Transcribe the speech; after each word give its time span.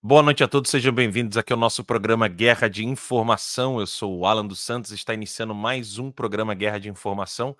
Boa 0.00 0.22
noite 0.22 0.44
a 0.44 0.48
todos, 0.48 0.70
sejam 0.70 0.92
bem-vindos 0.92 1.36
aqui 1.36 1.52
ao 1.52 1.58
nosso 1.58 1.82
programa 1.82 2.28
Guerra 2.28 2.68
de 2.68 2.86
Informação. 2.86 3.80
Eu 3.80 3.86
sou 3.86 4.16
o 4.16 4.26
Alan 4.26 4.46
dos 4.46 4.60
Santos, 4.60 4.92
está 4.92 5.12
iniciando 5.12 5.52
mais 5.52 5.98
um 5.98 6.12
programa 6.12 6.54
Guerra 6.54 6.78
de 6.78 6.88
Informação. 6.88 7.50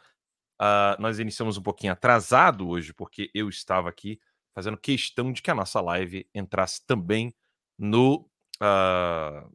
Uh, 0.55 0.95
nós 1.01 1.19
iniciamos 1.19 1.59
um 1.59 1.63
pouquinho 1.63 1.93
atrasado 1.93 2.69
hoje, 2.69 2.95
porque 2.95 3.29
eu 3.35 3.49
estava 3.49 3.89
aqui 3.89 4.21
fazendo 4.55 4.77
questão 4.77 5.33
de 5.33 5.43
que 5.43 5.51
a 5.51 5.55
nossa 5.55 5.81
live 5.81 6.29
entrasse 6.33 6.87
também 6.87 7.35
no, 7.77 8.31
uh, 8.63 9.53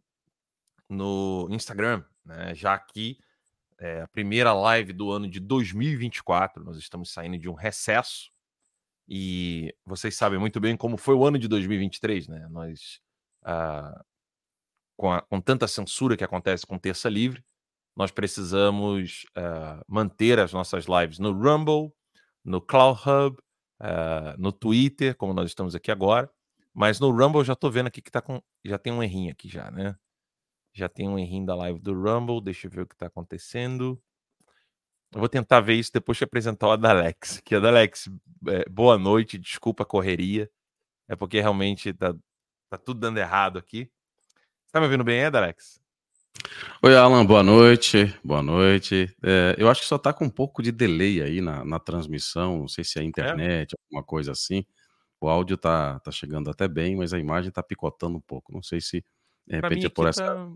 no 0.90 1.48
Instagram, 1.52 2.04
né? 2.26 2.54
já 2.54 2.78
que 2.78 3.18
é 3.80 4.02
a 4.02 4.08
primeira 4.10 4.52
live 4.52 4.92
do 4.92 5.10
ano 5.10 5.30
de 5.30 5.40
2024, 5.40 6.62
nós 6.62 6.76
estamos 6.76 7.14
saindo 7.14 7.38
de 7.38 7.48
um 7.48 7.54
recesso 7.54 8.33
e 9.08 9.74
vocês 9.86 10.16
sabem 10.16 10.40
muito 10.40 10.60
bem 10.60 10.78
como 10.78 10.98
foi 10.98 11.16
o 11.16 11.26
ano 11.26 11.38
de 11.38 11.48
2023, 11.48 12.28
né? 12.28 12.48
Nós, 12.50 13.00
ah, 13.44 14.04
com, 14.98 15.12
a, 15.12 15.22
com, 15.22 15.42
tanta 15.42 15.68
censura 15.68 16.16
que 16.16 16.24
acontece 16.24 16.66
com 16.66 16.80
Terça 16.80 17.10
Livre, 17.10 17.44
nós 17.96 18.12
precisamos 18.12 19.26
ah, 19.36 19.84
manter 19.88 20.40
as 20.40 20.54
nossas 20.54 20.86
lives 20.86 21.20
no 21.20 21.32
Rumble, 21.32 21.94
no 22.44 22.62
Cloud 22.62 23.00
Hub, 23.08 23.38
ah, 23.80 24.36
no 24.38 24.52
Twitter, 24.52 25.16
como 25.16 25.34
nós 25.34 25.50
estamos 25.50 25.76
aqui 25.76 25.92
agora. 25.92 26.32
Mas 26.74 27.00
no 27.00 27.12
Rumble 27.12 27.44
já 27.44 27.54
estou 27.54 27.70
vendo 27.72 27.88
aqui 27.88 28.02
que 28.02 28.12
tá 28.12 28.22
com. 28.22 28.42
Já 28.66 28.80
tem 28.80 28.92
um 28.92 29.04
errinho 29.04 29.32
aqui 29.32 29.48
já, 29.48 29.70
né? 29.70 29.96
Já 30.74 30.90
tem 30.90 31.08
um 31.08 31.20
errinho 31.20 31.46
da 31.46 31.56
live 31.56 31.80
do 31.80 31.94
Rumble. 31.94 32.42
Deixa 32.42 32.68
eu 32.68 32.72
ver 32.72 32.82
o 32.82 32.88
que 32.88 32.96
está 32.96 33.08
acontecendo. 33.08 34.02
Eu 35.14 35.20
vou 35.20 35.30
tentar 35.30 35.62
ver 35.62 35.76
isso 35.76 35.92
depois 35.94 36.18
de 36.18 36.24
apresentar 36.24 36.68
o 36.68 36.72
Adalex. 36.72 37.40
Que 37.46 37.54
Adalex, 37.54 38.10
é, 38.48 38.68
boa 38.68 38.98
noite, 38.98 39.38
desculpa 39.38 39.84
a 39.84 39.86
correria. 39.86 40.50
É 41.08 41.16
porque 41.16 41.40
realmente 41.40 41.94
tá, 41.94 42.16
tá 42.68 42.78
tudo 42.80 43.00
dando 43.00 43.20
errado 43.20 43.60
aqui. 43.60 43.88
Tá 44.72 44.80
me 44.80 44.88
ouvindo 44.88 45.04
bem, 45.04 45.24
Adalex? 45.24 45.80
Oi, 46.82 46.96
Alan, 46.96 47.24
boa 47.24 47.44
noite. 47.44 48.12
Boa 48.24 48.42
noite. 48.42 49.16
É, 49.22 49.56
eu 49.56 49.70
acho 49.70 49.82
que 49.82 49.88
só 49.88 50.00
tá 50.00 50.12
com 50.12 50.26
um 50.26 50.30
pouco 50.32 50.64
de 50.64 50.72
delay 50.72 51.22
aí 51.22 51.42
na, 51.42 51.64
na 51.64 51.78
transmissão. 51.78 52.62
Não 52.62 52.68
sei 52.68 52.84
se 52.84 52.98
é, 52.98 53.04
é? 53.04 53.06
internet, 53.06 53.74
é? 53.74 53.78
alguma 53.86 54.04
coisa 54.04 54.32
assim. 54.32 54.66
O 55.22 55.30
áudio 55.30 55.58
tá, 55.58 56.00
tá 56.00 56.12
chegando 56.12 56.50
até 56.50 56.68
bem, 56.68 56.96
mas 56.96 57.14
a 57.14 57.20
imagem 57.20 57.52
tá 57.52 57.62
picotando 57.62 58.18
um 58.18 58.22
pouco. 58.22 58.52
Não 58.52 58.64
sei 58.64 58.82
se 58.82 59.06
de 59.46 59.56
repente 59.56 59.86
é 59.86 59.90
por 59.90 60.08
essa. 60.08 60.26
Tá... 60.26 60.52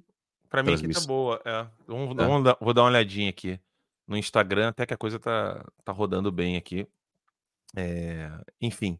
Pra 0.49 0.63
mim 0.63 0.73
aqui 0.73 0.87
tá 0.87 1.01
boa. 1.01 1.39
É. 1.45 1.67
Vamos, 1.85 2.17
é. 2.17 2.27
vamos 2.27 2.43
dar, 2.43 2.57
vou 2.59 2.73
dar 2.73 2.81
uma 2.81 2.89
olhadinha 2.89 3.29
aqui 3.29 3.59
no 4.07 4.17
Instagram, 4.17 4.69
até 4.69 4.85
que 4.85 4.93
a 4.93 4.97
coisa 4.97 5.19
tá, 5.19 5.65
tá 5.83 5.91
rodando 5.91 6.31
bem 6.31 6.55
aqui. 6.55 6.87
É, 7.75 8.29
enfim, 8.61 8.99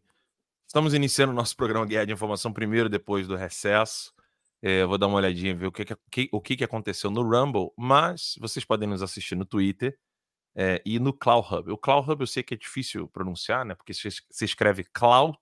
estamos 0.66 0.92
iniciando 0.94 1.32
o 1.32 1.36
nosso 1.36 1.56
programa 1.56 1.86
Guerra 1.86 2.06
de 2.06 2.12
Informação 2.12 2.52
primeiro, 2.52 2.88
depois 2.88 3.26
do 3.26 3.34
recesso. 3.36 4.12
É, 4.60 4.84
vou 4.84 4.98
dar 4.98 5.06
uma 5.06 5.16
olhadinha, 5.16 5.54
ver 5.54 5.66
o 5.66 5.72
que, 5.72 5.84
que, 6.10 6.28
o 6.32 6.40
que, 6.40 6.56
que 6.56 6.64
aconteceu 6.64 7.10
no 7.10 7.22
Rumble, 7.22 7.70
mas 7.76 8.34
vocês 8.40 8.64
podem 8.64 8.88
nos 8.88 9.02
assistir 9.02 9.36
no 9.36 9.44
Twitter 9.44 9.96
é, 10.54 10.82
e 10.84 10.98
no 10.98 11.12
Cloud 11.12 11.46
Hub. 11.54 11.70
O 11.70 11.78
Cloud 11.78 12.10
Hub 12.10 12.20
eu 12.20 12.26
sei 12.26 12.42
que 12.42 12.54
é 12.54 12.56
difícil 12.56 13.06
pronunciar, 13.08 13.64
né? 13.64 13.76
Porque 13.76 13.94
se, 13.94 14.08
se 14.10 14.44
escreve 14.44 14.82
Cloud, 14.92 15.38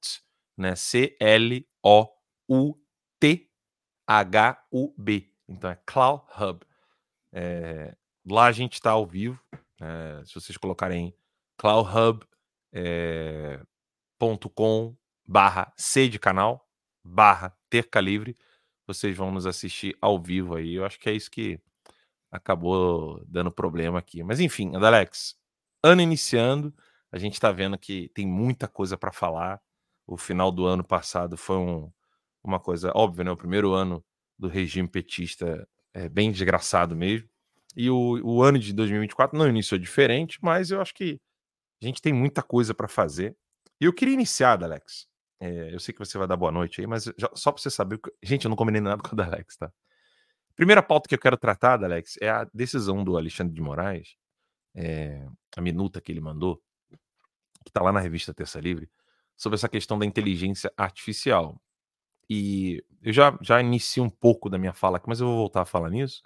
né? 0.56 0.76
C-L-O-U-T-H-U-B. 0.76 1.66
Então 5.48 5.70
é 5.70 5.78
Cloud 5.86 6.22
Hub. 6.38 6.66
É, 7.32 7.96
Lá 8.28 8.46
a 8.46 8.52
gente 8.52 8.74
está 8.74 8.90
ao 8.90 9.06
vivo. 9.06 9.40
É, 9.80 10.22
se 10.24 10.34
vocês 10.34 10.56
colocarem 10.56 11.14
cloudhub.com 11.56 12.26
é, 12.72 13.60
barra 15.26 15.72
C 15.76 16.08
de 16.08 16.18
canal, 16.18 16.68
barra 17.04 17.56
terca 17.70 18.00
livre, 18.00 18.36
vocês 18.86 19.16
vão 19.16 19.30
nos 19.30 19.46
assistir 19.46 19.96
ao 20.00 20.20
vivo 20.20 20.56
aí. 20.56 20.74
Eu 20.74 20.84
acho 20.84 20.98
que 20.98 21.08
é 21.08 21.12
isso 21.12 21.30
que 21.30 21.60
acabou 22.30 23.24
dando 23.26 23.50
problema 23.50 23.98
aqui. 23.98 24.22
Mas 24.22 24.40
enfim, 24.40 24.74
Alex, 24.74 25.36
ano 25.82 26.02
iniciando, 26.02 26.74
a 27.12 27.18
gente 27.18 27.34
está 27.34 27.52
vendo 27.52 27.78
que 27.78 28.08
tem 28.10 28.26
muita 28.26 28.66
coisa 28.66 28.96
para 28.96 29.12
falar. 29.12 29.60
O 30.06 30.16
final 30.16 30.50
do 30.50 30.66
ano 30.66 30.84
passado 30.84 31.36
foi 31.36 31.56
um, 31.56 31.92
uma 32.42 32.60
coisa 32.60 32.92
óbvia, 32.94 33.24
né? 33.24 33.30
O 33.30 33.36
primeiro 33.36 33.72
ano 33.72 34.04
do 34.38 34.48
regime 34.48 34.88
petista 34.88 35.68
é 35.94 36.08
bem 36.08 36.30
desgraçado 36.30 36.94
mesmo. 36.96 37.28
E 37.76 37.90
o, 37.90 38.18
o 38.24 38.42
ano 38.42 38.58
de 38.58 38.72
2024 38.72 39.38
não 39.38 39.46
iniciou 39.46 39.78
diferente, 39.78 40.38
mas 40.40 40.70
eu 40.70 40.80
acho 40.80 40.94
que 40.94 41.20
a 41.82 41.84
gente 41.84 42.00
tem 42.00 42.12
muita 42.12 42.42
coisa 42.42 42.74
para 42.74 42.88
fazer. 42.88 43.36
E 43.78 43.84
eu 43.84 43.92
queria 43.92 44.14
iniciar, 44.14 44.62
Alex. 44.64 45.06
É, 45.38 45.74
eu 45.74 45.78
sei 45.78 45.92
que 45.92 45.98
você 45.98 46.16
vai 46.16 46.26
dar 46.26 46.36
boa 46.36 46.50
noite 46.50 46.80
aí, 46.80 46.86
mas 46.86 47.04
já, 47.18 47.30
só 47.34 47.52
para 47.52 47.60
você 47.60 47.70
saber. 47.70 48.00
Gente, 48.22 48.46
eu 48.46 48.48
não 48.48 48.56
combinei 48.56 48.80
nada 48.80 49.02
com 49.06 49.14
o 49.14 49.22
Alex, 49.22 49.58
tá? 49.58 49.70
Primeira 50.56 50.82
pauta 50.82 51.06
que 51.06 51.14
eu 51.14 51.18
quero 51.18 51.36
tratar, 51.36 51.84
Alex, 51.84 52.14
é 52.22 52.30
a 52.30 52.48
decisão 52.54 53.04
do 53.04 53.18
Alexandre 53.18 53.52
de 53.52 53.60
Moraes, 53.60 54.16
é, 54.74 55.26
a 55.54 55.60
minuta 55.60 56.00
que 56.00 56.10
ele 56.10 56.20
mandou, 56.20 56.62
que 57.62 57.68
está 57.68 57.82
lá 57.82 57.92
na 57.92 58.00
revista 58.00 58.32
Terça 58.32 58.58
Livre, 58.58 58.88
sobre 59.36 59.56
essa 59.56 59.68
questão 59.68 59.98
da 59.98 60.06
inteligência 60.06 60.72
artificial. 60.74 61.60
E 62.28 62.82
eu 63.02 63.12
já, 63.12 63.38
já 63.42 63.60
iniciei 63.60 64.02
um 64.02 64.08
pouco 64.08 64.48
da 64.48 64.56
minha 64.56 64.72
fala 64.72 64.96
aqui, 64.96 65.06
mas 65.06 65.20
eu 65.20 65.26
vou 65.26 65.36
voltar 65.36 65.60
a 65.60 65.66
falar 65.66 65.90
nisso 65.90 66.22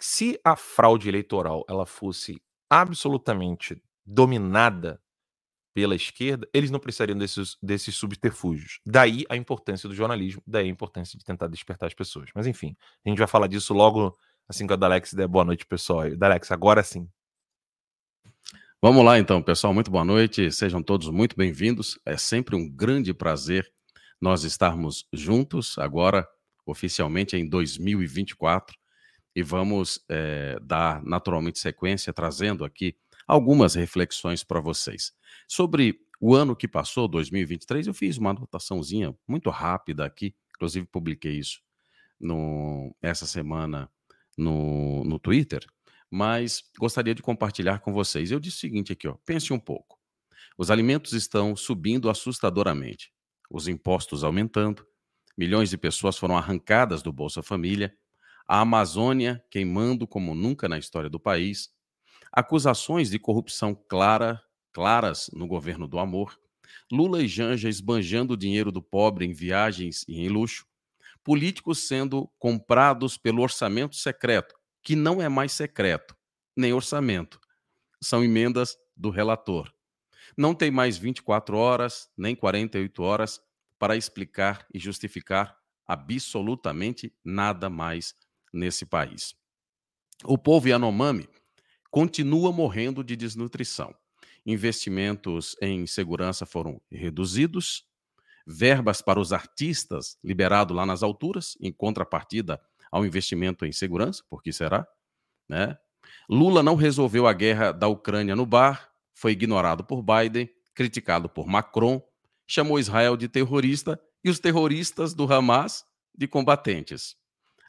se 0.00 0.40
a 0.42 0.56
fraude 0.56 1.08
eleitoral 1.08 1.64
ela 1.68 1.86
fosse 1.86 2.40
absolutamente 2.68 3.82
dominada 4.04 5.00
pela 5.72 5.94
esquerda, 5.94 6.48
eles 6.52 6.70
não 6.70 6.80
precisariam 6.80 7.16
desses, 7.16 7.56
desses 7.62 7.94
subterfúgios. 7.94 8.80
Daí 8.84 9.24
a 9.28 9.36
importância 9.36 9.88
do 9.88 9.94
jornalismo, 9.94 10.42
daí 10.46 10.66
a 10.66 10.70
importância 10.70 11.18
de 11.18 11.24
tentar 11.24 11.46
despertar 11.46 11.86
as 11.86 11.94
pessoas. 11.94 12.30
Mas 12.34 12.46
enfim, 12.46 12.76
a 13.04 13.08
gente 13.08 13.18
vai 13.18 13.28
falar 13.28 13.46
disso 13.46 13.72
logo 13.72 14.16
assim 14.48 14.66
que 14.66 14.72
a 14.72 14.76
Dalex 14.76 15.12
der 15.14 15.28
boa 15.28 15.44
noite, 15.44 15.64
pessoal. 15.64 16.10
Dalex, 16.16 16.50
agora 16.50 16.82
sim. 16.82 17.08
Vamos 18.82 19.04
lá 19.04 19.18
então, 19.18 19.42
pessoal. 19.42 19.74
Muito 19.74 19.90
boa 19.90 20.04
noite. 20.04 20.50
Sejam 20.50 20.82
todos 20.82 21.08
muito 21.10 21.36
bem-vindos. 21.36 21.98
É 22.04 22.16
sempre 22.16 22.56
um 22.56 22.68
grande 22.68 23.12
prazer 23.12 23.70
nós 24.20 24.42
estarmos 24.42 25.06
juntos 25.12 25.78
agora, 25.78 26.26
oficialmente 26.66 27.36
em 27.36 27.48
2024 27.48 28.79
e 29.34 29.42
vamos 29.42 30.04
é, 30.08 30.58
dar 30.60 31.02
naturalmente 31.02 31.58
sequência, 31.58 32.12
trazendo 32.12 32.64
aqui 32.64 32.96
algumas 33.26 33.74
reflexões 33.74 34.42
para 34.42 34.60
vocês. 34.60 35.12
Sobre 35.46 36.00
o 36.20 36.34
ano 36.34 36.56
que 36.56 36.68
passou, 36.68 37.08
2023, 37.08 37.86
eu 37.86 37.94
fiz 37.94 38.18
uma 38.18 38.30
anotaçãozinha 38.30 39.16
muito 39.26 39.48
rápida 39.50 40.04
aqui, 40.04 40.34
inclusive 40.54 40.86
publiquei 40.86 41.38
isso 41.38 41.60
no, 42.20 42.94
essa 43.00 43.26
semana 43.26 43.90
no, 44.36 45.04
no 45.04 45.18
Twitter, 45.18 45.64
mas 46.10 46.62
gostaria 46.78 47.14
de 47.14 47.22
compartilhar 47.22 47.78
com 47.78 47.92
vocês. 47.92 48.30
Eu 48.30 48.40
disse 48.40 48.56
o 48.58 48.60
seguinte 48.60 48.92
aqui, 48.92 49.08
ó, 49.08 49.14
pense 49.24 49.52
um 49.52 49.58
pouco. 49.58 49.98
Os 50.58 50.70
alimentos 50.70 51.12
estão 51.12 51.56
subindo 51.56 52.10
assustadoramente, 52.10 53.12
os 53.50 53.68
impostos 53.68 54.22
aumentando, 54.24 54.84
milhões 55.38 55.70
de 55.70 55.78
pessoas 55.78 56.18
foram 56.18 56.36
arrancadas 56.36 57.02
do 57.02 57.12
Bolsa 57.12 57.42
Família, 57.42 57.96
a 58.50 58.62
Amazônia 58.62 59.40
queimando 59.48 60.08
como 60.08 60.34
nunca 60.34 60.68
na 60.68 60.76
história 60.76 61.08
do 61.08 61.20
país, 61.20 61.70
acusações 62.32 63.08
de 63.08 63.16
corrupção 63.16 63.76
clara, 63.88 64.42
claras 64.72 65.30
no 65.32 65.46
governo 65.46 65.86
do 65.86 66.00
amor, 66.00 66.36
Lula 66.90 67.22
e 67.22 67.28
Janja 67.28 67.68
esbanjando 67.68 68.34
o 68.34 68.36
dinheiro 68.36 68.72
do 68.72 68.82
pobre 68.82 69.24
em 69.24 69.32
viagens 69.32 70.04
e 70.08 70.18
em 70.20 70.28
luxo, 70.28 70.66
políticos 71.22 71.86
sendo 71.86 72.28
comprados 72.40 73.16
pelo 73.16 73.40
orçamento 73.40 73.94
secreto, 73.94 74.56
que 74.82 74.96
não 74.96 75.22
é 75.22 75.28
mais 75.28 75.52
secreto, 75.52 76.16
nem 76.56 76.72
orçamento, 76.72 77.38
são 78.02 78.24
emendas 78.24 78.76
do 78.96 79.10
relator. 79.10 79.72
Não 80.36 80.56
tem 80.56 80.72
mais 80.72 80.98
24 80.98 81.56
horas, 81.56 82.10
nem 82.18 82.34
48 82.34 83.00
horas 83.00 83.40
para 83.78 83.96
explicar 83.96 84.66
e 84.74 84.78
justificar 84.80 85.56
absolutamente 85.86 87.14
nada 87.24 87.70
mais 87.70 88.12
nesse 88.52 88.84
país. 88.84 89.34
O 90.24 90.36
povo 90.36 90.68
Yanomami 90.68 91.28
continua 91.90 92.52
morrendo 92.52 93.02
de 93.02 93.16
desnutrição. 93.16 93.94
Investimentos 94.44 95.56
em 95.60 95.86
segurança 95.86 96.46
foram 96.46 96.80
reduzidos, 96.90 97.84
verbas 98.46 99.02
para 99.02 99.20
os 99.20 99.32
artistas 99.32 100.18
liberado 100.22 100.72
lá 100.74 100.86
nas 100.86 101.02
alturas, 101.02 101.56
em 101.60 101.72
contrapartida 101.72 102.60
ao 102.90 103.04
investimento 103.06 103.64
em 103.64 103.72
segurança, 103.72 104.22
por 104.28 104.42
que 104.42 104.52
será? 104.52 104.86
Né? 105.48 105.76
Lula 106.28 106.62
não 106.62 106.74
resolveu 106.74 107.26
a 107.26 107.32
guerra 107.32 107.72
da 107.72 107.86
Ucrânia 107.86 108.34
no 108.34 108.46
bar, 108.46 108.90
foi 109.14 109.32
ignorado 109.32 109.84
por 109.84 110.02
Biden, 110.02 110.48
criticado 110.74 111.28
por 111.28 111.46
Macron, 111.46 112.02
chamou 112.46 112.78
Israel 112.78 113.16
de 113.16 113.28
terrorista 113.28 114.00
e 114.24 114.30
os 114.30 114.38
terroristas 114.38 115.14
do 115.14 115.30
Hamas 115.32 115.84
de 116.14 116.26
combatentes. 116.26 117.16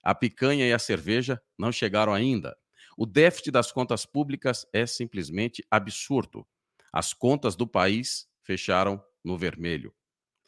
A 0.03 0.15
picanha 0.15 0.67
e 0.67 0.73
a 0.73 0.79
cerveja 0.79 1.41
não 1.57 1.71
chegaram 1.71 2.13
ainda. 2.13 2.57
O 2.97 3.05
déficit 3.05 3.51
das 3.51 3.71
contas 3.71 4.05
públicas 4.05 4.65
é 4.73 4.85
simplesmente 4.85 5.63
absurdo. 5.69 6.45
As 6.91 7.13
contas 7.13 7.55
do 7.55 7.67
país 7.67 8.27
fecharam 8.43 9.01
no 9.23 9.37
vermelho. 9.37 9.93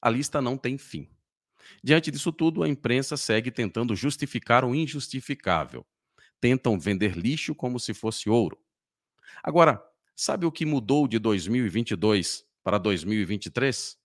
A 0.02 0.10
lista 0.10 0.42
não 0.42 0.58
tem 0.58 0.78
fim. 0.78 1.10
Diante 1.84 2.12
disso 2.12 2.32
tudo, 2.32 2.64
a 2.64 2.68
imprensa 2.68 3.16
segue 3.16 3.52
tentando 3.52 3.96
justificar 3.96 4.66
o 4.66 4.76
injustificável. 4.76 5.86
Tentam 6.42 6.78
vender 6.78 7.16
lixo 7.16 7.56
como 7.56 7.80
se 7.80 7.94
fosse 7.94 8.30
ouro. 8.30 8.60
Agora, 9.42 9.82
sabe 10.16 10.46
o 10.46 10.52
que 10.52 10.66
mudou 10.66 11.08
de 11.08 11.20
2022 11.20 12.44
para 12.64 12.78
2023? 12.78 13.98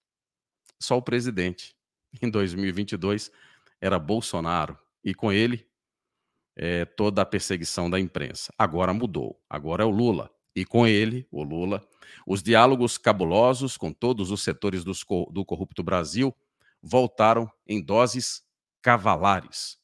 Só 0.79 0.97
o 0.97 1.03
presidente. 1.03 1.75
Em 2.23 2.31
2022 2.31 3.33
era 3.81 3.99
Bolsonaro 3.99 4.79
e 5.09 5.15
com 5.15 5.33
ele 5.33 5.67
é, 6.55 6.85
toda 6.85 7.23
a 7.23 7.27
perseguição 7.27 7.89
da 7.89 7.99
imprensa. 7.99 8.53
Agora 8.59 8.93
mudou. 8.93 9.43
Agora 9.49 9.83
é 9.83 9.87
o 9.87 9.91
Lula. 9.91 10.31
E 10.55 10.67
com 10.67 10.87
ele, 10.87 11.27
o 11.31 11.43
Lula, 11.43 11.87
os 12.27 12.43
diálogos 12.43 12.99
cabulosos 12.99 13.79
com 13.79 13.91
todos 13.91 14.31
os 14.31 14.43
setores 14.43 14.85
do 14.85 15.45
corrupto 15.47 15.83
Brasil 15.83 16.37
voltaram 16.83 17.51
em 17.67 17.83
doses 17.83 18.45
cavalares. 18.83 19.79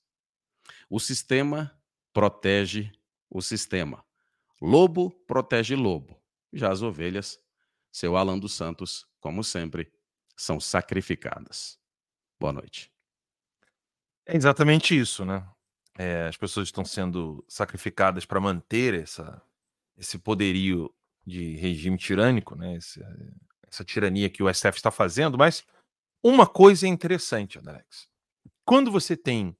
O 0.91 1.01
sistema 1.01 1.73
protege 2.13 2.93
o 3.31 3.41
sistema. 3.41 4.05
Lobo 4.61 5.11
protege 5.27 5.75
lobo. 5.75 6.21
Já 6.53 6.71
as 6.71 6.83
ovelhas, 6.83 7.41
seu 7.91 8.17
Alan 8.17 8.39
dos 8.39 8.53
Santos, 8.53 9.07
como 9.21 9.43
sempre, 9.43 9.91
são 10.37 10.61
sacrificadas. 10.61 11.79
Boa 12.39 12.53
noite. 12.53 12.94
É 14.27 14.37
exatamente 14.37 14.99
isso, 14.99 15.25
né? 15.25 15.47
É, 15.97 16.27
as 16.27 16.37
pessoas 16.37 16.69
estão 16.69 16.85
sendo 16.85 17.45
sacrificadas 17.47 18.25
para 18.25 18.41
manter 18.41 18.95
essa, 18.95 19.41
esse 19.97 20.19
poderio 20.19 20.93
de 21.27 21.57
regime 21.57 21.97
tirânico, 21.97 22.57
né? 22.57 22.77
Esse, 22.77 23.01
essa 23.69 23.85
tirania 23.85 24.31
que 24.31 24.43
o 24.43 24.53
STF 24.53 24.77
está 24.77 24.91
fazendo, 24.91 25.39
mas 25.39 25.65
uma 26.23 26.47
coisa 26.47 26.87
é 26.87 26.89
interessante, 26.89 27.59
Alex. 27.59 28.09
Quando 28.65 28.91
você 28.91 29.17
tem 29.17 29.55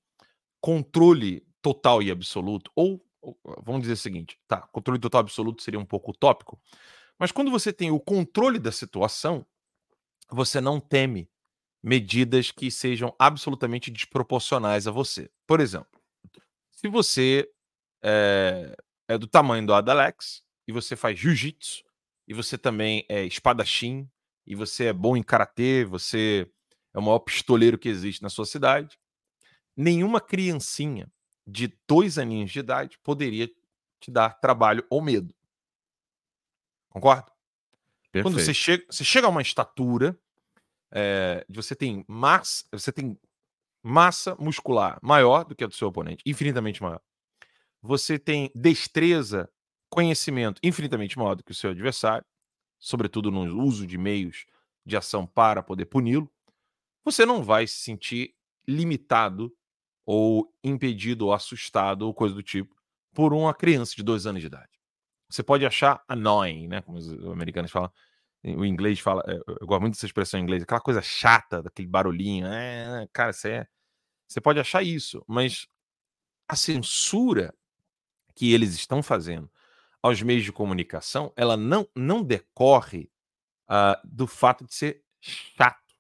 controle 0.61 1.47
total 1.61 2.03
e 2.03 2.11
absoluto, 2.11 2.71
ou, 2.75 3.05
vamos 3.63 3.83
dizer 3.83 3.93
o 3.93 3.99
seguinte, 3.99 4.39
tá, 4.49 4.63
controle 4.69 4.99
total 4.99 5.21
e 5.21 5.25
absoluto 5.25 5.63
seria 5.63 5.79
um 5.79 5.85
pouco 5.85 6.11
utópico, 6.11 6.59
mas 7.19 7.31
quando 7.31 7.51
você 7.51 7.73
tem 7.73 7.91
o 7.91 8.01
controle 8.01 8.59
da 8.59 8.73
situação, 8.73 9.47
você 10.31 10.61
não 10.61 10.81
teme 10.81 11.29
medidas 11.85 12.51
que 12.51 12.71
sejam 12.71 13.15
absolutamente 13.19 13.91
desproporcionais 13.91 14.87
a 14.87 14.91
você. 14.91 15.31
Por 15.47 15.61
exemplo, 15.61 16.01
se 16.71 16.89
você 16.89 17.47
é, 18.03 18.75
é 19.07 19.19
do 19.19 19.27
tamanho 19.27 19.67
do 19.67 19.75
Adalex 19.75 20.43
e 20.67 20.73
você 20.73 20.97
faz 20.97 21.19
jiu-jitsu 21.19 21.85
e 22.27 22.33
você 22.33 22.57
também 22.57 23.05
é 23.07 23.23
espadachim 23.25 24.09
e 24.47 24.55
você 24.55 24.87
é 24.87 24.93
bom 24.95 25.15
em 25.15 25.23
karatê, 25.23 25.85
você 25.85 26.51
é 26.95 26.99
o 26.99 27.03
maior 27.03 27.19
pistoleiro 27.19 27.77
que 27.77 27.91
existe 27.91 28.23
na 28.23 28.31
sua 28.31 28.47
cidade, 28.47 28.99
nenhuma 29.77 30.23
criancinha 30.23 31.13
de 31.47 31.71
dois 31.87 32.17
aninhos 32.17 32.51
de 32.51 32.61
idade 32.61 32.99
poderia 33.03 33.47
te 34.01 34.11
dar 34.11 34.41
trabalho 34.41 34.87
ou 34.89 35.03
medo. 35.03 35.35
Concorda? 36.89 37.31
Perfeito. 38.11 38.23
Quando 38.23 38.43
você 38.43 38.55
chega, 38.55 38.87
você 38.89 39.05
chega 39.05 39.27
a 39.27 39.31
uma 39.31 39.43
estatura, 39.43 40.19
é, 40.95 41.45
você 41.49 41.75
tem 41.75 42.05
massa, 42.07 42.65
você 42.71 42.93
tem 42.93 43.19
massa 43.83 44.37
muscular 44.37 44.99
maior 45.03 45.45
do 45.45 45.55
que 45.55 45.65
a 45.65 45.67
do 45.67 45.75
seu 45.75 45.89
oponente, 45.89 46.23
infinitamente 46.25 46.83
maior. 46.83 47.01
Você 47.83 48.19
tem 48.19 48.51
destreza, 48.55 49.51
conhecimento 49.91 50.61
infinitamente 50.63 51.19
maior 51.19 51.35
do 51.35 51.45
que 51.45 51.53
o 51.53 51.55
seu 51.55 51.71
adversário, 51.71 52.25
sobretudo 52.79 53.31
no 53.31 53.63
uso 53.63 53.87
de 53.87 53.99
meios 53.99 54.47
de 54.87 54.97
ação 54.97 55.27
para 55.27 55.63
poder 55.63 55.87
puni-lo. 55.87 56.31
Você 57.05 57.27
não 57.27 57.43
vai 57.43 57.67
se 57.67 57.77
sentir 57.77 58.35
limitado 58.67 59.55
ou 60.07 60.53
impedido 60.63 61.27
ou 61.27 61.33
assustado 61.33 62.03
ou 62.03 62.15
coisa 62.15 62.35
do 62.35 62.43
tipo 62.43 62.75
por 63.13 63.33
uma 63.33 63.55
criança 63.55 63.95
de 63.95 64.03
dois 64.03 64.27
anos 64.27 64.41
de 64.41 64.47
idade. 64.47 64.71
Você 65.29 65.43
pode 65.43 65.65
achar 65.65 66.03
annoying, 66.09 66.69
né? 66.69 66.83
Como 66.83 66.99
os 66.99 67.09
americanos 67.27 67.71
falam. 67.71 67.91
O 68.45 68.65
inglês 68.65 69.01
fala. 69.01 69.23
Eh, 69.27 69.41
eu 69.61 69.67
gosto 69.67 69.81
muito 69.81 69.95
dessa 69.95 70.07
expressão 70.07 70.39
em 70.39 70.43
inglês, 70.43 70.63
aquela 70.63 70.81
coisa 70.81 71.01
chata, 71.01 71.63
daquele 71.63 71.89
barulhinho. 71.89 72.47
É, 72.47 73.09
cara, 73.13 73.33
você, 73.33 73.51
é, 73.51 73.67
você 74.29 74.41
pode 74.41 74.61
achar 74.61 74.83
isso, 74.83 75.25
mas 75.27 75.67
a 76.49 76.57
censura 76.57 77.55
que 78.35 78.53
eles 78.53 78.75
estão 78.75 79.03
fazendo 79.03 79.51
aos 80.03 80.21
meios 80.21 80.45
de 80.45 80.53
comunicação, 80.53 81.33
ela 81.35 81.57
não, 81.57 81.89
não 81.97 82.23
decorre 82.23 83.11
uh, 83.71 83.97
do 84.05 84.27
fato 84.27 84.67
de 84.67 84.75
ser 84.75 85.03
chato 85.21 85.95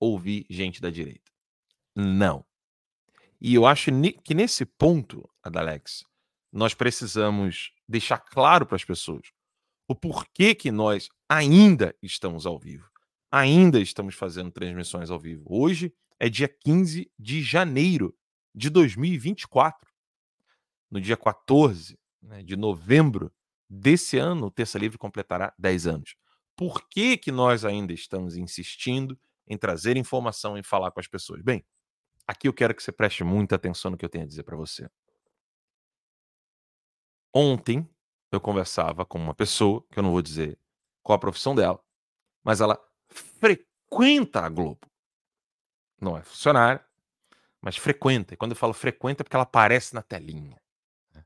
ouvir 0.00 0.44
gente 0.50 0.80
da 0.80 0.90
direita. 0.90 1.30
Não. 1.94 2.44
E 3.40 3.54
eu 3.54 3.64
acho 3.64 3.90
que 4.24 4.34
nesse 4.34 4.64
ponto, 4.64 5.28
Adalex, 5.42 6.04
nós 6.52 6.74
precisamos 6.74 7.72
deixar 7.88 8.18
claro 8.18 8.66
para 8.66 8.76
as 8.76 8.84
pessoas 8.84 9.30
o 9.86 9.94
porquê 9.94 10.54
que 10.54 10.72
nós 10.72 11.08
ainda 11.28 11.94
estamos 12.02 12.46
ao 12.46 12.58
vivo, 12.58 12.88
ainda 13.30 13.80
estamos 13.80 14.14
fazendo 14.14 14.50
transmissões 14.50 15.10
ao 15.10 15.18
vivo. 15.18 15.44
Hoje 15.46 15.94
é 16.18 16.28
dia 16.28 16.48
15 16.48 17.10
de 17.18 17.42
janeiro 17.42 18.16
de 18.54 18.70
2024. 18.70 19.90
No 20.90 21.00
dia 21.00 21.16
14 21.16 21.98
né, 22.22 22.42
de 22.42 22.56
novembro 22.56 23.32
desse 23.68 24.18
ano, 24.18 24.46
o 24.46 24.50
Terça 24.50 24.78
Livre 24.78 24.96
completará 24.96 25.52
10 25.58 25.86
anos. 25.86 26.16
Por 26.56 26.88
que, 26.88 27.18
que 27.18 27.32
nós 27.32 27.64
ainda 27.64 27.92
estamos 27.92 28.36
insistindo 28.36 29.18
em 29.46 29.58
trazer 29.58 29.96
informação 29.96 30.56
e 30.56 30.62
falar 30.62 30.90
com 30.90 31.00
as 31.00 31.08
pessoas? 31.08 31.42
Bem, 31.42 31.64
aqui 32.26 32.48
eu 32.48 32.52
quero 32.52 32.74
que 32.74 32.82
você 32.82 32.92
preste 32.92 33.24
muita 33.24 33.56
atenção 33.56 33.90
no 33.90 33.96
que 33.96 34.04
eu 34.04 34.08
tenho 34.08 34.24
a 34.24 34.28
dizer 34.28 34.44
para 34.44 34.56
você. 34.56 34.88
Ontem 37.34 37.86
eu 38.32 38.40
conversava 38.40 39.04
com 39.04 39.18
uma 39.18 39.34
pessoa, 39.34 39.84
que 39.90 39.98
eu 39.98 40.02
não 40.02 40.12
vou 40.12 40.22
dizer 40.22 40.58
qual 41.06 41.16
a 41.16 41.20
profissão 41.20 41.54
dela, 41.54 41.80
mas 42.42 42.60
ela 42.60 42.76
frequenta 43.08 44.40
a 44.40 44.48
Globo. 44.48 44.90
Não 46.00 46.18
é 46.18 46.22
funcionária, 46.24 46.84
mas 47.60 47.76
frequenta. 47.76 48.34
E 48.34 48.36
quando 48.36 48.50
eu 48.50 48.56
falo 48.56 48.74
frequenta 48.74 49.22
é 49.22 49.24
porque 49.24 49.36
ela 49.36 49.44
aparece 49.44 49.94
na 49.94 50.02
telinha. 50.02 50.60
Né. 51.14 51.24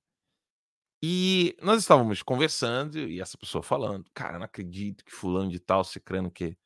E 1.03 1.57
nós 1.63 1.81
estávamos 1.81 2.23
conversando 2.23 2.99
e 2.99 3.23
essa 3.23 3.39
pessoa 3.39 3.63
falando, 3.63 4.05
cara, 4.13 4.39
não 4.39 4.45
acredito 4.45 5.03
que 5.03 5.11
fulano 5.11 5.51
de 5.51 5.59
tal, 5.59 5.83
cicrano 5.83 6.31
que 6.31 6.59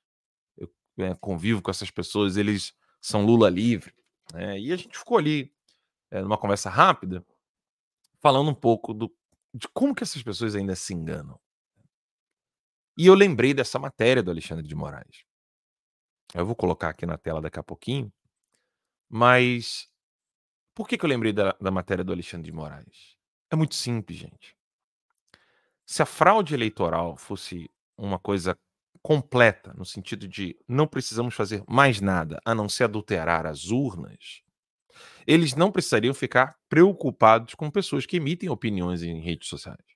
eu 0.56 0.68
é, 0.98 1.14
convivo 1.14 1.62
com 1.62 1.70
essas 1.70 1.92
pessoas, 1.92 2.36
eles 2.36 2.74
são 3.00 3.24
Lula 3.24 3.48
livre. 3.48 3.94
É, 4.34 4.58
e 4.58 4.72
a 4.72 4.76
gente 4.76 4.98
ficou 4.98 5.18
ali 5.18 5.54
é, 6.10 6.20
numa 6.20 6.36
conversa 6.36 6.68
rápida, 6.68 7.24
falando 8.20 8.50
um 8.50 8.54
pouco 8.54 8.92
do 8.92 9.14
de 9.56 9.68
como 9.68 9.94
que 9.94 10.02
essas 10.02 10.20
pessoas 10.20 10.56
ainda 10.56 10.74
se 10.74 10.92
enganam. 10.92 11.38
E 12.96 13.06
eu 13.06 13.14
lembrei 13.14 13.52
dessa 13.52 13.78
matéria 13.78 14.22
do 14.22 14.30
Alexandre 14.30 14.66
de 14.66 14.74
Moraes. 14.74 15.24
Eu 16.34 16.46
vou 16.46 16.54
colocar 16.54 16.90
aqui 16.90 17.06
na 17.06 17.18
tela 17.18 17.40
daqui 17.40 17.58
a 17.58 17.62
pouquinho. 17.62 18.12
Mas 19.08 19.88
por 20.74 20.88
que, 20.88 20.98
que 20.98 21.04
eu 21.04 21.08
lembrei 21.08 21.32
da, 21.32 21.56
da 21.60 21.70
matéria 21.70 22.04
do 22.04 22.12
Alexandre 22.12 22.46
de 22.46 22.52
Moraes? 22.52 23.16
É 23.50 23.56
muito 23.56 23.74
simples, 23.74 24.18
gente. 24.18 24.56
Se 25.86 26.02
a 26.02 26.06
fraude 26.06 26.54
eleitoral 26.54 27.16
fosse 27.16 27.70
uma 27.96 28.18
coisa 28.18 28.58
completa, 29.02 29.72
no 29.74 29.84
sentido 29.84 30.26
de 30.26 30.58
não 30.66 30.86
precisamos 30.86 31.34
fazer 31.34 31.62
mais 31.68 32.00
nada 32.00 32.40
a 32.44 32.54
não 32.54 32.68
ser 32.68 32.84
adulterar 32.84 33.46
as 33.46 33.66
urnas, 33.66 34.42
eles 35.26 35.54
não 35.54 35.70
precisariam 35.70 36.14
ficar 36.14 36.56
preocupados 36.68 37.54
com 37.54 37.70
pessoas 37.70 38.06
que 38.06 38.16
emitem 38.16 38.48
opiniões 38.48 39.02
em 39.02 39.20
redes 39.20 39.48
sociais. 39.48 39.93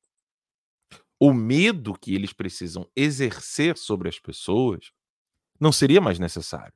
O 1.21 1.33
medo 1.33 1.99
que 1.99 2.15
eles 2.15 2.33
precisam 2.33 2.89
exercer 2.95 3.77
sobre 3.77 4.09
as 4.09 4.19
pessoas 4.19 4.93
não 5.61 5.73
seria 5.73 6.01
mais 6.01 6.19
necessário. 6.19 6.75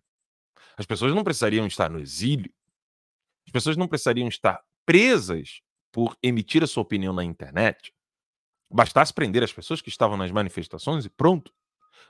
As 0.76 0.86
pessoas 0.86 1.14
não 1.14 1.22
precisariam 1.22 1.66
estar 1.66 1.88
no 1.88 2.00
exílio. 2.00 2.52
As 3.46 3.52
pessoas 3.52 3.76
não 3.76 3.86
precisariam 3.86 4.28
estar 4.28 4.60
presas 4.84 5.60
por 5.92 6.16
emitir 6.22 6.62
a 6.64 6.66
sua 6.66 6.82
opinião 6.82 7.12
na 7.12 7.22
internet. 7.22 7.92
Bastasse 8.70 9.12
prender 9.12 9.42
as 9.42 9.52
pessoas 9.52 9.80
que 9.80 9.90
estavam 9.90 10.16
nas 10.16 10.30
manifestações 10.30 11.04
e 11.04 11.10
pronto. 11.10 11.52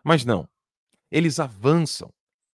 Mas 0.05 0.25
não. 0.25 0.49
Eles 1.11 1.41
avançam. 1.41 2.13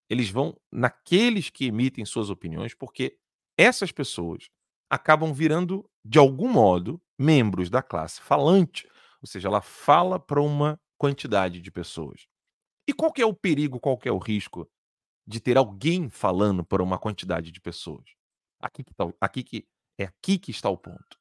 Eles 0.09 0.31
vão 0.31 0.59
naqueles 0.73 1.51
que 1.51 1.67
emitem 1.67 2.05
suas 2.05 2.31
opiniões 2.31 2.75
porque 2.75 3.19
essas 3.57 3.93
pessoas 3.93 4.49
acabam 4.89 5.35
virando, 5.35 5.89
de 6.03 6.19
algum 6.19 6.49
modo, 6.49 7.01
membros 7.19 7.69
da 7.69 7.83
classe 7.83 8.21
falante. 8.23 8.89
Ou 9.21 9.27
seja, 9.27 9.49
ela 9.49 9.61
fala 9.61 10.19
para 10.19 10.41
uma 10.41 10.81
quantidade 10.97 11.61
de 11.61 11.71
pessoas. 11.71 12.27
E 12.87 12.93
qual 12.93 13.13
que 13.13 13.23
é 13.23 13.27
o 13.27 13.35
perigo, 13.35 13.81
qual 13.81 13.99
que 13.99 14.09
é 14.09 14.13
o 14.13 14.19
risco 14.19 14.69
de 15.27 15.41
ter 15.41 15.57
alguém 15.57 16.09
falando 16.09 16.65
para 16.65 16.83
uma 16.83 16.99
quantidade 16.99 17.53
de 17.53 17.61
pessoas? 17.61 18.05
Aqui 18.61 18.83
que, 18.83 18.95
tá, 18.95 19.05
aqui 19.21 19.43
que 19.43 19.69
é 19.99 20.05
aqui 20.05 20.39
que 20.39 20.51
está 20.51 20.71
o 20.71 20.77
ponto. 20.79 21.19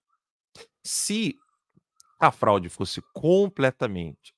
Se 0.84 1.36
a 2.20 2.32
fraude 2.32 2.70
fosse 2.70 3.01
completamente 3.13 4.36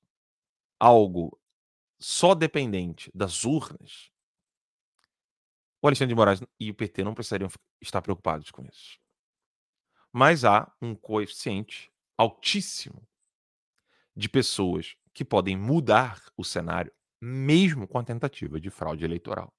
algo 0.80 1.39
só 2.00 2.34
dependente 2.34 3.12
das 3.13 3.44
urnas, 3.44 4.10
o 5.82 5.88
Alexandre 5.88 6.13
de 6.13 6.16
Moraes 6.16 6.42
e 6.60 6.70
o 6.70 6.75
PT 6.75 7.04
não 7.04 7.13
precisariam 7.13 7.50
estar 7.82 8.01
preocupados 8.01 8.51
com 8.51 8.66
isso. 8.66 8.98
Mas 10.12 10.44
há 10.44 10.72
um 10.82 10.96
coeficiente 10.96 11.92
altíssimo 12.18 13.08
de 14.20 14.28
pessoas 14.28 14.98
que 15.14 15.24
podem 15.24 15.56
mudar 15.56 16.22
o 16.36 16.44
cenário, 16.44 16.92
mesmo 17.22 17.88
com 17.88 17.98
a 17.98 18.04
tentativa 18.04 18.60
de 18.60 18.70
fraude 18.70 19.06
eleitoral. 19.06 19.54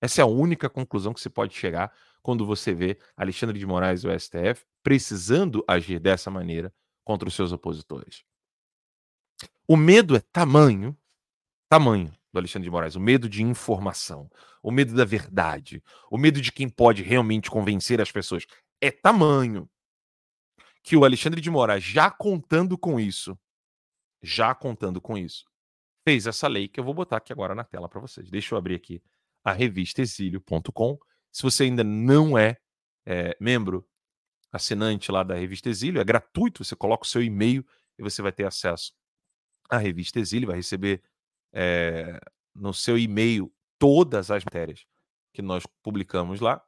Essa 0.00 0.20
é 0.20 0.24
a 0.24 0.26
única 0.26 0.70
conclusão 0.70 1.12
que 1.12 1.20
se 1.20 1.28
pode 1.28 1.54
chegar 1.54 1.92
quando 2.22 2.46
você 2.46 2.72
vê 2.72 2.96
Alexandre 3.16 3.58
de 3.58 3.66
Moraes 3.66 4.02
e 4.02 4.08
o 4.08 4.18
STF 4.18 4.64
precisando 4.82 5.64
agir 5.66 5.98
dessa 5.98 6.30
maneira 6.30 6.72
contra 7.04 7.28
os 7.28 7.34
seus 7.34 7.50
opositores. 7.50 8.22
O 9.66 9.76
medo 9.76 10.14
é 10.14 10.20
tamanho, 10.20 10.96
tamanho 11.68 12.14
do 12.32 12.38
Alexandre 12.38 12.66
de 12.66 12.70
Moraes, 12.70 12.94
o 12.94 13.00
medo 13.00 13.28
de 13.28 13.42
informação, 13.42 14.30
o 14.62 14.70
medo 14.70 14.94
da 14.94 15.04
verdade, 15.04 15.82
o 16.08 16.16
medo 16.16 16.40
de 16.40 16.52
quem 16.52 16.68
pode 16.68 17.02
realmente 17.02 17.50
convencer 17.50 18.00
as 18.00 18.12
pessoas 18.12 18.46
é 18.80 18.90
tamanho 18.90 19.68
que 20.82 20.96
o 20.96 21.04
Alexandre 21.04 21.40
de 21.40 21.50
Moraes, 21.50 21.82
já 21.82 22.10
contando 22.10 22.76
com 22.78 22.98
isso, 22.98 23.38
já 24.22 24.54
contando 24.54 25.00
com 25.00 25.16
isso, 25.16 25.44
fez 26.04 26.26
essa 26.26 26.48
lei 26.48 26.68
que 26.68 26.80
eu 26.80 26.84
vou 26.84 26.94
botar 26.94 27.18
aqui 27.18 27.32
agora 27.32 27.54
na 27.54 27.64
tela 27.64 27.88
para 27.88 28.00
vocês. 28.00 28.30
Deixa 28.30 28.54
eu 28.54 28.58
abrir 28.58 28.74
aqui 28.74 29.02
a 29.44 29.52
revista 29.52 30.02
exílio.com. 30.02 30.98
Se 31.30 31.42
você 31.42 31.64
ainda 31.64 31.84
não 31.84 32.36
é, 32.36 32.56
é, 33.06 33.36
membro, 33.40 33.86
assinante 34.52 35.12
lá 35.12 35.22
da 35.22 35.34
revista 35.34 35.68
Exílio, 35.68 36.00
é 36.00 36.04
gratuito, 36.04 36.64
você 36.64 36.74
coloca 36.74 37.04
o 37.04 37.08
seu 37.08 37.22
e-mail 37.22 37.64
e 37.98 38.02
você 38.02 38.20
vai 38.20 38.32
ter 38.32 38.44
acesso 38.44 38.92
à 39.68 39.78
revista 39.78 40.18
Exílio, 40.18 40.48
vai 40.48 40.56
receber 40.56 41.02
é, 41.52 42.20
no 42.54 42.74
seu 42.74 42.98
e-mail 42.98 43.52
todas 43.78 44.30
as 44.30 44.44
matérias 44.44 44.84
que 45.32 45.42
nós 45.42 45.64
publicamos 45.82 46.40
lá. 46.40 46.62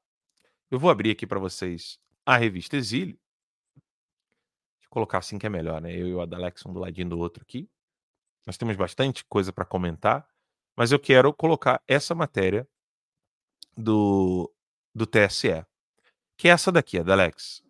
Eu 0.70 0.78
vou 0.78 0.90
abrir 0.90 1.10
aqui 1.10 1.26
para 1.26 1.40
vocês 1.40 1.98
a 2.24 2.36
revista 2.36 2.76
Exílio. 2.76 3.18
Colocar 4.92 5.16
assim 5.16 5.38
que 5.38 5.46
é 5.46 5.48
melhor, 5.48 5.80
né? 5.80 5.90
Eu 5.90 6.06
e 6.06 6.12
o 6.12 6.20
Adalex 6.20 6.66
um 6.66 6.72
do 6.74 6.78
ladinho 6.78 7.08
do 7.08 7.18
outro 7.18 7.42
aqui. 7.42 7.66
Nós 8.46 8.58
temos 8.58 8.76
bastante 8.76 9.24
coisa 9.24 9.50
para 9.50 9.64
comentar, 9.64 10.28
mas 10.76 10.92
eu 10.92 10.98
quero 10.98 11.32
colocar 11.32 11.82
essa 11.88 12.14
matéria 12.14 12.68
do, 13.74 14.52
do 14.94 15.06
TSE, 15.06 15.64
que 16.36 16.46
é 16.46 16.50
essa 16.50 16.70
daqui, 16.70 16.98
Adalex. 16.98 17.62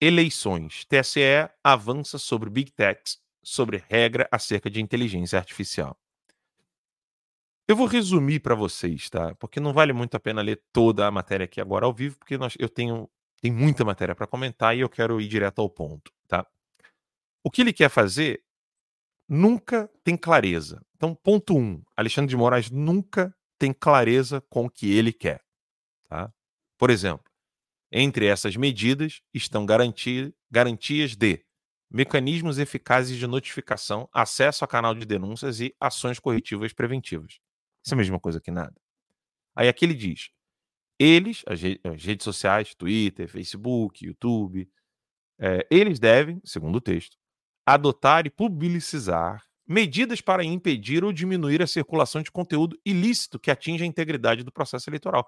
Eleições. 0.00 0.84
TSE 0.84 1.50
avança 1.64 2.16
sobre 2.16 2.48
Big 2.48 2.70
Techs, 2.70 3.20
sobre 3.42 3.82
regra 3.88 4.28
acerca 4.30 4.70
de 4.70 4.80
inteligência 4.80 5.40
artificial. 5.40 5.98
Eu 7.66 7.74
vou 7.74 7.88
resumir 7.88 8.38
para 8.38 8.54
vocês, 8.54 9.10
tá? 9.10 9.34
Porque 9.34 9.58
não 9.58 9.72
vale 9.72 9.92
muito 9.92 10.16
a 10.16 10.20
pena 10.20 10.40
ler 10.40 10.62
toda 10.72 11.08
a 11.08 11.10
matéria 11.10 11.42
aqui 11.42 11.60
agora 11.60 11.86
ao 11.86 11.92
vivo, 11.92 12.16
porque 12.18 12.38
nós, 12.38 12.54
eu 12.56 12.68
tenho 12.68 13.10
tem 13.42 13.50
muita 13.50 13.84
matéria 13.84 14.14
para 14.14 14.24
comentar 14.24 14.76
e 14.76 14.80
eu 14.80 14.88
quero 14.88 15.20
ir 15.20 15.26
direto 15.26 15.60
ao 15.60 15.68
ponto? 15.68 16.12
O 17.44 17.50
que 17.50 17.60
ele 17.60 17.72
quer 17.72 17.88
fazer 17.88 18.42
nunca 19.28 19.90
tem 20.04 20.16
clareza. 20.16 20.84
Então, 20.96 21.14
ponto 21.14 21.56
um, 21.56 21.82
Alexandre 21.96 22.30
de 22.30 22.36
Moraes 22.36 22.70
nunca 22.70 23.34
tem 23.58 23.72
clareza 23.72 24.40
com 24.42 24.66
o 24.66 24.70
que 24.70 24.92
ele 24.92 25.12
quer, 25.12 25.42
tá? 26.08 26.32
Por 26.78 26.90
exemplo, 26.90 27.24
entre 27.90 28.26
essas 28.26 28.56
medidas 28.56 29.20
estão 29.32 29.64
garantir, 29.64 30.34
garantias 30.50 31.14
de 31.14 31.44
mecanismos 31.90 32.58
eficazes 32.58 33.18
de 33.18 33.26
notificação, 33.26 34.08
acesso 34.12 34.64
a 34.64 34.68
canal 34.68 34.94
de 34.94 35.04
denúncias 35.04 35.60
e 35.60 35.74
ações 35.78 36.18
corretivas 36.18 36.72
preventivas. 36.72 37.38
Isso 37.84 37.92
é 37.92 37.96
a 37.96 37.98
mesma 37.98 38.18
coisa 38.18 38.40
que 38.40 38.50
nada. 38.50 38.74
Aí 39.54 39.68
aqui 39.68 39.84
ele 39.84 39.94
diz: 39.94 40.30
eles, 40.98 41.42
as, 41.46 41.60
redes 42.04 42.24
sociais, 42.24 42.74
Twitter, 42.74 43.28
Facebook, 43.28 44.04
YouTube, 44.04 44.68
é, 45.38 45.66
eles 45.70 45.98
devem, 45.98 46.40
segundo 46.44 46.76
o 46.76 46.80
texto, 46.80 47.16
adotar 47.66 48.26
e 48.26 48.30
publicizar 48.30 49.44
medidas 49.66 50.20
para 50.20 50.44
impedir 50.44 51.04
ou 51.04 51.12
diminuir 51.12 51.62
a 51.62 51.66
circulação 51.66 52.22
de 52.22 52.30
conteúdo 52.30 52.78
ilícito 52.84 53.38
que 53.38 53.50
atinja 53.50 53.84
a 53.84 53.86
integridade 53.86 54.42
do 54.42 54.52
processo 54.52 54.90
eleitoral. 54.90 55.26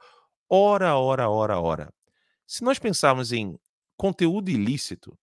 Ora, 0.49 0.97
ora, 0.97 1.31
ora, 1.31 1.61
ora. 1.61 1.95
Se 2.47 2.63
nós 2.63 2.79
pensarmos 2.79 3.33
em 3.33 3.59
conteúdo 3.97 4.51
ilícito, 4.51 5.17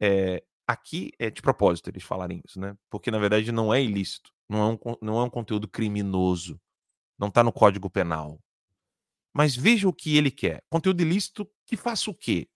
é, 0.00 0.42
aqui 0.66 1.12
é 1.18 1.30
de 1.30 1.40
propósito 1.40 1.90
eles 1.90 2.02
falarem 2.02 2.40
isso, 2.44 2.58
né? 2.58 2.76
Porque 2.90 3.10
na 3.10 3.18
verdade 3.18 3.52
não 3.52 3.72
é 3.72 3.82
ilícito, 3.82 4.32
não 4.48 4.58
é 4.58 4.72
um, 4.72 4.96
não 5.00 5.18
é 5.20 5.24
um 5.24 5.30
conteúdo 5.30 5.68
criminoso, 5.68 6.60
não 7.18 7.28
está 7.28 7.44
no 7.44 7.52
Código 7.52 7.88
Penal. 7.88 8.40
Mas 9.32 9.54
veja 9.54 9.88
o 9.88 9.92
que 9.92 10.16
ele 10.16 10.30
quer. 10.30 10.62
Conteúdo 10.70 11.00
ilícito 11.00 11.48
que 11.66 11.76
faça 11.76 12.10
o 12.10 12.14
quê? 12.14 12.48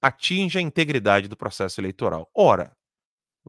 Atinja 0.00 0.60
a 0.60 0.62
integridade 0.62 1.28
do 1.28 1.36
processo 1.36 1.80
eleitoral. 1.80 2.30
Ora, 2.34 2.76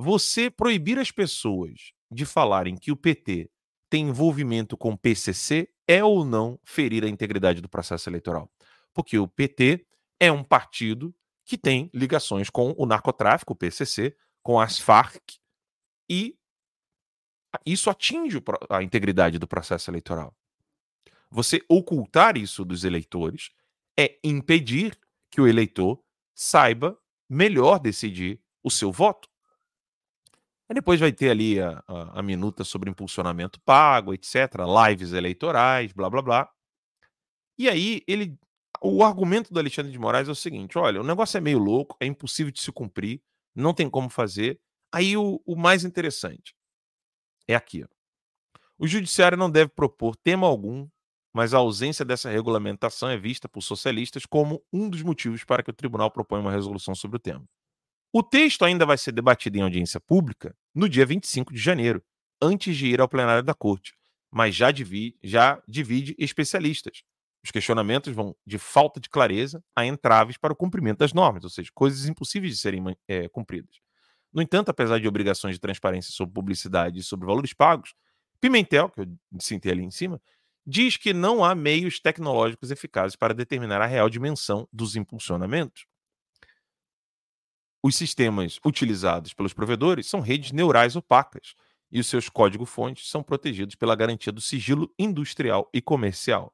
você 0.01 0.49
proibir 0.49 0.97
as 0.97 1.11
pessoas 1.11 1.91
de 2.09 2.25
falarem 2.25 2.77
que 2.77 2.89
o 2.89 2.95
PT 2.95 3.51
tem 3.89 4.07
envolvimento 4.07 4.77
com 4.77 4.93
o 4.93 4.97
PCC 4.97 5.67
é 5.85 6.01
ou 6.01 6.23
não 6.23 6.57
ferir 6.63 7.03
a 7.03 7.09
integridade 7.09 7.59
do 7.59 7.67
processo 7.67 8.09
eleitoral? 8.09 8.49
Porque 8.93 9.19
o 9.19 9.27
PT 9.27 9.85
é 10.17 10.31
um 10.31 10.41
partido 10.41 11.13
que 11.43 11.57
tem 11.57 11.89
ligações 11.93 12.49
com 12.49 12.73
o 12.77 12.85
narcotráfico, 12.85 13.51
o 13.51 13.55
PCC, 13.55 14.15
com 14.41 14.57
as 14.57 14.79
Farc, 14.79 15.19
e 16.09 16.39
isso 17.65 17.89
atinge 17.89 18.41
a 18.69 18.81
integridade 18.81 19.37
do 19.37 19.47
processo 19.47 19.91
eleitoral. 19.91 20.33
Você 21.29 21.61
ocultar 21.67 22.37
isso 22.37 22.63
dos 22.63 22.85
eleitores 22.85 23.51
é 23.99 24.17
impedir 24.23 24.97
que 25.29 25.41
o 25.41 25.47
eleitor 25.47 26.01
saiba 26.33 26.97
melhor 27.29 27.79
decidir 27.79 28.41
o 28.63 28.71
seu 28.71 28.91
voto. 28.91 29.28
Aí 30.69 30.75
depois 30.75 30.99
vai 30.99 31.11
ter 31.11 31.31
ali 31.31 31.59
a, 31.59 31.83
a, 31.87 32.19
a, 32.19 32.21
minuta 32.21 32.63
sobre 32.63 32.89
impulsionamento 32.89 33.59
pago, 33.61 34.13
etc., 34.13 34.53
lives 34.87 35.13
eleitorais, 35.13 35.91
blá 35.91 36.09
blá 36.09 36.21
blá. 36.21 36.49
E 37.57 37.67
aí 37.67 38.03
ele. 38.07 38.37
O 38.81 39.03
argumento 39.03 39.51
do 39.51 39.59
Alexandre 39.59 39.91
de 39.91 39.99
Moraes 39.99 40.27
é 40.27 40.31
o 40.31 40.35
seguinte: 40.35 40.77
olha, 40.77 41.01
o 41.01 41.03
negócio 41.03 41.37
é 41.37 41.41
meio 41.41 41.57
louco, 41.57 41.97
é 41.99 42.05
impossível 42.05 42.51
de 42.51 42.61
se 42.61 42.71
cumprir, 42.71 43.21
não 43.55 43.73
tem 43.73 43.89
como 43.89 44.09
fazer. 44.09 44.59
Aí 44.93 45.17
o, 45.17 45.41
o 45.45 45.55
mais 45.55 45.83
interessante 45.83 46.55
é 47.47 47.55
aqui. 47.55 47.83
Ó. 47.83 47.87
O 48.77 48.87
judiciário 48.87 49.37
não 49.37 49.49
deve 49.49 49.71
propor 49.71 50.15
tema 50.15 50.47
algum 50.47 50.87
mas 51.33 51.53
a 51.53 51.57
ausência 51.57 52.03
dessa 52.03 52.29
regulamentação 52.29 53.09
é 53.09 53.17
vista 53.17 53.47
por 53.47 53.61
socialistas 53.61 54.25
como 54.25 54.63
um 54.73 54.89
dos 54.89 55.01
motivos 55.01 55.43
para 55.43 55.63
que 55.63 55.69
o 55.69 55.73
tribunal 55.73 56.09
proponha 56.09 56.41
uma 56.41 56.51
resolução 56.51 56.95
sobre 56.95 57.17
o 57.17 57.19
tema. 57.19 57.45
O 58.11 58.23
texto 58.23 58.65
ainda 58.65 58.87
vai 58.87 58.97
ser 58.97 59.11
debatido 59.11 59.57
em 59.57 59.61
audiência 59.61 59.99
pública 59.99 60.55
no 60.73 60.89
dia 60.89 61.05
25 61.05 61.53
de 61.53 61.59
janeiro, 61.59 62.03
antes 62.41 62.75
de 62.75 62.87
ir 62.87 62.99
ao 62.99 63.07
plenário 63.07 63.43
da 63.43 63.53
Corte, 63.53 63.93
mas 64.31 64.55
já 64.55 64.71
divide, 64.71 65.15
já 65.23 65.61
divide 65.67 66.15
especialistas. 66.17 67.03
Os 67.43 67.51
questionamentos 67.51 68.11
vão 68.13 68.35
de 68.45 68.57
falta 68.57 68.99
de 68.99 69.09
clareza 69.09 69.63
a 69.75 69.85
entraves 69.85 70.37
para 70.37 70.51
o 70.51 70.55
cumprimento 70.55 70.99
das 70.99 71.13
normas, 71.13 71.43
ou 71.43 71.51
seja, 71.51 71.69
coisas 71.73 72.07
impossíveis 72.07 72.53
de 72.53 72.59
serem 72.59 72.83
é, 73.07 73.29
cumpridas. 73.29 73.79
No 74.33 74.41
entanto, 74.41 74.69
apesar 74.69 74.99
de 74.99 75.07
obrigações 75.07 75.55
de 75.55 75.59
transparência 75.59 76.11
sobre 76.11 76.33
publicidade 76.33 76.99
e 76.99 77.03
sobre 77.03 77.27
valores 77.27 77.53
pagos, 77.53 77.93
Pimentel, 78.41 78.89
que 78.89 79.01
eu 79.01 79.07
citei 79.39 79.71
ali 79.71 79.83
em 79.83 79.91
cima, 79.91 80.19
diz 80.65 80.97
que 80.97 81.13
não 81.13 81.43
há 81.43 81.53
meios 81.53 81.99
tecnológicos 81.99 82.71
eficazes 82.71 83.15
para 83.15 83.33
determinar 83.33 83.81
a 83.81 83.85
real 83.85 84.09
dimensão 84.09 84.67
dos 84.71 84.95
impulsionamentos. 84.95 85.85
Os 87.81 87.95
sistemas 87.95 88.59
utilizados 88.65 89.33
pelos 89.33 89.53
provedores 89.53 90.07
são 90.07 90.19
redes 90.19 90.51
neurais 90.51 90.97
opacas 90.97 91.55
e 91.89 91.99
os 91.99 92.07
seus 92.07 92.27
código-fontes 92.27 93.09
são 93.09 93.23
protegidos 93.23 93.75
pela 93.75 93.95
garantia 93.95 94.33
do 94.33 94.41
sigilo 94.41 94.93
industrial 94.99 95.69
e 95.73 95.81
comercial. 95.81 96.53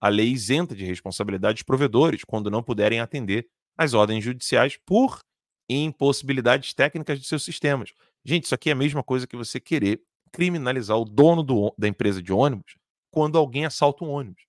A 0.00 0.08
lei 0.08 0.28
isenta 0.28 0.76
de 0.76 0.84
responsabilidade 0.84 1.60
os 1.60 1.62
provedores 1.62 2.22
quando 2.22 2.50
não 2.50 2.62
puderem 2.62 3.00
atender 3.00 3.48
às 3.76 3.94
ordens 3.94 4.22
judiciais 4.22 4.78
por 4.84 5.20
impossibilidades 5.68 6.74
técnicas 6.74 7.18
de 7.18 7.26
seus 7.26 7.42
sistemas. 7.42 7.92
Gente, 8.24 8.44
isso 8.44 8.54
aqui 8.54 8.68
é 8.68 8.72
a 8.72 8.76
mesma 8.76 9.02
coisa 9.02 9.26
que 9.26 9.36
você 9.36 9.58
querer 9.58 10.02
criminalizar 10.30 10.98
o 10.98 11.04
dono 11.04 11.42
do, 11.42 11.74
da 11.78 11.88
empresa 11.88 12.22
de 12.22 12.32
ônibus 12.32 12.76
quando 13.10 13.38
alguém 13.38 13.64
assalta 13.64 14.04
um 14.04 14.10
ônibus. 14.10 14.42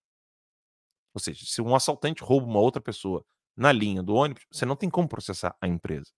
Ou 1.13 1.21
seja, 1.21 1.45
se 1.45 1.61
um 1.61 1.73
assaltante 1.73 2.21
rouba 2.21 2.45
uma 2.45 2.59
outra 2.59 2.81
pessoa 2.81 3.25
na 3.59 3.73
linha 3.73 4.01
do 4.01 4.15
ônibus, 4.15 4.45
você 4.49 4.65
não 4.65 4.75
tem 4.75 4.89
como 4.89 5.07
processar 5.07 5.53
a 5.59 5.67
empresa. 5.67 6.11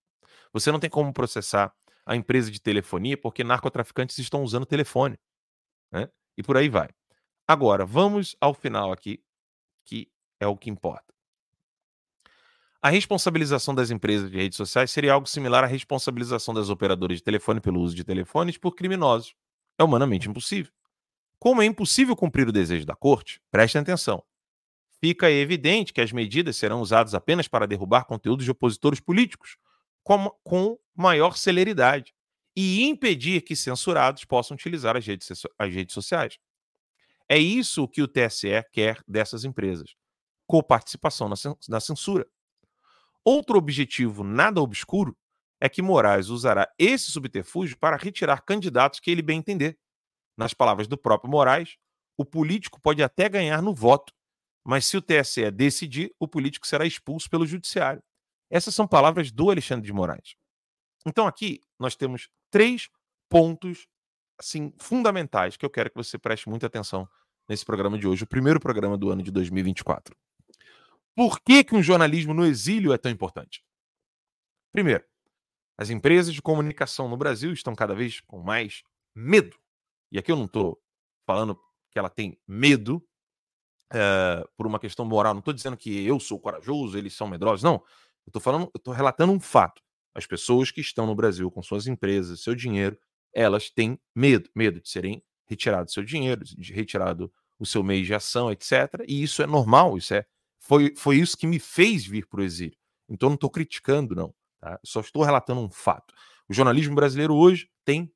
Você 0.52 0.70
não 0.70 0.78
tem 0.78 0.88
como 0.88 1.12
processar 1.12 1.74
a 2.06 2.14
empresa 2.14 2.50
de 2.50 2.60
telefonia 2.60 3.16
porque 3.16 3.42
narcotraficantes 3.42 4.16
estão 4.18 4.44
usando 4.44 4.64
telefone. 4.64 5.18
Né? 5.90 6.08
E 6.36 6.42
por 6.42 6.56
aí 6.56 6.68
vai. 6.68 6.88
Agora, 7.46 7.84
vamos 7.84 8.36
ao 8.40 8.54
final 8.54 8.92
aqui, 8.92 9.20
que 9.84 10.08
é 10.38 10.46
o 10.46 10.56
que 10.56 10.70
importa. 10.70 11.12
A 12.80 12.90
responsabilização 12.90 13.74
das 13.74 13.90
empresas 13.90 14.30
de 14.30 14.36
redes 14.36 14.56
sociais 14.56 14.90
seria 14.90 15.12
algo 15.12 15.26
similar 15.26 15.64
à 15.64 15.66
responsabilização 15.66 16.54
das 16.54 16.68
operadoras 16.68 17.18
de 17.18 17.24
telefone 17.24 17.60
pelo 17.60 17.80
uso 17.80 17.94
de 17.94 18.04
telefones 18.04 18.56
por 18.56 18.76
criminosos. 18.76 19.34
É 19.76 19.82
humanamente 19.82 20.28
impossível. 20.28 20.72
Como 21.40 21.60
é 21.60 21.64
impossível 21.64 22.14
cumprir 22.14 22.46
o 22.46 22.52
desejo 22.52 22.86
da 22.86 22.94
corte, 22.94 23.40
prestem 23.50 23.82
atenção. 23.82 24.22
Fica 25.04 25.28
evidente 25.28 25.92
que 25.92 26.00
as 26.00 26.12
medidas 26.12 26.56
serão 26.56 26.80
usadas 26.80 27.12
apenas 27.12 27.48
para 27.48 27.66
derrubar 27.66 28.04
conteúdos 28.04 28.44
de 28.44 28.52
opositores 28.52 29.00
políticos, 29.00 29.56
com, 30.04 30.30
com 30.44 30.78
maior 30.94 31.36
celeridade, 31.36 32.14
e 32.54 32.84
impedir 32.84 33.42
que 33.42 33.56
censurados 33.56 34.24
possam 34.24 34.54
utilizar 34.54 34.96
as 34.96 35.04
redes, 35.04 35.28
as 35.58 35.74
redes 35.74 35.92
sociais. 35.92 36.38
É 37.28 37.36
isso 37.36 37.88
que 37.88 38.00
o 38.00 38.06
TSE 38.06 38.62
quer 38.72 39.02
dessas 39.08 39.44
empresas: 39.44 39.96
coparticipação 40.46 41.28
na 41.68 41.80
censura. 41.80 42.24
Outro 43.24 43.58
objetivo 43.58 44.22
nada 44.22 44.60
obscuro 44.60 45.16
é 45.60 45.68
que 45.68 45.82
Moraes 45.82 46.28
usará 46.28 46.72
esse 46.78 47.10
subterfúgio 47.10 47.76
para 47.76 47.96
retirar 47.96 48.42
candidatos 48.42 49.00
que 49.00 49.10
ele 49.10 49.22
bem 49.22 49.38
entender. 49.38 49.76
Nas 50.36 50.54
palavras 50.54 50.86
do 50.86 50.96
próprio 50.96 51.30
Moraes, 51.30 51.76
o 52.16 52.24
político 52.24 52.80
pode 52.80 53.02
até 53.02 53.28
ganhar 53.28 53.62
no 53.62 53.74
voto, 53.74 54.12
mas 54.64 54.84
se 54.84 54.96
o 54.96 55.02
TSE 55.02 55.50
decidir, 55.50 56.14
o 56.18 56.28
político 56.28 56.66
será 56.66 56.86
expulso 56.86 57.28
pelo 57.28 57.46
judiciário. 57.46 58.02
Essas 58.50 58.74
são 58.74 58.86
palavras 58.86 59.30
do 59.30 59.50
Alexandre 59.50 59.86
de 59.86 59.92
Moraes. 59.92 60.36
Então 61.06 61.26
aqui 61.26 61.60
nós 61.78 61.96
temos 61.96 62.28
três 62.50 62.88
pontos 63.28 63.88
assim 64.38 64.72
fundamentais 64.78 65.56
que 65.56 65.64
eu 65.64 65.70
quero 65.70 65.90
que 65.90 65.96
você 65.96 66.18
preste 66.18 66.48
muita 66.48 66.66
atenção 66.66 67.08
nesse 67.48 67.64
programa 67.64 67.98
de 67.98 68.06
hoje, 68.06 68.24
o 68.24 68.26
primeiro 68.26 68.60
programa 68.60 68.96
do 68.96 69.10
ano 69.10 69.22
de 69.22 69.30
2024. 69.30 70.16
Por 71.14 71.40
que, 71.40 71.64
que 71.64 71.74
um 71.74 71.82
jornalismo 71.82 72.32
no 72.32 72.46
exílio 72.46 72.92
é 72.92 72.98
tão 72.98 73.10
importante? 73.10 73.64
Primeiro, 74.72 75.04
as 75.76 75.90
empresas 75.90 76.32
de 76.32 76.40
comunicação 76.40 77.08
no 77.08 77.16
Brasil 77.16 77.52
estão 77.52 77.74
cada 77.74 77.94
vez 77.94 78.20
com 78.20 78.40
mais 78.40 78.82
medo. 79.14 79.56
E 80.10 80.18
aqui 80.18 80.30
eu 80.30 80.36
não 80.36 80.46
estou 80.46 80.80
falando 81.26 81.58
que 81.90 81.98
ela 81.98 82.08
tem 82.08 82.38
medo 82.46 83.06
é, 83.92 84.44
por 84.56 84.66
uma 84.66 84.78
questão 84.78 85.04
moral. 85.04 85.34
Não 85.34 85.40
estou 85.40 85.54
dizendo 85.54 85.76
que 85.76 86.04
eu 86.06 86.18
sou 86.18 86.38
corajoso, 86.38 86.96
eles 86.96 87.14
são 87.14 87.26
medrosos. 87.28 87.62
Não. 87.62 87.74
Eu 87.74 88.28
estou 88.28 88.40
falando, 88.42 88.64
eu 88.64 88.78
estou 88.78 88.94
relatando 88.94 89.32
um 89.32 89.40
fato. 89.40 89.82
As 90.14 90.26
pessoas 90.26 90.70
que 90.70 90.80
estão 90.80 91.06
no 91.06 91.14
Brasil 91.14 91.50
com 91.50 91.62
suas 91.62 91.86
empresas, 91.86 92.40
seu 92.40 92.54
dinheiro, 92.54 92.98
elas 93.34 93.70
têm 93.70 93.98
medo, 94.14 94.48
medo 94.54 94.80
de 94.80 94.88
serem 94.88 95.22
retirado 95.46 95.90
seu 95.90 96.04
dinheiro, 96.04 96.44
de 96.44 96.72
retirado 96.72 97.32
o 97.58 97.66
seu 97.66 97.82
meio 97.82 98.04
de 98.04 98.14
ação, 98.14 98.50
etc. 98.50 99.04
E 99.06 99.22
isso 99.22 99.42
é 99.42 99.46
normal, 99.46 99.96
isso 99.96 100.14
é 100.14 100.24
foi, 100.58 100.94
foi 100.96 101.16
isso 101.16 101.36
que 101.36 101.46
me 101.46 101.58
fez 101.58 102.06
vir 102.06 102.26
para 102.26 102.40
o 102.40 102.44
exílio. 102.44 102.76
Então 103.08 103.28
não 103.28 103.34
estou 103.34 103.50
criticando, 103.50 104.14
não. 104.14 104.34
Tá? 104.60 104.78
Só 104.84 105.00
estou 105.00 105.22
relatando 105.22 105.60
um 105.60 105.70
fato. 105.70 106.14
O 106.48 106.54
jornalismo 106.54 106.94
brasileiro 106.94 107.34
hoje 107.34 107.68
tem 107.84 108.12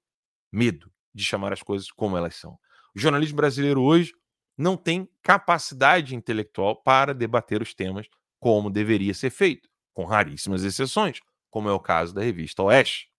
medo 0.52 0.90
de 1.12 1.24
chamar 1.24 1.52
as 1.52 1.62
coisas 1.62 1.90
como 1.90 2.16
elas 2.16 2.36
são. 2.36 2.58
O 2.94 2.98
jornalismo 2.98 3.36
brasileiro 3.36 3.82
hoje 3.82 4.12
não 4.56 4.76
tem 4.76 5.08
capacidade 5.22 6.14
intelectual 6.14 6.76
para 6.76 7.12
debater 7.12 7.60
os 7.60 7.74
temas 7.74 8.08
como 8.38 8.70
deveria 8.70 9.12
ser 9.12 9.30
feito, 9.30 9.68
com 9.92 10.04
raríssimas 10.04 10.62
exceções, 10.62 11.20
como 11.50 11.68
é 11.68 11.72
o 11.72 11.80
caso 11.80 12.14
da 12.14 12.22
revista 12.22 12.62
Oeste, 12.62 13.10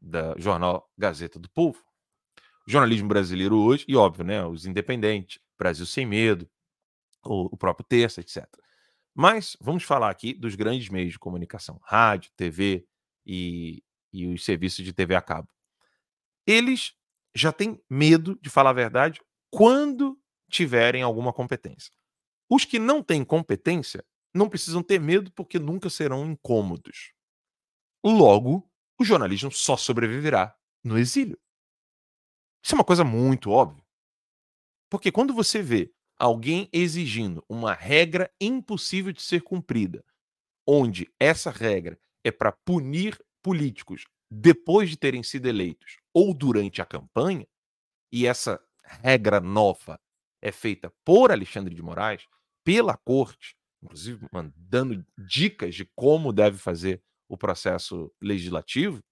da 0.00 0.34
jornal 0.38 0.90
Gazeta 0.96 1.38
do 1.38 1.48
Povo. 1.50 1.82
O 2.66 2.70
jornalismo 2.70 3.08
brasileiro 3.08 3.56
hoje, 3.56 3.84
e 3.86 3.96
óbvio, 3.96 4.24
né, 4.24 4.44
os 4.44 4.66
independentes, 4.66 5.38
Brasil 5.58 5.86
Sem 5.86 6.06
Medo, 6.06 6.48
o, 7.22 7.56
próprio 7.56 7.86
Terça, 7.86 8.20
etc. 8.20 8.46
Mas 9.14 9.56
vamos 9.60 9.84
falar 9.84 10.10
aqui 10.10 10.34
dos 10.34 10.54
grandes 10.54 10.88
meios 10.88 11.12
de 11.12 11.18
comunicação, 11.18 11.80
rádio, 11.84 12.32
TV 12.36 12.86
e, 13.24 13.82
e 14.12 14.26
os 14.26 14.44
serviços 14.44 14.84
de 14.84 14.92
TV 14.92 15.14
a 15.14 15.22
cabo. 15.22 15.48
Eles 16.46 16.94
já 17.34 17.52
têm 17.52 17.80
medo 17.88 18.38
de 18.42 18.50
falar 18.50 18.70
a 18.70 18.74
verdade 18.74 19.20
quando 19.50 20.18
tiverem 20.54 21.02
alguma 21.02 21.32
competência. 21.32 21.92
Os 22.48 22.64
que 22.64 22.78
não 22.78 23.02
têm 23.02 23.24
competência 23.24 24.04
não 24.32 24.48
precisam 24.48 24.84
ter 24.84 25.00
medo 25.00 25.32
porque 25.32 25.58
nunca 25.58 25.90
serão 25.90 26.24
incômodos. 26.30 27.12
Logo, 28.04 28.70
o 28.96 29.04
jornalismo 29.04 29.50
só 29.50 29.76
sobreviverá 29.76 30.56
no 30.84 30.96
exílio. 30.96 31.36
Isso 32.64 32.72
é 32.72 32.78
uma 32.78 32.84
coisa 32.84 33.02
muito 33.02 33.50
óbvia. 33.50 33.84
Porque 34.88 35.10
quando 35.10 35.34
você 35.34 35.60
vê 35.60 35.92
alguém 36.16 36.68
exigindo 36.72 37.44
uma 37.48 37.74
regra 37.74 38.32
impossível 38.40 39.12
de 39.12 39.22
ser 39.22 39.42
cumprida, 39.42 40.04
onde 40.64 41.12
essa 41.18 41.50
regra 41.50 41.98
é 42.22 42.30
para 42.30 42.52
punir 42.52 43.20
políticos 43.42 44.04
depois 44.30 44.88
de 44.88 44.96
terem 44.96 45.24
sido 45.24 45.48
eleitos 45.48 45.98
ou 46.12 46.32
durante 46.32 46.80
a 46.80 46.86
campanha, 46.86 47.46
e 48.12 48.24
essa 48.24 48.62
regra 48.84 49.40
nova 49.40 50.00
é 50.44 50.52
feita 50.52 50.92
por 51.02 51.32
Alexandre 51.32 51.74
de 51.74 51.82
Moraes, 51.82 52.26
pela 52.62 52.98
corte, 52.98 53.56
inclusive 53.82 54.26
dando 54.54 55.04
dicas 55.16 55.74
de 55.74 55.86
como 55.96 56.34
deve 56.34 56.58
fazer 56.58 57.02
o 57.26 57.36
processo 57.36 58.12
legislativo, 58.20 59.02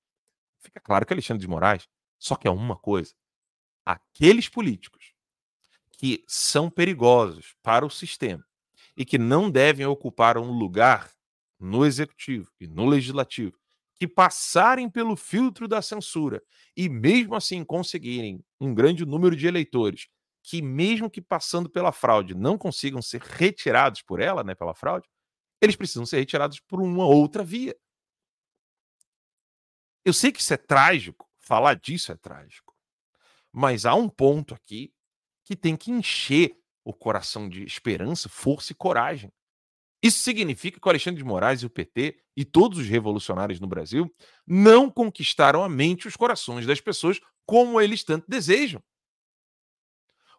fica 0.61 0.79
claro 0.79 1.07
que 1.07 1.13
Alexandre 1.15 1.41
de 1.41 1.49
Moraes 1.49 1.89
só 2.19 2.37
quer 2.37 2.51
uma 2.51 2.77
coisa: 2.77 3.15
aqueles 3.85 4.47
políticos 4.47 5.15
que 5.93 6.23
são 6.29 6.69
perigosos 6.69 7.55
para 7.63 7.87
o 7.87 7.91
sistema 7.91 8.45
e 8.95 9.03
que 9.03 9.17
não 9.17 9.51
devem 9.51 9.87
ocupar 9.87 10.37
um 10.37 10.53
lugar 10.53 11.11
no 11.59 11.87
executivo 11.87 12.53
e 12.61 12.67
no 12.67 12.85
legislativo, 12.85 13.59
que 13.95 14.07
passarem 14.07 14.91
pelo 14.91 15.17
filtro 15.17 15.67
da 15.67 15.81
censura 15.81 16.43
e 16.77 16.91
mesmo 16.91 17.35
assim 17.35 17.65
conseguirem 17.65 18.45
um 18.61 18.75
grande 18.75 19.07
número 19.07 19.35
de 19.35 19.47
eleitores 19.47 20.09
que 20.43 20.61
mesmo 20.61 21.11
que 21.11 21.21
passando 21.21 21.71
pela 21.71 21.93
fraude 21.93 22.35
não 22.35 22.59
consigam 22.59 23.01
ser 23.01 23.21
retirados 23.21 24.03
por 24.03 24.21
ela, 24.21 24.43
né, 24.43 24.55
pela 24.55 24.75
fraude, 24.75 25.09
eles 25.61 25.77
precisam 25.77 26.05
ser 26.05 26.19
retirados 26.19 26.59
por 26.61 26.81
uma 26.81 27.07
outra 27.07 27.45
via. 27.45 27.77
Eu 30.05 30.13
sei 30.13 30.33
que 30.33 30.41
isso 30.41 30.53
é 30.53 30.57
trágico, 30.57 31.31
falar 31.39 31.75
disso 31.75 32.11
é 32.11 32.17
trágico. 32.17 32.75
Mas 33.53 33.87
há 33.87 33.95
um 33.95 34.09
ponto 34.09 34.55
aqui 34.55 34.93
que 35.45 35.55
tem 35.55 35.77
que 35.77 35.93
encher 35.93 36.57
o 36.85 36.93
coração 36.93 37.49
de 37.49 37.63
esperança, 37.65 38.29
força 38.29 38.73
e 38.73 38.75
coragem. 38.75 39.33
Isso 40.03 40.19
significa 40.19 40.81
que 40.81 40.87
o 40.87 40.91
Alexandre 40.91 41.23
de 41.23 41.29
Moraes 41.29 41.63
e 41.63 41.67
o 41.67 41.71
PT 41.71 42.19
e 42.37 42.45
todos 42.45 42.79
os 42.79 42.89
revolucionários 42.89 43.61
no 43.61 43.69
Brasil 43.69 44.13
não 44.45 44.91
conquistaram 44.91 45.63
a 45.63 45.69
mente 45.69 46.05
e 46.05 46.09
os 46.09 46.17
corações 46.17 46.67
das 46.67 46.81
pessoas 46.81 47.21
como 47.47 47.81
eles 47.81 48.03
tanto 48.03 48.29
desejam. 48.29 48.83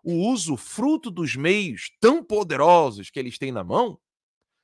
O 0.03 0.29
uso 0.29 0.57
fruto 0.57 1.09
dos 1.09 1.35
meios 1.35 1.91
tão 1.99 2.23
poderosos 2.23 3.09
que 3.09 3.17
eles 3.17 3.37
têm 3.37 3.51
na 3.51 3.63
mão 3.63 3.99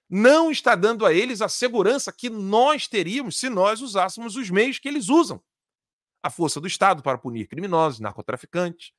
não 0.10 0.52
está 0.52 0.75
dando 0.75 1.06
a 1.06 1.13
eles 1.13 1.41
a 1.41 1.47
segurança 1.47 2.12
que 2.12 2.30
nós 2.30 2.88
teríamos 2.88 3.38
se 3.38 3.47
nós 3.47 3.80
usássemos 3.80 4.36
os 4.36 4.49
meios 4.49 4.80
que 4.80 4.88
eles 4.88 5.08
usam. 5.08 5.41
A 6.21 6.30
força 6.30 6.60
do 6.60 6.67
Estado 6.67 7.02
para 7.02 7.17
punir 7.17 7.47
criminosos, 7.47 7.99
narcotraficantes, 7.99 8.91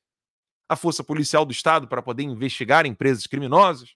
a 0.67 0.75
força 0.75 1.03
policial 1.03 1.45
do 1.45 1.51
Estado 1.51 1.87
para 1.87 2.01
poder 2.01 2.23
investigar 2.23 2.85
empresas 2.85 3.27
criminosas. 3.27 3.93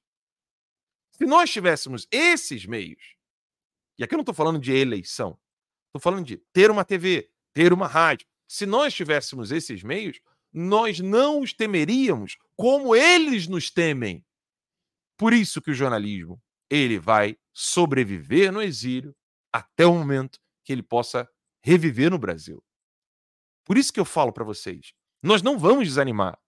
Se 1.14 1.26
nós 1.26 1.50
tivéssemos 1.50 2.06
esses 2.12 2.66
meios, 2.66 3.16
e 3.98 4.04
aqui 4.04 4.14
eu 4.14 4.18
não 4.18 4.24
estou 4.24 4.36
falando 4.36 4.60
de 4.60 4.74
eleição, 4.74 5.40
estou 5.88 6.02
falando 6.02 6.26
de 6.26 6.38
ter 6.52 6.70
uma 6.70 6.84
TV, 6.84 7.32
ter 7.54 7.72
uma 7.72 7.88
rádio. 7.88 8.28
Se 8.46 8.66
nós 8.66 8.94
tivéssemos 8.94 9.52
esses 9.52 9.82
meios, 9.82 10.20
nós 10.58 11.02
não 11.02 11.42
os 11.42 11.52
temeríamos 11.52 12.38
como 12.56 12.96
eles 12.96 13.46
nos 13.46 13.70
temem. 13.70 14.26
Por 15.18 15.34
isso 15.34 15.62
que 15.62 15.72
o 15.72 15.74
jornalismo 15.74 16.42
ele 16.70 16.98
vai 16.98 17.38
sobreviver 17.54 18.54
no 18.54 18.62
exílio 18.62 19.14
até 19.52 19.86
o 19.86 19.94
momento 19.94 20.40
que 20.64 20.72
ele 20.72 20.82
possa 20.82 21.30
reviver 21.62 22.10
no 22.10 22.18
Brasil. 22.18 22.64
Por 23.66 23.78
isso 23.78 23.92
que 23.92 24.00
eu 24.00 24.06
falo 24.06 24.32
para 24.32 24.46
vocês, 24.46 24.94
nós 25.22 25.42
não 25.42 25.60
vamos 25.60 25.90
desanimar. 25.90 26.40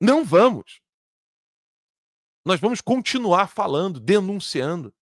Não 0.00 0.24
vamos. 0.24 0.80
Nós 2.42 2.58
vamos 2.58 2.80
continuar 2.80 3.48
falando, 3.48 4.00
denunciando, 4.00 4.94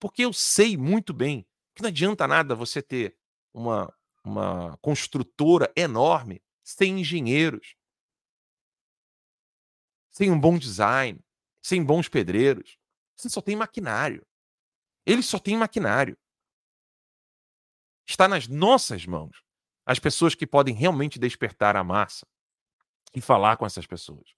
porque 0.00 0.24
eu 0.24 0.32
sei 0.32 0.76
muito 0.76 1.12
bem 1.12 1.46
que 1.76 1.82
não 1.82 1.88
adianta 1.88 2.26
nada 2.26 2.56
você 2.56 2.82
ter 2.82 3.16
uma, 3.54 3.92
uma 4.24 4.76
construtora 4.78 5.72
enorme 5.76 6.42
sem 6.68 7.00
engenheiros, 7.00 7.74
sem 10.10 10.30
um 10.30 10.38
bom 10.38 10.58
design, 10.58 11.18
sem 11.62 11.82
bons 11.82 12.10
pedreiros. 12.10 12.78
Você 13.16 13.30
só 13.30 13.40
tem 13.40 13.56
maquinário. 13.56 14.26
Ele 15.06 15.22
só 15.22 15.38
tem 15.38 15.56
maquinário. 15.56 16.16
Está 18.06 18.28
nas 18.28 18.46
nossas 18.46 19.06
mãos 19.06 19.42
as 19.86 19.98
pessoas 19.98 20.34
que 20.34 20.46
podem 20.46 20.74
realmente 20.74 21.18
despertar 21.18 21.74
a 21.74 21.82
massa 21.82 22.26
e 23.14 23.20
falar 23.20 23.56
com 23.56 23.64
essas 23.64 23.86
pessoas. 23.86 24.34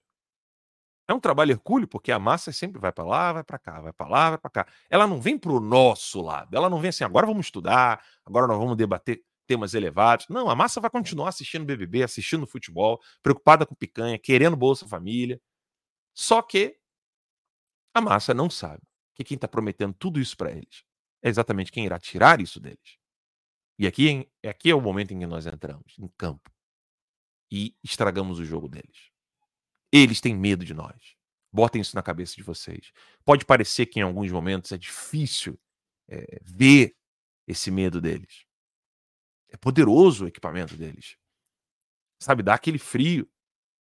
É 1.09 1.13
um 1.13 1.19
trabalho 1.19 1.51
hercúleo, 1.51 1.87
porque 1.87 2.13
a 2.13 2.19
massa 2.19 2.53
sempre 2.53 2.79
vai 2.79 2.93
para 2.93 3.03
lá, 3.03 3.33
vai 3.33 3.43
para 3.43 3.59
cá, 3.59 3.81
vai 3.81 3.91
para 3.91 4.07
lá, 4.07 4.29
vai 4.29 4.37
para 4.37 4.49
cá. 4.51 4.67
Ela 4.89 5.05
não 5.05 5.19
vem 5.19 5.37
para 5.37 5.51
o 5.51 5.59
nosso 5.59 6.21
lado. 6.21 6.55
Ela 6.55 6.69
não 6.69 6.79
vem 6.79 6.89
assim, 6.89 7.03
agora 7.03 7.27
vamos 7.27 7.47
estudar, 7.47 8.01
agora 8.25 8.47
nós 8.47 8.57
vamos 8.57 8.77
debater 8.77 9.21
temas 9.51 9.73
elevados. 9.73 10.27
Não, 10.29 10.49
a 10.49 10.55
massa 10.55 10.79
vai 10.79 10.89
continuar 10.89 11.27
assistindo 11.27 11.65
BBB, 11.65 12.03
assistindo 12.03 12.47
futebol, 12.47 13.01
preocupada 13.21 13.65
com 13.65 13.75
picanha, 13.75 14.17
querendo 14.17 14.55
Bolsa 14.55 14.87
Família. 14.87 15.41
Só 16.13 16.41
que 16.41 16.77
a 17.93 17.99
massa 17.99 18.33
não 18.33 18.49
sabe 18.49 18.81
que 19.13 19.25
quem 19.25 19.35
está 19.35 19.49
prometendo 19.49 19.93
tudo 19.93 20.21
isso 20.21 20.37
para 20.37 20.51
eles 20.51 20.85
é 21.21 21.27
exatamente 21.27 21.69
quem 21.69 21.85
irá 21.85 21.99
tirar 21.99 22.39
isso 22.39 22.61
deles. 22.61 22.97
E 23.77 23.85
aqui, 23.85 24.29
aqui 24.45 24.69
é 24.69 24.75
o 24.75 24.79
momento 24.79 25.13
em 25.13 25.19
que 25.19 25.27
nós 25.27 25.45
entramos 25.45 25.97
em 25.99 26.07
campo 26.17 26.49
e 27.51 27.75
estragamos 27.83 28.39
o 28.39 28.45
jogo 28.45 28.69
deles. 28.69 29.11
Eles 29.91 30.21
têm 30.21 30.33
medo 30.33 30.63
de 30.63 30.73
nós. 30.73 31.15
Botem 31.51 31.81
isso 31.81 31.93
na 31.93 32.01
cabeça 32.01 32.35
de 32.35 32.43
vocês. 32.43 32.93
Pode 33.25 33.45
parecer 33.45 33.85
que 33.85 33.99
em 33.99 34.03
alguns 34.03 34.31
momentos 34.31 34.71
é 34.71 34.77
difícil 34.77 35.59
é, 36.07 36.39
ver 36.41 36.95
esse 37.45 37.69
medo 37.69 37.99
deles. 37.99 38.45
É 39.51 39.57
poderoso 39.57 40.25
o 40.25 40.27
equipamento 40.27 40.75
deles. 40.75 41.17
Sabe, 42.19 42.41
dá 42.41 42.53
aquele 42.53 42.79
frio. 42.79 43.29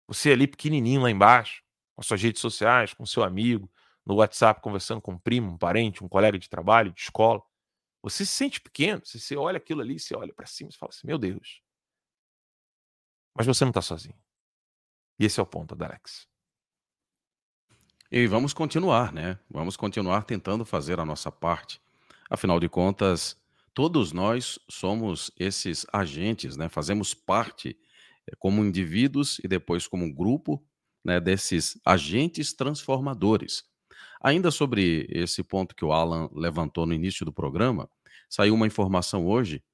Você 0.09 0.33
ali 0.33 0.46
pequenininho 0.46 1.03
lá 1.03 1.11
embaixo, 1.11 1.62
com 1.94 2.03
suas 2.03 2.23
redes 2.23 2.40
sociais, 2.40 2.94
com 2.94 3.05
seu 3.07 3.23
amigo, 3.23 3.70
no 4.05 4.16
WhatsApp 4.16 4.61
conversando 4.61 5.01
com 5.01 5.12
um 5.12 5.18
primo, 5.18 5.53
um 5.53 5.59
parente, 5.59 6.03
um 6.03 6.09
colega 6.09 6.38
de 6.38 6.49
trabalho, 6.49 6.92
de 6.92 7.01
escola. 7.01 7.42
Você 8.03 8.25
se 8.25 8.33
sente 8.33 8.61
pequeno, 8.61 9.03
você 9.05 9.37
olha 9.37 9.59
aquilo 9.59 9.83
ali, 9.83 9.99
você 9.99 10.16
olha 10.16 10.33
para 10.33 10.46
cima 10.46 10.70
e 10.70 10.77
fala 10.77 10.90
assim: 10.90 11.07
meu 11.07 11.18
Deus. 11.18 11.62
Mas 13.37 13.46
você 13.46 13.64
não 13.64 13.70
está 13.70 13.83
sozinho. 13.83 14.18
E 15.18 15.25
esse 15.27 15.38
é 15.38 15.42
o 15.42 15.46
ponto, 15.46 15.77
Alex. 15.83 16.27
E 18.11 18.27
vamos 18.27 18.53
continuar, 18.53 19.12
né? 19.12 19.38
Vamos 19.49 19.77
continuar 19.77 20.25
tentando 20.25 20.64
fazer 20.64 20.99
a 20.99 21.05
nossa 21.05 21.31
parte. 21.31 21.81
Afinal 22.29 22.59
de 22.59 22.68
contas, 22.68 23.39
todos 23.81 24.12
nós 24.12 24.59
somos 24.69 25.31
esses 25.38 25.87
agentes, 25.90 26.55
né? 26.55 26.69
Fazemos 26.69 27.14
parte 27.14 27.79
eh, 28.27 28.33
como 28.38 28.62
indivíduos 28.62 29.40
e 29.43 29.49
depois 29.49 29.88
como 29.88 30.14
grupo, 30.14 30.62
né, 31.03 31.19
desses 31.19 31.81
agentes 31.83 32.53
transformadores. 32.53 33.64
Ainda 34.23 34.51
sobre 34.51 35.07
esse 35.09 35.43
ponto 35.43 35.75
que 35.75 35.83
o 35.83 35.95
Alan 35.95 36.29
levantou 36.35 36.85
no 36.85 36.93
início 36.93 37.25
do 37.25 37.33
programa, 37.33 37.88
saiu 38.29 38.55
uma 38.55 38.66
informação 38.66 39.27
hoje 39.27 39.64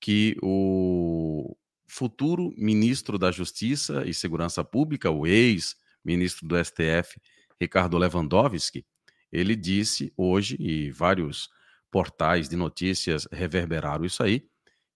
que 0.00 0.36
o 0.40 1.56
futuro 1.88 2.54
ministro 2.56 3.18
da 3.18 3.32
Justiça 3.32 4.04
e 4.06 4.14
Segurança 4.14 4.62
Pública, 4.62 5.10
o 5.10 5.26
ex-ministro 5.26 6.46
do 6.46 6.56
STF, 6.64 7.20
Ricardo 7.60 7.98
Lewandowski, 7.98 8.86
ele 9.32 9.56
disse 9.56 10.12
hoje, 10.16 10.56
e 10.60 10.92
vários 10.92 11.50
portais 11.90 12.48
de 12.48 12.56
notícias 12.56 13.26
reverberaram 13.32 14.04
isso 14.04 14.22
aí, 14.22 14.46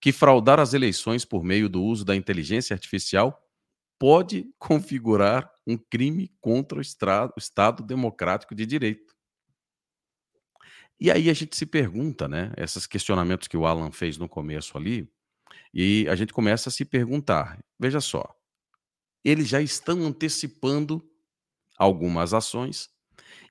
que 0.01 0.13
fraudar 0.13 0.59
as 0.59 0.73
eleições 0.75 1.25
por 1.25 1.45
meio 1.45 1.69
do 1.69 1.83
uso 1.83 2.05
da 2.05 2.17
inteligência 2.17 2.75
artificial 2.75 3.47
pode 3.99 4.51
configurar 4.59 5.51
um 5.67 5.77
crime 5.77 6.33
contra 6.41 6.79
o 6.79 6.81
Estado 6.81 7.83
Democrático 7.83 8.55
de 8.55 8.65
Direito. 8.65 9.15
E 10.99 11.11
aí 11.11 11.31
a 11.31 11.33
gente 11.33 11.57
se 11.57 11.65
pergunta, 11.65 12.29
né? 12.29 12.53
Esses 12.57 12.87
questionamentos 12.87 13.49
que 13.49 13.57
o 13.57 13.65
Alan 13.65 13.91
fez 13.91 14.19
no 14.19 14.29
começo 14.29 14.77
ali, 14.77 15.11
e 15.73 16.07
a 16.09 16.15
gente 16.15 16.33
começa 16.33 16.69
a 16.69 16.73
se 16.73 16.85
perguntar: 16.85 17.59
veja 17.79 18.01
só, 18.01 18.25
eles 19.25 19.49
já 19.49 19.63
estão 19.63 20.03
antecipando 20.05 21.03
algumas 21.79 22.35
ações, 22.35 22.91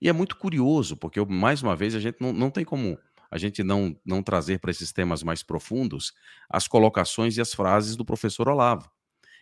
e 0.01 0.07
é 0.07 0.13
muito 0.13 0.37
curioso, 0.37 0.95
porque 0.95 1.23
mais 1.25 1.63
uma 1.63 1.75
vez 1.75 1.95
a 1.95 1.99
gente 1.99 2.21
não, 2.21 2.31
não 2.31 2.51
tem 2.51 2.63
como 2.63 2.99
a 3.31 3.37
gente 3.37 3.63
não, 3.63 3.95
não 4.05 4.23
trazer 4.23 4.59
para 4.59 4.71
esses 4.71 4.91
temas 4.91 5.23
mais 5.23 5.43
profundos 5.43 6.13
as 6.49 6.67
colocações 6.67 7.37
e 7.37 7.41
as 7.41 7.53
frases 7.53 7.95
do 7.95 8.05
professor 8.05 8.47
Olavo. 8.49 8.89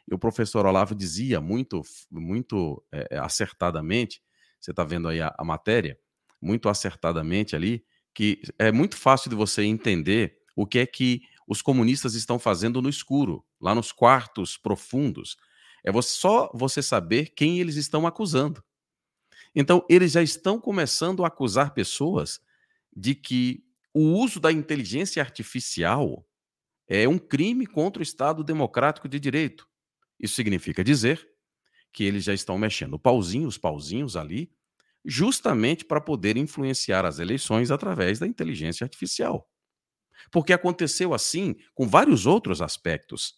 E 0.09 0.13
o 0.13 0.19
professor 0.19 0.65
Olavo 0.65 0.95
dizia 0.95 1.41
muito, 1.41 1.81
muito 2.09 2.83
é, 2.91 3.17
acertadamente, 3.17 4.21
você 4.59 4.71
está 4.71 4.83
vendo 4.83 5.07
aí 5.07 5.21
a, 5.21 5.33
a 5.37 5.43
matéria, 5.43 5.97
muito 6.41 6.69
acertadamente 6.69 7.55
ali, 7.55 7.83
que 8.13 8.41
é 8.57 8.71
muito 8.71 8.95
fácil 8.95 9.29
de 9.29 9.35
você 9.35 9.63
entender 9.63 10.39
o 10.55 10.65
que 10.65 10.79
é 10.79 10.85
que 10.85 11.21
os 11.47 11.61
comunistas 11.61 12.15
estão 12.15 12.39
fazendo 12.39 12.81
no 12.81 12.89
escuro, 12.89 13.45
lá 13.59 13.75
nos 13.75 13.91
quartos 13.91 14.57
profundos. 14.57 15.37
É 15.85 16.01
só 16.01 16.51
você 16.53 16.81
saber 16.81 17.33
quem 17.35 17.59
eles 17.59 17.75
estão 17.75 18.07
acusando. 18.07 18.63
Então, 19.55 19.85
eles 19.89 20.11
já 20.11 20.21
estão 20.21 20.59
começando 20.59 21.23
a 21.23 21.27
acusar 21.27 21.73
pessoas 21.73 22.39
de 22.95 23.15
que 23.15 23.63
o 23.97 24.13
uso 24.13 24.39
da 24.39 24.51
inteligência 24.51 25.23
artificial 25.23 26.23
é 26.87 27.07
um 27.07 27.17
crime 27.17 27.65
contra 27.65 27.99
o 27.99 28.03
Estado 28.03 28.43
democrático 28.43 29.09
de 29.09 29.19
direito. 29.19 29.67
Isso 30.19 30.35
significa 30.35 30.83
dizer 30.83 31.27
que 31.91 32.03
eles 32.03 32.23
já 32.23 32.31
estão 32.31 32.59
mexendo 32.59 32.99
pauzinho, 32.99 33.47
os 33.47 33.57
pauzinhos 33.57 34.15
ali, 34.15 34.51
justamente 35.03 35.83
para 35.83 35.99
poder 35.99 36.37
influenciar 36.37 37.05
as 37.05 37.17
eleições 37.17 37.71
através 37.71 38.19
da 38.19 38.27
inteligência 38.27 38.85
artificial. 38.85 39.49
Porque 40.31 40.53
aconteceu 40.53 41.11
assim 41.11 41.55
com 41.73 41.87
vários 41.87 42.27
outros 42.27 42.61
aspectos. 42.61 43.33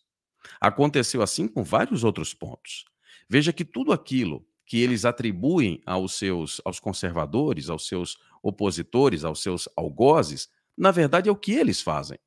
Aconteceu 0.60 1.22
assim 1.22 1.48
com 1.48 1.64
vários 1.64 2.04
outros 2.04 2.34
pontos. 2.34 2.84
Veja 3.30 3.54
que 3.54 3.64
tudo 3.64 3.94
aquilo 3.94 4.46
que 4.70 4.80
eles 4.80 5.04
atribuem 5.04 5.82
aos 5.84 6.14
seus 6.14 6.62
aos 6.64 6.80
conservadores, 6.80 7.72
aos 7.72 7.88
seus 7.88 8.20
opositores, 8.42 9.26
aos 9.26 9.42
seus 9.42 9.68
algozes, 9.76 10.48
na 10.78 10.92
verdade 10.92 11.28
é 11.28 11.32
o 11.32 11.36
que 11.36 11.54
eles 11.54 11.82
fazem. 11.82 12.20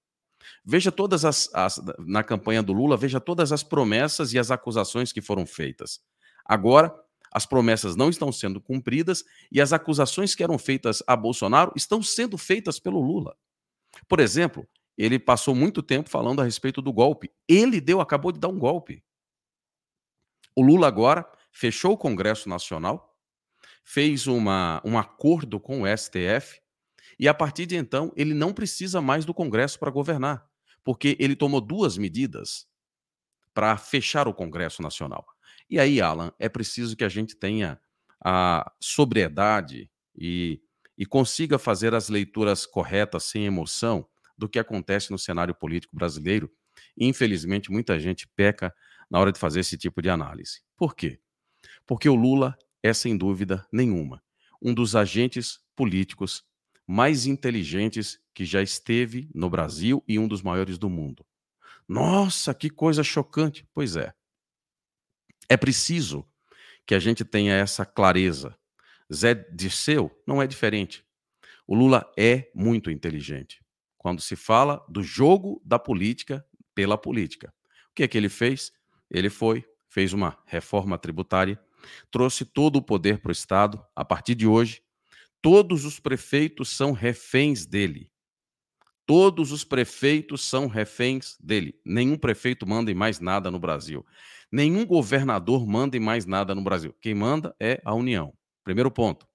Veja 0.64 0.90
todas 0.90 1.24
as, 1.24 1.48
as 1.54 1.80
na 2.00 2.24
campanha 2.24 2.60
do 2.60 2.72
Lula, 2.72 2.96
veja 2.96 3.20
todas 3.20 3.52
as 3.52 3.62
promessas 3.62 4.32
e 4.32 4.40
as 4.40 4.50
acusações 4.50 5.12
que 5.12 5.22
foram 5.22 5.46
feitas. 5.46 6.00
Agora, 6.44 6.92
as 7.32 7.46
promessas 7.46 7.94
não 7.94 8.10
estão 8.10 8.32
sendo 8.32 8.60
cumpridas 8.60 9.22
e 9.50 9.60
as 9.60 9.72
acusações 9.72 10.34
que 10.34 10.42
eram 10.42 10.58
feitas 10.58 11.00
a 11.06 11.14
Bolsonaro 11.14 11.72
estão 11.76 12.02
sendo 12.02 12.36
feitas 12.36 12.80
pelo 12.80 13.00
Lula. 13.00 13.36
Por 14.08 14.18
exemplo, 14.18 14.66
ele 14.98 15.16
passou 15.16 15.54
muito 15.54 15.80
tempo 15.80 16.10
falando 16.10 16.42
a 16.42 16.44
respeito 16.44 16.82
do 16.82 16.92
golpe. 16.92 17.30
Ele 17.46 17.80
deu, 17.80 18.00
acabou 18.00 18.32
de 18.32 18.40
dar 18.40 18.48
um 18.48 18.58
golpe. 18.58 19.00
O 20.56 20.62
Lula 20.62 20.88
agora 20.88 21.24
fechou 21.52 21.92
o 21.92 21.98
Congresso 21.98 22.48
Nacional, 22.48 23.16
fez 23.84 24.26
uma, 24.26 24.80
um 24.84 24.98
acordo 24.98 25.60
com 25.60 25.82
o 25.82 25.86
STF, 25.86 26.60
e 27.18 27.28
a 27.28 27.34
partir 27.34 27.66
de 27.66 27.76
então 27.76 28.12
ele 28.16 28.34
não 28.34 28.52
precisa 28.52 29.00
mais 29.00 29.24
do 29.24 29.34
Congresso 29.34 29.78
para 29.78 29.90
governar, 29.90 30.44
porque 30.82 31.16
ele 31.20 31.36
tomou 31.36 31.60
duas 31.60 31.96
medidas 31.98 32.66
para 33.54 33.76
fechar 33.76 34.26
o 34.26 34.34
Congresso 34.34 34.82
Nacional. 34.82 35.26
E 35.68 35.78
aí, 35.78 36.00
Alan, 36.00 36.32
é 36.38 36.48
preciso 36.48 36.96
que 36.96 37.04
a 37.04 37.08
gente 37.08 37.36
tenha 37.36 37.80
a 38.24 38.70
sobriedade 38.80 39.90
e, 40.16 40.60
e 40.96 41.06
consiga 41.06 41.58
fazer 41.58 41.94
as 41.94 42.08
leituras 42.08 42.66
corretas, 42.66 43.24
sem 43.24 43.44
emoção, 43.46 44.06
do 44.36 44.48
que 44.48 44.58
acontece 44.58 45.10
no 45.10 45.18
cenário 45.18 45.54
político 45.54 45.94
brasileiro. 45.94 46.50
Infelizmente, 46.96 47.70
muita 47.70 47.98
gente 48.00 48.26
peca 48.34 48.74
na 49.10 49.18
hora 49.18 49.32
de 49.32 49.38
fazer 49.38 49.60
esse 49.60 49.76
tipo 49.76 50.00
de 50.00 50.08
análise. 50.08 50.62
Por 50.76 50.94
quê? 50.94 51.20
Porque 51.86 52.08
o 52.08 52.14
Lula 52.14 52.56
é, 52.82 52.92
sem 52.92 53.16
dúvida 53.16 53.66
nenhuma, 53.70 54.22
um 54.60 54.74
dos 54.74 54.96
agentes 54.96 55.60
políticos 55.76 56.44
mais 56.86 57.26
inteligentes 57.26 58.20
que 58.34 58.44
já 58.44 58.62
esteve 58.62 59.30
no 59.34 59.48
Brasil 59.48 60.02
e 60.06 60.18
um 60.18 60.26
dos 60.26 60.42
maiores 60.42 60.78
do 60.78 60.90
mundo. 60.90 61.24
Nossa, 61.88 62.54
que 62.54 62.68
coisa 62.68 63.02
chocante! 63.02 63.66
Pois 63.72 63.96
é. 63.96 64.12
É 65.48 65.56
preciso 65.56 66.26
que 66.86 66.94
a 66.94 66.98
gente 66.98 67.24
tenha 67.24 67.54
essa 67.54 67.84
clareza. 67.84 68.56
Zé 69.12 69.34
Dirceu 69.34 70.10
não 70.26 70.40
é 70.40 70.46
diferente. 70.46 71.04
O 71.66 71.74
Lula 71.74 72.10
é 72.18 72.50
muito 72.54 72.90
inteligente. 72.90 73.62
Quando 73.96 74.20
se 74.20 74.34
fala 74.34 74.84
do 74.88 75.02
jogo 75.02 75.62
da 75.64 75.78
política 75.78 76.44
pela 76.74 76.98
política. 76.98 77.54
O 77.90 77.94
que 77.94 78.02
é 78.02 78.08
que 78.08 78.16
ele 78.16 78.28
fez? 78.28 78.72
Ele 79.10 79.28
foi, 79.28 79.64
fez 79.92 80.12
uma 80.12 80.38
reforma 80.46 80.98
tributária 80.98 81.60
trouxe 82.10 82.44
todo 82.44 82.76
o 82.76 82.82
poder 82.82 83.18
para 83.18 83.30
o 83.30 83.32
Estado. 83.32 83.84
A 83.94 84.04
partir 84.04 84.34
de 84.34 84.46
hoje, 84.46 84.82
todos 85.40 85.84
os 85.84 85.98
prefeitos 85.98 86.70
são 86.70 86.92
reféns 86.92 87.66
dele. 87.66 88.10
Todos 89.04 89.50
os 89.50 89.64
prefeitos 89.64 90.42
são 90.42 90.68
reféns 90.68 91.36
dele. 91.40 91.74
Nenhum 91.84 92.16
prefeito 92.16 92.66
manda 92.66 92.90
em 92.90 92.94
mais 92.94 93.18
nada 93.20 93.50
no 93.50 93.58
Brasil. 93.58 94.06
Nenhum 94.50 94.86
governador 94.86 95.66
manda 95.66 95.96
em 95.96 96.00
mais 96.00 96.24
nada 96.24 96.54
no 96.54 96.62
Brasil. 96.62 96.94
Quem 97.00 97.14
manda 97.14 97.54
é 97.60 97.80
a 97.84 97.94
União. 97.94 98.32
Primeiro 98.62 98.90
ponto. 98.90 99.26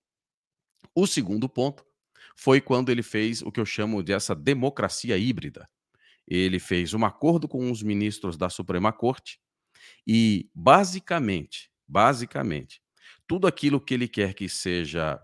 O 0.95 1.05
segundo 1.05 1.49
ponto 1.49 1.85
foi 2.35 2.61
quando 2.61 2.89
ele 2.89 3.03
fez 3.03 3.41
o 3.41 3.51
que 3.51 3.59
eu 3.59 3.65
chamo 3.65 4.01
de 4.01 4.13
essa 4.13 4.33
democracia 4.33 5.17
híbrida. 5.17 5.67
Ele 6.25 6.59
fez 6.59 6.93
um 6.93 7.05
acordo 7.05 7.47
com 7.47 7.71
os 7.71 7.83
ministros 7.83 8.37
da 8.37 8.49
Suprema 8.49 8.93
Corte 8.93 9.39
e, 10.07 10.49
basicamente, 10.55 11.69
Basicamente, 11.87 12.81
tudo 13.25 13.47
aquilo 13.47 13.79
que 13.79 13.93
ele 13.93 14.07
quer 14.07 14.33
que 14.33 14.49
seja 14.49 15.21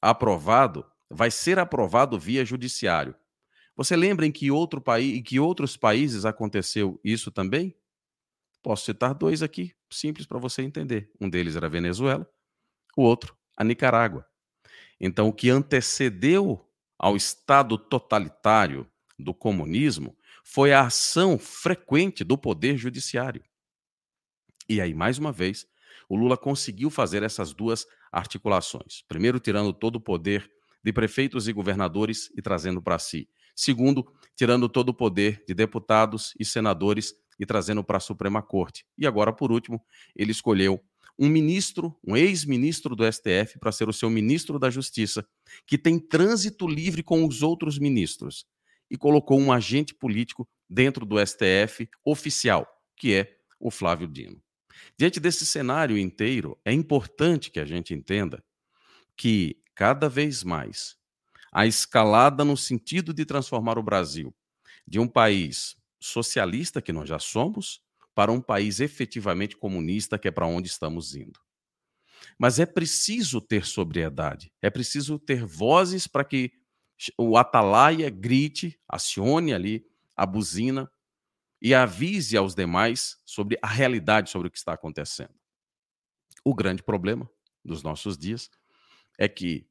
aprovado 0.00 0.84
vai 1.10 1.30
ser 1.30 1.58
aprovado 1.58 2.18
via 2.18 2.44
judiciário. 2.44 3.14
Você 3.74 3.96
lembra 3.96 4.26
em 4.26 4.32
que, 4.32 4.50
outro 4.50 4.80
país, 4.80 5.16
em 5.16 5.22
que 5.22 5.40
outros 5.40 5.76
países 5.76 6.26
aconteceu 6.26 7.00
isso 7.02 7.30
também? 7.30 7.74
Posso 8.62 8.84
citar 8.84 9.14
dois 9.14 9.42
aqui, 9.42 9.74
simples 9.90 10.26
para 10.26 10.38
você 10.38 10.62
entender. 10.62 11.10
Um 11.20 11.30
deles 11.30 11.56
era 11.56 11.66
a 11.66 11.70
Venezuela, 11.70 12.28
o 12.96 13.02
outro, 13.02 13.34
a 13.56 13.64
Nicarágua. 13.64 14.26
Então, 15.00 15.28
o 15.28 15.32
que 15.32 15.48
antecedeu 15.48 16.70
ao 16.98 17.16
Estado 17.16 17.78
totalitário 17.78 18.86
do 19.18 19.32
comunismo 19.32 20.16
foi 20.44 20.72
a 20.72 20.82
ação 20.82 21.38
frequente 21.38 22.22
do 22.22 22.36
Poder 22.36 22.76
Judiciário. 22.76 23.42
E 24.72 24.80
aí, 24.80 24.94
mais 24.94 25.18
uma 25.18 25.30
vez, 25.30 25.66
o 26.08 26.16
Lula 26.16 26.34
conseguiu 26.34 26.88
fazer 26.88 27.22
essas 27.22 27.52
duas 27.52 27.86
articulações. 28.10 29.02
Primeiro, 29.06 29.38
tirando 29.38 29.70
todo 29.70 29.96
o 29.96 30.00
poder 30.00 30.50
de 30.82 30.90
prefeitos 30.94 31.46
e 31.46 31.52
governadores 31.52 32.30
e 32.34 32.40
trazendo 32.40 32.80
para 32.80 32.98
si. 32.98 33.28
Segundo, 33.54 34.10
tirando 34.34 34.70
todo 34.70 34.88
o 34.88 34.94
poder 34.94 35.44
de 35.46 35.52
deputados 35.52 36.32
e 36.40 36.44
senadores 36.46 37.14
e 37.38 37.44
trazendo 37.44 37.84
para 37.84 37.98
a 37.98 38.00
Suprema 38.00 38.40
Corte. 38.40 38.86
E 38.96 39.06
agora, 39.06 39.30
por 39.30 39.52
último, 39.52 39.78
ele 40.16 40.32
escolheu 40.32 40.82
um 41.18 41.28
ministro, 41.28 41.94
um 42.02 42.16
ex-ministro 42.16 42.96
do 42.96 43.04
STF, 43.04 43.58
para 43.60 43.72
ser 43.72 43.90
o 43.90 43.92
seu 43.92 44.08
ministro 44.08 44.58
da 44.58 44.70
Justiça, 44.70 45.22
que 45.66 45.76
tem 45.76 45.98
trânsito 45.98 46.66
livre 46.66 47.02
com 47.02 47.26
os 47.26 47.42
outros 47.42 47.78
ministros, 47.78 48.46
e 48.90 48.96
colocou 48.96 49.38
um 49.38 49.52
agente 49.52 49.94
político 49.94 50.48
dentro 50.66 51.04
do 51.04 51.18
STF 51.18 51.90
oficial, 52.02 52.66
que 52.96 53.12
é 53.12 53.36
o 53.60 53.70
Flávio 53.70 54.08
Dino. 54.08 54.42
Diante 54.96 55.20
desse 55.20 55.44
cenário 55.46 55.98
inteiro, 55.98 56.58
é 56.64 56.72
importante 56.72 57.50
que 57.50 57.60
a 57.60 57.64
gente 57.64 57.94
entenda 57.94 58.42
que, 59.16 59.60
cada 59.74 60.08
vez 60.08 60.42
mais, 60.42 60.96
a 61.52 61.66
escalada 61.66 62.44
no 62.44 62.56
sentido 62.56 63.12
de 63.12 63.24
transformar 63.24 63.78
o 63.78 63.82
Brasil 63.82 64.34
de 64.86 64.98
um 64.98 65.06
país 65.06 65.76
socialista, 66.00 66.82
que 66.82 66.92
nós 66.92 67.08
já 67.08 67.18
somos, 67.18 67.80
para 68.14 68.32
um 68.32 68.40
país 68.40 68.80
efetivamente 68.80 69.56
comunista, 69.56 70.18
que 70.18 70.28
é 70.28 70.30
para 70.30 70.46
onde 70.46 70.68
estamos 70.68 71.14
indo. 71.14 71.40
Mas 72.38 72.58
é 72.58 72.66
preciso 72.66 73.40
ter 73.40 73.64
sobriedade, 73.64 74.52
é 74.60 74.70
preciso 74.70 75.18
ter 75.18 75.44
vozes 75.44 76.06
para 76.06 76.24
que 76.24 76.52
o 77.16 77.36
atalaia 77.36 78.10
grite, 78.10 78.78
acione 78.88 79.52
ali 79.52 79.84
a 80.16 80.26
buzina 80.26 80.90
e 81.62 81.72
avise 81.72 82.36
aos 82.36 82.56
demais 82.56 83.16
sobre 83.24 83.56
a 83.62 83.68
realidade 83.68 84.28
sobre 84.28 84.48
o 84.48 84.50
que 84.50 84.58
está 84.58 84.72
acontecendo. 84.72 85.32
O 86.44 86.52
grande 86.52 86.82
problema 86.82 87.30
dos 87.64 87.84
nossos 87.84 88.18
dias 88.18 88.50
é 89.16 89.28
que 89.28 89.64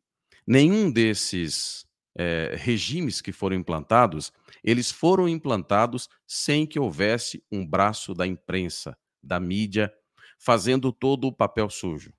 nenhum 0.47 0.89
desses 0.89 1.86
é, 2.15 2.56
regimes 2.58 3.19
que 3.19 3.34
foram 3.34 3.58
implantados, 3.58 4.32
eles 4.63 4.89
foram 4.89 5.27
implantados 5.27 6.08
sem 6.25 6.65
que 6.65 6.80
houvesse 6.80 7.43
um 7.51 7.67
braço 7.67 8.13
da 8.13 8.25
imprensa, 8.25 8.97
da 9.21 9.38
mídia, 9.38 9.93
fazendo 10.39 10.93
todo 10.93 11.27
o 11.27 11.34
papel 11.34 11.69
sujo. 11.69 12.13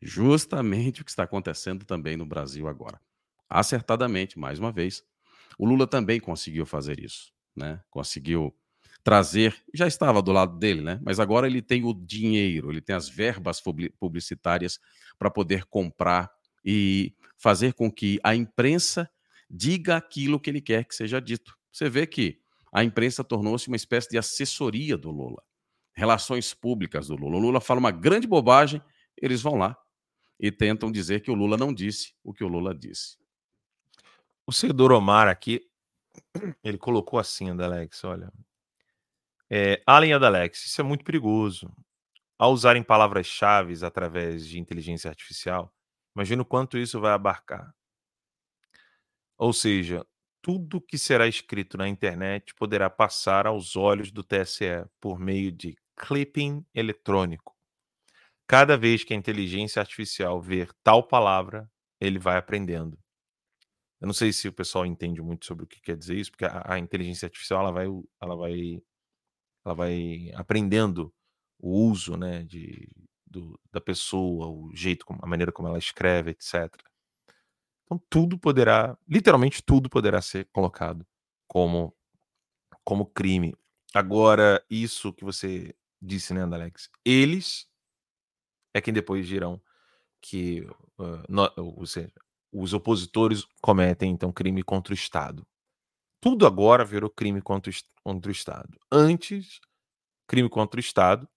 Justamente 0.00 1.02
o 1.02 1.04
que 1.04 1.10
está 1.10 1.24
acontecendo 1.24 1.84
também 1.84 2.16
no 2.16 2.24
Brasil 2.24 2.68
agora. 2.68 3.00
Acertadamente, 3.48 4.38
mais 4.38 4.60
uma 4.60 4.70
vez, 4.70 5.02
o 5.58 5.66
Lula 5.66 5.88
também 5.88 6.20
conseguiu 6.20 6.64
fazer 6.64 7.00
isso, 7.00 7.32
né? 7.54 7.82
Conseguiu 7.90 8.54
trazer, 9.06 9.62
já 9.72 9.86
estava 9.86 10.20
do 10.20 10.32
lado 10.32 10.58
dele, 10.58 10.82
né? 10.82 11.00
Mas 11.04 11.20
agora 11.20 11.46
ele 11.46 11.62
tem 11.62 11.84
o 11.84 11.94
dinheiro, 11.94 12.72
ele 12.72 12.80
tem 12.80 12.96
as 12.96 13.08
verbas 13.08 13.62
publicitárias 14.00 14.80
para 15.16 15.30
poder 15.30 15.64
comprar 15.66 16.28
e 16.64 17.14
fazer 17.38 17.72
com 17.72 17.88
que 17.88 18.18
a 18.24 18.34
imprensa 18.34 19.08
diga 19.48 19.96
aquilo 19.96 20.40
que 20.40 20.50
ele 20.50 20.60
quer 20.60 20.84
que 20.84 20.92
seja 20.92 21.20
dito. 21.20 21.56
Você 21.70 21.88
vê 21.88 22.04
que 22.04 22.40
a 22.72 22.82
imprensa 22.82 23.22
tornou-se 23.22 23.68
uma 23.68 23.76
espécie 23.76 24.08
de 24.08 24.18
assessoria 24.18 24.98
do 24.98 25.12
Lula, 25.12 25.40
relações 25.92 26.52
públicas 26.52 27.06
do 27.06 27.14
Lula. 27.14 27.36
O 27.36 27.40
Lula 27.40 27.60
fala 27.60 27.78
uma 27.78 27.92
grande 27.92 28.26
bobagem, 28.26 28.82
eles 29.16 29.40
vão 29.40 29.54
lá 29.54 29.78
e 30.36 30.50
tentam 30.50 30.90
dizer 30.90 31.20
que 31.20 31.30
o 31.30 31.34
Lula 31.34 31.56
não 31.56 31.72
disse 31.72 32.12
o 32.24 32.34
que 32.34 32.42
o 32.42 32.48
Lula 32.48 32.74
disse. 32.74 33.16
O 34.44 34.50
seguidor 34.52 34.90
Omar 34.90 35.28
aqui, 35.28 35.60
ele 36.64 36.76
colocou 36.76 37.20
assim, 37.20 37.50
Adalex, 37.50 38.02
olha. 38.02 38.32
É, 39.50 39.82
Allen 39.86 40.14
Adalex, 40.14 40.66
isso 40.66 40.80
é 40.80 40.84
muito 40.84 41.04
perigoso. 41.04 41.72
Ao 42.38 42.52
usarem 42.52 42.82
palavras-chave 42.82 43.84
através 43.84 44.46
de 44.46 44.58
inteligência 44.58 45.08
artificial, 45.08 45.72
Imagina 46.16 46.40
o 46.40 46.46
quanto 46.46 46.78
isso 46.78 46.98
vai 46.98 47.12
abarcar. 47.12 47.74
Ou 49.36 49.52
seja, 49.52 50.02
tudo 50.40 50.80
que 50.80 50.96
será 50.96 51.28
escrito 51.28 51.76
na 51.76 51.86
internet 51.86 52.54
poderá 52.54 52.88
passar 52.88 53.46
aos 53.46 53.76
olhos 53.76 54.10
do 54.10 54.24
TSE 54.24 54.86
por 54.98 55.18
meio 55.18 55.52
de 55.52 55.76
clipping 55.94 56.64
eletrônico. 56.74 57.54
Cada 58.46 58.78
vez 58.78 59.04
que 59.04 59.12
a 59.12 59.16
inteligência 59.16 59.78
artificial 59.78 60.40
ver 60.40 60.72
tal 60.82 61.06
palavra, 61.06 61.70
ele 62.00 62.18
vai 62.18 62.38
aprendendo. 62.38 62.98
Eu 64.00 64.06
não 64.06 64.14
sei 64.14 64.32
se 64.32 64.48
o 64.48 64.52
pessoal 64.52 64.86
entende 64.86 65.20
muito 65.20 65.44
sobre 65.44 65.64
o 65.64 65.68
que 65.68 65.82
quer 65.82 65.98
dizer 65.98 66.16
isso, 66.16 66.30
porque 66.30 66.46
a, 66.46 66.62
a 66.64 66.78
inteligência 66.78 67.26
artificial 67.26 67.60
ela 67.60 67.72
vai, 67.72 67.86
ela 68.22 68.36
vai, 68.36 68.82
ela 69.66 69.74
vai 69.74 70.30
aprendendo 70.34 71.12
o 71.58 71.70
uso, 71.90 72.16
né, 72.16 72.44
de, 72.44 72.88
do, 73.26 73.58
da 73.72 73.80
pessoa, 73.80 74.46
o 74.48 74.70
jeito, 74.74 75.04
a 75.20 75.26
maneira 75.26 75.52
como 75.52 75.68
ela 75.68 75.78
escreve, 75.78 76.30
etc. 76.30 76.72
Então 77.84 78.00
tudo 78.08 78.38
poderá, 78.38 78.96
literalmente 79.08 79.62
tudo 79.62 79.90
poderá 79.90 80.22
ser 80.22 80.48
colocado 80.52 81.06
como 81.48 81.94
como 82.84 83.04
crime. 83.06 83.52
Agora, 83.92 84.64
isso 84.70 85.12
que 85.12 85.24
você 85.24 85.74
disse, 86.00 86.32
né, 86.32 86.42
Alex? 86.42 86.88
Eles 87.04 87.66
é 88.72 88.80
quem 88.80 88.94
depois 88.94 89.26
dirão 89.26 89.60
que 90.20 90.60
uh, 90.98 91.24
no, 91.28 91.50
ou 91.56 91.86
seja, 91.86 92.12
os 92.52 92.72
opositores 92.72 93.44
cometem 93.60 94.12
então 94.12 94.32
crime 94.32 94.62
contra 94.62 94.92
o 94.92 94.94
Estado. 94.94 95.46
Tudo 96.26 96.44
agora 96.44 96.84
virou 96.84 97.08
crime 97.08 97.40
contra 97.40 97.70
o, 97.70 97.74
contra 98.02 98.28
o 98.28 98.32
Estado. 98.32 98.76
Antes, 98.90 99.60
crime 100.26 100.48
contra 100.48 100.76
o 100.76 100.80
Estado 100.80 101.28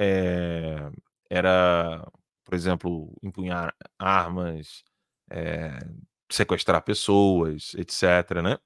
é, 0.00 0.90
era, 1.28 2.02
por 2.42 2.54
exemplo, 2.54 3.14
empunhar 3.22 3.76
armas, 3.98 4.82
é, 5.30 5.78
sequestrar 6.32 6.82
pessoas, 6.82 7.74
etc. 7.74 8.40
Né? 8.42 8.58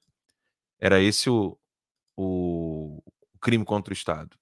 Era 0.79 1.01
esse 1.01 1.29
o, 1.29 1.59
o 2.15 3.03
crime 3.41 3.65
contra 3.65 3.91
o 3.91 3.93
Estado. 3.93 4.37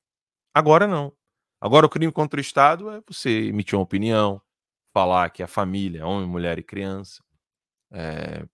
Agora 0.53 0.85
não. 0.85 1.11
Agora 1.59 1.87
o 1.87 1.89
crime 1.89 2.11
contra 2.11 2.37
o 2.37 2.41
Estado 2.41 2.87
é 2.91 3.01
você 3.01 3.47
emitir 3.47 3.75
uma 3.75 3.83
opinião, 3.83 4.39
falar 4.93 5.31
que 5.31 5.41
a 5.41 5.47
família, 5.47 6.05
homem, 6.05 6.29
mulher 6.29 6.59
e 6.59 6.63
criança, 6.63 7.23
é, 7.91 8.45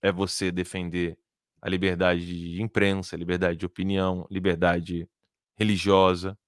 é 0.00 0.12
você 0.12 0.52
defender 0.52 1.18
a 1.64 1.68
liberdade 1.70 2.26
de 2.26 2.60
imprensa, 2.60 3.16
liberdade 3.16 3.56
de 3.56 3.64
opinião, 3.64 4.26
liberdade 4.30 5.08
religiosa. 5.56 6.38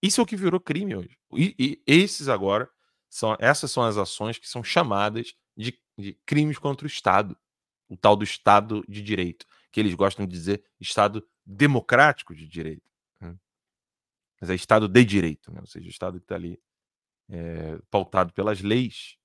Isso 0.00 0.20
é 0.20 0.22
o 0.24 0.26
que 0.26 0.36
virou 0.36 0.60
crime 0.60 0.94
hoje. 0.94 1.18
E, 1.32 1.52
e 1.58 1.82
esses 1.84 2.28
agora 2.28 2.70
são 3.10 3.36
essas 3.40 3.72
são 3.72 3.82
as 3.82 3.96
ações 3.96 4.38
que 4.38 4.48
são 4.48 4.62
chamadas 4.62 5.34
de, 5.56 5.76
de, 5.98 6.12
crimes 6.24 6.58
contra 6.58 6.84
o 6.84 6.86
Estado, 6.86 7.36
o 7.88 7.96
tal 7.96 8.14
do 8.14 8.22
Estado 8.22 8.84
de 8.88 9.02
Direito, 9.02 9.44
que 9.72 9.80
eles 9.80 9.94
gostam 9.94 10.24
de 10.24 10.30
dizer 10.30 10.62
Estado 10.80 11.26
democrático 11.44 12.32
de 12.32 12.46
direito. 12.46 12.88
Né? 13.20 13.34
Mas 14.40 14.48
é 14.48 14.54
Estado 14.54 14.86
de 14.86 15.04
direito, 15.04 15.52
né? 15.52 15.58
ou 15.60 15.66
seja, 15.66 15.88
o 15.88 15.90
Estado 15.90 16.20
que 16.20 16.24
está 16.24 16.36
ali 16.36 16.56
é, 17.28 17.80
pautado 17.90 18.32
pelas 18.32 18.60
leis. 18.60 19.16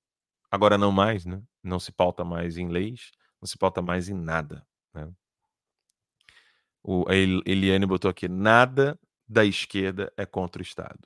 Agora 0.49 0.79
não 0.79 0.91
mais, 0.91 1.27
né? 1.27 1.43
Não 1.61 1.79
se 1.79 1.91
pauta 1.91 2.25
mais 2.25 2.57
em 2.57 2.69
leis, 2.69 3.11
não 3.39 3.47
se 3.47 3.55
pauta 3.55 3.83
mais 3.83 4.09
em 4.09 4.15
nada. 4.15 4.65
Né? 4.93 5.11
O, 6.83 7.05
a 7.09 7.15
Eliane 7.15 7.85
botou 7.85 8.09
aqui: 8.09 8.27
nada 8.27 8.99
da 9.27 9.45
esquerda 9.45 10.11
é 10.17 10.25
contra 10.25 10.61
o 10.61 10.63
Estado. 10.63 10.99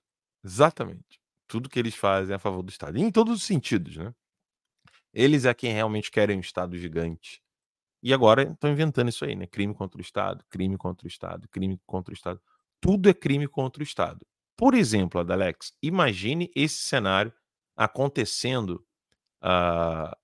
Exatamente. 0.44 1.20
Tudo 1.48 1.70
que 1.70 1.80
eles 1.80 1.96
fazem 1.96 2.34
é 2.34 2.36
a 2.36 2.40
favor 2.40 2.64
do 2.64 2.70
Estado. 2.70 2.98
Em 2.98 3.12
todos 3.12 3.36
os 3.36 3.44
sentidos, 3.44 3.98
né? 3.98 4.14
Eles 5.14 5.46
é 5.46 5.54
quem 5.54 5.72
realmente 5.72 6.12
querem 6.12 6.38
um 6.38 6.42
Estado 6.42 6.78
gigante. 6.78 7.42
E 8.04 8.14
agora 8.14 8.44
estão 8.44 8.72
inventando 8.72 9.10
isso 9.10 9.26
aí, 9.26 9.36
né? 9.36 9.48
Crime 9.48 9.74
contra 9.74 9.98
o 9.98 10.02
Estado, 10.02 10.44
crime 10.50 10.78
contra 10.78 11.06
o 11.06 11.08
Estado, 11.08 11.48
crime 11.50 11.80
contra 11.86 12.12
o 12.12 12.16
Estado. 12.16 12.42
Tudo 12.82 13.10
é 13.10 13.14
crime 13.14 13.48
contra 13.48 13.82
o 13.82 13.84
Estado. 13.84 14.26
Por 14.58 14.74
exemplo, 14.74 15.20
Adalex, 15.20 15.74
imagine 15.82 16.52
esse 16.56 16.78
cenário 16.78 17.34
acontecendo 17.76 18.86
uh, 19.44 20.16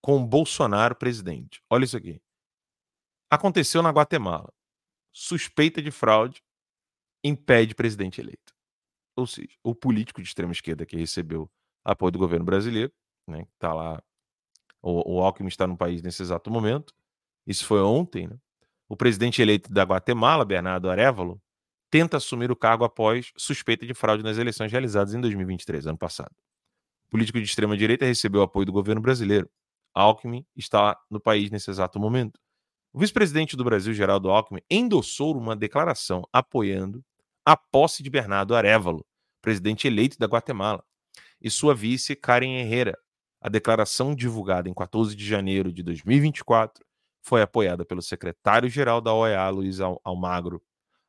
com 0.00 0.24
Bolsonaro 0.24 0.94
presidente. 0.94 1.62
Olha 1.68 1.84
isso 1.84 1.96
aqui. 1.96 2.20
Aconteceu 3.30 3.80
na 3.82 3.90
Guatemala. 3.90 4.52
Suspeita 5.12 5.80
de 5.80 5.90
fraude 5.90 6.42
impede 7.22 7.74
presidente 7.74 8.20
eleito. 8.20 8.52
Ou 9.16 9.26
seja, 9.26 9.56
o 9.62 9.74
político 9.74 10.20
de 10.20 10.28
extrema 10.28 10.52
esquerda 10.52 10.84
que 10.84 10.96
recebeu 10.96 11.50
apoio 11.84 12.10
do 12.10 12.18
governo 12.18 12.44
brasileiro, 12.44 12.92
né, 13.26 13.44
que 13.44 13.52
está 13.54 13.72
lá, 13.72 14.02
o, 14.82 15.16
o 15.16 15.22
Alckmin 15.22 15.48
está 15.48 15.66
no 15.66 15.76
país 15.76 16.02
nesse 16.02 16.22
exato 16.22 16.50
momento, 16.50 16.94
isso 17.46 17.64
foi 17.64 17.80
ontem, 17.80 18.26
né? 18.26 18.36
o 18.88 18.96
presidente 18.96 19.40
eleito 19.40 19.72
da 19.72 19.84
Guatemala, 19.84 20.44
Bernardo 20.44 20.90
Arevalo, 20.90 21.40
tenta 21.90 22.16
assumir 22.16 22.50
o 22.50 22.56
cargo 22.56 22.84
após 22.84 23.32
suspeita 23.36 23.86
de 23.86 23.94
fraude 23.94 24.22
nas 24.22 24.38
eleições 24.38 24.70
realizadas 24.70 25.14
em 25.14 25.20
2023, 25.20 25.86
ano 25.86 25.98
passado. 25.98 26.34
O 27.06 27.10
político 27.10 27.38
de 27.38 27.44
extrema-direita 27.44 28.04
recebeu 28.04 28.42
apoio 28.42 28.66
do 28.66 28.72
governo 28.72 29.00
brasileiro. 29.00 29.50
Alckmin 29.92 30.46
está 30.56 30.98
no 31.10 31.20
país 31.20 31.50
nesse 31.50 31.70
exato 31.70 31.98
momento. 31.98 32.38
O 32.92 32.98
vice-presidente 32.98 33.56
do 33.56 33.62
Brasil, 33.62 33.94
Geraldo 33.94 34.30
Alckmin, 34.30 34.62
endossou 34.68 35.36
uma 35.36 35.54
declaração 35.54 36.24
apoiando 36.32 37.04
a 37.44 37.56
posse 37.56 38.02
de 38.02 38.10
Bernardo 38.10 38.54
Arevalo, 38.54 39.06
presidente 39.40 39.86
eleito 39.86 40.18
da 40.18 40.26
Guatemala, 40.26 40.84
e 41.40 41.48
sua 41.48 41.72
vice, 41.72 42.16
Karen 42.16 42.58
Herrera. 42.58 42.98
A 43.40 43.48
declaração 43.48 44.12
divulgada 44.12 44.68
em 44.68 44.74
14 44.74 45.14
de 45.14 45.24
janeiro 45.24 45.72
de 45.72 45.84
2024 45.84 46.84
foi 47.22 47.42
apoiada 47.42 47.84
pelo 47.84 48.02
secretário-geral 48.02 49.00
da 49.00 49.14
OEA, 49.14 49.48
Luiz 49.50 49.78
Almagro. 50.02 50.60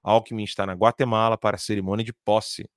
Alckmin 0.04 0.44
está 0.44 0.68
na 0.68 0.74
Guatemala 0.74 1.36
para 1.36 1.56
a 1.56 1.60
cerimônia 1.60 2.06
de 2.06 2.14
posse, 2.14 2.70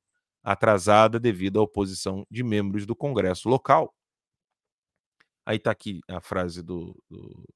atrasada 0.43 1.21
devido 1.21 1.61
à 1.61 1.63
oposição 1.63 2.27
de 2.31 2.43
membros 2.43 2.87
do 2.87 2.97
Congresso 2.97 3.51
local. 3.51 3.95
Aí 5.47 5.59
está 5.59 5.71
aqui 5.71 6.01
a 6.09 6.21
frase 6.23 6.63
do, 6.63 6.99
do, 7.09 7.47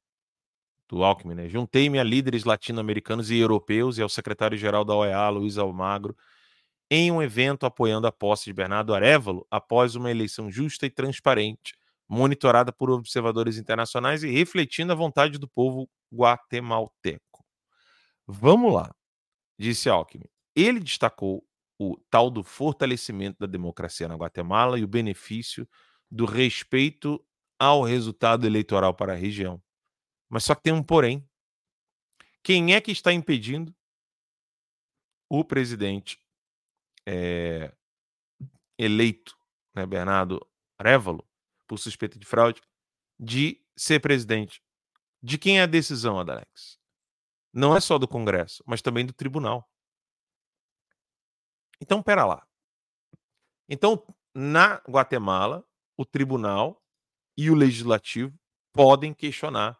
do 0.88 1.04
Alckmin, 1.04 1.34
né? 1.34 1.48
Juntei-me 1.48 1.98
a 1.98 2.04
líderes 2.04 2.44
latino-americanos 2.44 3.30
e 3.30 3.38
europeus 3.38 3.98
e 3.98 4.02
ao 4.02 4.08
secretário-geral 4.08 4.84
da 4.84 4.94
OEA, 4.94 5.28
Luiz 5.28 5.58
Almagro, 5.58 6.16
em 6.90 7.12
um 7.12 7.22
evento 7.22 7.66
apoiando 7.66 8.06
a 8.06 8.12
posse 8.12 8.46
de 8.46 8.52
Bernardo 8.54 8.94
Arevalo 8.94 9.46
após 9.50 9.94
uma 9.94 10.10
eleição 10.10 10.50
justa 10.50 10.86
e 10.86 10.90
transparente, 10.90 11.74
monitorada 12.08 12.72
por 12.72 12.90
observadores 12.90 13.58
internacionais 13.58 14.22
e 14.22 14.30
refletindo 14.30 14.92
a 14.92 14.96
vontade 14.96 15.38
do 15.38 15.46
povo 15.46 15.88
guatemalteco. 16.12 17.44
Vamos 18.26 18.72
lá, 18.72 18.94
disse 19.58 19.88
Alckmin. 19.90 20.26
Ele 20.56 20.80
destacou 20.80 21.44
o 21.78 21.96
tal 22.10 22.30
do 22.30 22.42
fortalecimento 22.42 23.38
da 23.38 23.46
democracia 23.46 24.08
na 24.08 24.16
Guatemala 24.16 24.78
e 24.78 24.84
o 24.84 24.88
benefício 24.88 25.68
do 26.10 26.24
respeito 26.24 27.22
ao 27.58 27.82
resultado 27.82 28.46
eleitoral 28.46 28.94
para 28.94 29.12
a 29.12 29.16
região. 29.16 29.62
Mas 30.28 30.44
só 30.44 30.54
que 30.54 30.62
tem 30.62 30.72
um 30.72 30.82
porém. 30.82 31.26
Quem 32.42 32.74
é 32.74 32.80
que 32.80 32.90
está 32.90 33.12
impedindo 33.12 33.74
o 35.28 35.44
presidente 35.44 36.22
é, 37.06 37.74
eleito, 38.78 39.36
né, 39.74 39.84
Bernardo 39.84 40.46
Arevalo, 40.78 41.26
por 41.66 41.78
suspeita 41.78 42.18
de 42.18 42.26
fraude, 42.26 42.62
de 43.18 43.62
ser 43.76 44.00
presidente? 44.00 44.62
De 45.22 45.36
quem 45.36 45.58
é 45.58 45.62
a 45.62 45.66
decisão, 45.66 46.18
Adalex? 46.18 46.78
Não 47.52 47.76
é 47.76 47.80
só 47.80 47.98
do 47.98 48.06
Congresso, 48.06 48.62
mas 48.66 48.80
também 48.80 49.04
do 49.04 49.12
tribunal. 49.12 49.68
Então, 51.80 52.02
pera 52.02 52.24
lá. 52.24 52.46
Então, 53.68 54.04
na 54.34 54.76
Guatemala, 54.88 55.66
o 55.96 56.04
tribunal 56.04 56.82
e 57.36 57.50
o 57.50 57.54
legislativo 57.54 58.38
podem 58.72 59.12
questionar 59.12 59.78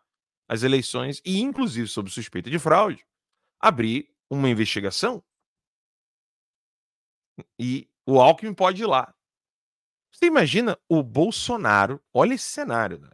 as 0.49 0.63
eleições 0.63 1.21
e, 1.25 1.41
inclusive, 1.41 1.87
sob 1.87 2.11
suspeita 2.11 2.51
de 2.51 2.59
fraude, 2.59 3.07
abrir 3.61 4.11
uma 4.31 4.49
investigação. 4.49 5.23
E 7.59 7.89
o 8.07 8.21
Alckmin 8.21 8.55
pode 8.55 8.83
ir 8.83 8.87
lá. 8.87 9.15
Você 10.11 10.27
imagina 10.27 10.79
o 10.89 11.03
Bolsonaro, 11.03 12.03
olha 12.13 12.35
esse 12.35 12.47
cenário, 12.47 12.99
né? 12.99 13.11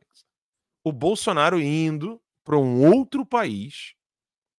o 0.84 0.92
Bolsonaro 0.92 1.58
indo 1.60 2.22
para 2.44 2.58
um 2.58 2.86
outro 2.94 3.24
país, 3.24 3.94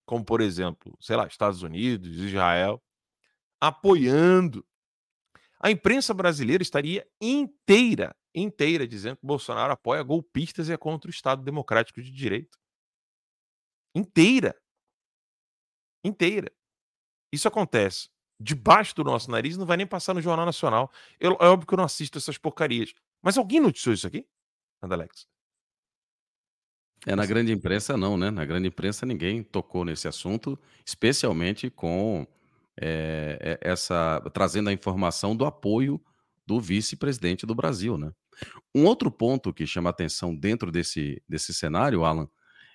como 0.05 0.25
por 0.25 0.41
exemplo, 0.41 0.97
sei 0.99 1.15
lá, 1.15 1.27
Estados 1.27 1.61
Unidos, 1.61 2.17
Israel, 2.17 2.83
apoiando. 3.61 4.65
A 5.59 5.69
imprensa 5.69 6.13
brasileira 6.13 6.63
estaria 6.63 7.07
inteira, 7.21 8.15
inteira, 8.33 8.87
dizendo 8.87 9.17
que 9.17 9.25
Bolsonaro 9.25 9.71
apoia 9.71 10.01
golpistas 10.03 10.67
e 10.67 10.73
é 10.73 10.77
contra 10.77 11.09
o 11.09 11.13
Estado 11.13 11.43
Democrático 11.43 12.01
de 12.01 12.11
Direito 12.11 12.57
inteira. 13.95 14.55
Inteira. 16.03 16.51
Isso 17.31 17.47
acontece 17.47 18.09
debaixo 18.39 18.93
do 18.95 19.03
nosso 19.03 19.31
nariz, 19.31 19.57
não 19.57 19.65
vai 19.65 19.77
nem 19.77 19.87
passar 19.87 20.13
no 20.13 20.21
Jornal 20.21 20.45
Nacional. 20.45 20.91
Eu, 21.19 21.37
é 21.39 21.47
óbvio 21.47 21.67
que 21.67 21.73
eu 21.73 21.77
não 21.77 21.85
assisto 21.85 22.17
essas 22.17 22.37
porcarias. 22.37 22.93
Mas 23.21 23.37
alguém 23.37 23.59
noticiou 23.59 23.93
isso 23.93 24.05
aqui, 24.05 24.27
Andalex? 24.83 25.27
É, 27.07 27.15
na 27.15 27.25
grande 27.25 27.51
imprensa 27.51 27.95
não, 27.95 28.17
né? 28.17 28.31
Na 28.31 28.45
grande 28.45 28.67
imprensa 28.67 29.05
ninguém 29.05 29.43
tocou 29.43 29.85
nesse 29.85 30.07
assunto, 30.07 30.59
especialmente 30.85 31.69
com 31.69 32.27
é, 32.79 33.59
essa 33.61 34.21
trazendo 34.33 34.69
a 34.69 34.73
informação 34.73 35.35
do 35.35 35.45
apoio 35.45 36.01
do 36.45 36.59
vice-presidente 36.59 37.45
do 37.45 37.55
Brasil, 37.55 37.97
né? 37.97 38.11
Um 38.73 38.85
outro 38.85 39.09
ponto 39.09 39.53
que 39.53 39.65
chama 39.65 39.89
atenção 39.89 40.35
dentro 40.35 40.71
desse, 40.71 41.21
desse 41.27 41.53
cenário, 41.53 42.03
Alan, 42.03 42.27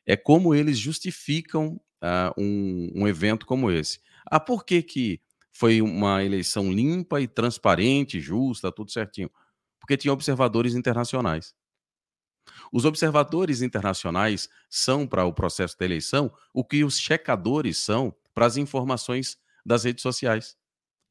é 0.07 0.17
como 0.17 0.55
eles 0.55 0.79
justificam 0.79 1.81
uh, 2.03 2.41
um, 2.41 2.91
um, 2.95 3.09
evento 3.09 3.47
como 3.47 3.71
esse. 3.71 4.01
Ah, 4.27 4.41
por 4.41 4.65
que, 4.65 4.83
que 4.83 5.21
foi 5.53 5.83
uma 5.83 6.25
eleição 6.25 6.73
limpa 6.73 7.21
e 7.21 7.29
transparente, 7.29 8.21
justa, 8.21 8.73
tudo 8.73 8.91
certinho? 8.91 9.31
Porque 9.79 9.97
tinha 9.97 10.13
observadores 10.13 10.75
internacionais. 10.75 11.55
Os 12.73 12.85
observadores 12.85 13.63
internacionais 13.63 14.49
são 14.69 15.07
para 15.07 15.25
o 15.25 15.33
processo 15.33 15.77
da 15.79 15.85
eleição 15.85 16.33
o 16.53 16.65
que 16.65 16.85
os 16.85 16.99
checadores 16.99 17.79
são 17.79 18.15
para 18.35 18.47
as 18.47 18.57
informações 18.57 19.39
das 19.65 19.85
redes 19.85 20.03
sociais. 20.03 20.57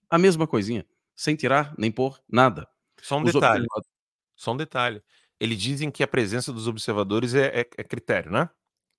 A 0.10 0.18
mesma 0.18 0.48
coisinha, 0.48 0.86
sem 1.16 1.36
tirar 1.36 1.76
nem 1.78 1.92
pôr 1.92 2.20
nada. 2.28 2.68
Só 3.02 3.18
um 3.18 3.24
os 3.24 3.34
detalhe. 3.34 3.68
Só 4.36 4.54
um 4.54 4.58
detalhe. 4.58 5.04
Eles 5.40 5.58
dizem 5.58 5.92
que 5.92 6.04
a 6.04 6.08
presença 6.08 6.52
dos 6.52 6.68
observadores 6.68 7.34
é, 7.34 7.62
é, 7.62 7.70
é 7.78 7.84
critério, 7.84 8.32
né? 8.32 8.50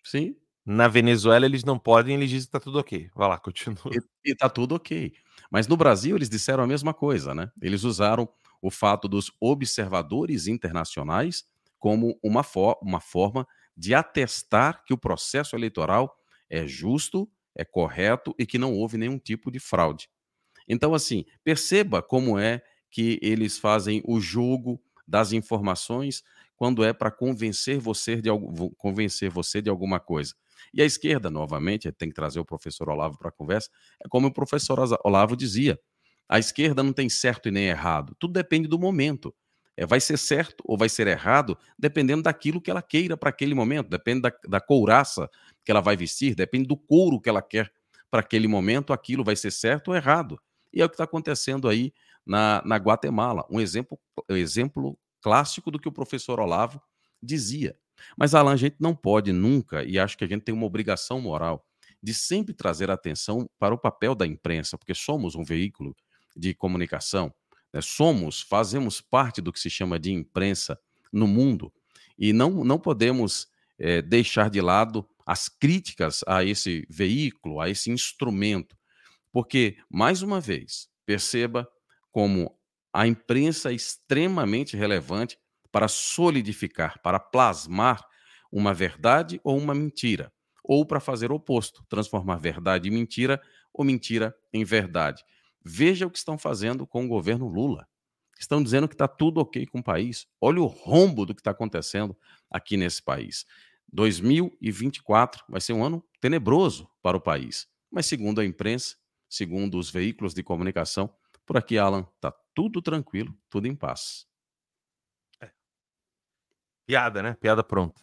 Sim. 0.04 0.34
Na 0.64 0.88
Venezuela 0.88 1.46
eles 1.46 1.64
não 1.64 1.78
podem, 1.78 2.14
eles 2.16 2.30
dizem 2.30 2.46
que 2.46 2.52
tá 2.52 2.60
tudo 2.60 2.78
ok. 2.78 3.08
Vai 3.14 3.28
lá, 3.28 3.38
continua. 3.40 3.90
E, 4.24 4.30
e 4.30 4.34
tá 4.34 4.48
tudo 4.48 4.74
ok. 4.74 5.12
Mas 5.50 5.66
no 5.66 5.76
Brasil 5.76 6.16
eles 6.16 6.28
disseram 6.28 6.62
a 6.62 6.66
mesma 6.66 6.94
coisa, 6.94 7.34
né? 7.34 7.50
Eles 7.60 7.82
usaram 7.84 8.28
o 8.62 8.70
fato 8.70 9.08
dos 9.08 9.32
observadores 9.40 10.46
internacionais 10.46 11.44
como 11.78 12.18
uma, 12.22 12.42
for 12.42 12.78
uma 12.82 13.00
forma 13.00 13.46
de 13.76 13.94
atestar 13.94 14.84
que 14.84 14.92
o 14.92 14.98
processo 14.98 15.56
eleitoral 15.56 16.14
é 16.48 16.66
justo, 16.66 17.28
é 17.56 17.64
correto 17.64 18.34
e 18.38 18.44
que 18.44 18.58
não 18.58 18.74
houve 18.74 18.98
nenhum 18.98 19.18
tipo 19.18 19.50
de 19.50 19.58
fraude. 19.58 20.08
Então, 20.68 20.94
assim, 20.94 21.24
perceba 21.44 22.02
como 22.02 22.38
é 22.38 22.62
que 22.90 23.18
eles 23.22 23.58
fazem 23.58 24.02
o 24.06 24.20
jogo 24.20 24.80
das 25.06 25.32
informações 25.32 26.22
quando 26.60 26.84
é 26.84 26.92
para 26.92 27.10
convencer 27.10 27.78
você 27.78 28.20
de 28.20 28.28
convencer 28.76 29.30
você 29.30 29.62
de 29.62 29.70
alguma 29.70 29.98
coisa. 29.98 30.34
E 30.74 30.82
a 30.82 30.84
esquerda, 30.84 31.30
novamente, 31.30 31.90
tem 31.90 32.10
que 32.10 32.14
trazer 32.14 32.38
o 32.38 32.44
professor 32.44 32.90
Olavo 32.90 33.16
para 33.16 33.30
a 33.30 33.32
conversa, 33.32 33.70
é 34.04 34.06
como 34.10 34.26
o 34.26 34.30
professor 34.30 34.78
Olavo 35.02 35.34
dizia: 35.34 35.80
a 36.28 36.38
esquerda 36.38 36.82
não 36.82 36.92
tem 36.92 37.08
certo 37.08 37.48
e 37.48 37.50
nem 37.50 37.68
errado, 37.68 38.14
tudo 38.20 38.34
depende 38.34 38.68
do 38.68 38.78
momento. 38.78 39.34
É, 39.74 39.86
vai 39.86 40.00
ser 40.00 40.18
certo 40.18 40.62
ou 40.66 40.76
vai 40.76 40.90
ser 40.90 41.06
errado, 41.06 41.56
dependendo 41.78 42.24
daquilo 42.24 42.60
que 42.60 42.70
ela 42.70 42.82
queira 42.82 43.16
para 43.16 43.30
aquele 43.30 43.54
momento, 43.54 43.88
depende 43.88 44.20
da, 44.20 44.32
da 44.46 44.60
couraça 44.60 45.30
que 45.64 45.70
ela 45.70 45.80
vai 45.80 45.96
vestir, 45.96 46.34
depende 46.34 46.68
do 46.68 46.76
couro 46.76 47.18
que 47.18 47.30
ela 47.30 47.40
quer 47.40 47.72
para 48.10 48.20
aquele 48.20 48.46
momento, 48.46 48.92
aquilo 48.92 49.24
vai 49.24 49.34
ser 49.34 49.50
certo 49.50 49.88
ou 49.88 49.96
errado. 49.96 50.38
E 50.74 50.82
é 50.82 50.84
o 50.84 50.90
que 50.90 50.94
está 50.94 51.04
acontecendo 51.04 51.66
aí 51.70 51.90
na, 52.26 52.60
na 52.66 52.76
Guatemala. 52.76 53.46
Um 53.50 53.58
exemplo, 53.62 53.98
um 54.28 54.36
exemplo 54.36 54.98
clássico 55.20 55.70
do 55.70 55.78
que 55.78 55.88
o 55.88 55.92
professor 55.92 56.40
Olavo 56.40 56.80
dizia. 57.22 57.76
Mas, 58.16 58.34
Alan, 58.34 58.52
a 58.52 58.56
gente 58.56 58.76
não 58.80 58.94
pode 58.94 59.32
nunca, 59.32 59.84
e 59.84 59.98
acho 59.98 60.16
que 60.16 60.24
a 60.24 60.26
gente 60.26 60.42
tem 60.42 60.54
uma 60.54 60.66
obrigação 60.66 61.20
moral, 61.20 61.66
de 62.02 62.14
sempre 62.14 62.54
trazer 62.54 62.90
atenção 62.90 63.48
para 63.58 63.74
o 63.74 63.78
papel 63.78 64.14
da 64.14 64.26
imprensa, 64.26 64.78
porque 64.78 64.94
somos 64.94 65.34
um 65.34 65.44
veículo 65.44 65.94
de 66.34 66.54
comunicação, 66.54 67.32
né? 67.72 67.80
somos, 67.80 68.40
fazemos 68.40 69.00
parte 69.00 69.40
do 69.40 69.52
que 69.52 69.60
se 69.60 69.68
chama 69.68 69.98
de 69.98 70.12
imprensa 70.12 70.78
no 71.12 71.26
mundo, 71.26 71.72
e 72.18 72.32
não, 72.32 72.64
não 72.64 72.78
podemos 72.78 73.48
é, 73.78 74.00
deixar 74.00 74.48
de 74.50 74.60
lado 74.60 75.06
as 75.26 75.48
críticas 75.48 76.22
a 76.26 76.44
esse 76.44 76.86
veículo, 76.88 77.60
a 77.60 77.68
esse 77.68 77.90
instrumento, 77.90 78.76
porque, 79.32 79.76
mais 79.88 80.22
uma 80.22 80.40
vez, 80.40 80.88
perceba 81.06 81.68
como 82.10 82.58
a 82.92 83.06
imprensa 83.06 83.70
é 83.70 83.74
extremamente 83.74 84.76
relevante 84.76 85.38
para 85.70 85.88
solidificar, 85.88 87.00
para 87.02 87.20
plasmar 87.20 88.04
uma 88.50 88.74
verdade 88.74 89.40
ou 89.44 89.56
uma 89.56 89.74
mentira, 89.74 90.32
ou 90.64 90.84
para 90.84 91.00
fazer 91.00 91.30
o 91.30 91.36
oposto, 91.36 91.84
transformar 91.88 92.36
verdade 92.36 92.88
em 92.88 92.92
mentira 92.92 93.40
ou 93.72 93.84
mentira 93.84 94.34
em 94.52 94.64
verdade. 94.64 95.24
Veja 95.64 96.06
o 96.06 96.10
que 96.10 96.18
estão 96.18 96.36
fazendo 96.36 96.86
com 96.86 97.04
o 97.04 97.08
governo 97.08 97.46
Lula. 97.46 97.86
Estão 98.38 98.62
dizendo 98.62 98.88
que 98.88 98.94
está 98.94 99.06
tudo 99.06 99.38
ok 99.40 99.66
com 99.66 99.80
o 99.80 99.84
país. 99.84 100.26
Olha 100.40 100.62
o 100.62 100.66
rombo 100.66 101.26
do 101.26 101.34
que 101.34 101.40
está 101.42 101.50
acontecendo 101.50 102.16
aqui 102.50 102.76
nesse 102.76 103.02
país. 103.02 103.44
2024 103.92 105.44
vai 105.48 105.60
ser 105.60 105.74
um 105.74 105.84
ano 105.84 106.02
tenebroso 106.20 106.88
para 107.02 107.16
o 107.16 107.20
país. 107.20 107.68
Mas, 107.90 108.06
segundo 108.06 108.40
a 108.40 108.44
imprensa, 108.44 108.96
segundo 109.28 109.78
os 109.78 109.90
veículos 109.90 110.32
de 110.32 110.42
comunicação, 110.42 111.12
por 111.50 111.56
aqui, 111.56 111.76
Alan, 111.76 112.06
está 112.14 112.32
tudo 112.54 112.80
tranquilo, 112.80 113.36
tudo 113.50 113.66
em 113.66 113.74
paz. 113.74 114.24
É. 115.40 115.50
Piada, 116.86 117.24
né? 117.24 117.34
Piada 117.40 117.64
pronta. 117.64 118.00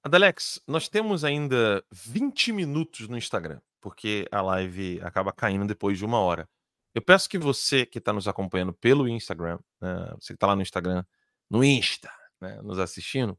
Adalex, 0.00 0.62
nós 0.64 0.88
temos 0.88 1.24
ainda 1.24 1.84
20 1.90 2.52
minutos 2.52 3.08
no 3.08 3.18
Instagram, 3.18 3.60
porque 3.80 4.28
a 4.30 4.40
live 4.42 5.00
acaba 5.02 5.32
caindo 5.32 5.66
depois 5.66 5.98
de 5.98 6.04
uma 6.04 6.20
hora. 6.20 6.48
Eu 6.94 7.02
peço 7.02 7.28
que 7.28 7.36
você 7.36 7.84
que 7.84 7.98
está 7.98 8.12
nos 8.12 8.28
acompanhando 8.28 8.72
pelo 8.72 9.08
Instagram, 9.08 9.58
né, 9.80 10.14
você 10.20 10.28
que 10.28 10.34
está 10.36 10.46
lá 10.46 10.54
no 10.54 10.62
Instagram, 10.62 11.04
no 11.50 11.64
Insta, 11.64 12.12
né, 12.40 12.62
nos 12.62 12.78
assistindo, 12.78 13.36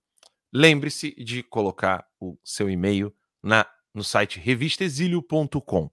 lembre-se 0.51 1.11
de 1.11 1.43
colocar 1.43 2.05
o 2.19 2.37
seu 2.43 2.69
e-mail 2.69 3.15
na, 3.41 3.65
no 3.93 4.03
site 4.03 4.37
revistaexílio.com. 4.37 5.89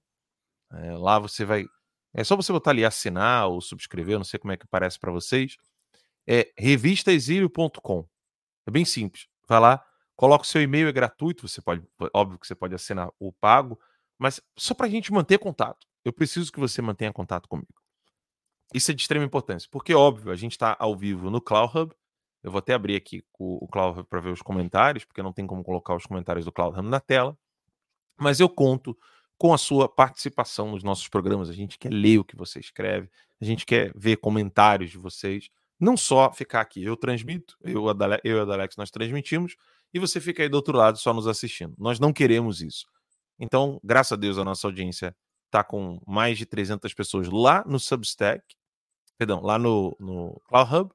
É, 0.72 0.96
lá 0.96 1.20
você 1.20 1.44
vai. 1.44 1.64
É 2.12 2.24
só 2.24 2.34
você 2.36 2.52
botar 2.52 2.70
ali 2.70 2.84
assinar 2.84 3.48
ou 3.48 3.60
subscrever, 3.60 4.18
não 4.18 4.24
sei 4.24 4.38
como 4.38 4.52
é 4.52 4.56
que 4.56 4.66
parece 4.66 4.98
para 4.98 5.12
vocês. 5.12 5.56
É 6.26 6.52
revistaexílio.com. 6.56 8.06
É 8.66 8.70
bem 8.70 8.84
simples. 8.84 9.26
Vai 9.48 9.60
lá, 9.60 9.84
coloca 10.16 10.44
o 10.44 10.46
seu 10.46 10.60
e-mail, 10.60 10.88
é 10.88 10.92
gratuito. 10.92 11.46
Você 11.48 11.62
pode, 11.62 11.82
óbvio 12.12 12.38
que 12.38 12.46
você 12.46 12.54
pode 12.54 12.74
assinar 12.74 13.10
o 13.18 13.32
pago, 13.32 13.78
mas 14.18 14.40
só 14.56 14.74
para 14.74 14.86
a 14.86 14.90
gente 14.90 15.12
manter 15.12 15.38
contato. 15.38 15.86
Eu 16.04 16.12
preciso 16.12 16.50
que 16.52 16.60
você 16.60 16.82
mantenha 16.82 17.12
contato 17.12 17.48
comigo. 17.48 17.74
Isso 18.72 18.90
é 18.90 18.94
de 18.94 19.02
extrema 19.02 19.24
importância, 19.24 19.68
porque, 19.70 19.94
óbvio, 19.94 20.30
a 20.30 20.36
gente 20.36 20.52
está 20.52 20.76
ao 20.78 20.96
vivo 20.96 21.30
no 21.30 21.40
Cloud 21.40 21.76
Hub. 21.76 21.94
Eu 22.42 22.50
vou 22.50 22.60
até 22.60 22.72
abrir 22.72 22.96
aqui 22.96 23.24
o, 23.38 23.64
o 23.64 23.68
Cloud 23.68 23.98
Hub 23.98 24.08
para 24.08 24.20
ver 24.20 24.30
os 24.30 24.40
comentários, 24.40 25.04
porque 25.04 25.22
não 25.22 25.32
tem 25.32 25.46
como 25.46 25.64
colocar 25.64 25.94
os 25.94 26.06
comentários 26.06 26.44
do 26.44 26.52
Cloud 26.52 26.78
Hub 26.78 26.88
na 26.88 27.00
tela. 27.00 27.36
Mas 28.16 28.38
eu 28.38 28.48
conto 28.48 28.96
com 29.40 29.54
a 29.54 29.58
sua 29.58 29.88
participação 29.88 30.72
nos 30.72 30.82
nossos 30.82 31.08
programas. 31.08 31.48
A 31.48 31.54
gente 31.54 31.78
quer 31.78 31.90
ler 31.90 32.18
o 32.18 32.24
que 32.24 32.36
você 32.36 32.60
escreve, 32.60 33.08
a 33.40 33.44
gente 33.46 33.64
quer 33.64 33.90
ver 33.96 34.18
comentários 34.18 34.90
de 34.90 34.98
vocês. 34.98 35.48
Não 35.80 35.96
só 35.96 36.30
ficar 36.30 36.60
aqui, 36.60 36.84
eu 36.84 36.94
transmito, 36.94 37.56
eu, 37.62 37.86
eu 38.22 38.36
e 38.36 38.38
a 38.38 38.42
Alex 38.42 38.76
nós 38.76 38.90
transmitimos, 38.90 39.56
e 39.94 39.98
você 39.98 40.20
fica 40.20 40.42
aí 40.42 40.48
do 40.50 40.56
outro 40.56 40.76
lado 40.76 40.98
só 40.98 41.14
nos 41.14 41.26
assistindo. 41.26 41.74
Nós 41.78 41.98
não 41.98 42.12
queremos 42.12 42.60
isso. 42.60 42.86
Então, 43.38 43.80
graças 43.82 44.12
a 44.12 44.16
Deus, 44.16 44.36
a 44.36 44.44
nossa 44.44 44.66
audiência 44.66 45.16
está 45.46 45.64
com 45.64 45.98
mais 46.06 46.36
de 46.36 46.44
300 46.44 46.92
pessoas 46.92 47.26
lá 47.30 47.64
no 47.66 47.80
Substack, 47.80 48.44
perdão, 49.16 49.40
lá 49.40 49.58
no, 49.58 49.96
no 49.98 50.38
Cloud 50.48 50.74
Hub. 50.74 50.90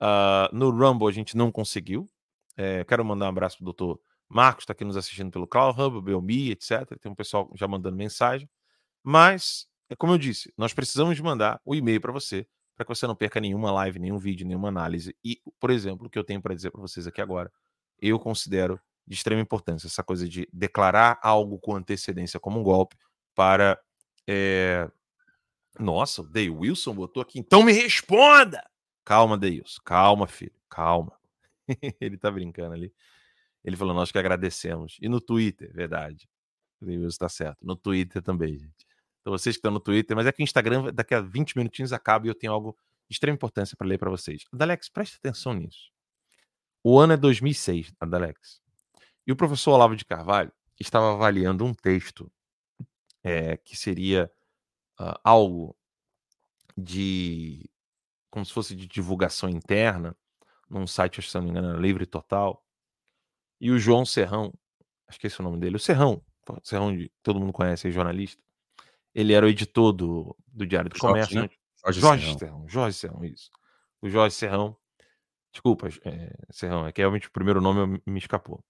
Uh, 0.00 0.56
no 0.56 0.70
Rumble 0.70 1.06
a 1.06 1.12
gente 1.12 1.36
não 1.36 1.52
conseguiu. 1.52 2.08
É, 2.56 2.82
quero 2.84 3.04
mandar 3.04 3.26
um 3.26 3.28
abraço 3.28 3.58
para 3.58 3.64
o 3.64 3.66
doutor 3.66 4.00
Marcos, 4.28 4.64
está 4.64 4.72
aqui 4.72 4.84
nos 4.84 4.96
assistindo 4.96 5.30
pelo 5.30 5.46
Cloud 5.46 5.80
Hub, 5.80 6.02
Belmi, 6.02 6.50
etc. 6.50 6.98
Tem 7.00 7.10
um 7.10 7.14
pessoal 7.14 7.50
já 7.54 7.66
mandando 7.66 7.96
mensagem. 7.96 8.48
Mas, 9.02 9.66
é 9.88 9.96
como 9.96 10.12
eu 10.12 10.18
disse, 10.18 10.52
nós 10.56 10.74
precisamos 10.74 11.18
mandar 11.20 11.60
o 11.64 11.74
e-mail 11.74 12.00
para 12.00 12.12
você, 12.12 12.46
para 12.76 12.84
que 12.84 12.94
você 12.94 13.06
não 13.06 13.16
perca 13.16 13.40
nenhuma 13.40 13.72
live, 13.72 13.98
nenhum 13.98 14.18
vídeo, 14.18 14.46
nenhuma 14.46 14.68
análise. 14.68 15.16
E, 15.24 15.40
por 15.58 15.70
exemplo, 15.70 16.06
o 16.06 16.10
que 16.10 16.18
eu 16.18 16.24
tenho 16.24 16.42
para 16.42 16.54
dizer 16.54 16.70
para 16.70 16.80
vocês 16.80 17.06
aqui 17.06 17.20
agora, 17.20 17.50
eu 18.00 18.18
considero 18.18 18.78
de 19.06 19.14
extrema 19.14 19.40
importância 19.40 19.86
essa 19.86 20.04
coisa 20.04 20.28
de 20.28 20.46
declarar 20.52 21.18
algo 21.22 21.58
com 21.58 21.74
antecedência 21.74 22.38
como 22.38 22.60
um 22.60 22.62
golpe 22.62 22.96
para. 23.34 23.80
É... 24.26 24.90
Nossa, 25.78 26.22
o 26.22 26.26
Day 26.26 26.50
Wilson 26.50 26.94
botou 26.94 27.22
aqui. 27.22 27.38
Então 27.38 27.62
me 27.62 27.72
responda! 27.72 28.62
Calma, 29.08 29.38
Deilson. 29.38 29.80
Calma, 29.82 30.26
filho. 30.26 30.52
Calma. 30.68 31.18
Ele 31.98 32.18
tá 32.18 32.30
brincando 32.30 32.74
ali. 32.74 32.92
Ele 33.64 33.76
falou, 33.76 33.94
nós 33.94 34.10
que 34.10 34.18
agradecemos. 34.18 34.96
E 35.00 35.08
no 35.08 35.20
Twitter, 35.20 35.72
verdade. 35.72 36.28
O 36.80 36.86
Day 36.86 36.98
Wilson 36.98 37.18
tá 37.18 37.28
certo. 37.28 37.58
No 37.66 37.76
Twitter 37.76 38.22
também, 38.22 38.58
gente. 38.58 38.86
Então 39.20 39.32
vocês 39.32 39.56
que 39.56 39.58
estão 39.58 39.70
no 39.70 39.80
Twitter, 39.80 40.16
mas 40.16 40.26
é 40.26 40.32
que 40.32 40.42
o 40.42 40.44
Instagram 40.44 40.92
daqui 40.92 41.14
a 41.14 41.20
20 41.20 41.56
minutinhos 41.56 41.92
acaba 41.92 42.26
e 42.26 42.30
eu 42.30 42.34
tenho 42.34 42.52
algo 42.52 42.76
de 43.08 43.14
extrema 43.14 43.34
importância 43.34 43.76
para 43.76 43.86
ler 43.86 43.98
para 43.98 44.10
vocês. 44.10 44.44
Adalex, 44.52 44.88
preste 44.88 45.16
atenção 45.16 45.52
nisso. 45.54 45.90
O 46.82 46.98
ano 46.98 47.14
é 47.14 47.16
2006, 47.16 47.92
Adalex. 48.00 48.60
E 49.26 49.32
o 49.32 49.36
professor 49.36 49.72
Olavo 49.72 49.96
de 49.96 50.04
Carvalho 50.04 50.52
estava 50.78 51.12
avaliando 51.12 51.64
um 51.64 51.74
texto 51.74 52.30
é, 53.22 53.56
que 53.56 53.76
seria 53.76 54.30
uh, 55.00 55.18
algo 55.24 55.76
de 56.76 57.68
como 58.30 58.44
se 58.44 58.52
fosse 58.52 58.74
de 58.76 58.86
divulgação 58.86 59.48
interna 59.48 60.16
num 60.70 60.86
site, 60.86 61.20
se 61.22 61.34
não 61.34 61.42
me 61.42 61.50
engano, 61.50 61.80
Livre 61.80 62.06
Total. 62.06 62.62
E 63.60 63.70
o 63.70 63.78
João 63.78 64.04
Serrão, 64.04 64.52
acho 65.06 65.18
que 65.18 65.26
esse 65.26 65.40
é 65.40 65.44
o 65.44 65.44
nome 65.44 65.58
dele, 65.58 65.76
o 65.76 65.80
Serrão, 65.80 66.22
o 66.48 66.60
Serrão 66.62 66.96
de 66.96 67.10
todo 67.22 67.40
mundo 67.40 67.52
conhece, 67.52 67.88
é 67.88 67.90
jornalista. 67.90 68.42
Ele 69.14 69.32
era 69.32 69.44
o 69.44 69.48
editor 69.48 69.92
do, 69.92 70.36
do 70.46 70.66
Diário 70.66 70.90
do 70.90 70.96
Jorge, 70.96 71.12
Comércio. 71.12 71.42
Né? 71.42 71.50
Jorge, 71.84 72.00
Jorge 72.00 72.24
Serrão. 72.24 72.38
Serrão. 72.38 72.68
Jorge 72.68 72.96
Serrão, 72.96 73.24
isso. 73.24 73.50
O 74.00 74.08
Jorge 74.08 74.34
Serrão. 74.34 74.76
Desculpa, 75.50 75.88
é, 76.04 76.36
Serrão, 76.50 76.86
é 76.86 76.92
que 76.92 77.00
realmente 77.00 77.26
o 77.26 77.32
primeiro 77.32 77.60
nome 77.60 78.00
me 78.06 78.18
escapou 78.18 78.62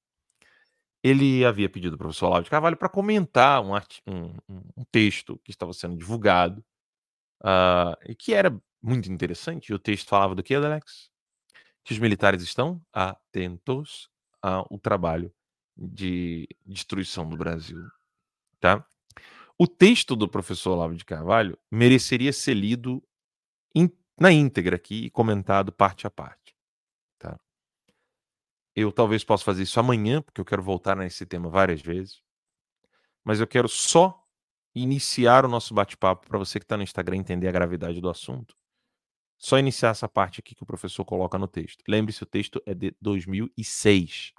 ele 1.03 1.45
havia 1.45 1.69
pedido 1.69 1.95
ao 1.95 1.99
professor 1.99 2.27
Olavo 2.27 2.45
de 2.45 2.51
Carvalho 2.51 2.77
para 2.77 2.89
comentar 2.89 3.63
um, 3.63 3.75
um, 4.07 4.35
um, 4.77 4.85
texto 4.91 5.39
que 5.45 5.51
estava 5.51 5.73
sendo 5.73 5.97
divulgado 5.97 6.65
uh, 7.43 7.97
e 8.07 8.15
que 8.15 8.35
era 8.35 8.57
muito 8.83 9.11
interessante. 9.11 9.71
E 9.71 9.75
o 9.75 9.79
texto 9.79 10.09
falava 10.09 10.35
do 10.35 10.43
que, 10.43 10.55
Alex? 10.55 11.11
Que 11.85 11.93
os 11.93 11.99
militares 11.99 12.43
estão 12.43 12.81
atentos 12.93 14.11
ao 14.43 14.79
trabalho 14.79 15.33
de 15.77 16.49
destruição 16.67 17.29
do 17.29 17.37
Brasil. 17.37 17.79
Tá? 18.61 18.85
O 19.59 19.67
texto 19.67 20.15
do 20.17 20.29
professor 20.29 20.73
Olavo 20.73 20.95
de 20.95 21.05
Carvalho 21.05 21.59
mereceria 21.71 22.33
ser 22.33 22.55
lido 22.55 23.03
in, 23.75 23.91
na 24.19 24.33
íntegra 24.33 24.77
aqui 24.77 25.07
e 25.07 25.11
comentado 25.11 25.73
parte 25.73 26.07
a 26.07 26.11
parte. 26.11 26.49
Eu 28.81 28.93
talvez 28.93 29.25
possa 29.25 29.45
fazer 29.45 29.65
isso 29.65 29.81
amanhã, 29.81 30.23
porque 30.23 30.41
eu 30.41 30.45
quero 30.45 30.63
voltar 30.63 30.97
nesse 30.97 31.27
tema 31.27 31.49
várias 31.49 31.83
vezes. 31.83 32.23
Mas 33.25 33.41
eu 33.41 33.47
quero 33.47 33.69
só 33.69 34.25
iniciar 34.73 35.45
o 35.45 35.49
nosso 35.49 35.75
bate-papo 35.75 36.29
para 36.29 36.39
você 36.39 36.61
que 36.61 36.65
está 36.65 36.77
no 36.77 36.85
Instagram 36.85 37.17
entender 37.17 37.49
a 37.49 37.53
gravidade 37.53 38.01
do 38.01 38.09
assunto. 38.09 38.57
Só 39.39 39.59
iniciar 39.59 39.91
essa 39.91 40.09
parte 40.09 40.41
aqui 40.41 40.55
que 40.55 40.63
o 40.63 40.67
professor 40.67 41.05
coloca 41.05 41.39
no 41.39 41.47
texto. 41.47 41.83
Lembre-se, 41.87 42.23
o 42.23 42.27
texto 42.27 42.61
é 42.67 42.75
de 42.75 42.95
2006. 43.01 44.33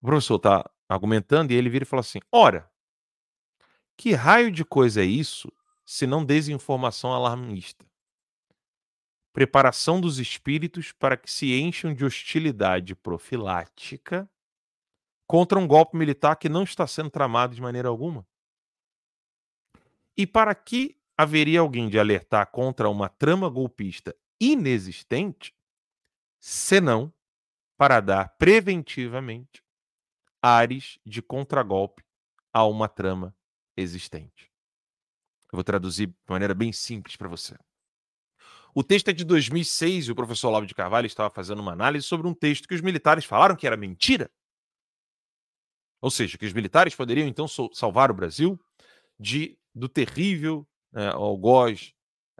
O 0.00 0.06
professor 0.06 0.36
está 0.36 0.70
argumentando 0.88 1.52
e 1.52 1.56
ele 1.56 1.70
vira 1.70 1.84
e 1.84 1.86
fala 1.86 2.00
assim: 2.00 2.20
Ora, 2.30 2.70
que 3.96 4.12
raio 4.12 4.50
de 4.50 4.64
coisa 4.64 5.02
é 5.02 5.06
isso 5.06 5.50
se 5.84 6.06
não 6.06 6.24
desinformação 6.24 7.12
alarmista? 7.12 7.88
preparação 9.38 10.00
dos 10.00 10.18
espíritos 10.18 10.90
para 10.90 11.16
que 11.16 11.30
se 11.30 11.54
encham 11.54 11.94
de 11.94 12.04
hostilidade 12.04 12.96
profilática 12.96 14.28
contra 15.28 15.56
um 15.56 15.64
golpe 15.64 15.96
militar 15.96 16.34
que 16.34 16.48
não 16.48 16.64
está 16.64 16.88
sendo 16.88 17.08
tramado 17.08 17.54
de 17.54 17.62
maneira 17.62 17.88
alguma. 17.88 18.26
E 20.16 20.26
para 20.26 20.52
que 20.56 20.97
haveria 21.18 21.58
alguém 21.58 21.88
de 21.88 21.98
alertar 21.98 22.48
contra 22.52 22.88
uma 22.88 23.08
trama 23.08 23.50
golpista 23.50 24.14
inexistente, 24.40 25.52
senão 26.38 27.12
para 27.76 28.00
dar 28.00 28.36
preventivamente 28.38 29.60
ares 30.40 31.00
de 31.04 31.20
contragolpe 31.20 32.04
a 32.52 32.64
uma 32.64 32.88
trama 32.88 33.34
existente. 33.76 34.48
Eu 35.52 35.56
vou 35.56 35.64
traduzir 35.64 36.06
de 36.06 36.14
maneira 36.28 36.54
bem 36.54 36.72
simples 36.72 37.16
para 37.16 37.28
você. 37.28 37.56
O 38.72 38.84
texto 38.84 39.08
é 39.08 39.12
de 39.12 39.24
2006 39.24 40.06
e 40.06 40.12
o 40.12 40.14
professor 40.14 40.48
Olavo 40.48 40.66
de 40.66 40.74
Carvalho 40.74 41.06
estava 41.06 41.30
fazendo 41.30 41.58
uma 41.58 41.72
análise 41.72 42.06
sobre 42.06 42.28
um 42.28 42.34
texto 42.34 42.68
que 42.68 42.74
os 42.74 42.80
militares 42.80 43.24
falaram 43.24 43.56
que 43.56 43.66
era 43.66 43.76
mentira. 43.76 44.30
Ou 46.00 46.12
seja, 46.12 46.38
que 46.38 46.46
os 46.46 46.52
militares 46.52 46.94
poderiam 46.94 47.26
então 47.26 47.46
salvar 47.72 48.08
o 48.08 48.14
Brasil 48.14 48.60
de 49.18 49.58
do 49.74 49.88
terrível 49.88 50.66
né, 50.92 51.08
algoz 51.08 51.92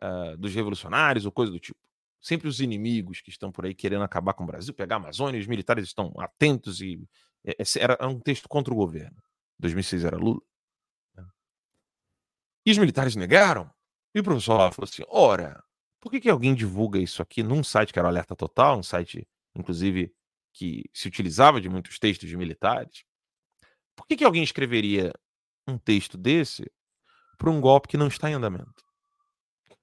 uh, 0.03 0.37
dos 0.37 0.55
revolucionários 0.55 1.25
ou 1.25 1.33
coisa 1.33 1.53
do 1.53 1.59
tipo. 1.59 1.79
Sempre 2.21 2.49
os 2.49 2.61
inimigos 2.61 3.21
que 3.21 3.31
estão 3.31 3.53
por 3.53 3.65
aí 3.65 3.75
querendo 3.75 4.03
acabar 4.03 4.35
com 4.35 4.45
o 4.45 4.47
Brasil, 4.47 4.75
pegar 4.75 4.97
a 4.97 4.99
Amazônia, 4.99 5.41
os 5.41 5.47
militares 5.47 5.85
estão 5.85 6.13
atentos 6.19 6.81
e 6.81 7.01
é, 7.45 7.55
era 7.79 8.07
um 8.07 8.19
texto 8.19 8.49
contra 8.49 8.73
o 8.73 8.77
governo. 8.77 9.17
2006 9.59 10.05
era 10.05 10.17
Lula. 10.17 10.41
Né. 11.15 11.27
E 12.67 12.71
os 12.73 12.79
militares 12.79 13.15
negaram. 13.17 13.71
E 14.15 14.21
o 14.21 14.25
professor 14.25 14.55
Olavo 14.55 14.75
falou 14.75 14.89
assim: 14.89 15.05
ora, 15.09 15.63
por 16.01 16.11
que, 16.11 16.21
que 16.21 16.31
alguém 16.31 16.55
divulga 16.55 16.99
isso 16.99 17.23
aqui 17.23 17.43
num 17.43 17.63
site 17.63 17.93
que 17.93 17.99
era 17.99 18.09
Alerta 18.09 18.35
Total, 18.35 18.79
um 18.79 18.83
site, 18.83 19.27
inclusive, 19.55 20.13
que 20.53 20.85
se 20.93 21.09
utilizava 21.09 21.61
de 21.61 21.69
muitos 21.69 21.99
textos 21.99 22.29
de 22.29 22.37
militares? 22.37 23.05
Por 23.97 24.07
que, 24.07 24.17
que 24.17 24.25
alguém 24.25 24.43
escreveria 24.43 25.13
um 25.67 25.77
texto 25.77 26.17
desse 26.17 26.71
para 27.39 27.51
um 27.51 27.61
golpe 27.61 27.89
que 27.89 27.97
não 27.97 28.09
está 28.09 28.29
em 28.29 28.35
andamento? 28.35 28.85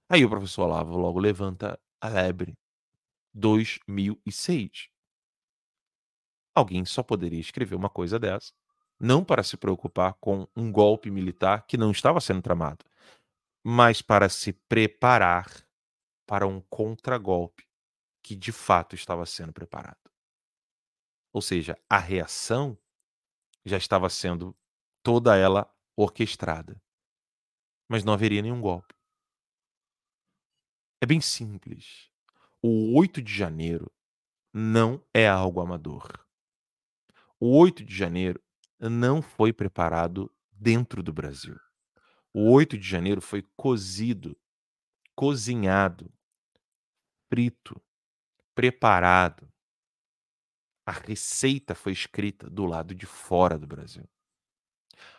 Aí 0.10 0.24
o 0.24 0.30
professor 0.30 0.66
Olavo 0.66 0.97
logo 0.97 1.20
levanta 1.20 1.80
a 1.99 2.10
lebre. 2.10 2.53
2006. 3.34 4.89
Alguém 6.53 6.86
só 6.86 7.01
poderia 7.01 7.39
escrever 7.39 7.76
uma 7.76 7.89
coisa 7.89 8.20
dessa, 8.20 8.53
não 8.99 9.24
para 9.26 9.43
se 9.43 9.58
preocupar 9.58 10.14
com 10.16 10.47
um 10.56 10.72
golpe 10.72 11.10
militar 11.10 11.66
que 11.68 11.78
não 11.78 11.91
estava 11.91 12.22
sendo 12.22 12.41
tramado, 12.41 12.86
mas 13.64 14.01
para 14.01 14.30
se 14.30 14.53
preparar 14.53 15.47
para 16.26 16.47
um 16.47 16.62
contragolpe 16.62 17.66
que 18.24 18.36
de 18.36 18.51
fato 18.51 18.95
estava 18.95 19.26
sendo 19.26 19.51
preparado. 19.51 20.10
Ou 21.34 21.41
seja, 21.41 21.78
a 21.89 21.97
reação 21.97 22.78
já 23.66 23.78
estava 23.78 24.10
sendo 24.10 24.56
toda 25.03 25.36
ela 25.36 25.70
orquestrada. 25.95 26.82
Mas 27.88 28.03
não 28.03 28.13
haveria 28.13 28.41
nenhum 28.41 28.61
golpe. 28.61 28.93
É 31.01 31.05
bem 31.05 31.21
simples. 31.21 32.09
O 32.61 32.97
8 32.97 33.21
de 33.21 33.33
janeiro 33.33 33.91
não 34.53 35.03
é 35.13 35.27
algo 35.27 35.59
amador. 35.59 36.11
O 37.39 37.57
8 37.57 37.83
de 37.83 37.95
janeiro 37.95 38.41
não 38.79 39.21
foi 39.21 39.53
preparado 39.53 40.33
dentro 40.51 41.03
do 41.03 41.13
Brasil. 41.13 41.59
O 42.33 42.51
8 42.51 42.77
de 42.77 42.88
janeiro 42.88 43.21
foi 43.21 43.43
cozido, 43.55 44.38
cozinhado, 45.15 46.11
frito, 47.29 47.79
preparado. 48.53 49.47
A 50.86 50.91
receita 50.91 51.75
foi 51.75 51.91
escrita 51.91 52.49
do 52.49 52.65
lado 52.65 52.95
de 52.95 53.05
fora 53.05 53.57
do 53.57 53.67
Brasil. 53.67 54.07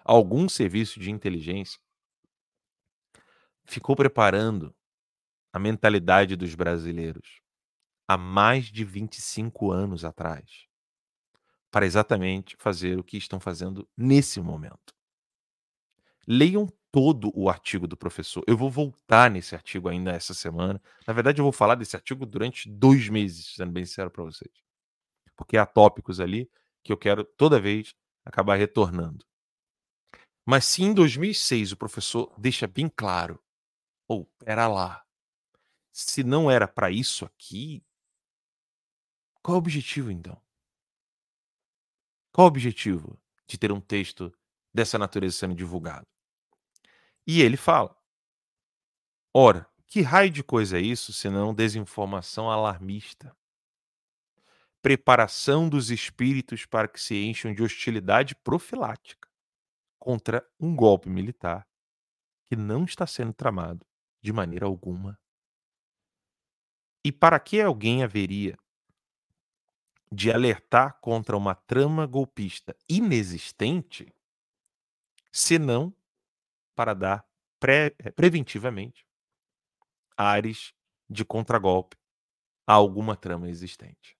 Algum 0.04 0.48
serviço 0.48 0.98
de 0.98 1.10
inteligência 1.10 1.80
ficou 3.66 3.96
preparando 3.96 4.74
a 5.52 5.58
mentalidade 5.58 6.36
dos 6.36 6.54
brasileiros 6.54 7.40
há 8.08 8.16
mais 8.16 8.66
de 8.66 8.84
25 8.84 9.72
anos 9.72 10.04
atrás 10.04 10.66
para 11.70 11.84
exatamente 11.84 12.56
fazer 12.58 12.98
o 12.98 13.04
que 13.04 13.16
estão 13.16 13.40
fazendo 13.40 13.88
nesse 13.96 14.40
momento. 14.40 14.94
Leiam 16.26 16.66
todo 16.90 17.30
o 17.34 17.50
artigo 17.50 17.86
do 17.86 17.96
professor. 17.96 18.42
Eu 18.46 18.56
vou 18.56 18.70
voltar 18.70 19.30
nesse 19.30 19.54
artigo 19.54 19.88
ainda 19.88 20.12
essa 20.12 20.32
semana. 20.32 20.80
Na 21.06 21.12
verdade, 21.12 21.40
eu 21.40 21.44
vou 21.44 21.52
falar 21.52 21.74
desse 21.74 21.94
artigo 21.94 22.24
durante 22.24 22.68
dois 22.68 23.08
meses, 23.08 23.54
sendo 23.54 23.72
bem 23.72 23.84
sincero 23.84 24.10
para 24.10 24.24
vocês. 24.24 24.52
Porque 25.36 25.58
há 25.58 25.66
tópicos 25.66 26.18
ali 26.18 26.50
que 26.82 26.92
eu 26.92 26.96
quero 26.96 27.24
toda 27.24 27.60
vez 27.60 27.94
acabar 28.24 28.56
retornando. 28.56 29.24
Mas 30.46 30.64
se 30.64 30.82
em 30.82 30.94
2006 30.94 31.72
o 31.72 31.76
professor 31.76 32.32
deixa 32.38 32.66
bem 32.66 32.88
claro, 32.88 33.38
ou 34.08 34.22
oh, 34.22 34.44
pera 34.44 34.68
lá, 34.68 35.04
se 35.92 36.22
não 36.22 36.50
era 36.50 36.68
para 36.68 36.90
isso 36.90 37.24
aqui, 37.24 37.82
qual 39.42 39.54
é 39.54 39.56
o 39.56 39.58
objetivo 39.58 40.10
então? 40.10 40.40
Qual 42.32 42.46
o 42.46 42.48
objetivo 42.48 43.18
de 43.46 43.56
ter 43.56 43.72
um 43.72 43.80
texto 43.80 44.30
dessa 44.74 44.98
natureza 44.98 45.38
sendo 45.38 45.54
divulgado? 45.54 46.06
E 47.26 47.40
ele 47.40 47.56
fala: 47.56 47.96
ora, 49.32 49.66
que 49.86 50.02
raio 50.02 50.30
de 50.30 50.44
coisa 50.44 50.78
é 50.78 50.82
isso 50.82 51.12
senão 51.12 51.54
desinformação 51.54 52.50
alarmista? 52.50 53.34
Preparação 54.82 55.68
dos 55.68 55.90
espíritos 55.90 56.66
para 56.66 56.86
que 56.86 57.00
se 57.00 57.14
encham 57.24 57.54
de 57.54 57.62
hostilidade 57.62 58.34
profilática 58.34 59.28
contra 59.98 60.46
um 60.60 60.76
golpe 60.76 61.08
militar 61.08 61.66
que 62.44 62.54
não 62.54 62.84
está 62.84 63.06
sendo 63.06 63.32
tramado 63.32 63.84
de 64.22 64.32
maneira 64.32 64.66
alguma. 64.66 65.18
E 67.04 67.12
para 67.12 67.38
que 67.38 67.60
alguém 67.60 68.02
haveria 68.02 68.58
de 70.10 70.30
alertar 70.30 70.98
contra 71.00 71.36
uma 71.36 71.54
trama 71.54 72.06
golpista 72.06 72.76
inexistente, 72.88 74.12
senão 75.32 75.94
para 76.74 76.94
dar 76.94 77.28
eh, 77.68 77.90
preventivamente 78.12 79.06
ares 80.16 80.72
de 81.08 81.24
contragolpe 81.24 81.96
a 82.66 82.72
alguma 82.72 83.16
trama 83.16 83.48
existente. 83.48 84.16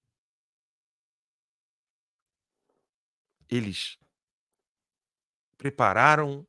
Eles 3.49 3.99
prepararam 5.57 6.47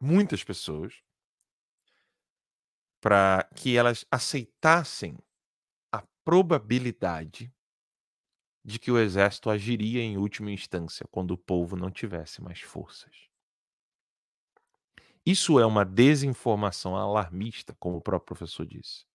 muitas 0.00 0.42
pessoas 0.42 1.02
para 3.06 3.48
que 3.54 3.76
elas 3.76 4.04
aceitassem 4.10 5.16
a 5.92 6.02
probabilidade 6.24 7.54
de 8.64 8.80
que 8.80 8.90
o 8.90 8.98
exército 8.98 9.48
agiria 9.48 10.02
em 10.02 10.18
última 10.18 10.50
instância 10.50 11.06
quando 11.08 11.30
o 11.30 11.38
povo 11.38 11.76
não 11.76 11.88
tivesse 11.88 12.42
mais 12.42 12.60
forças. 12.60 13.30
Isso 15.24 15.60
é 15.60 15.64
uma 15.64 15.84
desinformação 15.84 16.96
alarmista, 16.96 17.76
como 17.78 17.98
o 17.98 18.02
próprio 18.02 18.26
professor 18.26 18.66
disse. 18.66 19.06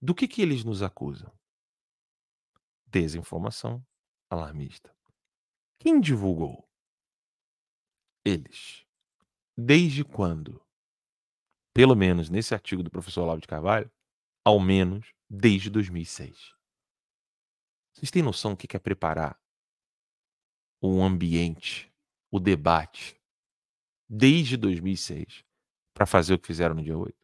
Do 0.00 0.14
que, 0.14 0.26
que 0.26 0.40
eles 0.40 0.64
nos 0.64 0.82
acusam? 0.82 1.30
Desinformação 2.86 3.86
alarmista. 4.30 4.90
Quem 5.78 6.00
divulgou? 6.00 6.66
Eles. 8.24 8.86
Desde 9.54 10.02
quando? 10.02 10.66
Pelo 11.74 11.94
menos 11.94 12.28
nesse 12.28 12.54
artigo 12.54 12.82
do 12.82 12.90
professor 12.90 13.22
Olavo 13.22 13.40
de 13.40 13.46
Carvalho, 13.46 13.90
ao 14.44 14.58
menos 14.58 15.12
desde 15.28 15.70
2006. 15.70 16.54
Vocês 17.92 18.10
têm 18.10 18.22
noção 18.22 18.52
do 18.52 18.56
que 18.56 18.76
é 18.76 18.80
preparar 18.80 19.38
um 20.80 21.04
ambiente, 21.04 21.92
o 22.30 22.38
debate, 22.38 23.20
desde 24.08 24.56
2006, 24.56 25.44
para 25.92 26.06
fazer 26.06 26.34
o 26.34 26.38
que 26.38 26.46
fizeram 26.46 26.74
no 26.74 26.82
dia 26.82 26.96
8? 26.96 27.16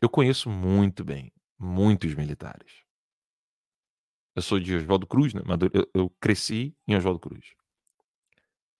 Eu 0.00 0.08
conheço 0.08 0.48
muito 0.48 1.04
bem 1.04 1.32
muitos 1.58 2.14
militares. 2.14 2.82
Eu 4.34 4.42
sou 4.42 4.58
de 4.58 4.74
Oswaldo 4.74 5.06
Cruz, 5.06 5.34
né? 5.34 5.42
Eu, 5.94 6.10
cresci 6.20 6.76
em 6.88 6.96
Oswaldo 6.96 7.20
Cruz. 7.20 7.54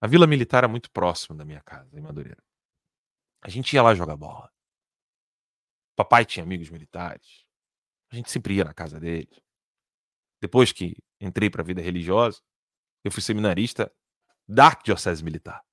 A 0.00 0.06
Vila 0.06 0.26
Militar 0.26 0.64
é 0.64 0.66
muito 0.66 0.90
próxima 0.90 1.36
da 1.36 1.44
minha 1.44 1.60
casa, 1.60 1.96
em 1.96 2.00
Madureira. 2.00 2.42
A 3.42 3.50
gente 3.50 3.74
ia 3.74 3.82
lá 3.82 3.94
jogar 3.94 4.16
bola. 4.16 4.50
Papai 5.96 6.24
tinha 6.24 6.44
amigos 6.44 6.70
militares. 6.70 7.44
A 8.10 8.14
gente 8.14 8.30
sempre 8.30 8.54
ia 8.54 8.64
na 8.64 8.72
casa 8.72 9.00
deles. 9.00 9.42
Depois 10.40 10.72
que 10.72 10.96
entrei 11.20 11.50
para 11.50 11.62
a 11.62 11.64
vida 11.64 11.82
religiosa, 11.82 12.40
eu 13.04 13.10
fui 13.10 13.22
seminarista 13.22 13.92
da 14.48 14.66
Arquidiocese 14.66 15.24
Militar. 15.24 15.64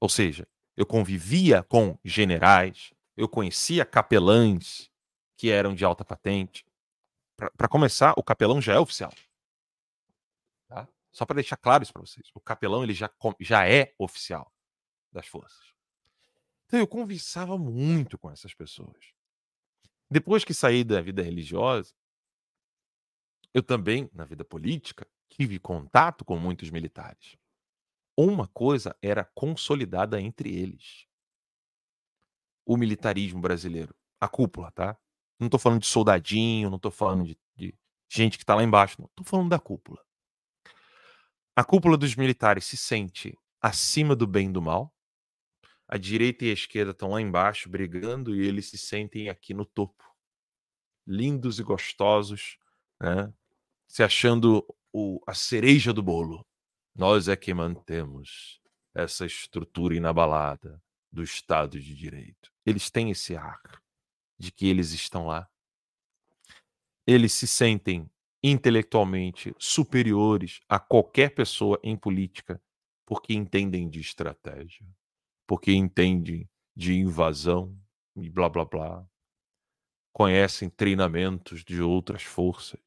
Ou 0.00 0.08
seja, 0.08 0.46
eu 0.76 0.86
convivia 0.86 1.62
com 1.62 1.98
generais, 2.04 2.92
eu 3.16 3.28
conhecia 3.28 3.84
capelães 3.84 4.90
que 5.36 5.50
eram 5.50 5.74
de 5.74 5.84
alta 5.84 6.04
patente. 6.04 6.66
Para 7.56 7.68
começar, 7.68 8.14
o 8.16 8.22
capelão 8.22 8.60
já 8.60 8.74
é 8.74 8.78
oficial. 8.78 9.12
Tá? 10.68 10.88
Só 11.12 11.24
para 11.24 11.36
deixar 11.36 11.56
claro 11.56 11.82
isso 11.82 11.92
para 11.92 12.02
vocês. 12.02 12.30
O 12.34 12.40
capelão 12.40 12.82
ele 12.82 12.94
já, 12.94 13.10
já 13.40 13.68
é 13.68 13.94
oficial 13.98 14.52
das 15.12 15.26
forças. 15.26 15.75
Então 16.66 16.80
eu 16.80 16.86
conversava 16.86 17.56
muito 17.56 18.18
com 18.18 18.30
essas 18.30 18.54
pessoas. 18.54 19.12
Depois 20.10 20.44
que 20.44 20.54
saí 20.54 20.84
da 20.84 21.00
vida 21.00 21.22
religiosa, 21.22 21.94
eu 23.52 23.62
também, 23.62 24.10
na 24.12 24.24
vida 24.24 24.44
política, 24.44 25.06
tive 25.28 25.58
contato 25.58 26.24
com 26.24 26.38
muitos 26.38 26.70
militares. 26.70 27.36
Uma 28.16 28.46
coisa 28.48 28.96
era 29.02 29.24
consolidada 29.24 30.20
entre 30.20 30.54
eles. 30.54 31.06
O 32.64 32.76
militarismo 32.76 33.40
brasileiro, 33.40 33.94
a 34.20 34.28
cúpula, 34.28 34.70
tá? 34.72 34.98
Não 35.38 35.46
estou 35.46 35.60
falando 35.60 35.80
de 35.80 35.86
soldadinho, 35.86 36.70
não 36.70 36.76
estou 36.76 36.90
falando 36.90 37.24
de, 37.24 37.38
de 37.54 37.74
gente 38.08 38.38
que 38.38 38.44
está 38.44 38.54
lá 38.54 38.62
embaixo, 38.62 38.96
não. 38.98 39.06
Estou 39.06 39.24
falando 39.24 39.50
da 39.50 39.58
cúpula. 39.58 40.04
A 41.54 41.64
cúpula 41.64 41.96
dos 41.96 42.14
militares 42.16 42.64
se 42.64 42.76
sente 42.76 43.38
acima 43.60 44.14
do 44.14 44.26
bem 44.26 44.48
e 44.48 44.52
do 44.52 44.62
mal, 44.62 44.94
a 45.88 45.96
direita 45.96 46.44
e 46.44 46.50
a 46.50 46.54
esquerda 46.54 46.90
estão 46.90 47.10
lá 47.10 47.20
embaixo 47.20 47.68
brigando 47.68 48.34
e 48.34 48.46
eles 48.46 48.68
se 48.68 48.78
sentem 48.78 49.28
aqui 49.28 49.54
no 49.54 49.64
topo. 49.64 50.04
Lindos 51.06 51.60
e 51.60 51.62
gostosos, 51.62 52.58
né? 53.00 53.32
se 53.86 54.02
achando 54.02 54.66
o, 54.92 55.22
a 55.26 55.34
cereja 55.34 55.92
do 55.92 56.02
bolo. 56.02 56.44
Nós 56.94 57.28
é 57.28 57.36
que 57.36 57.54
mantemos 57.54 58.60
essa 58.94 59.24
estrutura 59.24 59.94
inabalada 59.94 60.82
do 61.12 61.22
Estado 61.22 61.78
de 61.78 61.94
Direito. 61.94 62.50
Eles 62.64 62.90
têm 62.90 63.10
esse 63.10 63.36
ar 63.36 63.60
de 64.38 64.50
que 64.50 64.66
eles 64.66 64.90
estão 64.90 65.26
lá. 65.26 65.48
Eles 67.06 67.32
se 67.32 67.46
sentem 67.46 68.10
intelectualmente 68.42 69.54
superiores 69.58 70.60
a 70.68 70.80
qualquer 70.80 71.34
pessoa 71.34 71.78
em 71.82 71.96
política 71.96 72.60
porque 73.04 73.32
entendem 73.32 73.88
de 73.88 74.00
estratégia 74.00 74.84
porque 75.46 75.72
entendem 75.72 76.48
de 76.74 76.94
invasão 76.94 77.76
e 78.16 78.28
blá 78.28 78.48
blá 78.48 78.64
blá. 78.64 79.06
Conhecem 80.12 80.68
treinamentos 80.68 81.62
de 81.64 81.80
outras 81.80 82.22
forças. 82.22 82.80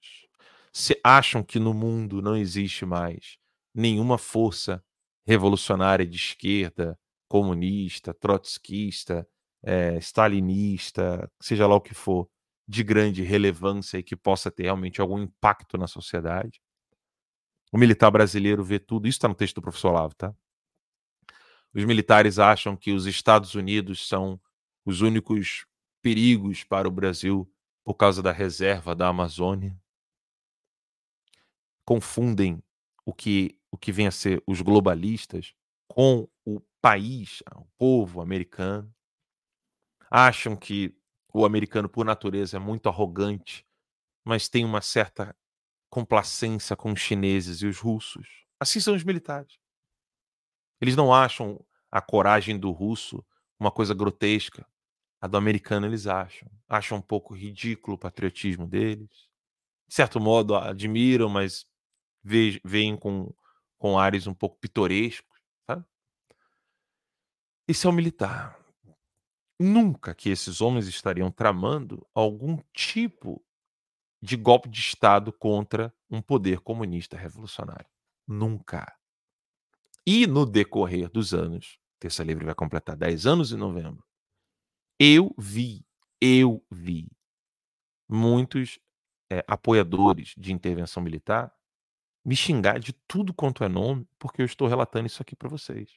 Se 0.73 0.99
acham 1.03 1.43
que 1.43 1.59
no 1.59 1.73
mundo 1.73 2.21
não 2.21 2.35
existe 2.35 2.85
mais 2.85 3.37
nenhuma 3.73 4.17
força 4.17 4.83
revolucionária 5.25 6.05
de 6.05 6.17
esquerda, 6.17 6.99
comunista, 7.27 8.13
trotskista, 8.13 9.27
é, 9.63 9.97
stalinista, 9.97 11.31
seja 11.41 11.67
lá 11.67 11.75
o 11.75 11.81
que 11.81 11.93
for, 11.93 12.27
de 12.67 12.83
grande 12.83 13.23
relevância 13.23 13.97
e 13.97 14.03
que 14.03 14.15
possa 14.15 14.51
ter 14.51 14.63
realmente 14.63 15.01
algum 15.01 15.19
impacto 15.19 15.77
na 15.77 15.87
sociedade. 15.87 16.61
O 17.71 17.77
militar 17.77 18.09
brasileiro 18.11 18.63
vê 18.63 18.79
tudo, 18.79 19.07
isso 19.07 19.17
está 19.17 19.27
no 19.27 19.35
texto 19.35 19.55
do 19.55 19.61
professor 19.61 19.89
Olavo, 19.89 20.15
tá? 20.15 20.33
Os 21.73 21.85
militares 21.85 22.39
acham 22.39 22.75
que 22.75 22.91
os 22.91 23.05
Estados 23.05 23.55
Unidos 23.55 24.07
são 24.07 24.39
os 24.85 25.01
únicos 25.01 25.65
perigos 26.01 26.63
para 26.63 26.87
o 26.87 26.91
Brasil 26.91 27.51
por 27.83 27.95
causa 27.95 28.21
da 28.21 28.31
reserva 28.31 28.95
da 28.95 29.07
Amazônia. 29.07 29.77
Confundem 31.85 32.61
o 33.05 33.13
que 33.13 33.59
o 33.71 33.77
que 33.77 33.91
vem 33.91 34.07
a 34.07 34.11
ser 34.11 34.41
os 34.47 34.61
globalistas 34.61 35.53
com 35.87 36.27
o 36.45 36.59
país, 36.81 37.43
o 37.55 37.65
povo 37.77 38.21
americano. 38.21 38.91
Acham 40.09 40.55
que 40.55 40.95
o 41.31 41.45
americano, 41.45 41.87
por 41.87 42.03
natureza, 42.03 42.57
é 42.57 42.59
muito 42.59 42.89
arrogante, 42.89 43.65
mas 44.25 44.49
tem 44.49 44.65
uma 44.65 44.81
certa 44.81 45.35
complacência 45.89 46.75
com 46.75 46.91
os 46.91 46.99
chineses 46.99 47.61
e 47.61 47.67
os 47.67 47.77
russos. 47.77 48.45
Assim 48.59 48.79
são 48.79 48.95
os 48.95 49.03
militares. 49.03 49.59
Eles 50.81 50.95
não 50.95 51.13
acham 51.13 51.63
a 51.91 52.01
coragem 52.01 52.57
do 52.57 52.71
russo 52.71 53.23
uma 53.59 53.71
coisa 53.71 53.93
grotesca. 53.93 54.65
A 55.21 55.27
do 55.27 55.37
americano 55.37 55.85
eles 55.85 56.07
acham. 56.07 56.49
Acham 56.67 56.99
um 56.99 57.01
pouco 57.01 57.33
ridículo 57.33 57.95
o 57.95 57.99
patriotismo 57.99 58.65
deles. 58.65 59.27
De 59.87 59.95
certo 59.95 60.19
modo, 60.19 60.55
admiram, 60.55 61.27
mas 61.27 61.65
veem 62.23 62.95
com, 62.95 63.33
com 63.77 63.97
ares 63.99 64.27
um 64.27 64.33
pouco 64.33 64.57
pitorescos. 64.59 65.39
Sabe? 65.65 65.83
Esse 67.67 67.85
é 67.85 67.89
o 67.89 67.93
militar. 67.93 68.57
Nunca 69.59 70.15
que 70.15 70.29
esses 70.29 70.61
homens 70.61 70.87
estariam 70.87 71.29
tramando 71.29 72.07
algum 72.13 72.57
tipo 72.73 73.43
de 74.21 74.37
golpe 74.37 74.69
de 74.69 74.79
Estado 74.79 75.33
contra 75.33 75.93
um 76.09 76.21
poder 76.21 76.59
comunista 76.61 77.17
revolucionário. 77.17 77.89
Nunca. 78.25 78.98
E 80.11 80.25
no 80.25 80.43
decorrer 80.43 81.07
dos 81.07 81.35
anos, 81.35 81.77
Terça 81.99 82.23
Livre 82.23 82.43
vai 82.43 82.55
completar 82.55 82.97
10 82.97 83.27
anos 83.27 83.51
em 83.51 83.57
novembro, 83.57 84.03
eu 84.99 85.35
vi, 85.37 85.85
eu 86.19 86.65
vi 86.71 87.11
muitos 88.09 88.79
é, 89.31 89.45
apoiadores 89.47 90.33
de 90.35 90.51
intervenção 90.51 91.03
militar 91.03 91.53
me 92.25 92.35
xingar 92.35 92.79
de 92.79 92.91
tudo 93.07 93.31
quanto 93.31 93.63
é 93.63 93.69
nome, 93.69 94.09
porque 94.17 94.41
eu 94.41 94.47
estou 94.47 94.67
relatando 94.67 95.05
isso 95.05 95.21
aqui 95.21 95.35
para 95.35 95.47
vocês. 95.47 95.91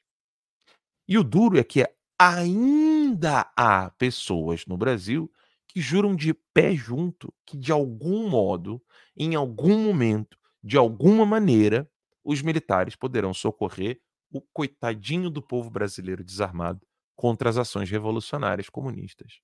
E 1.08 1.16
o 1.16 1.24
duro 1.24 1.58
é 1.58 1.64
que 1.64 1.82
ainda 2.18 3.50
há 3.56 3.88
pessoas 3.92 4.66
no 4.66 4.76
Brasil 4.76 5.32
que 5.66 5.80
juram 5.80 6.14
de 6.14 6.34
pé 6.34 6.76
junto 6.76 7.32
que, 7.46 7.56
de 7.56 7.72
algum 7.72 8.28
modo, 8.28 8.84
em 9.16 9.34
algum 9.34 9.82
momento, 9.82 10.38
de 10.62 10.76
alguma 10.76 11.24
maneira, 11.24 11.90
os 12.24 12.42
militares 12.42 12.96
poderão 12.96 13.32
socorrer 13.32 14.00
o 14.30 14.40
coitadinho 14.40 15.28
do 15.28 15.42
povo 15.42 15.70
brasileiro 15.70 16.24
desarmado 16.24 16.80
contra 17.14 17.50
as 17.50 17.56
ações 17.56 17.90
revolucionárias 17.90 18.68
comunistas. 18.68 19.40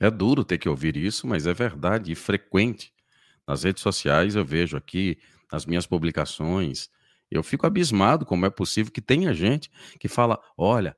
É 0.00 0.10
duro 0.10 0.44
ter 0.44 0.58
que 0.58 0.68
ouvir 0.68 0.96
isso, 0.96 1.26
mas 1.26 1.46
é 1.46 1.54
verdade 1.54 2.12
e 2.12 2.14
frequente. 2.14 2.92
Nas 3.46 3.64
redes 3.64 3.82
sociais 3.82 4.36
eu 4.36 4.44
vejo 4.44 4.76
aqui, 4.76 5.18
nas 5.50 5.64
minhas 5.64 5.86
publicações, 5.86 6.88
eu 7.30 7.42
fico 7.42 7.66
abismado 7.66 8.24
como 8.24 8.46
é 8.46 8.50
possível 8.50 8.92
que 8.92 9.00
tenha 9.00 9.32
gente 9.32 9.70
que 9.98 10.06
fala: 10.06 10.40
olha, 10.56 10.96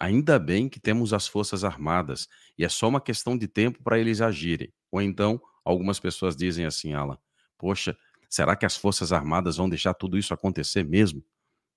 Ainda 0.00 0.38
bem 0.38 0.68
que 0.68 0.80
temos 0.80 1.12
as 1.12 1.26
Forças 1.26 1.64
Armadas 1.64 2.28
e 2.58 2.64
é 2.64 2.68
só 2.68 2.88
uma 2.88 3.00
questão 3.00 3.36
de 3.36 3.46
tempo 3.48 3.82
para 3.82 3.98
eles 3.98 4.20
agirem. 4.20 4.72
Ou 4.90 5.02
então, 5.02 5.40
algumas 5.64 5.98
pessoas 5.98 6.36
dizem 6.36 6.64
assim, 6.64 6.92
Alan, 6.94 7.18
poxa, 7.58 7.96
será 8.34 8.56
que 8.56 8.66
as 8.66 8.76
Forças 8.76 9.12
Armadas 9.12 9.58
vão 9.58 9.68
deixar 9.68 9.94
tudo 9.94 10.18
isso 10.18 10.34
acontecer 10.34 10.84
mesmo? 10.84 11.24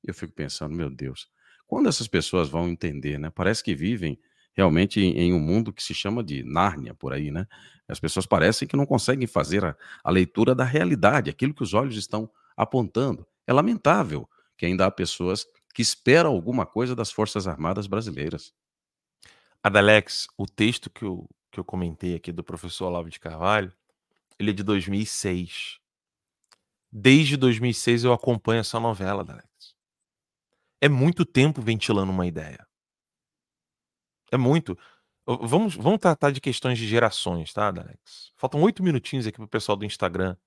Eu 0.03 0.11
fico 0.11 0.33
pensando, 0.33 0.73
meu 0.73 0.89
Deus, 0.89 1.29
quando 1.67 1.87
essas 1.87 2.07
pessoas 2.07 2.49
vão 2.49 2.67
entender, 2.67 3.19
né? 3.19 3.29
Parece 3.29 3.63
que 3.63 3.75
vivem 3.75 4.19
realmente 4.53 4.99
em, 4.99 5.31
um 5.31 5.39
mundo 5.39 5.71
que 5.71 5.83
se 5.83 5.93
chama 5.93 6.23
de 6.23 6.41
Nárnia 6.41 6.95
por 6.95 7.13
aí, 7.13 7.29
né? 7.29 7.45
As 7.87 7.99
pessoas 7.99 8.25
parecem 8.25 8.67
que 8.67 8.75
não 8.75 8.87
conseguem 8.87 9.27
fazer 9.27 9.63
a, 9.63 9.77
a 10.03 10.09
leitura 10.09 10.55
da 10.55 10.63
realidade, 10.63 11.29
aquilo 11.29 11.53
que 11.53 11.61
os 11.61 11.75
olhos 11.75 11.95
estão 11.95 12.27
apontando. 12.55 13.27
É 13.45 13.53
lamentável 13.53 14.27
que 14.57 14.65
ainda 14.65 14.87
há 14.87 14.89
pessoas 14.89 15.45
que 15.75 15.83
espera 15.83 16.27
alguma 16.27 16.65
coisa 16.65 16.95
das 16.95 17.11
Forças 17.11 17.47
Armadas 17.47 17.85
brasileiras. 17.85 18.51
Adalex, 19.61 20.27
o 20.35 20.47
texto 20.47 20.89
que 20.89 21.05
eu, 21.05 21.29
que 21.51 21.59
eu 21.59 21.63
comentei 21.63 22.15
aqui 22.15 22.31
do 22.31 22.43
professor 22.43 22.87
Olavo 22.87 23.11
de 23.11 23.19
Carvalho, 23.19 23.71
ele 24.39 24.49
é 24.49 24.53
de 24.53 24.63
2006. 24.63 25.85
Desde 26.91 27.38
2006 27.38 28.03
eu 28.03 28.13
acompanho 28.13 28.61
essa 28.61 28.79
novela, 28.79 29.21
Adalex. 29.21 29.47
É 30.81 30.88
muito 30.88 31.25
tempo 31.25 31.61
ventilando 31.61 32.11
uma 32.11 32.25
ideia. 32.25 32.65
É 34.31 34.38
muito. 34.38 34.77
Vamos, 35.25 35.75
vamos 35.75 35.99
tratar 35.99 36.31
de 36.31 36.39
questões 36.39 36.77
de 36.77 36.88
gerações, 36.88 37.51
tá, 37.51 37.67
Alex? 37.67 38.31
Faltam 38.38 38.61
oito 38.61 38.81
minutinhos 38.81 39.27
aqui 39.27 39.38
para 39.38 39.45
o 39.45 39.49
pessoal 39.49 39.75
do 39.75 39.85
Instagram 39.85 40.38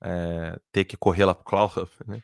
é, 0.00 0.58
ter 0.70 0.84
que 0.84 0.96
correr 0.96 1.24
lá 1.24 1.34
pro 1.34 1.44
Cloud, 1.44 1.74
né? 2.06 2.22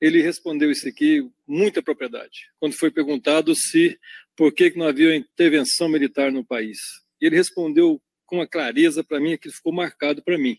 ele 0.00 0.22
respondeu 0.22 0.70
isso 0.70 0.86
aqui 0.88 1.20
com 1.20 1.32
muita 1.52 1.82
propriedade. 1.82 2.52
Quando 2.60 2.74
foi 2.74 2.92
perguntado 2.92 3.56
se 3.56 3.98
por 4.36 4.52
que 4.52 4.72
não 4.78 4.86
havia 4.86 5.16
intervenção 5.16 5.88
militar 5.88 6.30
no 6.30 6.44
país. 6.44 6.78
E 7.20 7.26
ele 7.26 7.34
respondeu 7.34 8.00
com 8.24 8.36
uma 8.36 8.46
clareza 8.46 9.02
para 9.02 9.18
mim, 9.18 9.36
que 9.36 9.50
ficou 9.50 9.72
marcado 9.72 10.22
para 10.22 10.38
mim. 10.38 10.58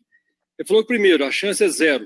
Ele 0.60 0.68
falou, 0.68 0.86
primeiro, 0.86 1.24
a 1.24 1.32
chance 1.32 1.64
é 1.64 1.70
zero. 1.70 2.06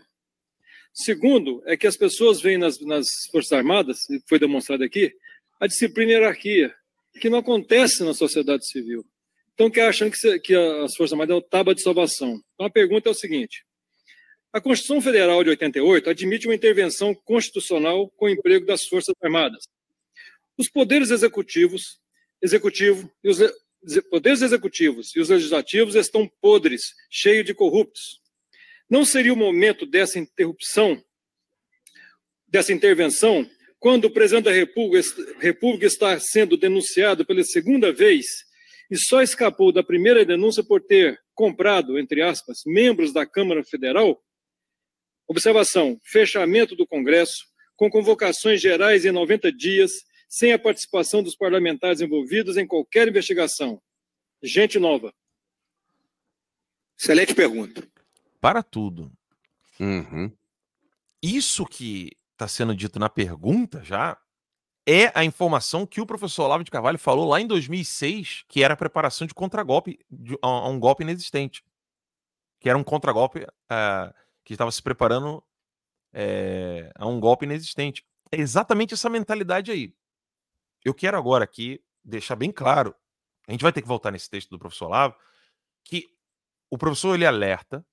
Segundo, 0.94 1.64
é 1.66 1.76
que 1.76 1.88
as 1.88 1.98
pessoas 1.98 2.40
veem 2.40 2.60
nas, 2.60 2.80
nas 2.80 3.08
Forças 3.32 3.54
Armadas, 3.54 4.08
e 4.08 4.22
foi 4.30 4.38
demonstrado 4.38 4.84
aqui, 4.84 5.12
a 5.60 5.66
disciplina 5.66 6.12
e 6.12 6.16
a 6.16 6.20
hierarquia, 6.20 6.76
que 7.20 7.30
não 7.30 7.40
acontece 7.40 8.04
na 8.04 8.14
sociedade 8.14 8.68
civil. 8.68 9.06
Então, 9.54 9.70
que 9.70 9.80
acham 9.80 10.10
que, 10.10 10.40
que 10.40 10.54
as 10.54 10.96
Forças 10.96 11.14
Armadas 11.14 11.34
é 11.34 11.38
o 11.38 11.42
tábua 11.42 11.74
de 11.74 11.82
salvação. 11.82 12.42
Então, 12.54 12.66
a 12.66 12.70
pergunta 12.70 13.10
é 13.10 13.12
o 13.12 13.16
seguinte: 13.16 13.66
a 14.52 14.60
Constituição 14.60 15.02
Federal 15.02 15.44
de 15.44 15.50
88 15.50 16.10
admite 16.10 16.48
uma 16.48 16.56
intervenção 16.56 17.16
constitucional 17.16 18.10
com 18.12 18.26
o 18.26 18.30
emprego 18.30 18.66
das 18.66 18.86
Forças 18.86 19.16
Armadas. 19.22 19.64
Os 20.58 20.70
poderes 20.70 21.10
executivos 21.10 22.00
executivo 22.42 23.12
e 23.24 23.30
os 23.30 23.40
poderes 24.10 24.42
executivos 24.42 25.16
e 25.16 25.20
os 25.20 25.30
legislativos 25.30 25.96
estão 25.96 26.30
podres, 26.42 26.94
cheios 27.10 27.46
de 27.46 27.54
corruptos. 27.54 28.22
Não 28.90 29.04
seria 29.04 29.34
o 29.34 29.38
momento 29.38 29.86
dessa 29.86 30.20
interrupção, 30.20 31.04
dessa 32.48 32.72
intervenção, 32.72 33.50
quando 33.86 34.06
o 34.06 34.10
presidente 34.10 34.46
da 34.46 34.52
República, 34.52 35.86
está 35.86 36.20
sendo 36.20 36.58
denunciado 36.58 37.24
pela 37.24 37.44
segunda 37.44 37.94
vez 37.94 38.26
e 38.90 38.98
só 38.98 39.22
escapou 39.22 39.72
da 39.72 39.84
primeira 39.84 40.26
denúncia 40.26 40.64
por 40.64 40.82
ter 40.82 41.22
comprado, 41.36 42.00
entre 42.00 42.24
aspas, 42.24 42.62
membros 42.66 43.14
da 43.14 43.28
Câmara 43.28 43.64
Federal? 43.64 44.20
Observação: 45.28 46.00
fechamento 46.04 46.76
do 46.76 46.88
Congresso, 46.88 47.46
com 47.76 47.88
convocações 47.88 48.60
gerais 48.60 49.06
em 49.06 49.12
90 49.12 49.52
dias, 49.52 49.92
sem 50.28 50.52
a 50.52 50.58
participação 50.58 51.22
dos 51.22 51.36
parlamentares 51.36 52.02
envolvidos 52.02 52.58
em 52.58 52.66
qualquer 52.66 53.08
investigação. 53.08 53.80
Gente 54.42 54.80
nova. 54.80 55.14
Excelente 57.00 57.36
pergunta. 57.36 57.88
Para 58.42 58.64
tudo. 58.64 59.12
Uhum. 59.80 60.32
Isso 61.22 61.68
que 61.68 62.18
está 62.36 62.48
sendo 62.48 62.76
dito 62.76 63.00
na 63.00 63.10
pergunta 63.10 63.84
já 63.84 64.18
é 64.86 65.12
a 65.16 65.26
informação 65.26 65.86
que 65.86 66.00
o 66.00 66.06
professor 66.06 66.44
Olavo 66.44 66.64
de 66.64 66.70
Carvalho 66.70 67.00
falou 67.00 67.28
lá 67.28 67.42
em 67.42 67.48
2006, 67.48 68.46
que 68.48 68.64
era 68.64 68.76
a 68.76 68.78
preparação 68.78 69.26
de 69.26 69.34
contragolpe 69.34 70.00
a 70.42 70.70
um 70.70 70.80
golpe 70.80 71.04
inexistente. 71.04 71.66
Que 72.60 72.70
era 72.70 72.78
um 72.78 72.84
contragolpe 72.84 73.40
uh, 73.40 74.14
que 74.44 74.54
estava 74.54 74.72
se 74.72 74.82
preparando 74.84 75.38
uh, 76.14 76.92
a 76.94 77.08
um 77.08 77.20
golpe 77.20 77.46
inexistente. 77.46 78.06
É 78.32 78.40
exatamente 78.40 78.94
essa 78.94 79.10
mentalidade 79.10 79.72
aí. 79.72 79.92
Eu 80.84 80.94
quero 80.94 81.18
agora 81.18 81.44
aqui 81.44 81.84
deixar 82.04 82.36
bem 82.36 82.52
claro, 82.52 82.96
a 83.48 83.52
gente 83.52 83.64
vai 83.64 83.74
ter 83.74 83.82
que 83.82 83.88
voltar 83.88 84.12
nesse 84.12 84.30
texto 84.30 84.52
do 84.52 84.60
professor 84.60 84.86
Olavo, 84.86 85.16
que 85.84 86.08
o 86.70 86.78
professor 86.78 87.16
ele 87.16 87.26
alerta. 87.26 87.84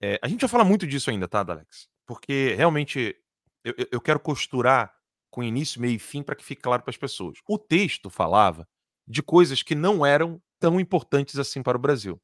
É, 0.00 0.18
a 0.22 0.28
gente 0.28 0.40
vai 0.40 0.48
falar 0.48 0.64
muito 0.64 0.86
disso 0.86 1.10
ainda, 1.10 1.28
tá, 1.28 1.40
Alex? 1.40 1.88
Porque 2.06 2.54
realmente 2.54 3.21
eu, 3.64 3.74
eu 3.92 4.00
quero 4.00 4.20
costurar 4.20 4.94
com 5.30 5.42
início, 5.42 5.80
meio 5.80 5.96
e 5.96 5.98
fim 5.98 6.22
para 6.22 6.36
que 6.36 6.44
fique 6.44 6.62
claro 6.62 6.82
para 6.82 6.90
as 6.90 6.96
pessoas. 6.96 7.38
O 7.48 7.58
texto 7.58 8.10
falava 8.10 8.68
de 9.06 9.22
coisas 9.22 9.62
que 9.62 9.74
não 9.74 10.04
eram 10.04 10.40
tão 10.60 10.78
importantes 10.78 11.38
assim 11.38 11.62
para 11.62 11.76
o 11.76 11.80
Brasil. 11.80 12.20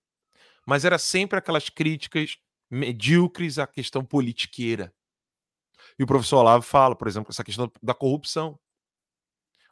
Mas 0.66 0.84
era 0.84 0.99
sempre 0.99 1.39
aquelas 1.39 1.70
críticas 1.70 2.36
medíocres 2.70 3.59
à 3.59 3.66
questão 3.66 4.05
politiqueira. 4.05 4.95
E 5.99 6.05
o 6.05 6.07
professor 6.07 6.39
Olavo 6.39 6.62
fala, 6.62 6.95
por 6.95 7.09
exemplo, 7.09 7.30
essa 7.30 7.43
questão 7.43 7.72
da 7.82 7.95
corrupção. 7.95 8.59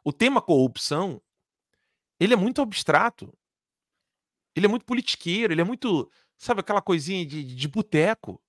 O 0.03 0.11
tema 0.11 0.41
corrupção, 0.41 1.21
ele 2.19 2.33
é 2.33 2.37
muito 2.37 2.61
abstrato. 2.61 3.31
Ele 4.55 4.65
é 4.65 4.69
muito 4.69 4.85
politiqueiro, 4.85 5.53
ele 5.53 5.61
é 5.61 5.63
muito, 5.63 6.11
sabe, 6.35 6.61
aquela 6.61 6.81
coisinha 6.81 7.23
de, 7.23 7.43
de 7.43 7.67
boteco. 7.67 8.41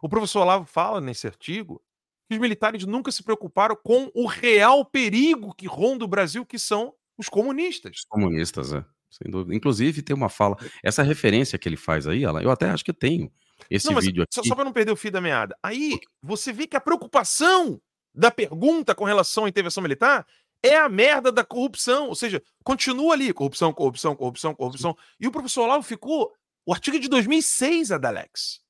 O 0.00 0.08
professor 0.08 0.42
Olavo 0.42 0.64
fala 0.64 1.00
nesse 1.00 1.26
artigo 1.26 1.82
que 2.28 2.34
os 2.34 2.40
militares 2.40 2.84
nunca 2.84 3.10
se 3.10 3.22
preocuparam 3.22 3.74
com 3.82 4.10
o 4.14 4.26
real 4.26 4.84
perigo 4.84 5.54
que 5.54 5.66
ronda 5.66 6.04
o 6.04 6.08
Brasil, 6.08 6.44
que 6.44 6.58
são 6.58 6.92
os 7.16 7.28
comunistas. 7.28 7.96
Os 7.96 8.04
comunistas, 8.04 8.72
é. 8.72 8.84
Sem 9.10 9.30
dúvida. 9.30 9.54
Inclusive, 9.54 10.02
tem 10.02 10.14
uma 10.14 10.28
fala. 10.28 10.56
Essa 10.84 11.02
referência 11.02 11.58
que 11.58 11.66
ele 11.66 11.78
faz 11.78 12.06
aí, 12.06 12.22
eu 12.22 12.50
até 12.50 12.68
acho 12.68 12.84
que 12.84 12.92
tenho 12.92 13.32
esse 13.70 13.90
não, 13.90 14.00
vídeo 14.00 14.22
aqui. 14.22 14.34
Só, 14.34 14.42
só 14.42 14.54
para 14.54 14.64
não 14.64 14.72
perder 14.72 14.92
o 14.92 14.96
fio 14.96 15.10
da 15.10 15.20
meada. 15.20 15.56
Aí, 15.62 15.98
você 16.22 16.52
vê 16.52 16.66
que 16.66 16.76
a 16.76 16.80
preocupação 16.80 17.80
da 18.14 18.30
pergunta 18.30 18.94
com 18.94 19.04
relação 19.04 19.46
à 19.46 19.48
intervenção 19.48 19.82
militar 19.82 20.26
é 20.62 20.76
a 20.76 20.88
merda 20.88 21.32
da 21.32 21.42
corrupção. 21.42 22.08
Ou 22.08 22.14
seja, 22.14 22.42
continua 22.62 23.14
ali: 23.14 23.32
corrupção, 23.32 23.72
corrupção, 23.72 24.14
corrupção, 24.14 24.54
corrupção. 24.54 24.96
E 25.18 25.26
o 25.26 25.32
professor 25.32 25.62
Olavo 25.62 25.82
ficou. 25.82 26.30
O 26.66 26.74
artigo 26.74 26.98
é 26.98 27.00
de 27.00 27.08
2006, 27.08 27.90
Adalex. 27.90 28.60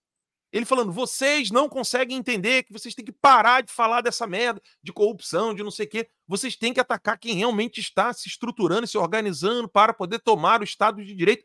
Ele 0.51 0.65
falando, 0.65 0.91
vocês 0.91 1.51
não 1.51 1.69
conseguem 1.69 2.17
entender 2.17 2.63
que 2.63 2.73
vocês 2.73 2.95
têm 2.95 3.05
que 3.05 3.13
parar 3.13 3.63
de 3.63 3.71
falar 3.71 4.01
dessa 4.01 4.27
merda, 4.27 4.63
de 4.83 4.93
corrupção, 4.93 5.55
de 5.55 5.63
não 5.63 5.71
sei 5.71 5.85
o 5.85 5.89
quê. 5.89 6.09
Vocês 6.27 6.57
têm 6.57 6.73
que 6.73 6.81
atacar 6.81 7.19
quem 7.19 7.35
realmente 7.35 7.81
está 7.81 8.13
se 8.15 8.29
estruturando 8.29 8.85
e 8.85 8.89
se 8.89 8.97
organizando 8.97 9.69
para 9.69 9.93
poder 9.93 10.21
tomar 10.21 10.63
o 10.63 10.65
Estado 10.65 11.05
de 11.05 11.15
Direito. 11.15 11.45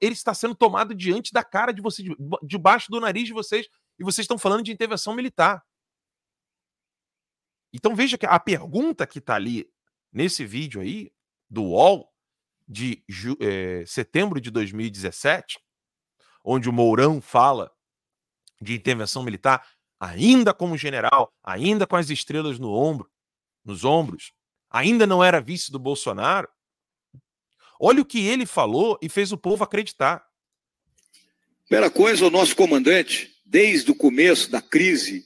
Ele 0.00 0.14
está 0.14 0.32
sendo 0.32 0.54
tomado 0.54 0.94
diante 0.94 1.30
da 1.30 1.44
cara 1.44 1.72
de 1.72 1.82
vocês, 1.82 2.08
debaixo 2.42 2.90
do 2.90 3.00
nariz 3.00 3.26
de 3.26 3.34
vocês, 3.34 3.68
e 3.98 4.04
vocês 4.04 4.24
estão 4.24 4.38
falando 4.38 4.62
de 4.62 4.72
intervenção 4.72 5.14
militar. 5.14 5.62
Então 7.70 7.94
veja 7.94 8.16
que 8.16 8.24
a 8.24 8.40
pergunta 8.40 9.06
que 9.06 9.18
está 9.18 9.34
ali 9.34 9.70
nesse 10.10 10.46
vídeo 10.46 10.80
aí, 10.80 11.12
do 11.50 11.64
UOL, 11.64 12.10
de 12.66 13.04
é, 13.40 13.84
setembro 13.86 14.40
de 14.40 14.50
2017, 14.50 15.58
onde 16.42 16.68
o 16.68 16.72
Mourão 16.72 17.20
fala 17.20 17.70
de 18.60 18.74
intervenção 18.74 19.22
militar, 19.22 19.66
ainda 19.98 20.52
como 20.54 20.76
general, 20.76 21.32
ainda 21.42 21.86
com 21.86 21.96
as 21.96 22.10
estrelas 22.10 22.58
no 22.58 22.72
ombro, 22.72 23.10
nos 23.64 23.84
ombros, 23.84 24.32
ainda 24.70 25.06
não 25.06 25.22
era 25.22 25.40
vice 25.40 25.70
do 25.70 25.78
Bolsonaro. 25.78 26.48
Olha 27.80 28.02
o 28.02 28.04
que 28.04 28.26
ele 28.26 28.46
falou 28.46 28.98
e 29.02 29.08
fez 29.08 29.32
o 29.32 29.38
povo 29.38 29.64
acreditar. 29.64 30.24
Primeira 31.66 31.90
coisa, 31.90 32.26
o 32.26 32.30
nosso 32.30 32.56
comandante, 32.56 33.34
desde 33.44 33.90
o 33.90 33.94
começo 33.94 34.50
da 34.50 34.60
crise, 34.60 35.24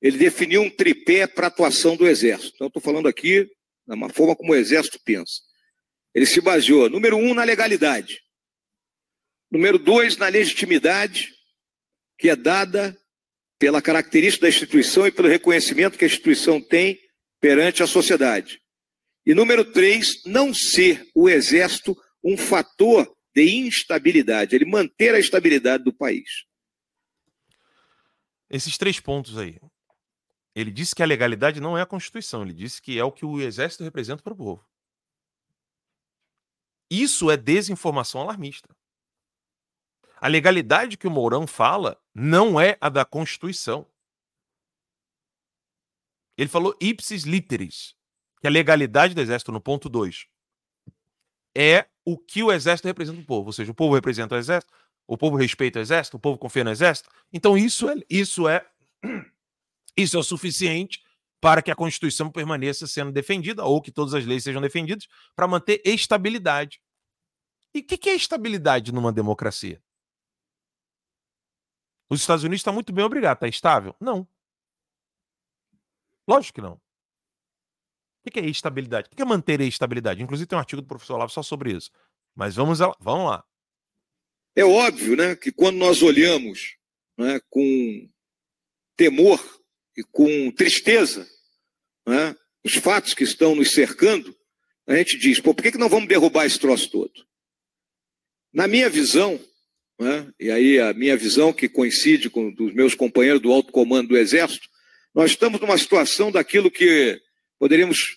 ele 0.00 0.18
definiu 0.18 0.62
um 0.62 0.70
tripé 0.70 1.26
para 1.26 1.46
a 1.46 1.48
atuação 1.48 1.96
do 1.96 2.06
Exército. 2.08 2.52
Então, 2.54 2.66
estou 2.66 2.82
falando 2.82 3.06
aqui 3.06 3.48
da 3.86 3.94
uma 3.94 4.08
forma 4.08 4.34
como 4.34 4.52
o 4.52 4.56
Exército 4.56 4.98
pensa. 5.04 5.40
Ele 6.14 6.26
se 6.26 6.40
baseou, 6.40 6.88
número 6.88 7.16
um, 7.16 7.34
na 7.34 7.44
legalidade. 7.44 8.20
Número 9.50 9.78
dois, 9.78 10.16
na 10.16 10.28
legitimidade 10.28 11.32
que 12.22 12.30
é 12.30 12.36
dada 12.36 12.96
pela 13.58 13.82
característica 13.82 14.46
da 14.46 14.48
instituição 14.48 15.04
e 15.08 15.10
pelo 15.10 15.26
reconhecimento 15.26 15.98
que 15.98 16.04
a 16.04 16.06
instituição 16.06 16.60
tem 16.60 16.96
perante 17.40 17.82
a 17.82 17.86
sociedade. 17.86 18.62
E 19.26 19.34
número 19.34 19.64
três, 19.64 20.22
não 20.24 20.54
ser 20.54 21.04
o 21.16 21.28
exército 21.28 22.00
um 22.22 22.36
fator 22.38 23.12
de 23.34 23.66
instabilidade, 23.66 24.54
ele 24.54 24.64
manter 24.64 25.12
a 25.12 25.18
estabilidade 25.18 25.82
do 25.82 25.92
país. 25.92 26.44
Esses 28.48 28.78
três 28.78 29.00
pontos 29.00 29.36
aí. 29.36 29.58
Ele 30.54 30.70
disse 30.70 30.94
que 30.94 31.02
a 31.02 31.06
legalidade 31.06 31.60
não 31.60 31.76
é 31.76 31.82
a 31.82 31.86
Constituição, 31.86 32.44
ele 32.44 32.54
disse 32.54 32.80
que 32.80 33.00
é 33.00 33.02
o 33.02 33.10
que 33.10 33.26
o 33.26 33.40
exército 33.40 33.82
representa 33.82 34.22
para 34.22 34.32
o 34.32 34.36
povo. 34.36 34.64
Isso 36.88 37.32
é 37.32 37.36
desinformação 37.36 38.20
alarmista. 38.20 38.72
A 40.22 40.28
legalidade 40.28 40.96
que 40.96 41.08
o 41.08 41.10
Mourão 41.10 41.48
fala 41.48 42.00
não 42.14 42.60
é 42.60 42.78
a 42.80 42.88
da 42.88 43.04
Constituição. 43.04 43.84
Ele 46.38 46.48
falou 46.48 46.76
ipsis 46.80 47.24
literis, 47.24 47.96
que 48.40 48.46
a 48.46 48.50
legalidade 48.50 49.14
do 49.16 49.20
Exército, 49.20 49.50
no 49.50 49.60
ponto 49.60 49.88
2, 49.88 50.28
é 51.56 51.88
o 52.04 52.16
que 52.16 52.40
o 52.40 52.52
Exército 52.52 52.86
representa 52.86 53.20
o 53.20 53.26
povo. 53.26 53.48
Ou 53.48 53.52
seja, 53.52 53.72
o 53.72 53.74
povo 53.74 53.96
representa 53.96 54.36
o 54.36 54.38
Exército, 54.38 54.72
o 55.08 55.18
povo 55.18 55.36
respeita 55.36 55.80
o 55.80 55.82
Exército, 55.82 56.16
o 56.16 56.20
povo 56.20 56.38
confia 56.38 56.62
no 56.62 56.70
Exército. 56.70 57.10
Então 57.32 57.58
isso 57.58 57.88
é, 57.88 57.96
isso 58.08 58.48
é, 58.48 58.64
isso 59.98 60.16
é 60.16 60.20
o 60.20 60.22
suficiente 60.22 61.02
para 61.40 61.60
que 61.60 61.70
a 61.72 61.74
Constituição 61.74 62.30
permaneça 62.30 62.86
sendo 62.86 63.10
defendida 63.10 63.64
ou 63.64 63.82
que 63.82 63.90
todas 63.90 64.14
as 64.14 64.24
leis 64.24 64.44
sejam 64.44 64.62
defendidas 64.62 65.08
para 65.34 65.48
manter 65.48 65.82
estabilidade. 65.84 66.80
E 67.74 67.80
o 67.80 67.84
que, 67.84 67.98
que 67.98 68.08
é 68.08 68.14
estabilidade 68.14 68.92
numa 68.92 69.10
democracia? 69.10 69.82
Os 72.12 72.20
Estados 72.20 72.44
Unidos 72.44 72.60
estão 72.60 72.74
muito 72.74 72.92
bem 72.92 73.02
obrigado, 73.02 73.36
está 73.36 73.48
estável? 73.48 73.96
Não. 73.98 74.28
Lógico 76.28 76.56
que 76.56 76.60
não. 76.60 76.74
O 76.74 78.30
que 78.30 78.38
é 78.38 78.44
estabilidade? 78.44 79.08
O 79.10 79.16
que 79.16 79.22
é 79.22 79.24
manter 79.24 79.62
a 79.62 79.64
estabilidade? 79.64 80.22
Inclusive 80.22 80.46
tem 80.46 80.54
um 80.54 80.60
artigo 80.60 80.82
do 80.82 80.86
professor 80.86 81.14
Olavo 81.14 81.32
só 81.32 81.42
sobre 81.42 81.72
isso. 81.72 81.90
Mas 82.34 82.54
vamos 82.54 82.80
lá. 82.80 82.94
Vamos 83.00 83.30
lá. 83.30 83.42
É 84.54 84.62
óbvio 84.62 85.16
né, 85.16 85.34
que 85.34 85.50
quando 85.50 85.78
nós 85.78 86.02
olhamos 86.02 86.76
né, 87.16 87.40
com 87.48 88.10
temor 88.94 89.40
e 89.96 90.04
com 90.04 90.50
tristeza 90.52 91.26
né, 92.06 92.36
os 92.62 92.74
fatos 92.74 93.14
que 93.14 93.24
estão 93.24 93.54
nos 93.54 93.70
cercando, 93.70 94.36
a 94.86 94.94
gente 94.96 95.16
diz, 95.16 95.40
pô, 95.40 95.54
por 95.54 95.62
que, 95.62 95.72
que 95.72 95.78
não 95.78 95.88
vamos 95.88 96.10
derrubar 96.10 96.44
esse 96.44 96.58
troço 96.58 96.90
todo? 96.90 97.26
Na 98.52 98.68
minha 98.68 98.90
visão, 98.90 99.40
né? 100.02 100.32
e 100.38 100.50
aí 100.50 100.80
a 100.80 100.92
minha 100.92 101.16
visão, 101.16 101.52
que 101.52 101.68
coincide 101.68 102.28
com 102.28 102.52
dos 102.52 102.74
meus 102.74 102.92
companheiros 102.92 103.40
do 103.40 103.52
alto 103.52 103.70
comando 103.70 104.08
do 104.08 104.18
Exército, 104.18 104.68
nós 105.14 105.30
estamos 105.30 105.60
numa 105.60 105.78
situação 105.78 106.32
daquilo 106.32 106.70
que 106.70 107.20
poderíamos 107.56 108.16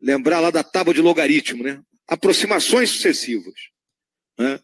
lembrar 0.00 0.40
lá 0.40 0.50
da 0.50 0.64
tábua 0.64 0.94
de 0.94 1.02
logaritmo, 1.02 1.62
né? 1.62 1.82
aproximações 2.08 2.90
sucessivas, 2.90 3.54
né? 4.38 4.58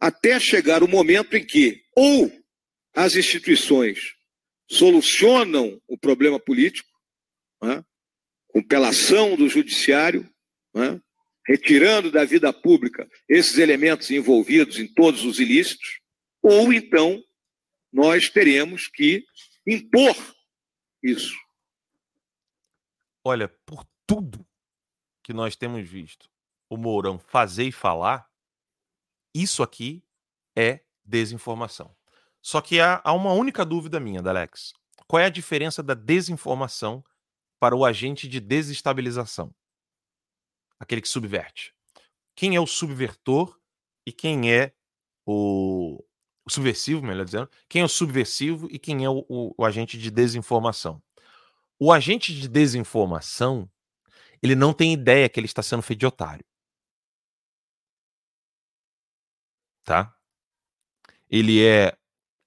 até 0.00 0.40
chegar 0.40 0.82
o 0.82 0.88
momento 0.88 1.36
em 1.36 1.46
que 1.46 1.82
ou 1.94 2.32
as 2.92 3.14
instituições 3.14 4.14
solucionam 4.68 5.80
o 5.86 5.96
problema 5.96 6.40
político, 6.40 6.90
né? 7.62 7.84
com 8.48 8.60
pela 8.60 8.88
ação 8.88 9.36
do 9.36 9.48
judiciário, 9.48 10.28
né? 10.74 11.00
retirando 11.46 12.10
da 12.10 12.24
vida 12.24 12.52
pública 12.52 13.08
esses 13.28 13.56
elementos 13.56 14.10
envolvidos 14.10 14.80
em 14.80 14.86
todos 14.88 15.24
os 15.24 15.38
ilícitos, 15.38 16.00
ou 16.42 16.72
então 16.72 17.22
nós 17.92 18.28
teremos 18.28 18.86
que 18.86 19.24
impor 19.66 20.16
isso. 21.02 21.36
Olha, 23.24 23.48
por 23.66 23.84
tudo 24.06 24.46
que 25.22 25.32
nós 25.32 25.56
temos 25.56 25.88
visto 25.88 26.30
o 26.70 26.76
Mourão 26.76 27.18
fazer 27.18 27.64
e 27.64 27.72
falar, 27.72 28.28
isso 29.34 29.62
aqui 29.62 30.02
é 30.56 30.84
desinformação. 31.04 31.94
Só 32.42 32.60
que 32.60 32.80
há, 32.80 33.00
há 33.04 33.12
uma 33.12 33.32
única 33.32 33.64
dúvida 33.64 33.98
minha, 33.98 34.22
Dalex. 34.22 34.72
Qual 35.06 35.20
é 35.20 35.26
a 35.26 35.30
diferença 35.30 35.82
da 35.82 35.94
desinformação 35.94 37.04
para 37.58 37.74
o 37.74 37.84
agente 37.84 38.28
de 38.28 38.40
desestabilização? 38.40 39.54
Aquele 40.78 41.00
que 41.00 41.08
subverte. 41.08 41.74
Quem 42.34 42.54
é 42.54 42.60
o 42.60 42.66
subvertor 42.66 43.58
e 44.06 44.12
quem 44.12 44.52
é 44.52 44.72
o, 45.26 46.02
o 46.48 46.52
subversivo, 46.52 47.02
melhor 47.02 47.24
dizendo? 47.24 47.50
Quem 47.68 47.82
é 47.82 47.84
o 47.84 47.88
subversivo 47.88 48.68
e 48.70 48.78
quem 48.78 49.04
é 49.04 49.10
o, 49.10 49.24
o, 49.28 49.54
o 49.56 49.64
agente 49.64 49.98
de 49.98 50.10
desinformação? 50.10 51.02
O 51.78 51.92
agente 51.92 52.34
de 52.34 52.48
desinformação, 52.48 53.70
ele 54.42 54.56
não 54.56 54.72
tem 54.72 54.92
ideia 54.92 55.28
que 55.28 55.38
ele 55.38 55.46
está 55.46 55.62
sendo 55.62 55.82
feito 55.82 56.00
de 56.00 56.06
otário. 56.06 56.44
Tá? 59.84 60.14
Ele 61.30 61.64
é, 61.64 61.96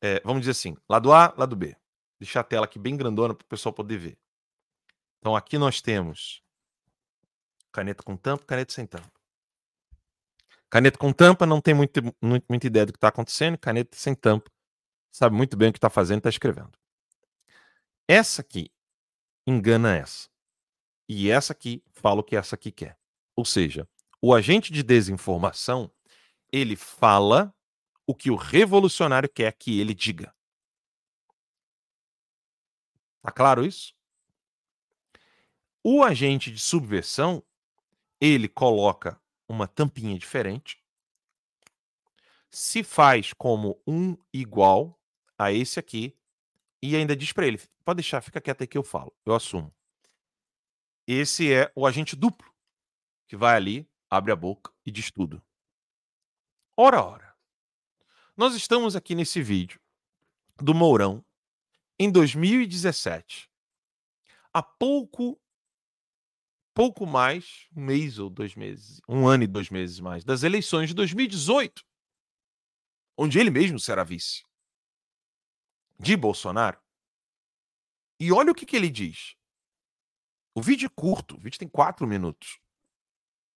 é, 0.01 0.19
vamos 0.21 0.41
dizer 0.41 0.51
assim, 0.51 0.75
lado 0.89 1.13
A, 1.13 1.33
lado 1.37 1.55
B. 1.55 1.75
Deixar 2.19 2.41
a 2.41 2.43
tela 2.43 2.65
aqui 2.65 2.77
bem 2.77 2.97
grandona 2.97 3.33
para 3.33 3.45
o 3.45 3.47
pessoal 3.47 3.73
poder 3.73 3.97
ver. 3.97 4.17
Então 5.19 5.35
aqui 5.35 5.57
nós 5.57 5.81
temos 5.81 6.43
caneta 7.71 8.03
com 8.03 8.17
tampa, 8.17 8.45
caneta 8.45 8.73
sem 8.73 8.85
tampa. 8.85 9.20
Caneta 10.71 10.97
com 10.97 11.11
tampa 11.11 11.45
não 11.45 11.59
tem 11.59 11.73
muito, 11.73 12.01
muito, 12.21 12.45
muita 12.49 12.65
ideia 12.65 12.85
do 12.85 12.93
que 12.93 12.97
está 12.97 13.09
acontecendo. 13.09 13.57
Caneta 13.57 13.97
sem 13.97 14.15
tampa 14.15 14.49
sabe 15.11 15.35
muito 15.35 15.57
bem 15.57 15.69
o 15.69 15.73
que 15.73 15.77
está 15.77 15.89
fazendo 15.89 16.19
está 16.19 16.29
escrevendo. 16.29 16.71
Essa 18.07 18.41
aqui 18.41 18.71
engana 19.45 19.97
essa. 19.97 20.29
E 21.09 21.29
essa 21.29 21.51
aqui 21.51 21.83
fala 21.91 22.21
o 22.21 22.23
que 22.23 22.37
essa 22.37 22.55
aqui 22.55 22.71
quer. 22.71 22.97
Ou 23.35 23.43
seja, 23.43 23.85
o 24.21 24.33
agente 24.33 24.71
de 24.71 24.81
desinformação 24.81 25.91
ele 26.53 26.77
fala 26.77 27.53
o 28.07 28.15
que 28.15 28.31
o 28.31 28.35
revolucionário 28.37 29.27
quer 29.27 29.51
que 29.51 29.77
ele 29.77 29.93
diga. 29.93 30.33
Tá 33.21 33.29
claro 33.29 33.65
isso? 33.65 33.93
O 35.83 36.01
agente 36.01 36.49
de 36.49 36.59
subversão, 36.59 37.43
ele 38.21 38.47
coloca 38.47 39.20
uma 39.51 39.67
tampinha 39.67 40.17
diferente, 40.17 40.81
se 42.49 42.83
faz 42.83 43.33
como 43.33 43.81
um 43.85 44.17
igual 44.33 44.99
a 45.37 45.51
esse 45.51 45.79
aqui 45.79 46.17
e 46.81 46.95
ainda 46.95 47.15
diz 47.15 47.31
para 47.31 47.45
ele: 47.45 47.61
pode 47.85 47.97
deixar, 47.97 48.21
fica 48.21 48.41
quieto 48.41 48.61
aí 48.61 48.67
que 48.67 48.77
eu 48.77 48.83
falo, 48.83 49.13
eu 49.25 49.35
assumo. 49.35 49.73
Esse 51.05 51.51
é 51.51 51.71
o 51.75 51.85
agente 51.85 52.15
duplo 52.15 52.49
que 53.27 53.35
vai 53.35 53.55
ali, 53.55 53.89
abre 54.09 54.31
a 54.31 54.35
boca 54.35 54.71
e 54.85 54.91
diz 54.91 55.11
tudo. 55.11 55.41
Ora, 56.75 57.03
ora. 57.03 57.35
Nós 58.35 58.55
estamos 58.55 58.95
aqui 58.95 59.13
nesse 59.13 59.41
vídeo 59.41 59.79
do 60.57 60.73
Mourão 60.73 61.23
em 61.99 62.11
2017. 62.11 63.49
Há 64.53 64.63
pouco, 64.63 65.39
pouco 66.73 67.05
mais, 67.05 67.67
um 67.75 67.81
mês 67.83 68.19
ou 68.19 68.29
dois 68.29 68.55
meses, 68.55 69.01
um 69.07 69.27
ano 69.27 69.43
e 69.43 69.47
dois 69.47 69.69
meses 69.69 69.99
mais, 69.99 70.23
das 70.23 70.43
eleições 70.43 70.89
de 70.89 70.95
2018, 70.95 71.83
onde 73.17 73.39
ele 73.39 73.49
mesmo 73.49 73.79
será 73.79 74.03
vice 74.03 74.43
de 75.99 76.17
Bolsonaro. 76.17 76.79
E 78.19 78.31
olha 78.31 78.51
o 78.51 78.55
que, 78.55 78.65
que 78.65 78.75
ele 78.75 78.89
diz. 78.89 79.35
O 80.55 80.61
vídeo 80.61 80.87
é 80.87 80.89
curto, 80.89 81.35
o 81.35 81.39
vídeo 81.39 81.59
tem 81.59 81.67
quatro 81.67 82.07
minutos. 82.07 82.59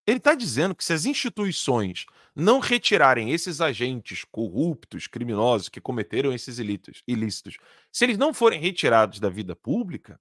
Ele 0.07 0.17
está 0.17 0.35
dizendo 0.35 0.75
que 0.75 0.83
se 0.83 0.93
as 0.93 1.05
instituições 1.05 2.05
não 2.35 2.59
retirarem 2.59 3.31
esses 3.31 3.59
agentes 3.59 4.23
corruptos, 4.23 5.07
criminosos 5.07 5.67
que 5.67 5.81
cometeram 5.81 6.31
esses 6.31 6.59
ilícitos, 6.59 7.01
ilícitos, 7.07 7.57
se 7.91 8.05
eles 8.05 8.17
não 8.17 8.33
forem 8.33 8.59
retirados 8.59 9.19
da 9.19 9.29
vida 9.29 9.55
pública, 9.55 10.19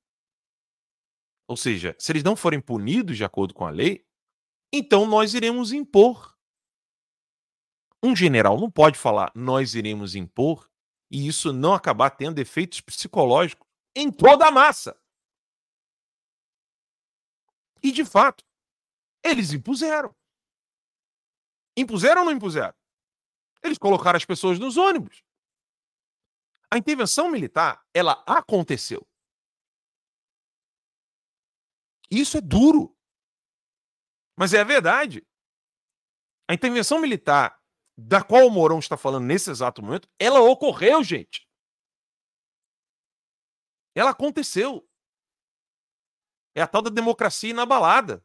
ou 1.46 1.56
seja, 1.56 1.94
se 1.98 2.10
eles 2.12 2.24
não 2.24 2.36
forem 2.36 2.60
punidos 2.60 3.16
de 3.16 3.24
acordo 3.24 3.52
com 3.52 3.66
a 3.66 3.70
lei, 3.70 4.06
então 4.72 5.06
nós 5.06 5.34
iremos 5.34 5.72
impor. 5.72 6.36
Um 8.02 8.14
general 8.14 8.58
não 8.58 8.70
pode 8.70 8.98
falar 8.98 9.32
nós 9.34 9.74
iremos 9.74 10.14
impor 10.14 10.70
e 11.10 11.26
isso 11.26 11.52
não 11.52 11.74
acabar 11.74 12.10
tendo 12.10 12.38
efeitos 12.38 12.80
psicológicos 12.80 13.66
em 13.94 14.10
toda 14.10 14.46
a 14.46 14.50
massa. 14.50 14.98
E 17.82 17.92
de 17.92 18.04
fato, 18.04 18.44
eles 19.22 19.52
impuseram. 19.52 20.14
Impuseram 21.76 22.22
ou 22.22 22.26
não 22.26 22.32
impuseram? 22.32 22.74
Eles 23.62 23.78
colocaram 23.78 24.16
as 24.16 24.24
pessoas 24.24 24.58
nos 24.58 24.76
ônibus. 24.76 25.22
A 26.70 26.78
intervenção 26.78 27.30
militar, 27.30 27.84
ela 27.94 28.22
aconteceu. 28.26 29.06
Isso 32.10 32.36
é 32.38 32.40
duro. 32.40 32.96
Mas 34.36 34.52
é 34.52 34.60
a 34.60 34.64
verdade. 34.64 35.26
A 36.48 36.54
intervenção 36.54 37.00
militar 37.00 37.60
da 37.96 38.22
qual 38.22 38.46
o 38.46 38.50
Mourão 38.50 38.78
está 38.78 38.96
falando 38.96 39.24
nesse 39.24 39.50
exato 39.50 39.82
momento, 39.82 40.08
ela 40.18 40.40
ocorreu, 40.40 41.02
gente. 41.02 41.48
Ela 43.94 44.10
aconteceu. 44.10 44.88
É 46.54 46.62
a 46.62 46.68
tal 46.68 46.82
da 46.82 46.90
democracia 46.90 47.50
inabalada. 47.50 48.24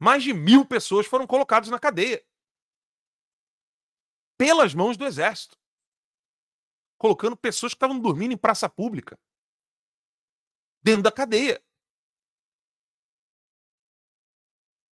Mais 0.00 0.22
de 0.22 0.32
mil 0.32 0.66
pessoas 0.66 1.06
foram 1.06 1.26
colocadas 1.26 1.68
na 1.68 1.78
cadeia. 1.78 2.26
Pelas 4.36 4.74
mãos 4.74 4.96
do 4.96 5.06
exército. 5.06 5.56
Colocando 6.98 7.36
pessoas 7.36 7.72
que 7.72 7.76
estavam 7.76 8.00
dormindo 8.00 8.32
em 8.32 8.36
praça 8.36 8.68
pública. 8.68 9.18
Dentro 10.82 11.02
da 11.02 11.12
cadeia. 11.12 11.62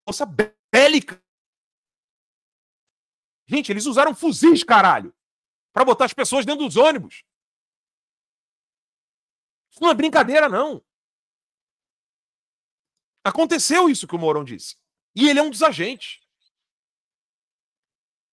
Força 0.05 0.25
bélica. 0.71 1.21
Gente, 3.47 3.71
eles 3.71 3.85
usaram 3.85 4.13
fuzis, 4.13 4.63
caralho. 4.63 5.15
para 5.73 5.85
botar 5.85 6.05
as 6.05 6.13
pessoas 6.13 6.45
dentro 6.45 6.65
dos 6.65 6.75
ônibus. 6.75 7.23
Isso 9.71 9.81
não 9.81 9.91
é 9.91 9.93
brincadeira, 9.93 10.49
não. 10.49 10.83
Aconteceu 13.23 13.89
isso 13.89 14.07
que 14.07 14.15
o 14.15 14.19
Mourão 14.19 14.43
disse. 14.43 14.75
E 15.15 15.29
ele 15.29 15.39
é 15.39 15.43
um 15.43 15.49
dos 15.49 15.61
agentes. 15.61 16.19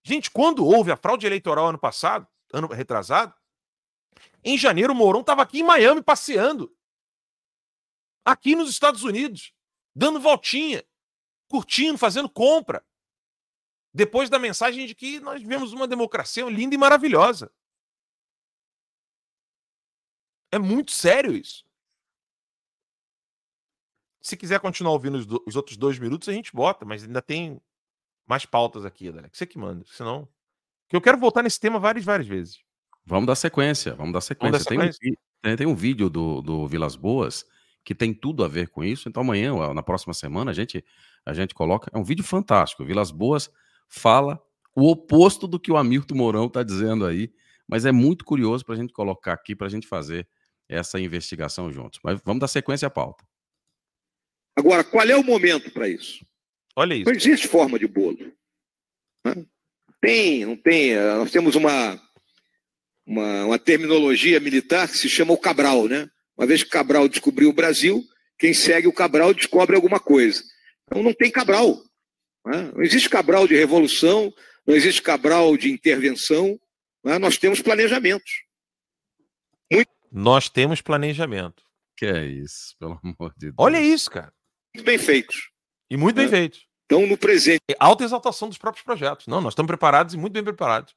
Gente, 0.02 0.30
quando 0.30 0.64
houve 0.64 0.90
a 0.92 0.96
fraude 0.96 1.26
eleitoral 1.26 1.68
ano 1.68 1.78
passado, 1.78 2.26
ano 2.52 2.68
retrasado, 2.68 3.34
em 4.42 4.56
janeiro 4.56 4.92
o 4.92 4.96
Mourão 4.96 5.20
estava 5.20 5.42
aqui 5.42 5.60
em 5.60 5.64
Miami 5.64 6.02
passeando. 6.02 6.74
Aqui 8.24 8.54
nos 8.56 8.70
Estados 8.70 9.02
Unidos, 9.02 9.52
dando 9.94 10.18
voltinha, 10.18 10.82
curtindo, 11.48 11.98
fazendo 11.98 12.28
compra. 12.28 12.84
Depois 13.92 14.30
da 14.30 14.38
mensagem 14.38 14.86
de 14.86 14.94
que 14.94 15.20
nós 15.20 15.40
vivemos 15.40 15.72
uma 15.72 15.86
democracia 15.86 16.44
linda 16.46 16.74
e 16.74 16.78
maravilhosa. 16.78 17.52
É 20.50 20.58
muito 20.58 20.90
sério 20.92 21.32
isso. 21.32 21.64
Se 24.20 24.36
quiser 24.36 24.58
continuar 24.58 24.92
ouvindo 24.92 25.18
os, 25.18 25.26
do, 25.26 25.42
os, 25.46 25.54
outros 25.54 25.76
dois 25.76 25.98
minutos, 25.98 26.28
a 26.28 26.32
gente 26.32 26.52
bota, 26.52 26.84
mas 26.84 27.04
ainda 27.04 27.20
tem 27.20 27.60
mais 28.26 28.46
pautas 28.46 28.84
aqui, 28.84 29.08
Alex. 29.08 29.36
Você 29.36 29.46
que 29.46 29.58
manda. 29.58 29.84
Senão. 29.86 30.26
Que 30.88 30.96
eu 30.96 31.00
quero 31.00 31.18
voltar 31.18 31.42
nesse 31.42 31.60
tema 31.60 31.78
várias, 31.78 32.04
várias 32.04 32.26
vezes. 32.26 32.60
Vamos 33.04 33.26
dar 33.26 33.34
sequência, 33.34 33.94
vamos 33.94 34.12
dar 34.12 34.20
sequência. 34.22 34.52
Vamos 34.52 34.64
dar 34.64 34.70
sequência. 34.70 34.98
Tem, 34.98 35.12
um, 35.12 35.16
tem, 35.42 35.56
tem, 35.56 35.66
um 35.66 35.74
vídeo 35.74 36.08
do, 36.08 36.40
do 36.40 36.66
Vilas 36.66 36.96
Boas 36.96 37.44
que 37.84 37.94
tem 37.94 38.14
tudo 38.14 38.42
a 38.44 38.48
ver 38.48 38.68
com 38.68 38.82
isso. 38.82 39.08
Então, 39.08 39.22
amanhã, 39.22 39.52
na 39.74 39.82
próxima 39.82 40.14
semana, 40.14 40.50
a 40.50 40.54
gente, 40.54 40.84
a 41.24 41.34
gente 41.34 41.54
coloca. 41.54 41.90
É 41.92 41.98
um 41.98 42.04
vídeo 42.04 42.24
fantástico. 42.24 42.84
Vilas 42.84 43.10
Boas 43.10 43.50
fala 43.88 44.40
o 44.74 44.90
oposto 44.90 45.46
do 45.46 45.60
que 45.60 45.70
o 45.70 45.76
Hamilton 45.76 46.14
Mourão 46.14 46.46
está 46.46 46.62
dizendo 46.62 47.06
aí. 47.06 47.32
Mas 47.66 47.84
é 47.86 47.92
muito 47.92 48.24
curioso 48.24 48.64
para 48.64 48.74
a 48.74 48.78
gente 48.78 48.92
colocar 48.92 49.32
aqui, 49.32 49.54
para 49.54 49.66
a 49.66 49.70
gente 49.70 49.86
fazer 49.86 50.26
essa 50.68 51.00
investigação 51.00 51.70
juntos. 51.72 52.00
Mas 52.02 52.20
vamos 52.24 52.40
dar 52.40 52.48
sequência 52.48 52.86
à 52.86 52.90
pauta. 52.90 53.24
Agora, 54.56 54.84
qual 54.84 55.06
é 55.06 55.16
o 55.16 55.24
momento 55.24 55.70
para 55.70 55.88
isso? 55.88 56.24
Olha 56.76 56.94
isso. 56.94 57.06
Não 57.06 57.12
existe 57.12 57.48
forma 57.48 57.78
de 57.78 57.86
bolo. 57.86 58.32
Né? 59.24 59.46
Tem, 60.00 60.44
não 60.44 60.56
tem. 60.56 60.90
Eh, 60.90 61.14
nós 61.14 61.30
temos 61.30 61.54
uma, 61.54 62.00
uma, 63.06 63.46
uma, 63.46 63.58
terminologia 63.58 64.38
militar 64.38 64.88
que 64.88 64.98
se 64.98 65.08
chama 65.08 65.32
o 65.32 65.38
Cabral, 65.38 65.88
né? 65.88 66.08
Uma 66.36 66.46
vez 66.46 66.62
que 66.62 66.70
Cabral 66.70 67.08
descobriu 67.08 67.50
o 67.50 67.52
Brasil, 67.52 68.04
quem 68.38 68.52
segue 68.52 68.88
o 68.88 68.92
Cabral 68.92 69.32
descobre 69.32 69.76
alguma 69.76 70.00
coisa. 70.00 70.42
Então 70.84 71.02
não 71.02 71.12
tem 71.12 71.30
Cabral. 71.30 71.82
Né? 72.46 72.72
Não 72.74 72.82
existe 72.82 73.08
Cabral 73.08 73.46
de 73.46 73.54
revolução, 73.54 74.32
não 74.66 74.74
existe 74.74 75.02
Cabral 75.02 75.56
de 75.56 75.70
intervenção. 75.70 76.58
Né? 77.04 77.18
Nós 77.18 77.38
temos 77.38 77.60
planejamentos. 77.60 78.44
Muito... 79.72 79.90
Nós 80.10 80.48
temos 80.48 80.80
planejamento. 80.80 81.62
Que 81.96 82.06
é 82.06 82.26
isso, 82.26 82.74
pelo 82.78 83.00
amor 83.02 83.32
de 83.36 83.46
Deus. 83.46 83.54
Olha 83.56 83.80
isso, 83.80 84.10
cara. 84.10 84.32
Muito 84.74 84.84
bem 84.84 84.98
feitos. 84.98 85.50
E 85.88 85.96
muito 85.96 86.16
bem 86.16 86.28
feitos. 86.28 86.66
Então, 86.86 87.06
no 87.06 87.16
presente. 87.16 87.62
Alta 87.78 88.04
exaltação 88.04 88.48
dos 88.48 88.58
próprios 88.58 88.84
projetos. 88.84 89.26
Não, 89.26 89.40
nós 89.40 89.52
estamos 89.52 89.68
preparados 89.68 90.14
e 90.14 90.16
muito 90.16 90.32
bem 90.32 90.44
preparados. 90.44 90.94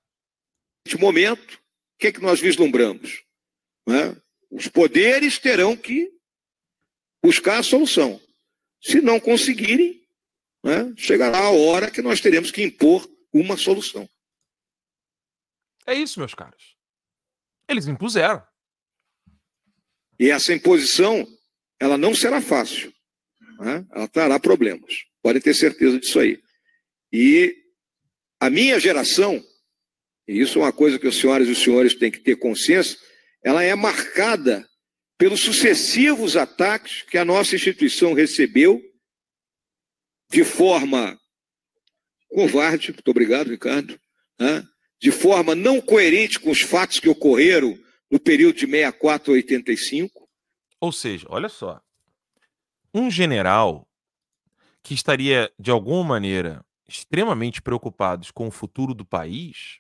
Neste 0.86 1.00
momento, 1.00 1.56
o 1.56 2.00
que, 2.00 2.08
é 2.08 2.12
que 2.12 2.22
nós 2.22 2.40
vislumbramos? 2.40 3.24
Né? 3.88 4.16
Os 4.50 4.68
poderes 4.68 5.38
terão 5.39 5.76
que 5.76 6.12
buscar 7.22 7.60
a 7.60 7.64
solução. 7.64 8.22
Se 8.82 9.02
não 9.02 9.20
conseguirem, 9.20 10.02
né, 10.64 10.93
chegará 10.95 11.39
a 11.39 11.52
hora 11.52 11.91
que 11.91 12.02
nós 12.02 12.22
teremos 12.22 12.52
que 12.52 12.64
impor 12.64 13.08
uma 13.34 13.58
solução. 13.58 14.10
É 15.86 15.93
isso, 15.93 16.20
meus 16.20 16.34
caros. 16.34 16.76
Eles 17.68 17.88
impuseram. 17.88 18.45
E 20.20 20.30
essa 20.30 20.54
imposição, 20.54 21.28
ela 21.80 21.98
não 21.98 22.16
será 22.16 22.41
fácil. 22.41 22.93
Né? 23.60 23.86
Ela 23.91 24.08
trará 24.08 24.39
problemas. 24.39 25.06
Podem 25.22 25.41
ter 25.41 25.54
certeza 25.54 26.00
disso 26.00 26.20
aí. 26.20 26.41
E 27.12 27.56
a 28.39 28.50
minha 28.50 28.80
geração, 28.80 29.43
e 30.28 30.39
isso 30.39 30.60
é 30.60 30.64
uma 30.64 30.74
coisa 30.74 31.00
que 31.00 31.08
os 31.08 31.20
senhores 31.20 31.48
e 31.48 31.52
os 31.52 31.64
senhores 31.64 31.95
têm 31.95 32.12
que 32.12 32.20
ter 32.20 32.36
consciência, 32.38 32.98
ela 33.48 33.64
é 33.64 33.74
marcada 33.76 34.70
pelos 35.18 35.39
sucessivos 35.39 36.36
ataques 36.36 37.04
que 37.04 37.18
a 37.18 37.24
nossa 37.24 37.56
instituição 37.56 38.12
recebeu 38.12 38.84
de 40.30 40.43
forma 40.43 41.18
covarde, 42.28 42.91
muito 42.91 43.10
obrigado, 43.10 43.50
Ricardo, 43.50 43.98
né? 44.38 44.68
de 45.00 45.12
forma 45.12 45.56
não 45.56 45.80
coerente 45.80 46.41
com 46.41 46.52
os 46.52 46.60
fatos 46.60 47.00
que 47.00 47.08
ocorreram 47.08 47.80
no 48.12 48.20
período 48.20 48.56
de 48.56 48.66
64 48.66 49.32
a 49.32 49.36
85. 49.36 50.30
Ou 50.82 50.91
seja, 50.91 51.26
olha 51.30 51.48
só, 51.48 51.82
um 52.93 53.10
general 53.10 53.88
que 54.84 54.93
estaria, 54.93 55.50
de 55.58 55.72
alguma 55.72 56.04
maneira, 56.04 56.66
extremamente 56.86 57.62
preocupado 57.62 58.28
com 58.34 58.50
o 58.50 58.52
futuro 58.52 58.93
do 58.93 59.06
país, 59.06 59.80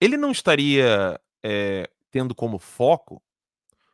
ele 0.00 0.16
não 0.16 0.30
estaria 0.30 1.20
é, 1.42 1.90
tendo 2.10 2.34
como 2.34 2.58
foco 2.58 3.22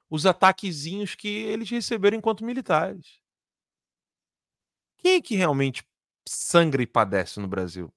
os 0.08 0.26
ataquezinhos 0.26 1.14
que 1.14 1.28
eles 1.28 1.68
receberam 1.70 2.16
enquanto 2.16 2.44
militares. 2.44 3.20
Quem 4.98 5.16
é 5.16 5.20
que 5.20 5.34
realmente 5.34 5.84
sangra 6.26 6.82
e 6.82 6.86
padece 6.86 7.40
no 7.40 7.48
Brasil? 7.48 7.92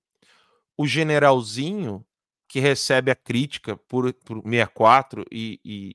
O 0.75 0.87
generalzinho 0.87 2.05
que 2.47 2.59
recebe 2.59 3.11
a 3.11 3.15
crítica 3.15 3.75
por, 3.75 4.13
por 4.13 4.37
64 4.37 5.25
e, 5.31 5.59
e, 5.63 5.91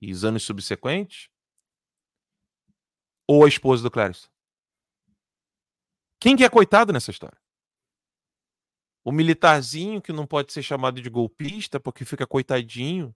e, 0.00 0.08
e 0.08 0.12
os 0.12 0.24
anos 0.24 0.42
subsequentes? 0.42 1.28
Ou 3.26 3.44
a 3.44 3.48
esposa 3.48 3.82
do 3.82 3.90
Clériston? 3.90 4.28
Quem 6.20 6.36
que 6.36 6.44
é 6.44 6.48
coitado 6.48 6.92
nessa 6.92 7.10
história? 7.10 7.38
O 9.04 9.10
militarzinho 9.10 10.00
que 10.00 10.12
não 10.12 10.26
pode 10.26 10.52
ser 10.52 10.62
chamado 10.62 11.00
de 11.00 11.10
golpista 11.10 11.80
porque 11.80 12.04
fica 12.04 12.26
coitadinho? 12.26 13.14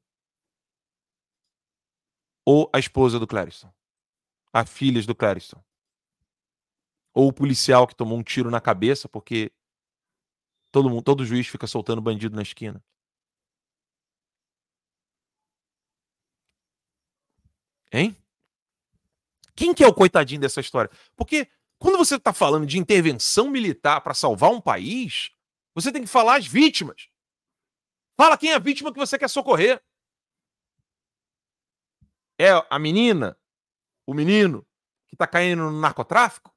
Ou 2.46 2.70
a 2.72 2.78
esposa 2.78 3.18
do 3.18 3.26
Clériston? 3.26 3.72
A 4.52 4.64
filha 4.64 5.02
do 5.02 5.14
Clériston? 5.16 5.60
Ou 7.12 7.28
o 7.28 7.32
policial 7.32 7.86
que 7.88 7.96
tomou 7.96 8.16
um 8.16 8.22
tiro 8.22 8.50
na 8.50 8.60
cabeça 8.60 9.08
porque 9.08 9.52
todo 10.70 10.88
mundo, 10.88 11.02
todo 11.02 11.26
juiz 11.26 11.48
fica 11.48 11.66
soltando 11.66 12.00
bandido 12.00 12.36
na 12.36 12.42
esquina. 12.42 12.80
Hein? 17.92 18.16
Quem 19.56 19.74
que 19.74 19.82
é 19.82 19.86
o 19.88 19.94
coitadinho 19.94 20.40
dessa 20.40 20.60
história? 20.60 20.90
Porque 21.16 21.48
quando 21.78 21.98
você 21.98 22.16
está 22.16 22.32
falando 22.32 22.66
de 22.66 22.78
intervenção 22.78 23.50
militar 23.50 24.00
para 24.02 24.14
salvar 24.14 24.50
um 24.50 24.60
país, 24.60 25.30
você 25.74 25.90
tem 25.90 26.02
que 26.02 26.08
falar 26.08 26.36
as 26.36 26.46
vítimas. 26.46 27.08
Fala 28.16 28.38
quem 28.38 28.52
é 28.52 28.54
a 28.54 28.60
vítima 28.60 28.92
que 28.92 28.98
você 28.98 29.18
quer 29.18 29.28
socorrer. 29.28 29.82
É 32.38 32.48
a 32.68 32.78
menina, 32.78 33.38
o 34.06 34.12
menino 34.12 34.66
que 35.08 35.14
está 35.14 35.26
caindo 35.26 35.62
no 35.70 35.80
narcotráfico? 35.80 36.54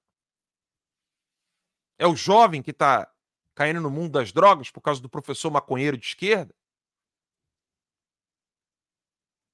É 1.97 2.05
o 2.07 2.15
jovem 2.15 2.61
que 2.61 2.71
está 2.71 3.11
caindo 3.55 3.81
no 3.81 3.89
mundo 3.89 4.11
das 4.11 4.31
drogas 4.31 4.71
por 4.71 4.81
causa 4.81 5.01
do 5.01 5.09
professor 5.09 5.51
maconheiro 5.51 5.97
de 5.97 6.05
esquerda? 6.05 6.55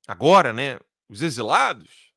Agora, 0.07 0.53
né? 0.53 0.79
Os 1.07 1.21
exilados, 1.21 2.13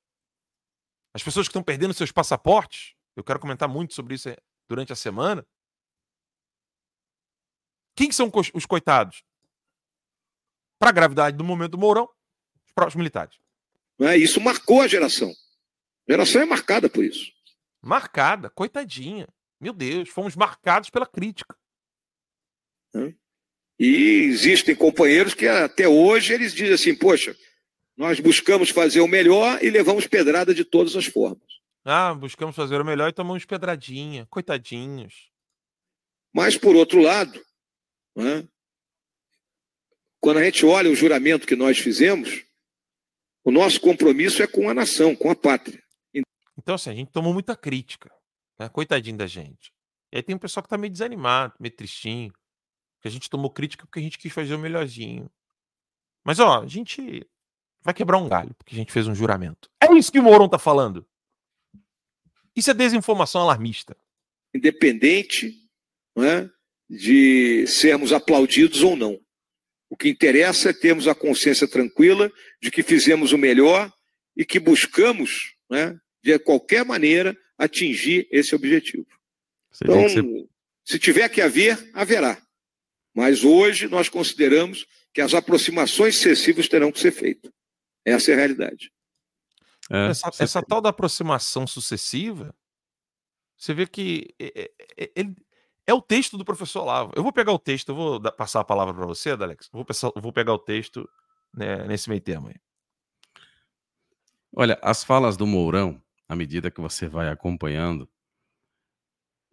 as 1.15 1.23
pessoas 1.23 1.47
que 1.47 1.51
estão 1.51 1.63
perdendo 1.63 1.93
seus 1.93 2.13
passaportes. 2.13 2.95
Eu 3.17 3.25
quero 3.25 3.41
comentar 3.41 3.69
muito 3.69 3.95
sobre 3.95 4.15
isso 4.15 4.29
eh, 4.29 4.37
durante 4.69 4.93
a 4.93 4.97
semana. 4.97 5.47
Quem 7.97 8.13
são 8.13 8.31
os 8.55 8.65
coitados? 8.65 9.25
Para 10.79 10.91
a 10.91 10.93
gravidade 10.93 11.37
do 11.37 11.43
momento 11.43 11.73
do 11.73 11.79
Mourão, 11.79 12.09
os 12.65 12.73
próprios 12.73 12.95
militares. 12.95 13.41
É, 14.01 14.17
isso 14.17 14.41
marcou 14.41 14.83
a 14.83 14.89
geração. 14.89 15.31
A 16.09 16.13
geração 16.13 16.43
é 16.43 16.47
marcada 16.47 16.89
por 16.89 17.05
isso. 17.05 17.33
Marcada, 17.83 18.49
coitadinha. 18.51 19.27
Meu 19.61 19.73
Deus, 19.73 20.09
fomos 20.09 20.37
marcados 20.37 20.91
pela 20.91 21.07
crítica. 21.07 21.57
E 23.79 24.23
existem 24.25 24.75
companheiros 24.75 25.35
que 25.35 25.47
até 25.47 25.87
hoje 25.87 26.33
eles 26.33 26.53
dizem 26.53 26.75
assim: 26.75 26.95
poxa, 26.95 27.37
nós 27.97 28.19
buscamos 28.19 28.71
fazer 28.71 29.01
o 29.01 29.09
melhor 29.09 29.63
e 29.63 29.71
levamos 29.71 30.07
pedrada 30.07 30.55
de 30.55 30.65
todas 30.65 30.97
as 30.97 31.07
formas. 31.07 31.47
Ah, 31.85 32.13
buscamos 32.15 32.55
fazer 32.55 32.81
o 32.81 32.85
melhor 32.85 33.09
e 33.09 33.13
tomamos 33.13 33.45
pedradinha, 33.45 34.27
coitadinhos. 34.27 35.31
Mas, 36.33 36.57
por 36.57 36.77
outro 36.77 37.01
lado, 37.01 37.43
né, 38.15 38.47
quando 40.21 40.39
a 40.39 40.45
gente 40.45 40.67
olha 40.67 40.91
o 40.91 40.95
juramento 40.95 41.47
que 41.47 41.57
nós 41.57 41.79
fizemos, 41.79 42.45
o 43.49 43.51
nosso 43.51 43.81
compromisso 43.81 44.43
é 44.43 44.47
com 44.47 44.69
a 44.69 44.75
nação, 44.75 45.17
com 45.17 45.31
a 45.31 45.35
pátria. 45.35 45.83
Então, 46.59 46.75
assim, 46.75 46.91
a 46.91 46.95
gente 46.95 47.11
tomou 47.11 47.33
muita 47.33 47.57
crítica. 47.57 48.13
Né? 48.59 48.69
Coitadinho 48.69 49.17
da 49.17 49.27
gente. 49.27 49.73
E 50.13 50.19
aí 50.19 50.23
tem 50.23 50.37
um 50.37 50.39
pessoal 50.39 50.63
que 50.63 50.69
tá 50.69 50.77
meio 50.77 50.93
desanimado, 50.93 51.55
meio 51.59 51.75
tristinho. 51.75 52.31
Que 53.01 53.09
a 53.09 53.11
gente 53.11 53.31
tomou 53.31 53.51
crítica 53.51 53.87
porque 53.87 54.01
a 54.01 54.03
gente 54.03 54.19
quis 54.19 54.31
fazer 54.31 54.55
o 54.55 54.59
melhorzinho. 54.59 55.31
Mas, 56.23 56.39
ó, 56.41 56.63
a 56.63 56.67
gente 56.67 57.27
vai 57.81 57.95
quebrar 57.95 58.19
um 58.19 58.29
galho, 58.29 58.55
porque 58.55 58.75
a 58.75 58.79
gente 58.79 58.93
fez 58.93 59.09
um 59.09 59.15
juramento. 59.15 59.71
É 59.81 59.91
isso 59.95 60.13
que 60.13 60.21
o 60.21 60.23
Mourão 60.23 60.47
tá 60.47 60.59
falando. 60.59 61.07
Isso 62.55 62.71
é 62.71 62.75
desinformação 62.75 63.41
alarmista. 63.41 63.97
Independente 64.55 65.57
é, 66.19 66.51
de 66.87 67.67
sermos 67.67 68.13
aplaudidos 68.13 68.83
ou 68.83 68.95
não. 68.95 69.19
O 69.91 69.97
que 69.97 70.09
interessa 70.09 70.71
é 70.71 70.73
termos 70.73 71.09
a 71.09 71.15
consciência 71.15 71.67
tranquila 71.67 72.31
de 72.61 72.71
que 72.71 72.83
fizemos 72.83 73.33
o 73.33 73.39
melhor 73.39 73.93
e 74.37 74.45
que 74.45 74.61
buscamos, 74.61 75.55
né, 75.71 75.99
de 76.23 76.39
qualquer 76.39 76.85
maneira, 76.85 77.37
atingir 77.57 78.29
esse 78.31 78.55
objetivo. 78.55 79.07
Você 79.71 79.85
então, 79.85 80.09
ser... 80.09 80.25
se 80.85 80.99
tiver 80.99 81.29
que 81.29 81.41
haver, 81.41 81.91
haverá. 81.95 82.41
Mas 83.15 83.43
hoje 83.45 83.89
nós 83.89 84.09
consideramos 84.09 84.87
que 85.13 85.21
as 85.21 85.35
aproximações 85.35 86.17
excessivas 86.17 86.69
terão 86.69 86.93
que 86.93 87.01
ser 87.01 87.11
feitas. 87.11 87.51
Essa 88.05 88.31
é 88.31 88.35
a 88.35 88.37
realidade. 88.37 88.93
É, 89.91 90.09
essa, 90.11 90.31
essa 90.39 90.63
tal 90.63 90.81
da 90.81 90.91
aproximação 90.91 91.67
sucessiva, 91.67 92.55
você 93.57 93.75
vê 93.75 93.87
que 93.87 94.35
é, 94.39 94.71
é, 95.89 95.95
o 95.95 96.03
texto 96.03 96.37
do 96.37 96.45
professor 96.45 96.83
Olavo. 96.83 97.13
Eu 97.17 97.23
vou 97.23 97.33
pegar 97.33 97.51
o 97.51 97.59
texto, 97.59 97.89
eu 97.89 97.95
vou 97.95 98.21
passar 98.33 98.61
a 98.61 98.65
palavra 98.65 98.93
para 98.93 99.07
você, 99.07 99.31
Alex. 99.31 99.71
Vou, 99.73 99.87
vou 100.17 100.33
pegar 100.35 100.53
o 100.53 100.59
texto 100.59 101.09
né, 101.53 101.87
nesse 101.87 102.11
meio 102.11 102.21
termo 102.21 102.49
aí. 102.49 102.57
Olha, 104.55 104.79
as 104.83 105.03
falas 105.03 105.35
do 105.35 105.47
Mourão, 105.47 105.99
à 106.29 106.37
medida 106.37 106.71
que 106.71 106.81
você 106.81 107.09
vai 107.09 107.31
acompanhando, 107.31 108.07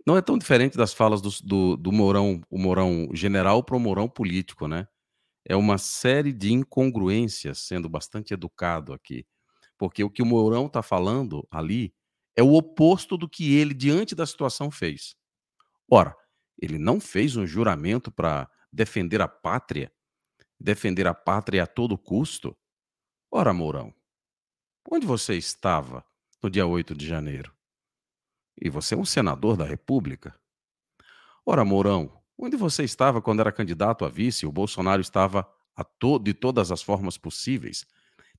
não 0.06 0.18
é 0.18 0.22
tão 0.22 0.38
diferente 0.38 0.78
das 0.78 0.94
falas 0.94 1.22
do, 1.22 1.30
do, 1.42 1.78
do 1.78 1.92
Mourão, 1.94 2.42
o 2.50 2.60
Mourão 2.60 3.08
general 3.14 3.64
para 3.64 3.78
o 3.78 3.80
Mourão 3.80 4.10
político, 4.10 4.68
né? 4.68 4.90
É 5.46 5.56
uma 5.56 5.78
série 5.78 6.34
de 6.34 6.52
incongruências, 6.52 7.60
sendo 7.60 7.88
bastante 7.88 8.34
educado 8.34 8.92
aqui. 8.92 9.26
Porque 9.78 10.04
o 10.04 10.10
que 10.10 10.22
o 10.22 10.26
Mourão 10.26 10.66
está 10.66 10.84
falando 10.84 11.48
ali 11.50 11.94
é 12.36 12.44
o 12.44 12.56
oposto 12.56 13.16
do 13.16 13.30
que 13.30 13.56
ele, 13.56 13.74
diante 13.74 14.14
da 14.14 14.26
situação, 14.26 14.70
fez. 14.70 15.16
Ora, 15.90 16.16
ele 16.58 16.78
não 16.78 17.00
fez 17.00 17.36
um 17.36 17.46
juramento 17.46 18.12
para 18.12 18.50
defender 18.72 19.22
a 19.22 19.28
pátria, 19.28 19.92
defender 20.60 21.08
a 21.08 21.14
pátria 21.14 21.64
a 21.64 21.68
todo 21.68 21.98
custo. 21.98 22.56
Ora, 23.32 23.54
Mourão, 23.54 23.94
onde 24.90 25.06
você 25.06 25.36
estava 25.36 26.06
no 26.42 26.50
dia 26.50 26.66
8 26.66 26.96
de 26.96 27.06
janeiro? 27.08 27.54
E 28.60 28.70
você 28.70 28.96
é 28.96 28.98
um 28.98 29.06
senador 29.06 29.58
da 29.58 29.66
República. 29.66 30.34
Ora, 31.46 31.66
Mourão, 31.66 32.22
onde 32.38 32.56
você 32.56 32.84
estava 32.84 33.22
quando 33.22 33.42
era 33.42 33.52
candidato 33.52 34.06
a 34.06 34.10
vice? 34.10 34.46
O 34.46 34.52
Bolsonaro 34.52 35.02
estava 35.02 35.48
to 36.00 36.20
de 36.20 36.34
todas 36.34 36.72
as 36.72 36.82
formas 36.82 37.18
possíveis, 37.18 37.86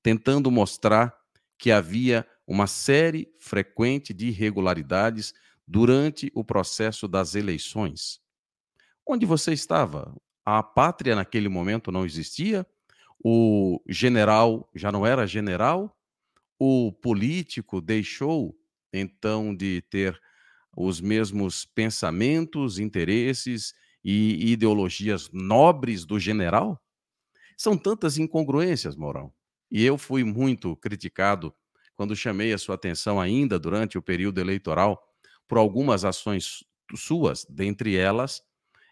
tentando 0.03 0.51
mostrar 0.51 1.17
que 1.59 1.71
havia 1.71 2.27
uma 2.47 2.67
série 2.67 3.29
frequente 3.39 4.15
de 4.15 4.29
irregularidades 4.29 5.35
durante 5.67 6.31
o 6.35 6.45
processo 6.45 7.09
das 7.09 7.35
eleições. 7.35 8.21
Onde 9.07 9.27
você 9.27 9.53
estava? 9.53 10.15
A 10.45 10.63
pátria 10.63 11.17
naquele 11.17 11.49
momento 11.49 11.91
não 11.91 12.05
existia? 12.05 12.67
O 13.25 13.81
general 13.89 14.69
já 14.75 14.93
não 14.93 15.07
era 15.07 15.27
general? 15.27 15.97
O 16.59 16.93
político 16.93 17.81
deixou 17.81 18.57
então 18.93 19.55
de 19.55 19.83
ter 19.91 20.21
os 20.77 21.01
mesmos 21.01 21.65
pensamentos, 21.65 22.79
interesses 22.79 23.75
e 24.05 24.53
ideologias 24.53 25.31
nobres 25.33 26.05
do 26.05 26.19
general? 26.19 26.81
São 27.57 27.77
tantas 27.77 28.19
incongruências, 28.19 28.97
Mourão. 28.97 29.33
E 29.71 29.85
eu 29.85 29.99
fui 29.99 30.23
muito 30.23 30.77
criticado 30.77 31.55
quando 31.95 32.15
chamei 32.15 32.53
a 32.53 32.59
sua 32.59 32.75
atenção 32.75 33.19
ainda 33.21 33.59
durante 33.59 33.97
o 33.97 34.03
período 34.03 34.39
eleitoral 34.39 35.03
por 35.49 35.59
algumas 35.59 36.05
ações 36.05 36.65
suas, 36.95 37.45
dentre 37.49 37.97
elas 37.97 38.43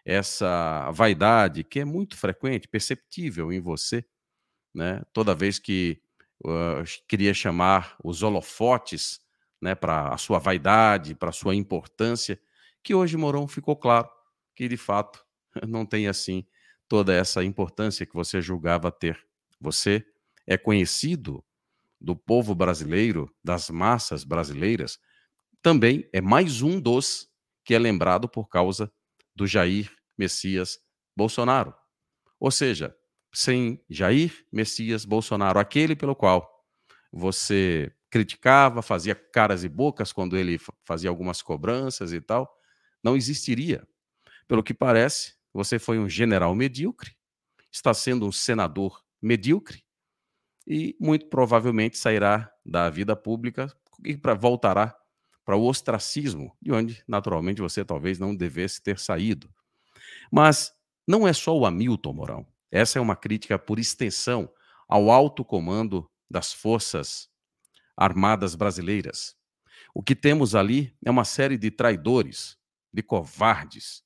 essa 0.05 0.91
vaidade 0.91 1.63
que 1.63 1.79
é 1.79 1.85
muito 1.85 2.15
frequente, 2.15 2.67
perceptível 2.67 3.51
em 3.51 3.59
você, 3.59 4.05
né? 4.73 5.01
Toda 5.11 5.33
vez 5.33 5.57
que 5.57 5.99
uh, 6.45 6.83
queria 7.07 7.33
chamar 7.33 7.95
os 8.03 8.21
holofotes 8.21 9.19
né, 9.59 9.73
para 9.73 10.09
a 10.09 10.17
sua 10.17 10.37
vaidade, 10.37 11.15
para 11.15 11.29
a 11.29 11.33
sua 11.33 11.55
importância, 11.55 12.39
que 12.83 12.93
hoje 12.93 13.17
Mourão 13.17 13.47
ficou 13.47 13.75
claro 13.75 14.07
que 14.55 14.67
de 14.67 14.77
fato 14.77 15.25
não 15.67 15.85
tem 15.85 16.07
assim 16.07 16.45
toda 16.87 17.13
essa 17.13 17.43
importância 17.43 18.05
que 18.05 18.13
você 18.13 18.41
julgava 18.41 18.91
ter. 18.91 19.19
Você 19.59 20.05
é 20.45 20.55
conhecido 20.55 21.43
do 21.99 22.15
povo 22.15 22.53
brasileiro, 22.53 23.33
das 23.43 23.71
massas 23.71 24.23
brasileiras, 24.23 24.99
também 25.65 26.07
é 26.13 26.21
mais 26.21 26.61
um 26.61 26.79
dos 26.79 27.27
que 27.63 27.73
é 27.73 27.79
lembrado 27.79 28.29
por 28.29 28.47
causa 28.47 28.93
do 29.35 29.47
Jair 29.47 29.91
Messias 30.15 30.77
Bolsonaro. 31.17 31.73
Ou 32.39 32.51
seja, 32.51 32.95
sem 33.33 33.83
Jair 33.89 34.45
Messias 34.53 35.05
Bolsonaro, 35.05 35.57
aquele 35.57 35.95
pelo 35.95 36.15
qual 36.15 36.47
você 37.11 37.91
criticava, 38.11 38.83
fazia 38.83 39.15
caras 39.15 39.63
e 39.63 39.67
bocas 39.67 40.13
quando 40.13 40.37
ele 40.37 40.59
fazia 40.85 41.09
algumas 41.09 41.41
cobranças 41.41 42.13
e 42.13 42.21
tal, 42.21 42.47
não 43.03 43.17
existiria. 43.17 43.87
Pelo 44.47 44.61
que 44.61 44.71
parece, 44.71 45.33
você 45.51 45.79
foi 45.79 45.97
um 45.97 46.07
general 46.07 46.53
medíocre, 46.53 47.17
está 47.71 47.91
sendo 47.91 48.27
um 48.27 48.31
senador 48.31 49.03
medíocre 49.19 49.83
e 50.67 50.95
muito 50.99 51.25
provavelmente 51.25 51.97
sairá 51.97 52.51
da 52.63 52.87
vida 52.91 53.15
pública 53.15 53.75
e 54.03 54.15
voltará 54.39 54.95
para 55.45 55.55
o 55.55 55.65
ostracismo, 55.65 56.51
de 56.59 56.73
onde 56.73 57.03
naturalmente 57.07 57.61
você 57.61 57.85
talvez 57.85 58.17
não 58.17 58.35
devesse 58.35 58.81
ter 58.81 58.97
saído. 58.97 59.53
Mas 60.31 60.73
não 61.07 61.27
é 61.27 61.31
só 61.31 61.55
o 61.55 61.65
Hamilton 61.65 62.13
Mourão. 62.13 62.47
Essa 62.71 62.97
é 62.97 63.01
uma 63.01 63.15
crítica 63.15 63.57
por 63.59 63.79
extensão 63.79 64.51
ao 64.89 65.11
alto 65.11 65.45
comando 65.45 66.09
das 66.29 66.51
forças 66.51 67.29
armadas 67.95 68.55
brasileiras. 68.55 69.35
O 69.93 70.01
que 70.01 70.15
temos 70.15 70.55
ali 70.55 70.97
é 71.05 71.11
uma 71.11 71.23
série 71.23 71.57
de 71.57 71.71
traidores, 71.71 72.57
de 72.91 73.03
covardes, 73.03 74.03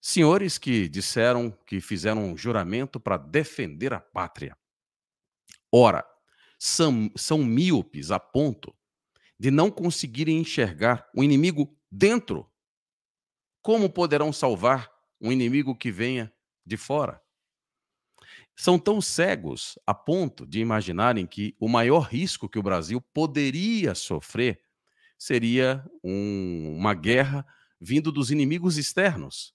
senhores 0.00 0.56
que 0.56 0.88
disseram 0.88 1.50
que 1.66 1.80
fizeram 1.80 2.24
um 2.24 2.36
juramento 2.36 3.00
para 3.00 3.16
defender 3.16 3.92
a 3.92 4.00
pátria. 4.00 4.56
Ora, 5.70 6.04
são, 6.58 7.10
são 7.16 7.38
míopes 7.38 8.10
a 8.10 8.20
ponto 8.20 8.74
de 9.38 9.50
não 9.50 9.70
conseguirem 9.70 10.38
enxergar 10.38 11.08
o 11.14 11.22
inimigo 11.22 11.76
dentro. 11.90 12.50
Como 13.62 13.90
poderão 13.90 14.32
salvar 14.32 14.90
um 15.20 15.32
inimigo 15.32 15.76
que 15.76 15.90
venha 15.90 16.32
de 16.66 16.76
fora? 16.76 17.24
são 18.56 18.78
tão 18.78 19.00
cegos 19.00 19.78
a 19.86 19.92
ponto 19.94 20.46
de 20.46 20.60
imaginarem 20.60 21.26
que 21.26 21.56
o 21.58 21.68
maior 21.68 22.00
risco 22.00 22.48
que 22.48 22.58
o 22.58 22.62
Brasil 22.62 23.00
poderia 23.12 23.94
sofrer 23.94 24.60
seria 25.18 25.84
um, 26.02 26.76
uma 26.76 26.94
guerra 26.94 27.44
vindo 27.80 28.12
dos 28.12 28.30
inimigos 28.30 28.78
externos, 28.78 29.52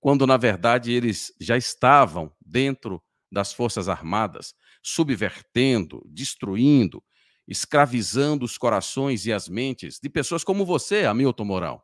quando 0.00 0.26
na 0.26 0.36
verdade 0.36 0.92
eles 0.92 1.32
já 1.40 1.56
estavam 1.56 2.34
dentro 2.44 3.02
das 3.30 3.52
Forças 3.52 3.88
Armadas, 3.88 4.54
subvertendo, 4.82 6.02
destruindo, 6.06 7.02
escravizando 7.46 8.44
os 8.44 8.56
corações 8.56 9.26
e 9.26 9.32
as 9.32 9.48
mentes 9.48 9.98
de 10.00 10.08
pessoas 10.08 10.44
como 10.44 10.64
você, 10.64 11.04
Hamilton 11.04 11.44
Mourão. 11.44 11.82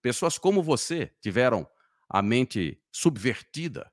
Pessoas 0.00 0.38
como 0.38 0.62
você 0.62 1.12
tiveram 1.20 1.68
a 2.08 2.22
mente 2.22 2.80
subvertida 2.90 3.92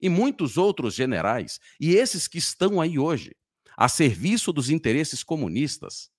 e 0.00 0.08
muitos 0.08 0.58
outros 0.58 0.94
generais, 0.94 1.58
e 1.80 1.94
esses 1.94 2.28
que 2.28 2.38
estão 2.38 2.80
aí 2.80 2.98
hoje, 2.98 3.34
a 3.76 3.88
serviço 3.88 4.52
dos 4.52 4.70
interesses 4.70 5.22
comunistas. 5.22 6.10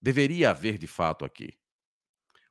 Deveria 0.00 0.50
haver, 0.50 0.78
de 0.78 0.86
fato, 0.86 1.24
aqui 1.24 1.58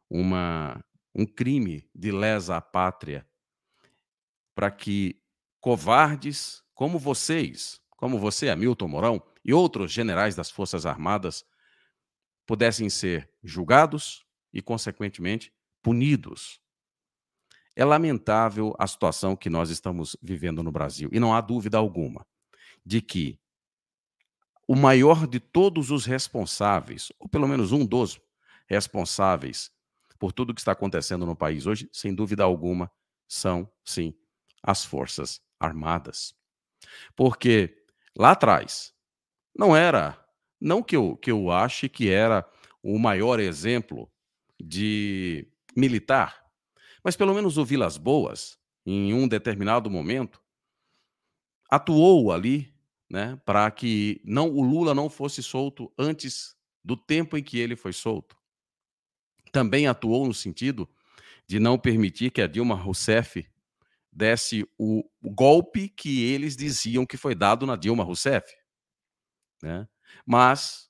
uma, 0.10 0.84
um 1.14 1.26
crime 1.26 1.90
de 1.94 2.12
lesa 2.12 2.58
à 2.58 2.62
pátria 2.62 3.28
para 4.54 4.72
que 4.72 5.22
covardes 5.60 6.64
como 6.74 7.00
vocês, 7.00 7.82
como 7.98 8.20
você, 8.20 8.50
Hamilton 8.50 8.88
Mourão, 8.88 9.24
e 9.46 9.54
outros 9.54 9.92
generais 9.92 10.36
das 10.36 10.50
Forças 10.50 10.86
Armadas 10.86 11.46
pudessem 12.46 12.90
ser 12.90 13.30
julgados 13.44 14.26
e, 14.52 14.62
consequentemente, 14.62 15.54
punidos. 15.84 16.60
É 17.76 17.86
lamentável 17.86 18.76
a 18.80 18.88
situação 18.88 19.36
que 19.36 19.50
nós 19.50 19.70
estamos 19.70 20.18
vivendo 20.22 20.64
no 20.64 20.72
Brasil. 20.72 21.10
E 21.12 21.20
não 21.20 21.34
há 21.34 21.42
dúvida 21.42 21.78
alguma 21.78 22.26
de 22.84 23.02
que 23.02 23.40
o 24.68 24.76
maior 24.76 25.28
de 25.28 25.40
todos 25.40 25.92
os 25.92 26.06
responsáveis, 26.06 27.12
ou 27.20 27.30
pelo 27.30 27.48
menos 27.48 27.72
um 27.72 27.86
dos 27.86 28.20
responsáveis 28.68 29.72
por 30.18 30.32
tudo 30.32 30.54
que 30.56 30.62
está 30.62 30.72
acontecendo 30.72 31.26
no 31.26 31.36
país 31.36 31.68
hoje, 31.68 31.88
sem 31.92 32.16
dúvida 32.16 32.44
alguma, 32.44 32.92
são, 33.28 33.70
sim, 33.84 34.14
as 34.64 34.84
Forças 34.84 35.42
Armadas. 35.60 36.34
Porque 37.16 37.86
lá 38.18 38.32
atrás, 38.32 38.95
não 39.58 39.76
era, 39.76 40.20
não 40.60 40.84
que 40.84 40.96
eu, 40.96 41.16
que 41.18 41.32
eu 41.32 41.52
ache 41.52 41.88
que 41.88 42.10
era 42.10 42.48
o 42.84 43.00
maior 43.00 43.40
exemplo 43.40 44.12
de 44.60 45.48
militar, 45.76 46.46
mas 47.04 47.16
pelo 47.16 47.34
menos 47.34 47.58
o 47.58 47.66
Vilas 47.66 47.98
Boas, 47.98 48.58
em 48.86 49.14
um 49.14 49.28
determinado 49.28 49.90
momento, 49.90 50.42
atuou 51.70 52.32
ali 52.32 52.74
né, 53.10 53.40
para 53.46 53.70
que 53.72 54.22
não 54.24 54.50
o 54.50 54.62
Lula 54.62 54.94
não 54.94 55.10
fosse 55.10 55.42
solto 55.42 55.92
antes 55.98 56.56
do 56.84 56.96
tempo 56.96 57.38
em 57.38 57.44
que 57.44 57.60
ele 57.60 57.76
foi 57.76 57.94
solto. 57.94 58.38
Também 59.52 59.88
atuou 59.88 60.28
no 60.28 60.34
sentido 60.34 60.90
de 61.48 61.60
não 61.60 61.78
permitir 61.78 62.32
que 62.32 62.42
a 62.42 62.48
Dilma 62.48 62.76
Rousseff 62.76 63.48
desse 64.12 64.68
o, 64.78 65.04
golpe 65.22 65.90
que 65.90 66.24
eles 66.24 66.56
diziam 66.56 67.06
que 67.06 67.18
foi 67.18 67.36
dado 67.36 67.66
na 67.66 67.76
Dilma 67.76 68.04
Rousseff. 68.04 68.56
Né? 69.62 69.88
Mas, 70.26 70.90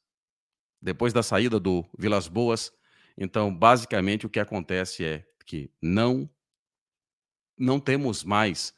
depois 0.81 1.13
da 1.13 1.23
saída 1.23 1.59
do 1.59 1.85
Vilas 1.97 2.27
Boas, 2.27 2.71
então, 3.17 3.53
basicamente, 3.55 4.25
o 4.25 4.29
que 4.29 4.39
acontece 4.39 5.03
é 5.05 5.25
que 5.45 5.71
não 5.81 6.29
não 7.57 7.79
temos 7.79 8.21
mais 8.23 8.73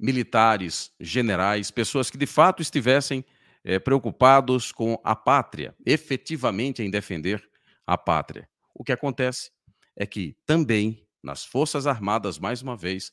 militares, 0.00 0.90
generais, 0.98 1.70
pessoas 1.70 2.10
que 2.10 2.16
de 2.16 2.26
fato 2.26 2.62
estivessem 2.62 3.22
é, 3.62 3.78
preocupados 3.78 4.72
com 4.72 4.98
a 5.04 5.14
pátria, 5.14 5.74
efetivamente 5.84 6.82
em 6.82 6.90
defender 6.90 7.46
a 7.86 7.98
pátria. 7.98 8.48
O 8.74 8.82
que 8.82 8.92
acontece 8.92 9.50
é 9.94 10.06
que 10.06 10.36
também 10.46 11.06
nas 11.22 11.44
Forças 11.44 11.86
Armadas, 11.86 12.38
mais 12.38 12.60
uma 12.60 12.76
vez, 12.76 13.10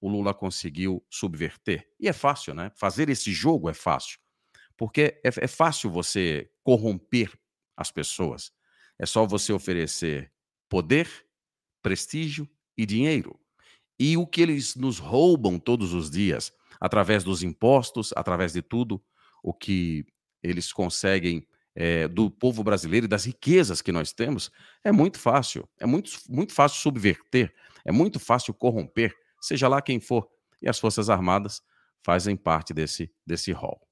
o 0.00 0.08
Lula 0.08 0.34
conseguiu 0.34 1.02
subverter. 1.08 1.88
E 1.98 2.06
é 2.06 2.12
fácil, 2.12 2.54
né? 2.54 2.70
Fazer 2.76 3.08
esse 3.08 3.32
jogo 3.32 3.70
é 3.70 3.74
fácil. 3.74 4.18
Porque 4.76 5.20
é, 5.24 5.30
é 5.36 5.46
fácil 5.46 5.90
você 5.90 6.50
corromper 6.62 7.32
as 7.76 7.90
pessoas. 7.90 8.52
É 8.98 9.06
só 9.06 9.26
você 9.26 9.52
oferecer 9.52 10.32
poder 10.68 11.08
prestígio 11.82 12.48
e 12.76 12.86
dinheiro. 12.86 13.38
E 13.98 14.16
o 14.16 14.26
que 14.26 14.40
eles 14.40 14.74
nos 14.74 14.98
roubam 14.98 15.58
todos 15.58 15.92
os 15.92 16.10
dias, 16.10 16.52
através 16.80 17.22
dos 17.22 17.42
impostos, 17.42 18.12
através 18.16 18.52
de 18.52 18.62
tudo 18.62 19.02
o 19.42 19.52
que 19.52 20.04
eles 20.42 20.72
conseguem 20.72 21.46
é, 21.76 22.08
do 22.08 22.30
povo 22.30 22.62
brasileiro 22.62 23.06
e 23.06 23.08
das 23.08 23.24
riquezas 23.24 23.82
que 23.82 23.92
nós 23.92 24.12
temos, 24.12 24.50
é 24.82 24.90
muito 24.90 25.18
fácil. 25.18 25.68
É 25.78 25.86
muito, 25.86 26.10
muito 26.28 26.52
fácil 26.52 26.80
subverter, 26.80 27.54
é 27.84 27.92
muito 27.92 28.18
fácil 28.18 28.54
corromper, 28.54 29.14
seja 29.40 29.68
lá 29.68 29.82
quem 29.82 30.00
for. 30.00 30.28
E 30.62 30.68
as 30.68 30.78
Forças 30.78 31.10
Armadas 31.10 31.62
fazem 32.02 32.36
parte 32.36 32.72
desse, 32.72 33.12
desse 33.26 33.52
rol. 33.52 33.83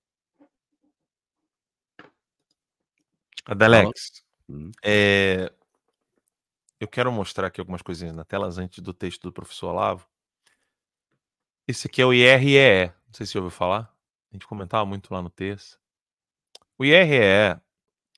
Adelex, 3.45 4.23
hum. 4.49 4.71
é, 4.83 5.53
eu 6.79 6.89
quero 6.89 7.11
mostrar 7.13 7.47
aqui 7.47 7.61
algumas 7.61 7.83
coisinhas 7.83 8.15
na 8.15 8.25
tela 8.25 8.49
antes 8.49 8.81
do 8.81 8.93
texto 8.93 9.23
do 9.23 9.33
professor 9.33 9.69
Olavo. 9.69 10.09
Esse 11.67 11.87
aqui 11.87 12.03
é 12.03 12.07
o 12.07 12.13
IREE, 12.13 12.89
não 12.89 13.15
sei 13.15 13.27
se 13.27 13.33
você 13.33 13.39
ouviu 13.39 13.51
falar. 13.51 13.95
A 14.31 14.35
gente 14.35 14.47
comentava 14.47 14.85
muito 14.85 15.13
lá 15.13 15.23
no 15.23 15.31
texto. 15.31 15.79
O 16.77 16.85
IREE 16.85 17.61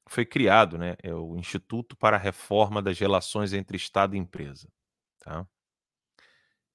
foi 0.06 0.24
criado, 0.24 0.78
né? 0.78 0.96
É 1.02 1.12
o 1.14 1.36
Instituto 1.36 1.96
para 1.96 2.16
a 2.16 2.20
Reforma 2.20 2.80
das 2.80 2.98
Relações 2.98 3.52
entre 3.52 3.76
Estado 3.76 4.14
e 4.14 4.18
Empresa. 4.18 4.68
Tá? 5.18 5.46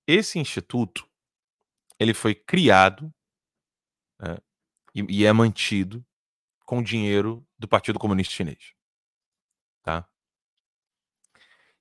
Esse 0.08 0.40
instituto 0.40 1.08
ele 2.00 2.14
foi 2.14 2.34
criado 2.34 3.14
né, 4.20 4.38
e, 4.96 5.22
e, 5.22 5.26
é 5.26 5.32
mantido 5.32 6.04
com 6.70 6.84
dinheiro 6.84 7.44
do 7.58 7.68
Partido 7.68 7.98
Comunista 7.98 8.32
Chinês. 8.32 8.76
Tá? 9.82 10.08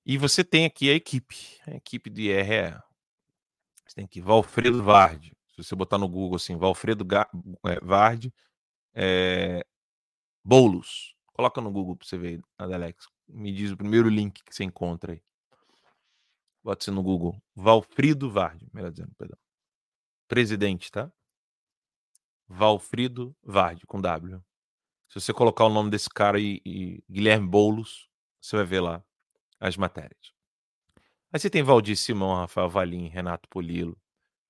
E 0.03 0.17
você 0.17 0.43
tem 0.43 0.65
aqui 0.65 0.89
a 0.91 0.95
equipe, 0.95 1.37
a 1.67 1.73
equipe 1.73 2.09
do 2.09 2.19
IRE. 2.19 2.73
Você 3.85 3.97
tem 3.97 4.07
aqui 4.07 4.19
Valfredo 4.19 4.83
Vardi. 4.83 5.37
Se 5.51 5.63
você 5.63 5.77
botar 5.77 5.99
no 5.99 6.09
Google 6.09 6.37
assim, 6.37 6.57
Valfredo 6.57 7.05
Ga 7.05 7.29
é, 7.67 7.79
é, 8.95 9.67
Boulos. 10.43 11.15
Coloca 11.35 11.61
no 11.61 11.71
Google 11.71 11.95
para 11.95 12.09
você 12.09 12.17
ver, 12.17 12.41
Adelex. 12.57 13.09
Me 13.29 13.53
diz 13.53 13.71
o 13.71 13.77
primeiro 13.77 14.09
link 14.09 14.43
que 14.43 14.55
você 14.55 14.65
encontra 14.65 15.13
aí. 15.13 15.23
Bota 16.65 16.83
ser 16.83 16.93
no 16.93 17.03
Google. 17.03 17.39
Valfrido 17.55 18.31
Vardi, 18.31 18.67
melhor 18.73 18.91
dizendo, 18.91 19.15
perdão. 19.19 19.39
Presidente, 20.27 20.91
tá? 20.91 21.13
Valfrido 22.49 23.37
Vardi, 23.43 23.85
com 23.87 24.01
W. 24.01 24.43
Se 25.09 25.21
você 25.21 25.33
colocar 25.33 25.65
o 25.65 25.71
nome 25.71 25.91
desse 25.91 26.09
cara 26.09 26.39
e, 26.39 26.61
e 26.65 27.03
Guilherme 27.11 27.49
Boulos, 27.49 28.09
você 28.41 28.57
vai 28.57 28.65
ver 28.65 28.81
lá 28.81 29.05
as 29.59 29.77
matérias. 29.77 30.33
Aí 31.33 31.41
você 31.41 31.51
tem 31.51 31.63
Valdir 31.63 31.97
Simão, 31.97 32.35
Rafael 32.35 32.69
Valim, 32.69 33.09
Renato 33.09 33.49
Polilo, 33.49 33.99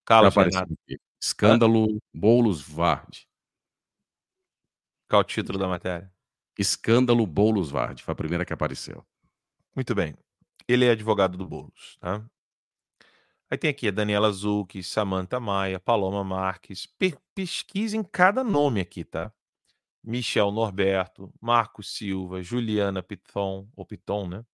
Carlos 0.04 0.34
Renato. 0.34 0.76
Escândalo 1.20 1.86
Hã? 1.86 1.98
Boulos 2.14 2.62
Vardi. 2.62 3.28
Qual 5.08 5.22
o 5.22 5.24
título 5.24 5.58
da 5.58 5.66
matéria? 5.66 6.12
Escândalo 6.58 7.26
Boulos 7.26 7.70
Vard, 7.70 8.02
foi 8.02 8.12
a 8.12 8.16
primeira 8.16 8.44
que 8.44 8.52
apareceu. 8.52 9.06
Muito 9.74 9.94
bem. 9.94 10.14
Ele 10.66 10.84
é 10.84 10.90
advogado 10.90 11.38
do 11.38 11.46
Boulos, 11.46 11.96
tá? 12.00 12.24
Aí 13.50 13.56
tem 13.56 13.70
aqui 13.70 13.88
a 13.88 13.90
Daniela 13.90 14.30
Zucchi, 14.30 14.82
Samantha 14.82 15.40
Maia, 15.40 15.80
Paloma 15.80 16.22
Marques. 16.22 16.84
Pe 16.84 17.16
pesquisem 17.34 18.02
cada 18.02 18.44
nome 18.44 18.80
aqui, 18.80 19.04
tá? 19.04 19.32
Michel 20.02 20.50
Norberto, 20.52 21.32
Marcos 21.40 21.94
Silva, 21.94 22.42
Juliana 22.42 23.02
Piton, 23.02 23.68
ou 23.76 23.84
Piton, 23.84 24.28
né? 24.28 24.44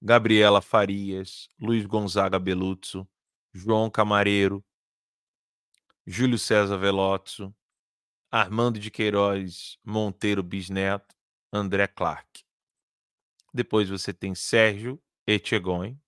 Gabriela 0.00 0.60
Farias, 0.60 1.48
Luiz 1.58 1.86
Gonzaga 1.86 2.38
Beluzzo, 2.38 3.08
João 3.52 3.88
Camareiro, 3.88 4.64
Júlio 6.04 6.38
César 6.38 6.76
Velozzo, 6.76 7.54
Armando 8.30 8.78
de 8.80 8.90
Queiroz 8.90 9.78
Monteiro 9.84 10.42
Bisneto, 10.42 11.14
André 11.52 11.86
Clark. 11.86 12.44
Depois 13.54 13.88
você 13.88 14.12
tem 14.12 14.34
Sérgio 14.34 15.00
Etchegoin. 15.26 16.00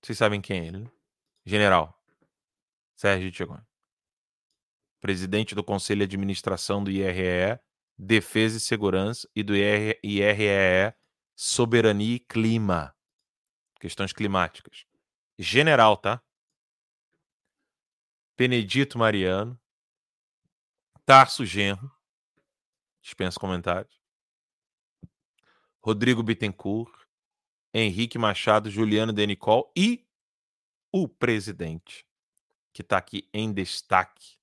Vocês 0.00 0.18
sabem 0.18 0.40
quem 0.40 0.60
é 0.60 0.66
ele, 0.66 0.78
né? 0.80 0.90
General 1.44 1.98
Sérgio 2.94 3.28
Etchegoin. 3.28 3.62
Presidente 5.02 5.52
do 5.52 5.64
Conselho 5.64 6.06
de 6.06 6.14
Administração 6.14 6.82
do 6.82 6.88
IRE, 6.88 7.58
Defesa 7.98 8.56
e 8.56 8.60
Segurança 8.60 9.28
e 9.34 9.42
do 9.42 9.52
IRE 9.56 10.94
Soberania 11.34 12.14
e 12.14 12.20
Clima. 12.20 12.94
Questões 13.80 14.12
climáticas. 14.12 14.86
General, 15.36 15.96
tá? 15.96 16.22
Benedito 18.38 18.96
Mariano, 18.96 19.60
Tarso 21.04 21.44
Genro, 21.44 21.90
dispensa 23.00 23.40
comentários. 23.40 24.00
Rodrigo 25.80 26.22
Bittencourt, 26.22 26.94
Henrique 27.74 28.18
Machado, 28.18 28.70
Juliano 28.70 29.12
Denicol 29.12 29.72
e 29.76 30.06
o 30.92 31.08
presidente, 31.08 32.06
que 32.72 32.82
está 32.82 32.98
aqui 32.98 33.28
em 33.34 33.52
destaque. 33.52 34.40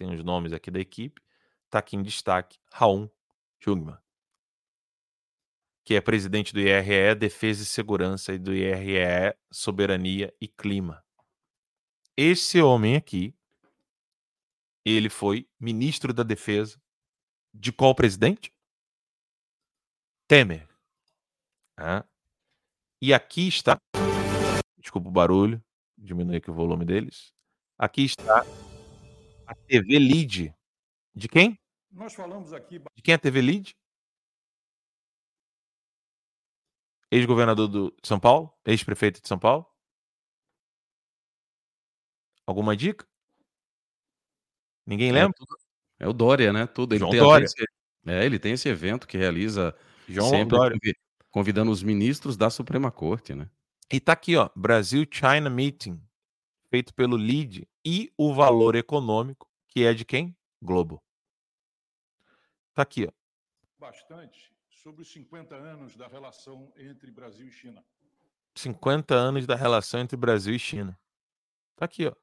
Tem 0.00 0.14
os 0.14 0.24
nomes 0.24 0.54
aqui 0.54 0.70
da 0.70 0.80
equipe. 0.80 1.20
Está 1.66 1.80
aqui 1.80 1.94
em 1.94 2.02
destaque, 2.02 2.58
Raul 2.72 3.14
Jungmann, 3.60 3.98
que 5.84 5.94
é 5.94 6.00
presidente 6.00 6.54
do 6.54 6.60
IRE 6.60 7.14
Defesa 7.14 7.62
e 7.62 7.66
Segurança 7.66 8.32
e 8.32 8.38
do 8.38 8.54
IRE 8.54 9.36
Soberania 9.52 10.34
e 10.40 10.48
Clima. 10.48 11.04
Esse 12.16 12.62
homem 12.62 12.96
aqui 12.96 13.36
ele 14.86 15.10
foi 15.10 15.46
ministro 15.60 16.14
da 16.14 16.22
Defesa 16.22 16.80
de 17.52 17.70
qual 17.70 17.94
presidente? 17.94 18.54
Temer. 20.26 20.66
Ah. 21.76 22.06
E 23.02 23.12
aqui 23.12 23.48
está. 23.48 23.76
Desculpa 24.78 25.10
o 25.10 25.12
barulho, 25.12 25.62
diminui 25.98 26.36
aqui 26.36 26.50
o 26.50 26.54
volume 26.54 26.86
deles. 26.86 27.34
Aqui 27.78 28.04
está 28.04 28.46
a 29.50 29.54
TV 29.54 29.98
Lead. 29.98 30.54
De 31.12 31.28
quem? 31.28 31.58
Nós 31.90 32.14
falamos 32.14 32.52
aqui. 32.52 32.78
De 32.78 33.02
quem 33.02 33.12
é 33.12 33.16
a 33.16 33.18
TV 33.18 33.42
Lead? 33.42 33.76
Ex-governador 37.10 37.68
de 37.68 38.08
São 38.08 38.20
Paulo? 38.20 38.54
Ex-prefeito 38.64 39.20
de 39.20 39.26
São 39.26 39.38
Paulo? 39.38 39.66
Alguma 42.46 42.76
dica? 42.76 43.04
Ninguém 44.86 45.10
é 45.10 45.12
lembra? 45.12 45.34
É, 45.98 46.04
é 46.04 46.08
o 46.08 46.12
Dória, 46.12 46.52
né? 46.52 46.68
Tudo. 46.68 46.92
Ele 46.94 47.00
João 47.00 47.10
tem 47.10 47.20
Dória. 47.20 47.44
Esse, 47.44 47.64
é, 48.06 48.24
ele 48.24 48.38
tem 48.38 48.52
esse 48.52 48.68
evento 48.68 49.08
que 49.08 49.18
realiza 49.18 49.76
João 50.08 50.30
sempre 50.30 50.56
Dória. 50.56 50.78
convidando 51.28 51.72
os 51.72 51.82
ministros 51.82 52.36
da 52.36 52.50
Suprema 52.50 52.92
Corte, 52.92 53.34
né? 53.34 53.50
E 53.92 53.98
tá 53.98 54.12
aqui, 54.12 54.36
ó, 54.36 54.48
Brasil 54.54 55.04
China 55.10 55.50
Meeting, 55.50 56.00
feito 56.70 56.94
pelo 56.94 57.16
LID 57.16 57.68
e 57.84 58.12
o 58.16 58.32
valor 58.32 58.76
econômico, 58.76 59.50
que 59.68 59.84
é 59.84 59.92
de 59.92 60.04
quem? 60.04 60.36
Globo. 60.62 61.02
Tá 62.72 62.82
aqui, 62.82 63.06
ó. 63.06 63.12
Bastante 63.78 64.52
sobre 64.70 65.02
os 65.02 65.12
50 65.12 65.54
anos 65.54 65.96
da 65.96 66.06
relação 66.06 66.72
entre 66.76 67.10
Brasil 67.10 67.48
e 67.48 67.50
China. 67.50 67.84
50 68.54 69.14
anos 69.14 69.46
da 69.46 69.54
relação 69.54 70.00
entre 70.00 70.16
Brasil 70.16 70.54
e 70.54 70.58
China. 70.58 70.98
Tá 71.76 71.84
aqui, 71.84 72.06
ó. 72.06 72.14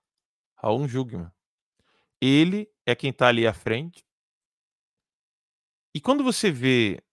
Raul 0.55 0.87
Jugman. 0.87 1.31
Ele 2.19 2.71
é 2.85 2.95
quem 2.95 3.11
está 3.11 3.27
ali 3.27 3.45
à 3.45 3.53
frente. 3.53 4.05
E 5.93 6.01
quando 6.01 6.23
você 6.23 6.51
vê 6.51 7.03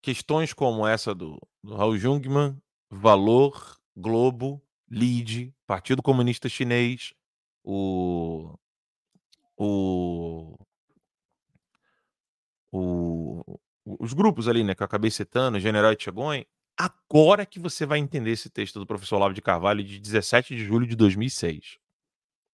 questões 0.00 0.52
como 0.52 0.86
essa 0.86 1.14
do, 1.14 1.40
do 1.62 1.74
Raul 1.74 1.96
Jungmann, 1.96 2.60
Valor, 2.90 3.80
Globo, 3.96 4.62
LIDE, 4.94 5.52
Partido 5.66 6.00
Comunista 6.00 6.48
Chinês, 6.48 7.12
o, 7.64 8.56
o, 9.56 10.56
o, 12.70 13.60
os 13.84 14.12
grupos 14.12 14.46
ali, 14.46 14.62
né, 14.62 14.74
que 14.74 14.82
eu 14.82 14.84
acabei 14.84 15.10
citando, 15.10 15.58
General 15.58 15.90
Etchegoin, 15.90 16.46
agora 16.76 17.44
que 17.44 17.58
você 17.58 17.84
vai 17.84 17.98
entender 17.98 18.30
esse 18.30 18.48
texto 18.48 18.78
do 18.78 18.86
professor 18.86 19.16
Olavo 19.16 19.34
de 19.34 19.42
Carvalho 19.42 19.82
de 19.82 19.98
17 19.98 20.54
de 20.54 20.64
julho 20.64 20.86
de 20.86 20.94
2006, 20.94 21.78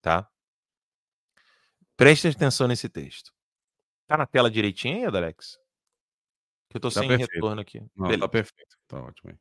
tá? 0.00 0.26
Preste 1.94 2.28
atenção 2.28 2.66
nesse 2.66 2.88
texto. 2.88 3.34
Tá 4.06 4.16
na 4.16 4.26
tela 4.26 4.50
direitinho 4.50 4.96
aí, 4.96 5.04
Alex? 5.04 5.58
Que 6.70 6.78
eu 6.78 6.80
tô 6.80 6.88
tá 6.88 7.00
sem 7.00 7.08
perfeito. 7.08 7.34
retorno 7.34 7.60
aqui. 7.60 7.84
Não, 7.94 8.18
tá 8.18 8.28
perfeito. 8.28 8.78
Tá 8.88 9.02
ótimo. 9.02 9.38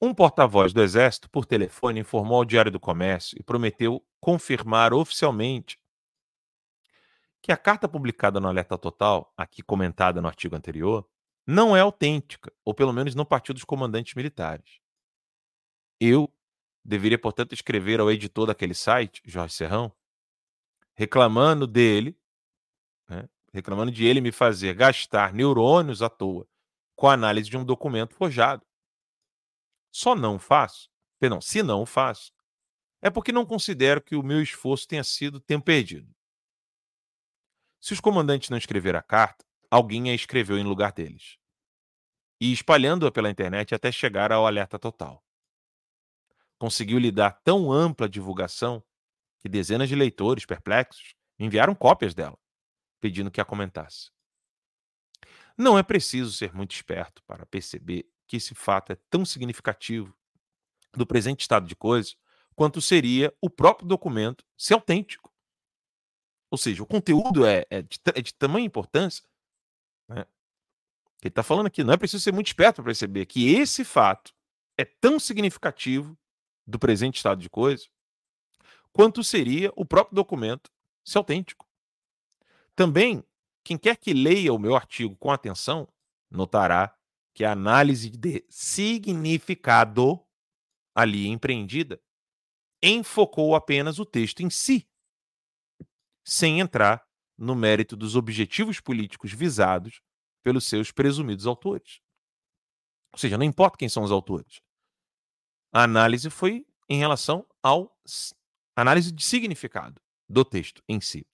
Um 0.00 0.14
porta-voz 0.14 0.72
do 0.72 0.80
Exército, 0.80 1.28
por 1.28 1.44
telefone, 1.44 2.00
informou 2.00 2.38
ao 2.38 2.44
Diário 2.44 2.70
do 2.70 2.78
Comércio 2.78 3.36
e 3.38 3.42
prometeu 3.42 4.04
confirmar 4.20 4.94
oficialmente 4.94 5.76
que 7.42 7.50
a 7.50 7.56
carta 7.56 7.88
publicada 7.88 8.38
no 8.38 8.46
Alerta 8.46 8.78
Total, 8.78 9.32
aqui 9.36 9.62
comentada 9.62 10.20
no 10.20 10.28
artigo 10.28 10.54
anterior, 10.54 11.08
não 11.46 11.76
é 11.76 11.80
autêntica, 11.80 12.52
ou 12.64 12.74
pelo 12.74 12.92
menos 12.92 13.14
não 13.14 13.24
partiu 13.24 13.54
dos 13.54 13.64
comandantes 13.64 14.14
militares. 14.14 14.78
Eu 16.00 16.32
deveria, 16.84 17.18
portanto, 17.18 17.52
escrever 17.52 18.00
ao 18.00 18.10
editor 18.10 18.46
daquele 18.46 18.74
site, 18.74 19.22
Jorge 19.24 19.54
Serrão, 19.54 19.92
reclamando 20.94 21.66
dele, 21.66 22.16
né, 23.08 23.28
reclamando 23.52 23.90
de 23.90 24.04
ele 24.04 24.20
me 24.20 24.30
fazer 24.30 24.74
gastar 24.74 25.32
neurônios 25.32 26.02
à 26.02 26.08
toa 26.08 26.46
com 26.94 27.08
a 27.08 27.14
análise 27.14 27.48
de 27.48 27.56
um 27.56 27.64
documento 27.64 28.14
forjado. 28.14 28.64
Só 29.90 30.14
não 30.14 30.38
faço, 30.38 30.90
perdão, 31.18 31.40
se 31.40 31.62
não 31.62 31.86
faço, 31.86 32.32
é 33.00 33.10
porque 33.10 33.32
não 33.32 33.46
considero 33.46 34.02
que 34.02 34.16
o 34.16 34.22
meu 34.22 34.42
esforço 34.42 34.86
tenha 34.86 35.04
sido 35.04 35.40
tempo 35.40 35.64
perdido. 35.66 36.14
Se 37.80 37.92
os 37.92 38.00
comandantes 38.00 38.50
não 38.50 38.58
escreveram 38.58 38.98
a 38.98 39.02
carta, 39.02 39.44
alguém 39.70 40.10
a 40.10 40.14
escreveu 40.14 40.58
em 40.58 40.64
lugar 40.64 40.92
deles. 40.92 41.38
E 42.40 42.52
espalhando-a 42.52 43.12
pela 43.12 43.30
internet 43.30 43.74
até 43.74 43.90
chegar 43.92 44.32
ao 44.32 44.46
alerta 44.46 44.78
total. 44.78 45.24
Conseguiu 46.58 46.98
lhe 46.98 47.12
dar 47.12 47.32
tão 47.42 47.70
ampla 47.70 48.08
divulgação 48.08 48.82
que 49.38 49.48
dezenas 49.48 49.88
de 49.88 49.94
leitores 49.94 50.44
perplexos 50.44 51.14
enviaram 51.38 51.74
cópias 51.74 52.14
dela, 52.14 52.38
pedindo 53.00 53.30
que 53.30 53.40
a 53.40 53.44
comentasse. 53.44 54.10
Não 55.56 55.78
é 55.78 55.82
preciso 55.82 56.32
ser 56.32 56.52
muito 56.52 56.72
esperto 56.72 57.22
para 57.24 57.46
perceber 57.46 58.08
que 58.28 58.36
esse 58.36 58.54
fato 58.54 58.92
é 58.92 58.96
tão 59.10 59.24
significativo 59.24 60.14
do 60.92 61.06
presente 61.06 61.40
estado 61.40 61.66
de 61.66 61.74
coisas 61.74 62.16
quanto 62.54 62.80
seria 62.80 63.34
o 63.40 63.48
próprio 63.48 63.88
documento 63.88 64.44
ser 64.56 64.74
autêntico. 64.74 65.32
Ou 66.50 66.58
seja, 66.58 66.82
o 66.82 66.86
conteúdo 66.86 67.46
é, 67.46 67.64
é, 67.70 67.82
de, 67.82 67.98
é 68.14 68.22
de, 68.22 68.34
tamanha 68.34 68.66
importância. 68.66 69.24
Né? 70.08 70.26
Ele 71.22 71.28
está 71.28 71.42
falando 71.42 71.66
aqui, 71.66 71.82
não 71.82 71.92
é 71.92 71.96
preciso 71.96 72.22
ser 72.22 72.32
muito 72.32 72.48
esperto 72.48 72.76
para 72.76 72.84
perceber 72.84 73.26
que 73.26 73.54
esse 73.54 73.84
fato 73.84 74.34
é 74.76 74.84
tão 74.84 75.18
significativo 75.18 76.16
do 76.66 76.78
presente 76.78 77.16
estado 77.16 77.40
de 77.40 77.48
coisas 77.48 77.90
quanto 78.92 79.22
seria 79.22 79.72
o 79.76 79.84
próprio 79.84 80.16
documento 80.16 80.70
ser 81.04 81.18
autêntico. 81.18 81.66
Também, 82.74 83.24
quem 83.62 83.78
quer 83.78 83.96
que 83.96 84.12
leia 84.12 84.52
o 84.52 84.58
meu 84.58 84.74
artigo 84.74 85.16
com 85.16 85.30
atenção, 85.30 85.88
notará 86.30 86.97
que 87.38 87.44
a 87.44 87.52
análise 87.52 88.10
de 88.10 88.44
significado 88.50 90.20
ali 90.92 91.28
empreendida 91.28 92.02
enfocou 92.82 93.54
apenas 93.54 94.00
o 94.00 94.04
texto 94.04 94.40
em 94.40 94.50
si, 94.50 94.90
sem 96.24 96.58
entrar 96.58 97.06
no 97.38 97.54
mérito 97.54 97.94
dos 97.94 98.16
objetivos 98.16 98.80
políticos 98.80 99.32
visados 99.32 100.02
pelos 100.42 100.64
seus 100.64 100.90
presumidos 100.90 101.46
autores. 101.46 102.00
Ou 103.12 103.18
seja, 103.20 103.38
não 103.38 103.44
importa 103.44 103.78
quem 103.78 103.88
são 103.88 104.02
os 104.02 104.10
autores. 104.10 104.60
A 105.72 105.84
análise 105.84 106.28
foi 106.30 106.66
em 106.88 106.98
relação 106.98 107.46
ao 107.62 107.96
análise 108.74 109.12
de 109.12 109.24
significado 109.24 110.02
do 110.28 110.44
texto 110.44 110.82
em 110.88 111.00
si. 111.00 111.24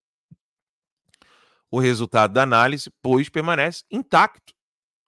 O 1.70 1.80
resultado 1.80 2.34
da 2.34 2.42
análise, 2.42 2.90
pois, 3.00 3.30
permanece 3.30 3.84
intacto, 3.90 4.54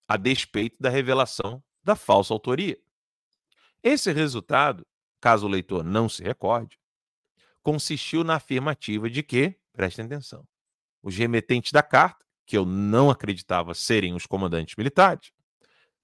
a 0.09 0.17
despeito 0.17 0.77
da 0.81 0.89
revelação 0.89 1.63
da 1.83 1.97
falsa 1.97 2.33
autoria. 2.33 2.79
Esse 3.83 4.13
resultado, 4.13 4.87
caso 5.21 5.47
o 5.47 5.49
leitor 5.49 5.85
não 5.85 6.09
se 6.09 6.23
recorde, 6.23 6.79
consistiu 7.63 8.25
na 8.25 8.37
afirmativa 8.37 9.09
de 9.11 9.23
que, 9.23 9.57
prestem 9.73 10.05
atenção, 10.05 10.47
os 11.03 11.17
remetentes 11.17 11.73
da 11.73 11.83
carta, 11.83 12.25
que 12.45 12.57
eu 12.57 12.65
não 12.65 13.11
acreditava 13.11 13.75
serem 13.75 14.15
os 14.15 14.27
comandantes 14.27 14.77
militares, 14.77 15.33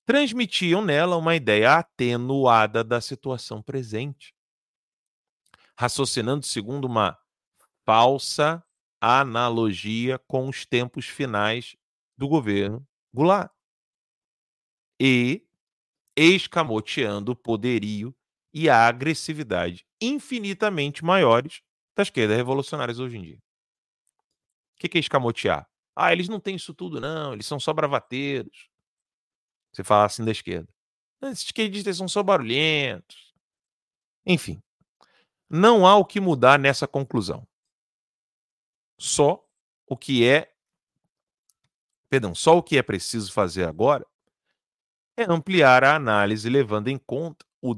transmitiam 0.04 0.82
nela 0.82 1.16
uma 1.16 1.36
ideia 1.36 1.78
atenuada 1.78 2.82
da 2.82 3.00
situação 3.00 3.62
presente 3.62 4.34
raciocinando 5.76 6.46
segundo 6.46 6.84
uma 6.84 7.18
falsa 7.84 8.62
analogia 9.00 10.18
com 10.28 10.48
os 10.48 10.64
tempos 10.64 11.06
finais 11.06 11.74
do 12.16 12.28
governo 12.28 12.86
Goulart 13.12 13.50
e 15.04 15.44
escamoteando 16.16 17.32
o 17.32 17.36
poderio 17.36 18.14
e 18.54 18.70
a 18.70 18.86
agressividade 18.86 19.84
infinitamente 20.00 21.04
maiores 21.04 21.60
das 21.96 22.06
esquerdas 22.06 22.36
revolucionárias 22.36 23.00
hoje 23.00 23.18
em 23.18 23.22
dia. 23.22 23.38
O 24.76 24.88
que 24.88 24.96
é 24.96 25.00
escamotear? 25.00 25.68
Ah, 25.96 26.12
eles 26.12 26.28
não 26.28 26.38
têm 26.38 26.54
isso 26.54 26.72
tudo, 26.72 27.00
não, 27.00 27.32
eles 27.32 27.46
são 27.46 27.58
só 27.58 27.72
bravateiros. 27.72 28.68
Você 29.72 29.82
fala 29.82 30.04
assim 30.04 30.24
da 30.24 30.30
esquerda. 30.30 30.72
Esses 31.20 31.46
esquerdistas 31.46 31.96
são 31.96 32.06
só 32.06 32.22
barulhentos. 32.22 33.34
Enfim, 34.24 34.62
não 35.50 35.84
há 35.84 35.96
o 35.96 36.04
que 36.04 36.20
mudar 36.20 36.60
nessa 36.60 36.86
conclusão. 36.86 37.44
Só 38.96 39.44
o 39.84 39.96
que 39.96 40.24
é. 40.24 40.54
Perdão, 42.08 42.36
só 42.36 42.56
o 42.56 42.62
que 42.62 42.78
é 42.78 42.82
preciso 42.84 43.32
fazer 43.32 43.66
agora 43.66 44.06
é 45.16 45.24
ampliar 45.28 45.84
a 45.84 45.94
análise 45.94 46.48
levando 46.48 46.89
em 46.89 46.98
conta 46.98 47.44
o, 47.60 47.74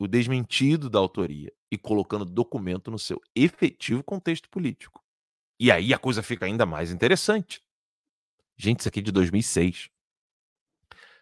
o 0.00 0.08
desmentido 0.08 0.90
da 0.90 0.98
autoria 0.98 1.52
e 1.70 1.78
colocando 1.78 2.22
o 2.22 2.26
documento 2.26 2.90
no 2.90 2.98
seu 2.98 3.20
efetivo 3.34 4.02
contexto 4.02 4.48
político. 4.50 5.02
E 5.58 5.70
aí 5.70 5.94
a 5.94 5.98
coisa 5.98 6.22
fica 6.22 6.44
ainda 6.44 6.66
mais 6.66 6.90
interessante. 6.90 7.62
Gente, 8.56 8.80
isso 8.80 8.88
aqui 8.88 9.00
é 9.00 9.02
de 9.02 9.12
2006. 9.12 9.88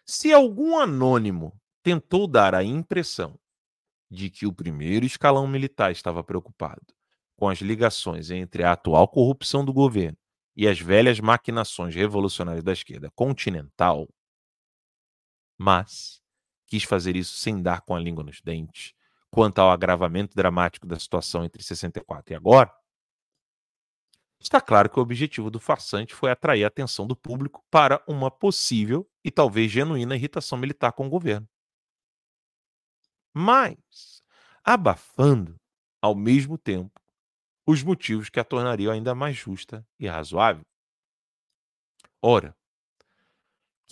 Se 0.05 0.33
algum 0.33 0.77
anônimo 0.77 1.59
tentou 1.83 2.27
dar 2.27 2.53
a 2.53 2.63
impressão 2.63 3.39
de 4.09 4.29
que 4.29 4.45
o 4.45 4.53
primeiro 4.53 5.05
escalão 5.05 5.47
militar 5.47 5.91
estava 5.91 6.23
preocupado 6.23 6.85
com 7.37 7.47
as 7.47 7.59
ligações 7.59 8.29
entre 8.29 8.63
a 8.63 8.73
atual 8.73 9.07
corrupção 9.07 9.63
do 9.63 9.71
governo 9.73 10.17
e 10.55 10.67
as 10.67 10.79
velhas 10.79 11.19
maquinações 11.19 11.95
revolucionárias 11.95 12.63
da 12.63 12.73
esquerda 12.73 13.09
continental, 13.15 14.07
mas 15.61 16.19
quis 16.65 16.83
fazer 16.83 17.15
isso 17.15 17.37
sem 17.37 17.61
dar 17.61 17.81
com 17.81 17.95
a 17.95 17.99
língua 17.99 18.23
nos 18.23 18.41
dentes 18.41 18.93
quanto 19.29 19.59
ao 19.59 19.69
agravamento 19.69 20.35
dramático 20.35 20.87
da 20.87 20.99
situação 20.99 21.45
entre 21.45 21.61
64 21.61 22.33
e 22.33 22.35
agora, 22.35 22.73
está 24.39 24.59
claro 24.59 24.89
que 24.89 24.99
o 24.99 25.01
objetivo 25.01 25.51
do 25.51 25.59
farsante 25.59 26.15
foi 26.15 26.31
atrair 26.31 26.63
a 26.63 26.67
atenção 26.67 27.05
do 27.05 27.15
público 27.15 27.63
para 27.69 28.03
uma 28.07 28.31
possível 28.31 29.07
e 29.23 29.29
talvez 29.29 29.71
genuína 29.71 30.15
irritação 30.15 30.57
militar 30.57 30.91
com 30.91 31.05
o 31.05 31.09
governo 31.09 31.47
mas 33.33 34.21
abafando, 34.63 35.55
ao 36.01 36.15
mesmo 36.15 36.57
tempo, 36.57 36.99
os 37.65 37.83
motivos 37.83 38.29
que 38.29 38.39
a 38.39 38.43
tornariam 38.43 38.91
ainda 38.91 39.15
mais 39.15 39.37
justa 39.37 39.85
e 39.99 40.07
razoável. 40.07 40.65
Ora, 42.21 42.55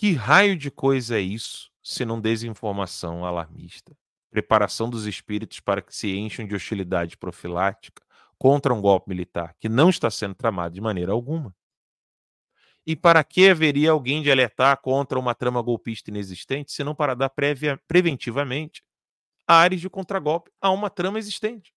que 0.00 0.14
raio 0.14 0.56
de 0.56 0.70
coisa 0.70 1.18
é 1.18 1.20
isso, 1.20 1.70
se 1.82 2.06
não 2.06 2.18
desinformação 2.18 3.22
alarmista? 3.22 3.94
Preparação 4.30 4.88
dos 4.88 5.04
espíritos 5.04 5.60
para 5.60 5.82
que 5.82 5.94
se 5.94 6.16
encham 6.16 6.46
de 6.46 6.54
hostilidade 6.54 7.18
profilática 7.18 8.02
contra 8.38 8.72
um 8.72 8.80
golpe 8.80 9.10
militar 9.10 9.54
que 9.60 9.68
não 9.68 9.90
está 9.90 10.10
sendo 10.10 10.34
tramado 10.34 10.74
de 10.74 10.80
maneira 10.80 11.12
alguma? 11.12 11.54
E 12.86 12.96
para 12.96 13.22
que 13.22 13.50
haveria 13.50 13.90
alguém 13.90 14.22
de 14.22 14.30
alertar 14.32 14.80
contra 14.80 15.18
uma 15.18 15.34
trama 15.34 15.60
golpista 15.60 16.08
inexistente, 16.08 16.72
se 16.72 16.82
não 16.82 16.94
para 16.94 17.14
dar 17.14 17.28
previa, 17.28 17.78
preventivamente 17.86 18.82
áreas 19.46 19.82
de 19.82 19.90
contragolpe 19.90 20.50
a 20.62 20.70
uma 20.70 20.88
trama 20.88 21.18
existente. 21.18 21.74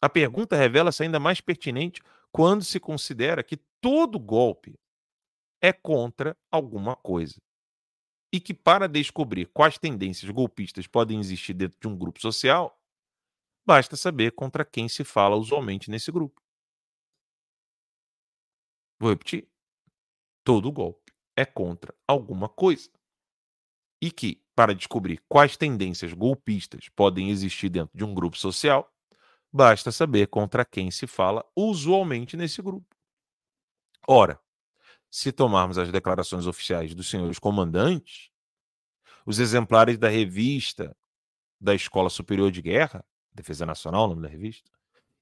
A 0.00 0.08
pergunta 0.08 0.56
revela-se 0.56 1.02
ainda 1.02 1.20
mais 1.20 1.38
pertinente 1.38 2.00
quando 2.32 2.64
se 2.64 2.80
considera 2.80 3.44
que 3.44 3.58
todo 3.78 4.18
golpe 4.18 4.78
é 5.64 5.72
contra 5.72 6.36
alguma 6.50 6.94
coisa. 6.94 7.40
E 8.30 8.38
que 8.38 8.52
para 8.52 8.86
descobrir 8.86 9.46
quais 9.46 9.78
tendências 9.78 10.30
golpistas 10.30 10.86
podem 10.86 11.18
existir 11.18 11.54
dentro 11.54 11.78
de 11.80 11.88
um 11.88 11.96
grupo 11.96 12.20
social, 12.20 12.78
basta 13.66 13.96
saber 13.96 14.32
contra 14.32 14.62
quem 14.62 14.90
se 14.90 15.04
fala 15.04 15.36
usualmente 15.36 15.90
nesse 15.90 16.12
grupo. 16.12 16.38
Vou 19.00 19.08
repetir. 19.08 19.48
Todo 20.44 20.70
golpe 20.70 21.14
é 21.34 21.46
contra 21.46 21.94
alguma 22.06 22.46
coisa. 22.46 22.90
E 24.02 24.10
que 24.10 24.44
para 24.54 24.74
descobrir 24.74 25.24
quais 25.26 25.56
tendências 25.56 26.12
golpistas 26.12 26.90
podem 26.90 27.30
existir 27.30 27.70
dentro 27.70 27.96
de 27.96 28.04
um 28.04 28.12
grupo 28.14 28.36
social, 28.36 28.92
basta 29.50 29.90
saber 29.90 30.26
contra 30.26 30.62
quem 30.62 30.90
se 30.90 31.06
fala 31.06 31.42
usualmente 31.56 32.36
nesse 32.36 32.60
grupo. 32.60 32.94
Ora, 34.06 34.38
se 35.14 35.30
tomarmos 35.30 35.78
as 35.78 35.92
declarações 35.92 36.44
oficiais 36.44 36.92
dos 36.92 37.08
senhores 37.08 37.38
comandantes, 37.38 38.30
os 39.24 39.38
exemplares 39.38 39.96
da 39.96 40.08
revista 40.08 40.96
da 41.60 41.72
Escola 41.72 42.10
Superior 42.10 42.50
de 42.50 42.60
Guerra, 42.60 43.04
Defesa 43.32 43.64
Nacional, 43.64 44.06
o 44.06 44.08
nome 44.08 44.22
da 44.22 44.28
revista, 44.28 44.68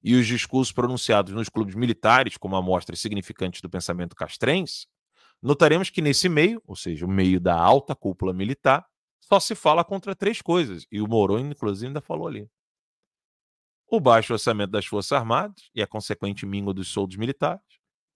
e 0.01 0.15
os 0.15 0.25
discursos 0.25 0.73
pronunciados 0.73 1.31
nos 1.31 1.47
clubes 1.47 1.75
militares 1.75 2.37
como 2.37 2.55
amostras 2.55 2.99
significantes 3.01 3.61
do 3.61 3.69
pensamento 3.69 4.15
castrense, 4.15 4.87
notaremos 5.39 5.91
que 5.91 6.01
nesse 6.01 6.27
meio, 6.27 6.59
ou 6.65 6.75
seja, 6.75 7.05
o 7.05 7.07
meio 7.09 7.39
da 7.39 7.55
alta 7.55 7.93
cúpula 7.93 8.33
militar, 8.33 8.83
só 9.19 9.39
se 9.39 9.53
fala 9.53 9.85
contra 9.85 10.15
três 10.15 10.41
coisas, 10.41 10.87
e 10.91 11.01
o 11.01 11.07
Moron, 11.07 11.37
inclusive, 11.37 11.85
ainda 11.85 12.01
falou 12.01 12.27
ali. 12.27 12.49
O 13.85 13.99
baixo 13.99 14.33
orçamento 14.33 14.71
das 14.71 14.87
Forças 14.87 15.11
Armadas 15.11 15.69
e 15.75 15.83
a 15.83 15.87
consequente 15.87 16.47
míngua 16.47 16.73
dos 16.73 16.87
soldos 16.87 17.15
militares. 17.15 17.61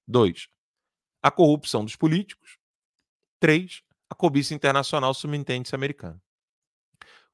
Dois, 0.07 0.47
a 1.21 1.31
corrupção 1.31 1.83
dos 1.83 1.95
políticos. 1.95 2.57
Três, 3.39 3.83
a 4.09 4.15
cobiça 4.15 4.53
internacional 4.53 5.13
subintende 5.13 5.73
americana. 5.73 6.21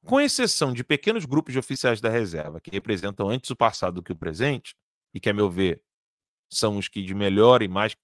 Com 0.04 0.20
exceção 0.20 0.72
de 0.72 0.84
pequenos 0.84 1.24
grupos 1.24 1.52
de 1.52 1.58
oficiais 1.58 2.00
da 2.00 2.10
reserva 2.10 2.60
que 2.60 2.70
representam 2.70 3.28
antes 3.28 3.48
o 3.50 3.56
passado 3.56 3.94
do 3.94 4.02
que 4.02 4.12
o 4.12 4.16
presente, 4.16 4.76
e 5.14 5.20
que, 5.20 5.30
a 5.30 5.32
meu 5.32 5.48
ver, 5.48 5.82
são 6.50 6.76
os 6.76 6.88
que 6.88 7.02
de 7.02 7.14
melhor 7.14 7.62
e 7.62 7.68
mais 7.68 7.96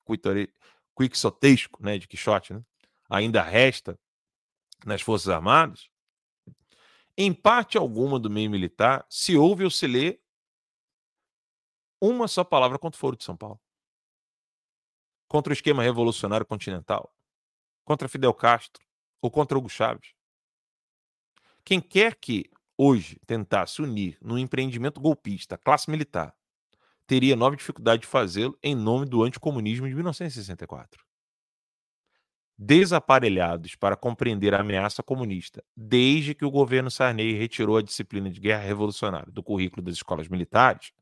quixotesco, 0.96 1.82
né, 1.82 1.98
de 1.98 2.06
Quixote, 2.06 2.54
né, 2.54 2.64
ainda 3.08 3.42
resta 3.42 3.98
nas 4.86 5.02
Forças 5.02 5.28
Armadas, 5.28 5.90
em 7.16 7.34
parte 7.34 7.76
alguma 7.76 8.18
do 8.18 8.30
meio 8.30 8.50
militar, 8.50 9.04
se 9.10 9.36
ouve 9.36 9.64
ou 9.64 9.70
se 9.70 9.86
lê 9.86 10.20
uma 12.00 12.28
só 12.28 12.42
palavra 12.42 12.78
contra 12.78 12.96
o 12.96 13.00
Foro 13.00 13.16
de 13.16 13.24
São 13.24 13.36
Paulo. 13.36 13.60
Contra 15.30 15.52
o 15.52 15.54
esquema 15.54 15.84
revolucionário 15.84 16.44
continental. 16.44 17.14
Contra 17.84 18.08
Fidel 18.08 18.34
Castro. 18.34 18.84
Ou 19.22 19.30
contra 19.30 19.56
Hugo 19.56 19.68
Chávez. 19.68 20.12
Quem 21.64 21.80
quer 21.80 22.16
que 22.16 22.50
hoje 22.76 23.16
tentasse 23.28 23.80
unir 23.80 24.18
no 24.20 24.36
empreendimento 24.36 25.00
golpista 25.00 25.54
a 25.54 25.58
classe 25.58 25.88
militar 25.88 26.34
teria 27.06 27.36
nova 27.36 27.54
dificuldade 27.54 28.02
de 28.02 28.08
fazê-lo 28.08 28.58
em 28.60 28.74
nome 28.74 29.06
do 29.06 29.22
anticomunismo 29.22 29.86
de 29.86 29.94
1964 29.94 31.04
desaparelhados 32.58 33.76
para 33.76 33.96
compreender 33.96 34.52
a 34.52 34.60
ameaça 34.60 35.00
comunista 35.00 35.62
desde 35.76 36.34
que 36.34 36.44
o 36.44 36.50
governo 36.50 36.90
Sarney 36.90 37.38
retirou 37.38 37.76
a 37.76 37.82
disciplina 37.82 38.28
de 38.28 38.40
guerra 38.40 38.64
revolucionária 38.64 39.30
do 39.30 39.42
currículo 39.42 39.82
das 39.82 39.94
escolas 39.94 40.26
militares, 40.28 40.92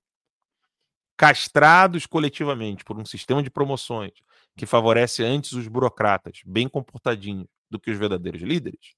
castrados 1.18 2.06
coletivamente 2.06 2.84
por 2.84 2.96
um 2.96 3.04
sistema 3.04 3.42
de 3.42 3.50
promoções 3.50 4.12
que 4.56 4.64
favorece 4.64 5.24
antes 5.24 5.52
os 5.52 5.66
burocratas 5.66 6.40
bem 6.46 6.68
comportadinhos 6.68 7.48
do 7.68 7.80
que 7.80 7.90
os 7.90 7.98
verdadeiros 7.98 8.40
líderes, 8.40 8.94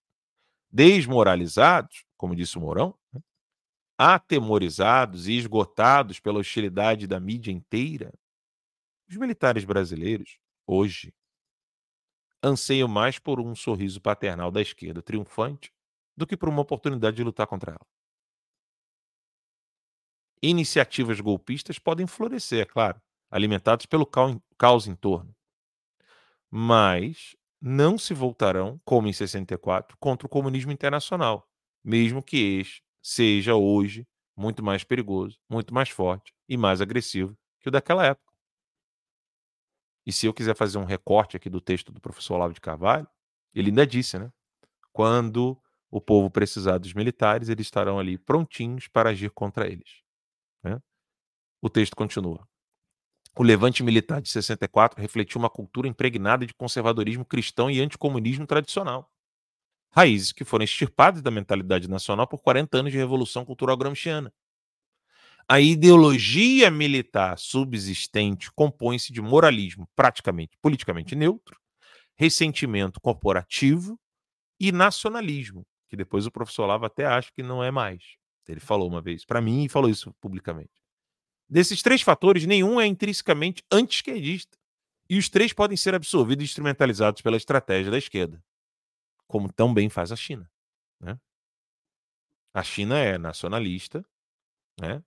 desmoralizados, 0.71 2.05
como 2.19 2.37
disse 2.37 2.59
o 2.59 2.61
Mourão, 2.61 2.95
né? 3.11 3.21
atemorizados 3.99 5.29
e 5.29 5.33
esgotados 5.33 6.21
pela 6.21 6.39
hostilidade 6.39 7.07
da 7.07 7.19
mídia 7.19 7.53
inteira, 7.53 8.13
os 9.09 9.17
militares 9.17 9.65
brasileiros, 9.65 10.39
hoje, 10.67 11.15
anseio 12.43 12.87
mais 12.87 13.19
por 13.19 13.41
um 13.41 13.55
sorriso 13.55 14.01
paternal 14.01 14.51
da 14.51 14.61
esquerda 14.61 15.03
triunfante 15.03 15.73
do 16.15 16.27
que 16.27 16.37
por 16.37 16.51
uma 16.51 16.63
oportunidade 16.63 17.17
de 17.17 17.25
lutar 17.25 17.47
contra 17.47 17.73
ela. 17.73 17.87
Iniciativas 20.43 21.21
golpistas 21.21 21.79
podem 21.79 22.07
florescer, 22.07 22.61
é 22.61 22.65
claro, 22.65 23.01
alimentadas 23.31 23.87
pelo 23.87 24.07
caos 24.07 24.87
em 24.87 24.95
torno. 24.95 25.35
Mas 26.51 27.37
não 27.61 27.99
se 27.99 28.15
voltarão, 28.15 28.81
como 28.85 29.07
em 29.07 29.13
64, 29.13 29.97
contra 29.99 30.27
o 30.27 30.31
comunismo 30.31 30.73
internacional, 30.73 31.47
mesmo 31.85 32.23
que 32.23 32.59
este 32.59 32.83
seja 33.03 33.55
hoje 33.55 34.07
muito 34.37 34.63
mais 34.63 34.85
perigoso, 34.85 35.39
muito 35.49 35.73
mais 35.75 35.91
forte 35.91 36.33
e 36.49 36.57
mais 36.57 36.81
agressivo 36.81 37.37
que 37.61 37.69
o 37.69 37.73
daquela 37.73 38.07
época. 38.07 38.33
E 40.07 40.13
se 40.13 40.27
eu 40.27 40.35
quiser 40.35 40.57
fazer 40.57 40.79
um 40.79 40.85
recorte 40.85 41.37
aqui 41.37 41.49
do 41.51 41.61
texto 41.61 41.93
do 41.93 42.01
professor 42.01 42.35
Olavo 42.35 42.55
de 42.55 42.61
Carvalho, 42.61 43.07
ele 43.55 43.69
ainda 43.69 43.87
disse, 43.87 44.19
né? 44.19 44.33
Quando 44.93 45.61
o 45.91 46.01
povo 46.01 46.31
precisar 46.31 46.79
dos 46.79 46.95
militares, 46.95 47.49
eles 47.49 47.67
estarão 47.67 47.99
ali 47.99 48.19
prontinhos 48.19 48.89
para 48.89 49.11
agir 49.11 49.31
contra 49.31 49.67
eles. 49.67 50.03
O 51.63 51.69
texto 51.69 51.95
continua. 51.95 52.49
O 53.37 53.43
levante 53.43 53.83
militar 53.83 54.21
de 54.21 54.31
64 54.31 55.01
refletiu 55.01 55.39
uma 55.39 55.51
cultura 55.51 55.87
impregnada 55.87 56.47
de 56.47 56.55
conservadorismo 56.55 57.25
cristão 57.25 57.71
e 57.71 57.81
anticomunismo 57.81 58.47
tradicional. 58.47 59.11
Raízes 59.93 60.33
que 60.33 60.45
foram 60.45 60.65
extirpadas 60.65 61.21
da 61.21 61.31
mentalidade 61.31 61.89
nacional 61.89 62.27
por 62.27 62.39
40 62.39 62.79
anos 62.79 62.93
de 62.93 62.99
revolução 62.99 63.45
cultural 63.45 63.77
gramsciana. 63.77 64.33
A 65.49 65.61
ideologia 65.61 66.71
militar 66.71 67.37
subsistente 67.39 68.51
compõe-se 68.53 69.13
de 69.13 69.21
moralismo 69.21 69.89
praticamente 69.97 70.57
politicamente 70.63 71.17
neutro, 71.17 71.59
ressentimento 72.17 73.01
corporativo 73.01 73.99
e 74.61 74.71
nacionalismo, 74.71 75.67
que 75.89 75.97
depois 75.97 76.25
o 76.25 76.31
professor 76.31 76.67
Lava 76.67 76.87
até 76.87 77.05
acha 77.05 77.31
que 77.35 77.43
não 77.43 77.63
é 77.65 77.71
mais. 77.71 78.17
Ele 78.49 78.61
falou 78.61 78.89
uma 78.89 79.01
vez 79.01 79.25
para 79.25 79.41
mim 79.41 79.65
e 79.65 79.69
falou 79.69 79.91
isso 79.91 80.13
publicamente. 80.21 80.80
Desses 81.51 81.83
três 81.83 82.01
fatores, 82.01 82.47
nenhum 82.47 82.81
é 82.81 82.87
intrinsecamente 82.87 83.65
anti-esquerdista. 83.71 84.57
E 85.09 85.19
os 85.19 85.29
três 85.29 85.53
podem 85.53 85.77
ser 85.77 85.95
absorvidos 85.95 86.43
e 86.43 86.47
instrumentalizados 86.47 87.21
pela 87.21 87.37
estratégia 87.37 87.91
da 87.91 87.99
esquerda, 87.99 88.41
como 89.27 89.53
tão 89.53 89.75
bem 89.75 89.91
faz 89.91 90.13
a 90.13 90.17
China. 90.17 90.49
Né? 91.01 91.19
A 92.55 92.63
China 92.63 92.97
é 92.97 93.19
nacionalista, 93.19 94.05
né? 94.81 95.03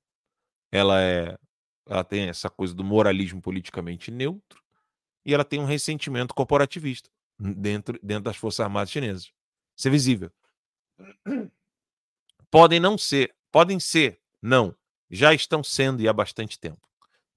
ela 0.70 1.02
é 1.02 1.38
ela 1.86 2.04
tem 2.04 2.30
essa 2.30 2.50
coisa 2.50 2.74
do 2.74 2.84
moralismo 2.84 3.42
politicamente 3.42 4.10
neutro 4.10 4.64
e 5.26 5.34
ela 5.34 5.44
tem 5.44 5.60
um 5.60 5.66
ressentimento 5.66 6.34
corporativista 6.34 7.10
dentro, 7.38 8.00
dentro 8.02 8.24
das 8.24 8.38
Forças 8.38 8.62
Armadas 8.62 8.90
chinesas. 8.90 9.34
Isso 9.76 9.88
é 9.88 9.92
visível. 9.92 10.32
Podem 12.50 12.80
não 12.80 12.98
ser, 12.98 13.36
podem 13.52 13.80
ser, 13.80 14.20
não, 14.42 14.76
já 15.14 15.32
estão 15.32 15.64
sendo 15.64 16.02
e 16.02 16.08
há 16.08 16.14
bastante 16.14 16.60
tempo. 16.60 16.82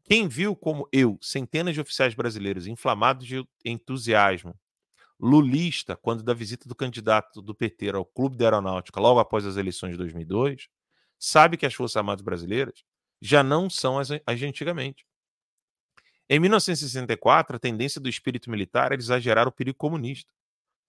Quem 0.04 0.26
viu 0.26 0.56
como 0.56 0.88
eu, 0.90 1.18
centenas 1.20 1.74
de 1.74 1.80
oficiais 1.80 2.14
brasileiros 2.14 2.66
inflamados 2.66 3.26
de 3.26 3.46
entusiasmo 3.64 4.58
lulista 5.18 5.96
quando 5.96 6.22
da 6.22 6.32
visita 6.32 6.68
do 6.68 6.74
candidato 6.74 7.42
do 7.42 7.54
PT 7.54 7.90
ao 7.90 8.04
Clube 8.04 8.36
da 8.36 8.46
Aeronáutica 8.46 9.00
logo 9.00 9.18
após 9.18 9.44
as 9.46 9.56
eleições 9.56 9.92
de 9.92 9.98
2002, 9.98 10.68
sabe 11.18 11.56
que 11.56 11.66
as 11.66 11.74
Forças 11.74 11.96
Armadas 11.96 12.22
brasileiras 12.22 12.82
já 13.20 13.42
não 13.42 13.68
são 13.68 13.98
as, 13.98 14.08
as 14.26 14.38
de 14.38 14.46
antigamente. 14.46 15.06
Em 16.28 16.40
1964, 16.40 17.56
a 17.56 17.58
tendência 17.58 18.00
do 18.00 18.08
espírito 18.08 18.50
militar 18.50 18.92
era 18.92 19.00
exagerar 19.00 19.46
o 19.46 19.52
perigo 19.52 19.76
comunista, 19.76 20.30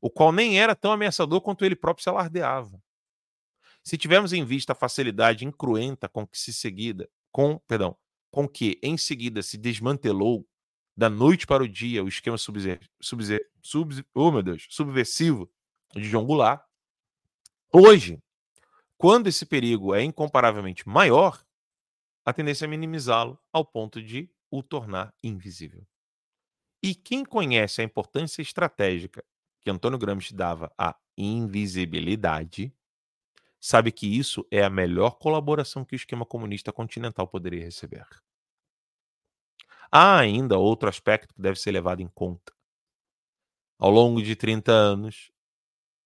o 0.01 0.09
qual 0.09 0.31
nem 0.31 0.59
era 0.59 0.75
tão 0.75 0.91
ameaçador 0.91 1.41
quanto 1.41 1.65
ele 1.65 1.75
próprio 1.75 2.03
se 2.03 2.09
alardeava. 2.09 2.81
Se 3.87 3.97
tivermos 3.97 4.33
em 4.33 4.43
vista 4.43 4.73
a 4.73 4.75
facilidade 4.75 5.45
incruenta 5.45 6.09
com 6.09 6.27
que 6.27 6.37
se 6.37 6.51
seguida, 6.51 7.09
com, 7.31 7.57
perdão, 7.59 7.95
com 8.29 8.45
que 8.45 8.77
em 8.83 8.97
seguida 8.97 9.41
se 9.41 9.57
desmantelou 9.57 10.45
da 10.93 11.09
noite 11.09 11.47
para 11.47 11.63
o 11.63 11.69
dia 11.69 12.03
o 12.03 12.09
esquema 12.09 12.37
oh 14.13 14.29
meu 14.29 14.43
Deus, 14.43 14.67
subversivo 14.69 15.49
de 15.95 16.03
João 16.03 16.25
Goulart, 16.25 16.61
hoje, 17.71 18.21
quando 18.97 19.27
esse 19.27 19.45
perigo 19.45 19.95
é 19.95 20.03
incomparavelmente 20.03 20.85
maior, 20.85 21.41
a 22.25 22.33
tendência 22.33 22.65
é 22.65 22.67
minimizá-lo 22.67 23.39
ao 23.53 23.63
ponto 23.63 24.03
de 24.03 24.29
o 24.51 24.61
tornar 24.61 25.15
invisível. 25.23 25.87
E 26.83 26.93
quem 26.93 27.23
conhece 27.23 27.79
a 27.79 27.85
importância 27.85 28.41
estratégica 28.41 29.23
que 29.61 29.69
Antônio 29.69 29.97
Gramsci 29.97 30.35
dava 30.35 30.73
à 30.77 30.93
invisibilidade, 31.17 32.73
sabe 33.59 33.91
que 33.91 34.07
isso 34.07 34.45
é 34.51 34.63
a 34.63 34.69
melhor 34.69 35.17
colaboração 35.17 35.83
que 35.83 35.95
o 35.95 35.97
esquema 35.97 36.25
comunista 36.25 36.71
continental 36.71 37.27
poderia 37.27 37.63
receber. 37.63 38.07
Há 39.91 40.17
ainda 40.17 40.57
outro 40.57 40.89
aspecto 40.89 41.33
que 41.33 41.41
deve 41.41 41.59
ser 41.59 41.71
levado 41.71 42.01
em 42.01 42.07
conta. 42.07 42.53
Ao 43.79 43.89
longo 43.89 44.21
de 44.21 44.35
30 44.35 44.71
anos 44.71 45.31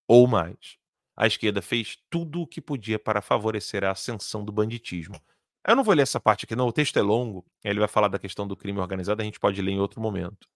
ou 0.07 0.28
mais, 0.28 0.78
a 1.15 1.26
esquerda 1.26 1.61
fez 1.61 1.98
tudo 2.10 2.41
o 2.41 2.48
que 2.48 2.61
podia 2.61 2.99
para 2.99 3.22
favorecer 3.22 3.84
a 3.84 3.91
ascensão 3.91 4.44
do 4.44 4.52
banditismo, 4.52 5.19
eu 5.68 5.76
não 5.76 5.84
vou 5.84 5.94
ler 5.94 6.03
essa 6.03 6.19
parte 6.19 6.45
aqui, 6.45 6.56
não. 6.56 6.68
O 6.68 6.73
texto 6.73 6.98
é 6.98 7.02
longo. 7.02 7.45
Ele 7.64 7.80
vai 7.80 7.88
falar 7.88 8.07
da 8.07 8.19
questão 8.19 8.48
do 8.48 8.57
crime 8.57 8.80
organizado. 8.80 9.22
A 9.22 9.26
gente 9.26 9.40
pode 9.40 9.61
ler 9.61 9.72
em 9.72 9.80
outro 9.80 10.02
momento. 10.02 10.48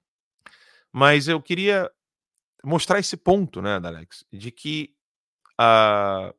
Mas 0.92 1.28
eu 1.28 1.42
queria 1.42 1.92
mostrar 2.64 3.00
esse 3.00 3.16
ponto, 3.16 3.62
né, 3.62 3.76
Alex, 3.76 4.26
de 4.32 4.52
que 4.52 4.96
uh, 5.60 6.34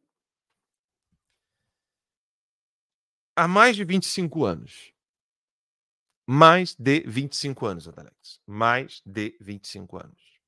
há 3.36 3.46
mais 3.46 3.76
de 3.76 3.84
25 3.84 4.44
anos, 4.44 4.92
mais 6.26 6.74
de 6.74 7.00
25 7.00 7.66
anos, 7.66 7.86
Alex, 7.86 8.40
mais 8.46 9.02
de 9.04 9.36
25 9.40 9.98
anos, 9.98 10.40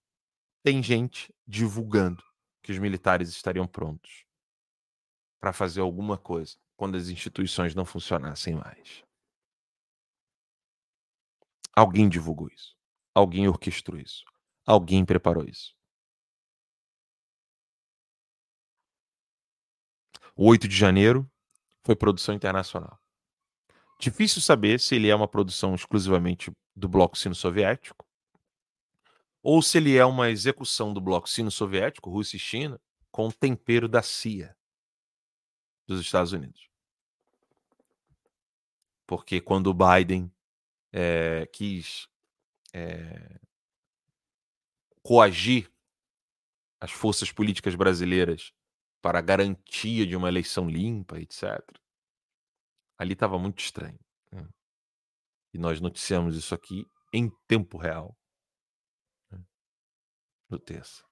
tem 0.65 0.83
gente 0.83 1.33
divulgando 1.47 2.25
que 2.63 2.73
os 2.73 2.79
militares 2.79 3.29
estariam 3.29 3.67
prontos 3.67 4.25
para 5.39 5.53
fazer 5.53 5.81
alguma 5.81 6.19
coisa 6.19 6.57
quando 6.77 6.97
as 6.97 7.09
instituições 7.09 7.75
não 7.75 7.85
funcionassem 7.85 8.55
mais. 8.55 9.05
Alguém 11.77 12.09
divulgou 12.09 12.49
isso. 12.49 12.77
Alguém 13.15 13.47
orquestrou 13.47 14.01
isso. 14.01 14.25
Alguém 14.67 15.05
preparou 15.05 15.45
isso. 15.45 15.77
O 20.35 20.47
8 20.47 20.67
de 20.67 20.77
janeiro 20.77 21.31
foi 21.89 21.97
produção 21.97 22.35
internacional. 22.35 23.01
Difícil 23.99 24.43
saber 24.43 24.79
se 24.79 24.95
ele 24.95 25.09
é 25.09 25.15
uma 25.15 25.27
produção 25.27 25.75
exclusivamente 25.75 26.53
do 26.77 26.87
bloco 26.87 27.17
sino-soviético 27.17 28.07
ou 29.43 29.63
se 29.63 29.79
ele 29.79 29.97
é 29.97 30.05
uma 30.05 30.29
execução 30.29 30.93
do 30.93 31.01
bloco 31.01 31.27
sino-soviético, 31.27 32.11
Rússia 32.11 32.37
e 32.37 32.41
China, 32.41 32.79
com 33.11 33.31
tempero 33.31 33.89
da 33.89 34.03
CIA 34.03 34.55
dos 35.87 35.99
Estados 35.99 36.35
Unidos. 36.35 36.69
Porque 39.07 39.41
quando 39.41 39.69
o 39.69 39.75
Biden 39.75 40.31
é, 40.93 41.47
quis 41.47 42.07
é, 42.75 43.41
coagir 45.03 45.73
as 46.79 46.91
forças 46.91 47.33
políticas 47.33 47.75
brasileiras 47.75 48.53
para 49.01 49.19
a 49.19 49.23
garantia 49.23 50.07
de 50.07 50.17
uma 50.17 50.29
eleição 50.29 50.69
limpa, 50.69 51.19
etc. 51.19 51.61
Ali 52.99 53.13
estava 53.13 53.39
muito 53.39 53.61
estranho. 53.61 53.99
Né? 54.33 54.47
E 55.53 55.59
nós 55.59 55.81
noticiamos 55.81 56.37
isso 56.37 56.55
aqui 56.55 56.87
em 57.13 57.31
tempo 57.47 57.79
real. 57.79 58.17
Né? 59.31 59.41
No 60.49 60.59
terça. 60.59 61.05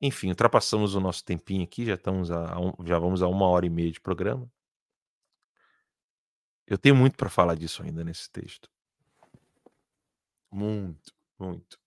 Enfim, 0.00 0.28
ultrapassamos 0.28 0.94
o 0.94 1.00
nosso 1.00 1.24
tempinho 1.24 1.64
aqui, 1.64 1.86
já 1.86 1.94
estamos 1.94 2.30
a, 2.30 2.54
já 2.84 2.98
vamos 2.98 3.22
a 3.22 3.28
uma 3.28 3.46
hora 3.46 3.66
e 3.66 3.70
meia 3.70 3.90
de 3.90 4.00
programa. 4.00 4.50
Eu 6.66 6.78
tenho 6.78 6.96
muito 6.96 7.16
para 7.16 7.30
falar 7.30 7.54
disso 7.54 7.82
ainda 7.82 8.02
nesse 8.02 8.30
texto. 8.30 8.70
Muito, 10.50 11.12
muito. 11.38 11.83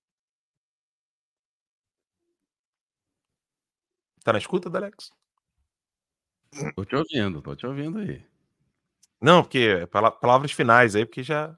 Tá 4.27 4.33
na 4.33 4.39
escuta, 4.39 4.67
Alex? 4.77 5.09
Tô 6.75 6.83
te 6.83 6.97
ouvindo, 6.97 7.41
tô 7.41 7.55
te 7.55 7.65
ouvindo 7.65 7.99
aí. 7.99 8.25
Não, 9.21 9.41
porque 9.41 9.79
é 9.83 9.85
palavras 9.85 10.51
finais 10.51 10.97
aí, 10.97 11.05
porque 11.05 11.23
já 11.23 11.57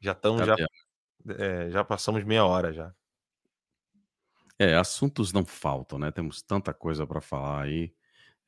já 0.00 0.12
estamos 0.12 0.46
já, 0.46 0.56
é, 1.36 1.68
já 1.68 1.84
passamos 1.84 2.24
meia 2.24 2.46
hora 2.46 2.72
já. 2.72 2.94
É, 4.58 4.74
assuntos 4.74 5.34
não 5.34 5.44
faltam, 5.44 5.98
né? 5.98 6.10
Temos 6.10 6.40
tanta 6.40 6.72
coisa 6.72 7.06
para 7.06 7.20
falar 7.20 7.64
aí. 7.64 7.92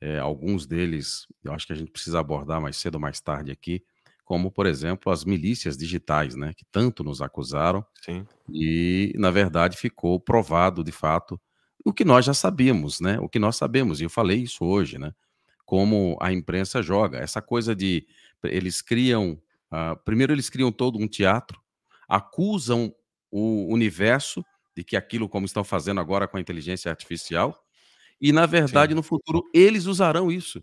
É, 0.01 0.19
alguns 0.19 0.66
deles 0.66 1.27
eu 1.45 1.53
acho 1.53 1.66
que 1.66 1.74
a 1.74 1.77
gente 1.77 1.91
precisa 1.91 2.19
abordar 2.19 2.62
mais 2.62 2.78
cedo 2.78 2.95
ou 2.95 3.01
mais 3.03 3.20
tarde 3.20 3.53
aqui, 3.53 3.85
como, 4.24 4.51
por 4.51 4.65
exemplo, 4.65 5.12
as 5.12 5.23
milícias 5.23 5.77
digitais, 5.77 6.35
né? 6.35 6.55
Que 6.55 6.65
tanto 6.65 7.05
nos 7.05 7.20
acusaram. 7.20 7.85
Sim. 8.01 8.27
E, 8.49 9.12
na 9.19 9.31
verdade, 9.31 9.77
ficou 9.77 10.19
provado, 10.19 10.82
de 10.82 10.93
fato, 10.93 11.39
o 11.85 11.93
que 11.93 12.05
nós 12.05 12.24
já 12.24 12.35
sabíamos, 12.35 13.01
né? 13.01 13.19
O 13.20 13.28
que 13.28 13.39
nós 13.39 13.57
sabemos, 13.57 14.01
e 14.01 14.05
eu 14.05 14.11
falei 14.11 14.43
isso 14.43 14.65
hoje, 14.65 14.98
né? 14.98 15.12
Como 15.65 16.19
a 16.20 16.32
imprensa 16.32 16.82
joga. 16.82 17.19
Essa 17.19 17.40
coisa 17.40 17.74
de. 17.74 18.07
Eles 18.44 18.82
criam. 18.82 19.40
Uh, 19.73 19.97
primeiro, 20.05 20.32
eles 20.32 20.51
criam 20.51 20.73
todo 20.73 20.98
um 20.98 21.07
teatro, 21.07 21.61
acusam 22.09 22.93
o 23.31 23.73
universo 23.73 24.44
de 24.77 24.82
que 24.82 24.97
aquilo, 24.97 25.28
como 25.28 25.47
estão 25.47 25.62
fazendo 25.62 26.01
agora 26.01 26.27
com 26.27 26.36
a 26.36 26.40
inteligência 26.40 26.90
artificial, 26.90 27.65
e 28.20 28.32
na 28.32 28.47
verdade, 28.47 28.93
Sim. 28.93 28.97
no 28.97 29.02
futuro, 29.02 29.43
eles 29.55 29.86
usarão 29.86 30.31
isso. 30.31 30.62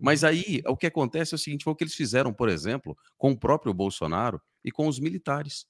Mas 0.00 0.22
aí, 0.22 0.62
o 0.66 0.76
que 0.76 0.86
acontece 0.86 1.34
é 1.34 1.36
o 1.36 1.38
seguinte: 1.38 1.64
foi 1.64 1.72
o 1.72 1.76
que 1.76 1.84
eles 1.84 1.94
fizeram, 1.94 2.32
por 2.32 2.48
exemplo, 2.48 2.96
com 3.16 3.32
o 3.32 3.38
próprio 3.38 3.74
Bolsonaro 3.74 4.40
e 4.64 4.70
com 4.70 4.86
os 4.86 4.98
militares. 4.98 5.66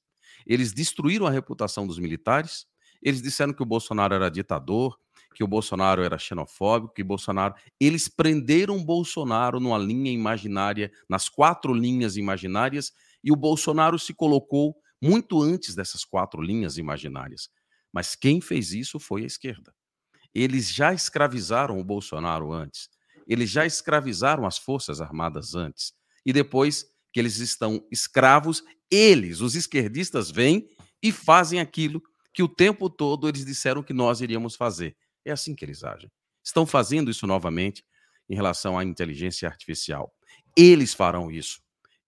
Eles 0.47 0.73
destruíram 0.73 1.27
a 1.27 1.31
reputação 1.31 1.87
dos 1.87 1.99
militares, 1.99 2.67
eles 3.03 3.23
disseram 3.23 3.53
que 3.53 3.63
o 3.63 3.67
Bolsonaro 3.67 4.15
era 4.15 4.31
ditador, 4.31 4.99
que 5.35 5.45
o 5.45 5.47
Bolsonaro 5.47 6.03
era 6.03 6.19
xenofóbico, 6.19 6.93
que 6.93 7.05
Bolsonaro. 7.05 7.55
Eles 7.79 8.09
prenderam 8.09 8.85
Bolsonaro 8.85 9.61
numa 9.61 9.79
linha 9.79 10.11
imaginária, 10.11 10.91
nas 11.09 11.29
quatro 11.29 11.73
linhas 11.73 12.17
imaginárias, 12.17 12.93
e 13.23 13.31
o 13.31 13.37
Bolsonaro 13.37 13.99
se 13.99 14.13
colocou 14.13 14.77
muito 15.01 15.41
antes 15.41 15.75
dessas 15.75 16.05
quatro 16.05 16.43
linhas 16.43 16.77
imaginárias. 16.77 17.49
Mas 17.93 18.17
quem 18.17 18.41
fez 18.41 18.73
isso 18.73 18.99
foi 18.99 19.23
a 19.23 19.27
esquerda. 19.27 19.73
Eles 20.35 20.73
já 20.73 20.93
escravizaram 20.93 21.79
o 21.79 21.85
Bolsonaro 21.85 22.53
antes. 22.53 22.89
Eles 23.27 23.51
já 23.51 23.65
escravizaram 23.65 24.47
as 24.47 24.59
Forças 24.59 25.01
Armadas 25.01 25.55
antes. 25.55 25.93
E 26.25 26.33
depois 26.33 26.85
que 27.13 27.21
eles 27.21 27.39
estão 27.39 27.87
escravos, 27.91 28.63
eles, 28.91 29.41
os 29.41 29.55
esquerdistas, 29.55 30.31
vêm 30.31 30.69
e 31.03 31.13
fazem 31.13 31.61
aquilo 31.61 32.03
que 32.39 32.43
o 32.45 32.49
tempo 32.49 32.89
todo 32.89 33.29
eles 33.29 33.45
disseram 33.45 33.83
que 33.83 33.93
nós 33.93 34.21
iríamos 34.21 34.55
fazer. 34.55 34.97
É 35.25 35.33
assim 35.33 35.57
que 35.57 35.65
eles 35.65 35.83
agem. 35.83 36.09
Estão 36.41 36.65
fazendo 36.65 37.11
isso 37.11 37.27
novamente 37.27 37.85
em 38.31 38.37
relação 38.37 38.79
à 38.79 38.85
inteligência 38.85 39.49
artificial. 39.49 40.15
Eles 40.57 40.95
farão 40.95 41.33
isso. 41.33 41.61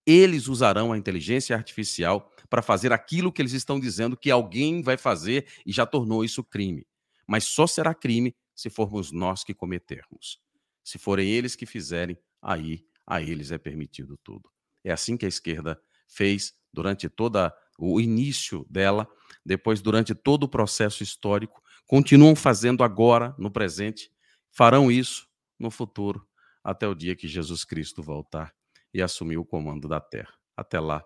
Eles 0.07 0.47
usarão 0.47 0.93
a 0.93 0.97
inteligência 0.97 1.57
artificial 1.57 2.31
para 2.49 2.63
fazer 2.63 2.93
aquilo 2.93 3.33
que 3.33 3.43
eles 3.43 3.55
estão 3.55 3.81
dizendo 3.81 4.17
que 4.17 4.31
alguém 4.31 4.83
vai 4.83 4.97
fazer 4.97 5.49
e 5.67 5.73
já 5.73 5.85
tornou 5.85 6.25
isso 6.25 6.45
crime. 6.45 6.87
Mas 7.27 7.43
só 7.43 7.67
será 7.67 7.93
crime 7.93 8.33
se 8.55 8.71
formos 8.71 9.11
nós 9.11 9.43
que 9.43 9.53
cometermos. 9.53 10.39
Se 10.85 10.97
forem 10.97 11.29
eles 11.29 11.57
que 11.57 11.67
fizerem, 11.67 12.17
aí 12.41 12.85
a 13.05 13.21
eles 13.21 13.51
é 13.51 13.59
permitido 13.59 14.17
tudo. 14.23 14.49
É 14.85 14.93
assim 14.93 15.17
que 15.17 15.25
a 15.25 15.29
esquerda 15.29 15.83
fez 16.07 16.55
durante 16.73 17.09
toda 17.09 17.53
o 17.77 18.01
início 18.01 18.65
dela 18.71 19.09
depois 19.51 19.83
durante 19.83 20.15
todo 20.15 20.45
o 20.45 20.49
processo 20.49 21.03
histórico, 21.03 21.61
continuam 21.85 22.37
fazendo 22.37 22.85
agora, 22.85 23.35
no 23.37 23.51
presente, 23.51 24.09
farão 24.49 24.93
isso 24.93 25.27
no 25.59 25.73
futuro, 25.73 26.25
até 26.63 26.87
o 26.87 26.95
dia 26.95 27.17
que 27.17 27.27
Jesus 27.27 27.65
Cristo 27.65 28.01
voltar 28.01 28.55
e 28.95 29.03
assumir 29.03 29.39
o 29.39 29.45
comando 29.45 29.89
da 29.89 29.99
terra. 29.99 30.33
Até 30.57 30.79
lá, 30.79 31.05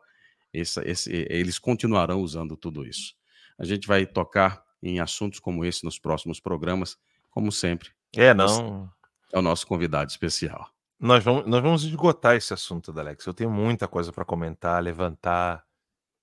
esse, 0.53 0.79
esse, 0.83 1.27
eles 1.31 1.59
continuarão 1.59 2.21
usando 2.21 2.55
tudo 2.55 2.85
isso. 2.85 3.15
A 3.57 3.65
gente 3.65 3.89
vai 3.89 4.05
tocar 4.05 4.63
em 4.83 5.01
assuntos 5.01 5.41
como 5.41 5.65
esse 5.65 5.83
nos 5.83 5.99
próximos 5.99 6.39
programas, 6.39 6.99
como 7.31 7.51
sempre. 7.51 7.93
É, 8.15 8.35
não. 8.35 8.93
É 9.33 9.39
o 9.39 9.43
nosso 9.43 9.67
convidado 9.67 10.11
especial. 10.11 10.69
Nós 11.01 11.25
vamos, 11.25 11.47
nós 11.47 11.63
vamos 11.63 11.83
esgotar 11.85 12.37
esse 12.37 12.53
assunto, 12.53 12.93
Alex. 13.01 13.25
Eu 13.25 13.33
tenho 13.33 13.51
muita 13.51 13.89
coisa 13.89 14.13
para 14.13 14.23
comentar, 14.23 14.83
levantar, 14.83 15.65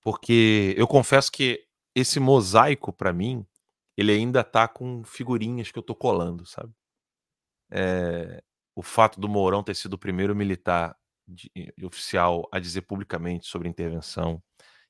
porque 0.03 0.76
eu 0.77 0.88
confesso 0.88 1.31
que 1.31 1.65
esse 1.95 2.19
mosaico 2.19 2.91
para 2.91 3.13
mim, 3.13 3.45
ele 3.97 4.11
ainda 4.11 4.43
tá 4.43 4.68
com 4.68 5.03
figurinhas 5.03 5.72
que 5.72 5.77
eu 5.77 5.84
tô 5.84 5.93
colando, 5.93 6.45
sabe? 6.45 6.73
É, 7.69 8.43
o 8.76 8.81
fato 8.81 9.19
do 9.19 9.30
Mourão 9.30 9.63
ter 9.63 9.76
sido 9.76 9.93
o 9.93 9.97
primeiro 9.97 10.35
militar 10.35 10.95
de, 11.27 11.49
oficial 11.84 12.47
a 12.51 12.59
dizer 12.59 12.81
publicamente 12.81 13.47
sobre 13.47 13.69
intervenção 13.69 14.41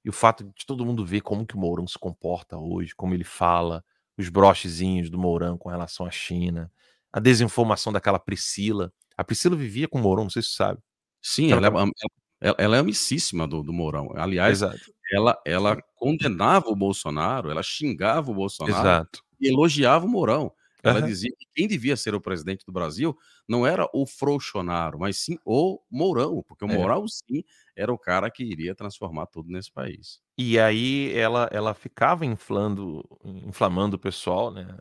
e 0.04 0.10
o 0.10 0.14
fato 0.14 0.44
de 0.44 0.66
todo 0.66 0.86
mundo 0.86 1.06
ver 1.06 1.22
como 1.22 1.46
que 1.46 1.56
o 1.56 1.60
Mourão 1.60 1.86
se 1.88 1.98
comporta 1.98 2.58
hoje, 2.58 2.96
como 2.96 3.14
ele 3.14 3.24
fala, 3.24 3.84
os 4.18 4.30
brochezinhos 4.30 5.10
do 5.10 5.18
Mourão 5.18 5.58
com 5.58 5.70
relação 5.70 6.06
à 6.06 6.12
China, 6.12 6.72
a 7.12 7.20
desinformação 7.20 7.94
daquela 7.94 8.18
Priscila. 8.18 8.92
A 9.16 9.24
Priscila 9.24 9.56
vivia 9.56 9.88
com 9.88 10.00
o 10.00 10.02
Mourão, 10.02 10.24
não 10.24 10.30
sei 10.30 10.42
se 10.42 10.50
você 10.50 10.56
sabe. 10.56 10.80
Sim, 11.22 11.52
ela, 11.52 11.68
ela, 11.68 11.92
ela, 12.40 12.56
ela 12.58 12.78
é 12.78 12.80
amicíssima 12.80 13.48
do, 13.48 13.62
do 13.62 13.72
Mourão. 13.72 14.12
Aliás, 14.16 14.64
Exato 14.64 14.92
ela, 15.12 15.40
ela 15.46 15.78
condenava 15.96 16.70
o 16.70 16.76
Bolsonaro, 16.76 17.52
ela 17.52 17.62
xingava 17.62 18.32
o 18.32 18.36
Bolsonaro 18.36 18.80
Exato. 18.80 19.24
e 19.40 19.50
elogiava 19.50 20.06
o 20.06 20.10
Mourão. 20.10 20.52
Ela 20.84 21.00
uhum. 21.00 21.06
dizia 21.06 21.30
que 21.38 21.46
quem 21.54 21.68
devia 21.68 21.96
ser 21.96 22.16
o 22.16 22.22
presidente 22.22 22.66
do 22.66 22.72
Brasil 22.72 23.16
não 23.48 23.68
era 23.68 23.88
o 23.94 24.06
Frouxonaro, 24.06 24.98
mas 25.00 25.18
sim 25.18 25.38
o 25.46 25.80
Mourão, 25.92 26.44
porque 26.48 26.66
o 26.66 26.72
é. 26.72 26.76
Mourão, 26.76 27.08
sim, 27.08 27.44
era 27.76 27.94
o 27.94 28.00
cara 28.00 28.32
que 28.32 28.44
iria 28.44 28.74
transformar 28.74 29.28
tudo 29.28 29.52
nesse 29.52 29.72
país. 29.72 30.20
E 30.38 30.60
aí 30.60 31.16
ela, 31.16 31.48
ela 31.52 31.74
ficava 31.74 32.26
inflando, 32.26 33.04
inflamando 33.24 33.96
o 33.96 34.00
pessoal, 34.00 34.52
né? 34.52 34.76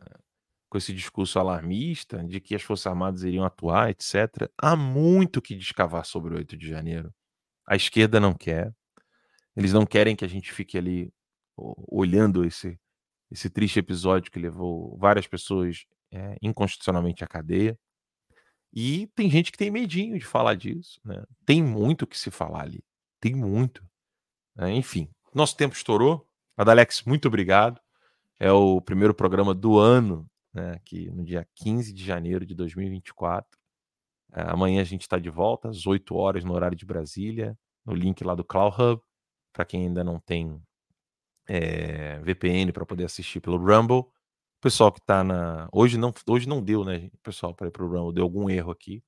Com 0.69 0.77
esse 0.77 0.93
discurso 0.93 1.37
alarmista 1.37 2.23
de 2.23 2.39
que 2.39 2.55
as 2.55 2.61
Forças 2.61 2.87
Armadas 2.87 3.23
iriam 3.23 3.45
atuar, 3.45 3.89
etc. 3.89 4.49
Há 4.57 4.75
muito 4.75 5.41
que 5.41 5.53
descavar 5.53 6.05
sobre 6.05 6.33
o 6.33 6.37
8 6.37 6.57
de 6.57 6.67
janeiro. 6.67 7.13
A 7.67 7.75
esquerda 7.75 8.19
não 8.19 8.33
quer, 8.33 8.73
eles 9.55 9.73
não 9.73 9.85
querem 9.85 10.15
que 10.15 10.25
a 10.25 10.27
gente 10.27 10.51
fique 10.51 10.77
ali 10.77 11.11
olhando 11.57 12.45
esse, 12.45 12.79
esse 13.29 13.49
triste 13.49 13.79
episódio 13.79 14.31
que 14.31 14.39
levou 14.39 14.97
várias 14.97 15.27
pessoas 15.27 15.85
é, 16.11 16.37
inconstitucionalmente 16.41 17.23
à 17.23 17.27
cadeia. 17.27 17.77
E 18.73 19.07
tem 19.07 19.29
gente 19.29 19.51
que 19.51 19.57
tem 19.57 19.69
medinho 19.69 20.17
de 20.17 20.25
falar 20.25 20.55
disso. 20.55 20.99
Né? 21.03 21.23
Tem 21.45 21.61
muito 21.61 22.07
que 22.07 22.17
se 22.17 22.31
falar 22.31 22.63
ali. 22.63 22.83
Tem 23.19 23.35
muito. 23.35 23.85
Né? 24.55 24.73
Enfim, 24.73 25.09
nosso 25.33 25.55
tempo 25.55 25.75
estourou. 25.75 26.25
Adalex, 26.55 27.03
muito 27.03 27.27
obrigado. 27.27 27.79
É 28.39 28.51
o 28.51 28.81
primeiro 28.81 29.13
programa 29.13 29.53
do 29.53 29.77
ano, 29.77 30.27
né, 30.53 30.71
aqui 30.71 31.11
no 31.11 31.23
dia 31.23 31.47
15 31.55 31.93
de 31.93 32.03
janeiro 32.03 32.45
de 32.45 32.55
2024. 32.55 33.59
É, 34.33 34.41
amanhã 34.43 34.81
a 34.81 34.85
gente 34.85 35.01
está 35.01 35.19
de 35.19 35.29
volta, 35.29 35.69
às 35.69 35.85
8 35.85 36.15
horas, 36.15 36.43
no 36.43 36.53
horário 36.53 36.75
de 36.75 36.85
Brasília, 36.85 37.57
no 37.85 37.93
link 37.93 38.23
lá 38.23 38.33
do 38.33 38.43
Cloud 38.43 38.75
Hub 38.81 39.01
para 39.53 39.65
quem 39.65 39.83
ainda 39.83 40.03
não 40.03 40.19
tem 40.19 40.61
é, 41.47 42.17
eh, 42.17 42.19
VPN 42.21 42.71
para 42.71 42.85
poder 42.85 43.05
assistir 43.05 43.39
pelo 43.41 43.57
Rumble. 43.57 43.99
O 43.99 44.61
pessoal 44.61 44.91
que 44.91 44.99
está 44.99 45.23
na. 45.23 45.67
Hoje 45.71 45.97
não, 45.97 46.13
hoje 46.27 46.47
não 46.47 46.61
deu, 46.61 46.83
né, 46.85 47.09
pessoal, 47.23 47.53
para 47.55 47.67
ir 47.67 47.71
para 47.71 47.83
o 47.83 47.87
Rumble, 47.87 48.13
deu 48.13 48.23
algum 48.23 48.49
erro 48.49 48.71
aqui. 48.71 49.03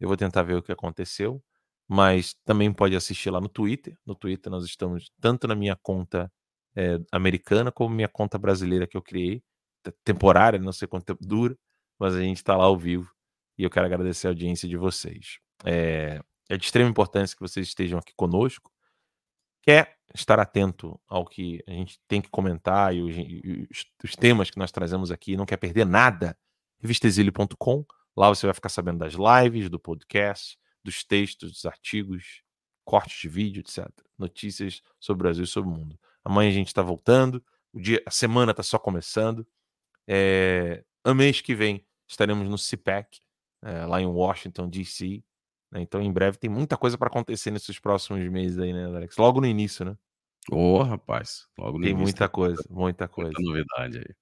Eu 0.00 0.08
vou 0.08 0.16
tentar 0.16 0.42
ver 0.42 0.56
o 0.56 0.62
que 0.62 0.72
aconteceu. 0.72 1.42
Mas 1.88 2.34
também 2.44 2.72
pode 2.72 2.96
assistir 2.96 3.30
lá 3.30 3.40
no 3.40 3.48
Twitter. 3.48 3.96
No 4.06 4.14
Twitter 4.14 4.50
nós 4.50 4.64
estamos 4.64 5.10
tanto 5.20 5.46
na 5.46 5.54
minha 5.54 5.76
conta 5.76 6.32
é, 6.76 6.98
americana, 7.12 7.70
como 7.70 7.94
minha 7.94 8.08
conta 8.08 8.38
brasileira 8.38 8.86
que 8.86 8.96
eu 8.96 9.02
criei, 9.02 9.42
temporária, 10.04 10.58
não 10.58 10.72
sei 10.72 10.88
quanto 10.88 11.04
tempo 11.04 11.24
dura, 11.26 11.56
mas 11.98 12.14
a 12.14 12.20
gente 12.20 12.38
está 12.38 12.56
lá 12.56 12.64
ao 12.64 12.78
vivo 12.78 13.10
e 13.58 13.62
eu 13.64 13.70
quero 13.70 13.86
agradecer 13.86 14.26
a 14.26 14.30
audiência 14.30 14.68
de 14.68 14.76
vocês. 14.76 15.38
É, 15.64 16.20
é 16.48 16.56
de 16.56 16.64
extrema 16.64 16.90
importância 16.90 17.36
que 17.36 17.42
vocês 17.42 17.68
estejam 17.68 17.98
aqui 17.98 18.12
conosco. 18.16 18.70
Quer 19.64 19.96
estar 20.14 20.38
atento 20.38 21.00
ao 21.08 21.24
que 21.24 21.62
a 21.66 21.70
gente 21.70 21.98
tem 22.06 22.20
que 22.20 22.28
comentar 22.28 22.94
e 22.94 23.00
os, 23.00 23.14
e 23.16 23.66
os, 23.70 23.86
os 24.04 24.14
temas 24.14 24.50
que 24.50 24.58
nós 24.58 24.70
trazemos 24.70 25.10
aqui, 25.10 25.36
não 25.36 25.46
quer 25.46 25.56
perder 25.56 25.86
nada, 25.86 26.36
revistexílio.com. 26.80 27.84
Lá 28.14 28.28
você 28.28 28.46
vai 28.46 28.54
ficar 28.54 28.68
sabendo 28.68 28.98
das 28.98 29.14
lives, 29.14 29.70
do 29.70 29.80
podcast, 29.80 30.58
dos 30.84 31.02
textos, 31.02 31.50
dos 31.50 31.64
artigos, 31.64 32.42
cortes 32.84 33.18
de 33.22 33.28
vídeo, 33.28 33.60
etc. 33.60 33.88
Notícias 34.18 34.82
sobre 35.00 35.22
o 35.22 35.24
Brasil 35.24 35.44
e 35.44 35.48
sobre 35.48 35.70
o 35.70 35.72
mundo. 35.72 35.98
Amanhã 36.22 36.50
a 36.50 36.54
gente 36.54 36.68
está 36.68 36.82
voltando, 36.82 37.42
o 37.72 37.80
dia, 37.80 38.02
a 38.04 38.10
semana 38.10 38.50
está 38.50 38.62
só 38.62 38.78
começando. 38.78 39.46
É, 40.06 40.84
mês 41.16 41.40
que 41.40 41.54
vem 41.54 41.84
estaremos 42.06 42.48
no 42.48 42.58
CPAC, 42.58 43.18
é, 43.62 43.86
lá 43.86 44.00
em 44.00 44.06
Washington, 44.06 44.68
D.C. 44.68 45.24
Né? 45.74 45.82
Então, 45.82 46.00
em 46.00 46.12
breve, 46.12 46.38
tem 46.38 46.48
muita 46.48 46.76
coisa 46.76 46.96
para 46.96 47.08
acontecer 47.08 47.50
nesses 47.50 47.78
próximos 47.78 48.26
meses 48.30 48.58
aí, 48.58 48.72
né, 48.72 48.86
Alex? 48.86 49.16
Logo 49.16 49.40
no 49.40 49.46
início, 49.46 49.84
né? 49.84 49.96
Ô, 50.50 50.78
oh, 50.78 50.82
rapaz, 50.82 51.46
logo 51.58 51.78
no 51.78 51.84
tem 51.84 51.92
início. 51.92 52.04
Muita 52.04 52.28
coisa, 52.28 52.62
muita 52.70 53.08
coisa, 53.08 53.32
muita 53.34 53.42
novidade 53.42 53.98
aí. 53.98 54.14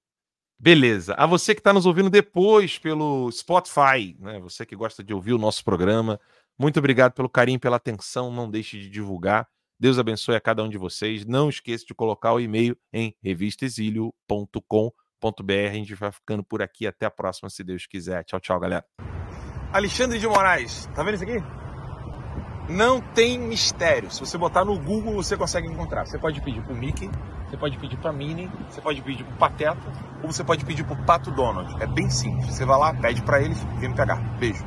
Beleza. 0.59 1.13
A 1.15 1.25
você 1.25 1.53
que 1.53 1.59
está 1.59 1.73
nos 1.73 1.85
ouvindo 1.85 2.09
depois 2.09 2.79
pelo 2.79 3.29
Spotify, 3.31 4.15
né? 4.19 4.39
Você 4.39 4.65
que 4.65 4.75
gosta 4.75 5.03
de 5.03 5.13
ouvir 5.13 5.33
o 5.33 5.37
nosso 5.37 5.63
programa, 5.63 6.19
muito 6.57 6.79
obrigado 6.79 7.13
pelo 7.13 7.29
carinho, 7.29 7.59
pela 7.59 7.75
atenção. 7.75 8.31
Não 8.31 8.49
deixe 8.49 8.79
de 8.79 8.89
divulgar. 8.89 9.47
Deus 9.77 9.99
abençoe 9.99 10.35
a 10.35 10.41
cada 10.41 10.63
um 10.63 10.69
de 10.69 10.77
vocês. 10.77 11.25
Não 11.25 11.49
esqueça 11.49 11.85
de 11.85 11.93
colocar 11.93 12.31
o 12.31 12.39
e-mail 12.39 12.77
em 12.93 13.13
revistaexilio.com.br. 13.21 15.69
A 15.69 15.73
gente 15.73 15.95
vai 15.95 16.11
ficando 16.13 16.43
por 16.43 16.61
aqui. 16.61 16.87
Até 16.87 17.05
a 17.05 17.11
próxima, 17.11 17.49
se 17.49 17.61
Deus 17.61 17.85
quiser. 17.85 18.23
Tchau, 18.23 18.39
tchau, 18.39 18.57
galera. 18.57 18.85
Alexandre 19.73 20.19
de 20.19 20.27
Moraes. 20.27 20.87
Tá 20.93 21.03
vendo 21.03 21.15
isso 21.15 21.23
aqui? 21.23 21.43
Não 22.69 23.01
tem 23.01 23.39
mistério. 23.39 24.11
Se 24.11 24.19
você 24.19 24.37
botar 24.37 24.63
no 24.63 24.77
Google, 24.79 25.15
você 25.15 25.35
consegue 25.35 25.67
encontrar. 25.67 26.05
Você 26.05 26.17
pode 26.17 26.39
pedir 26.41 26.61
pro 26.61 26.75
Mickey, 26.75 27.09
você 27.49 27.57
pode 27.57 27.77
pedir 27.77 27.97
pra 27.97 28.13
Minnie, 28.13 28.49
você 28.69 28.79
pode 28.79 29.01
pedir 29.01 29.23
pro 29.23 29.35
Pateta, 29.35 29.81
ou 30.21 30.31
você 30.31 30.43
pode 30.43 30.63
pedir 30.63 30.83
pro 30.83 30.95
Pato 31.03 31.31
Donald. 31.31 31.75
É 31.81 31.87
bem 31.87 32.09
simples. 32.09 32.53
Você 32.53 32.65
vai 32.65 32.77
lá, 32.77 32.93
pede 32.93 33.21
para 33.23 33.41
eles 33.41 33.61
e 33.61 33.79
vem 33.79 33.89
me 33.89 33.95
pegar. 33.95 34.17
Beijo. 34.39 34.63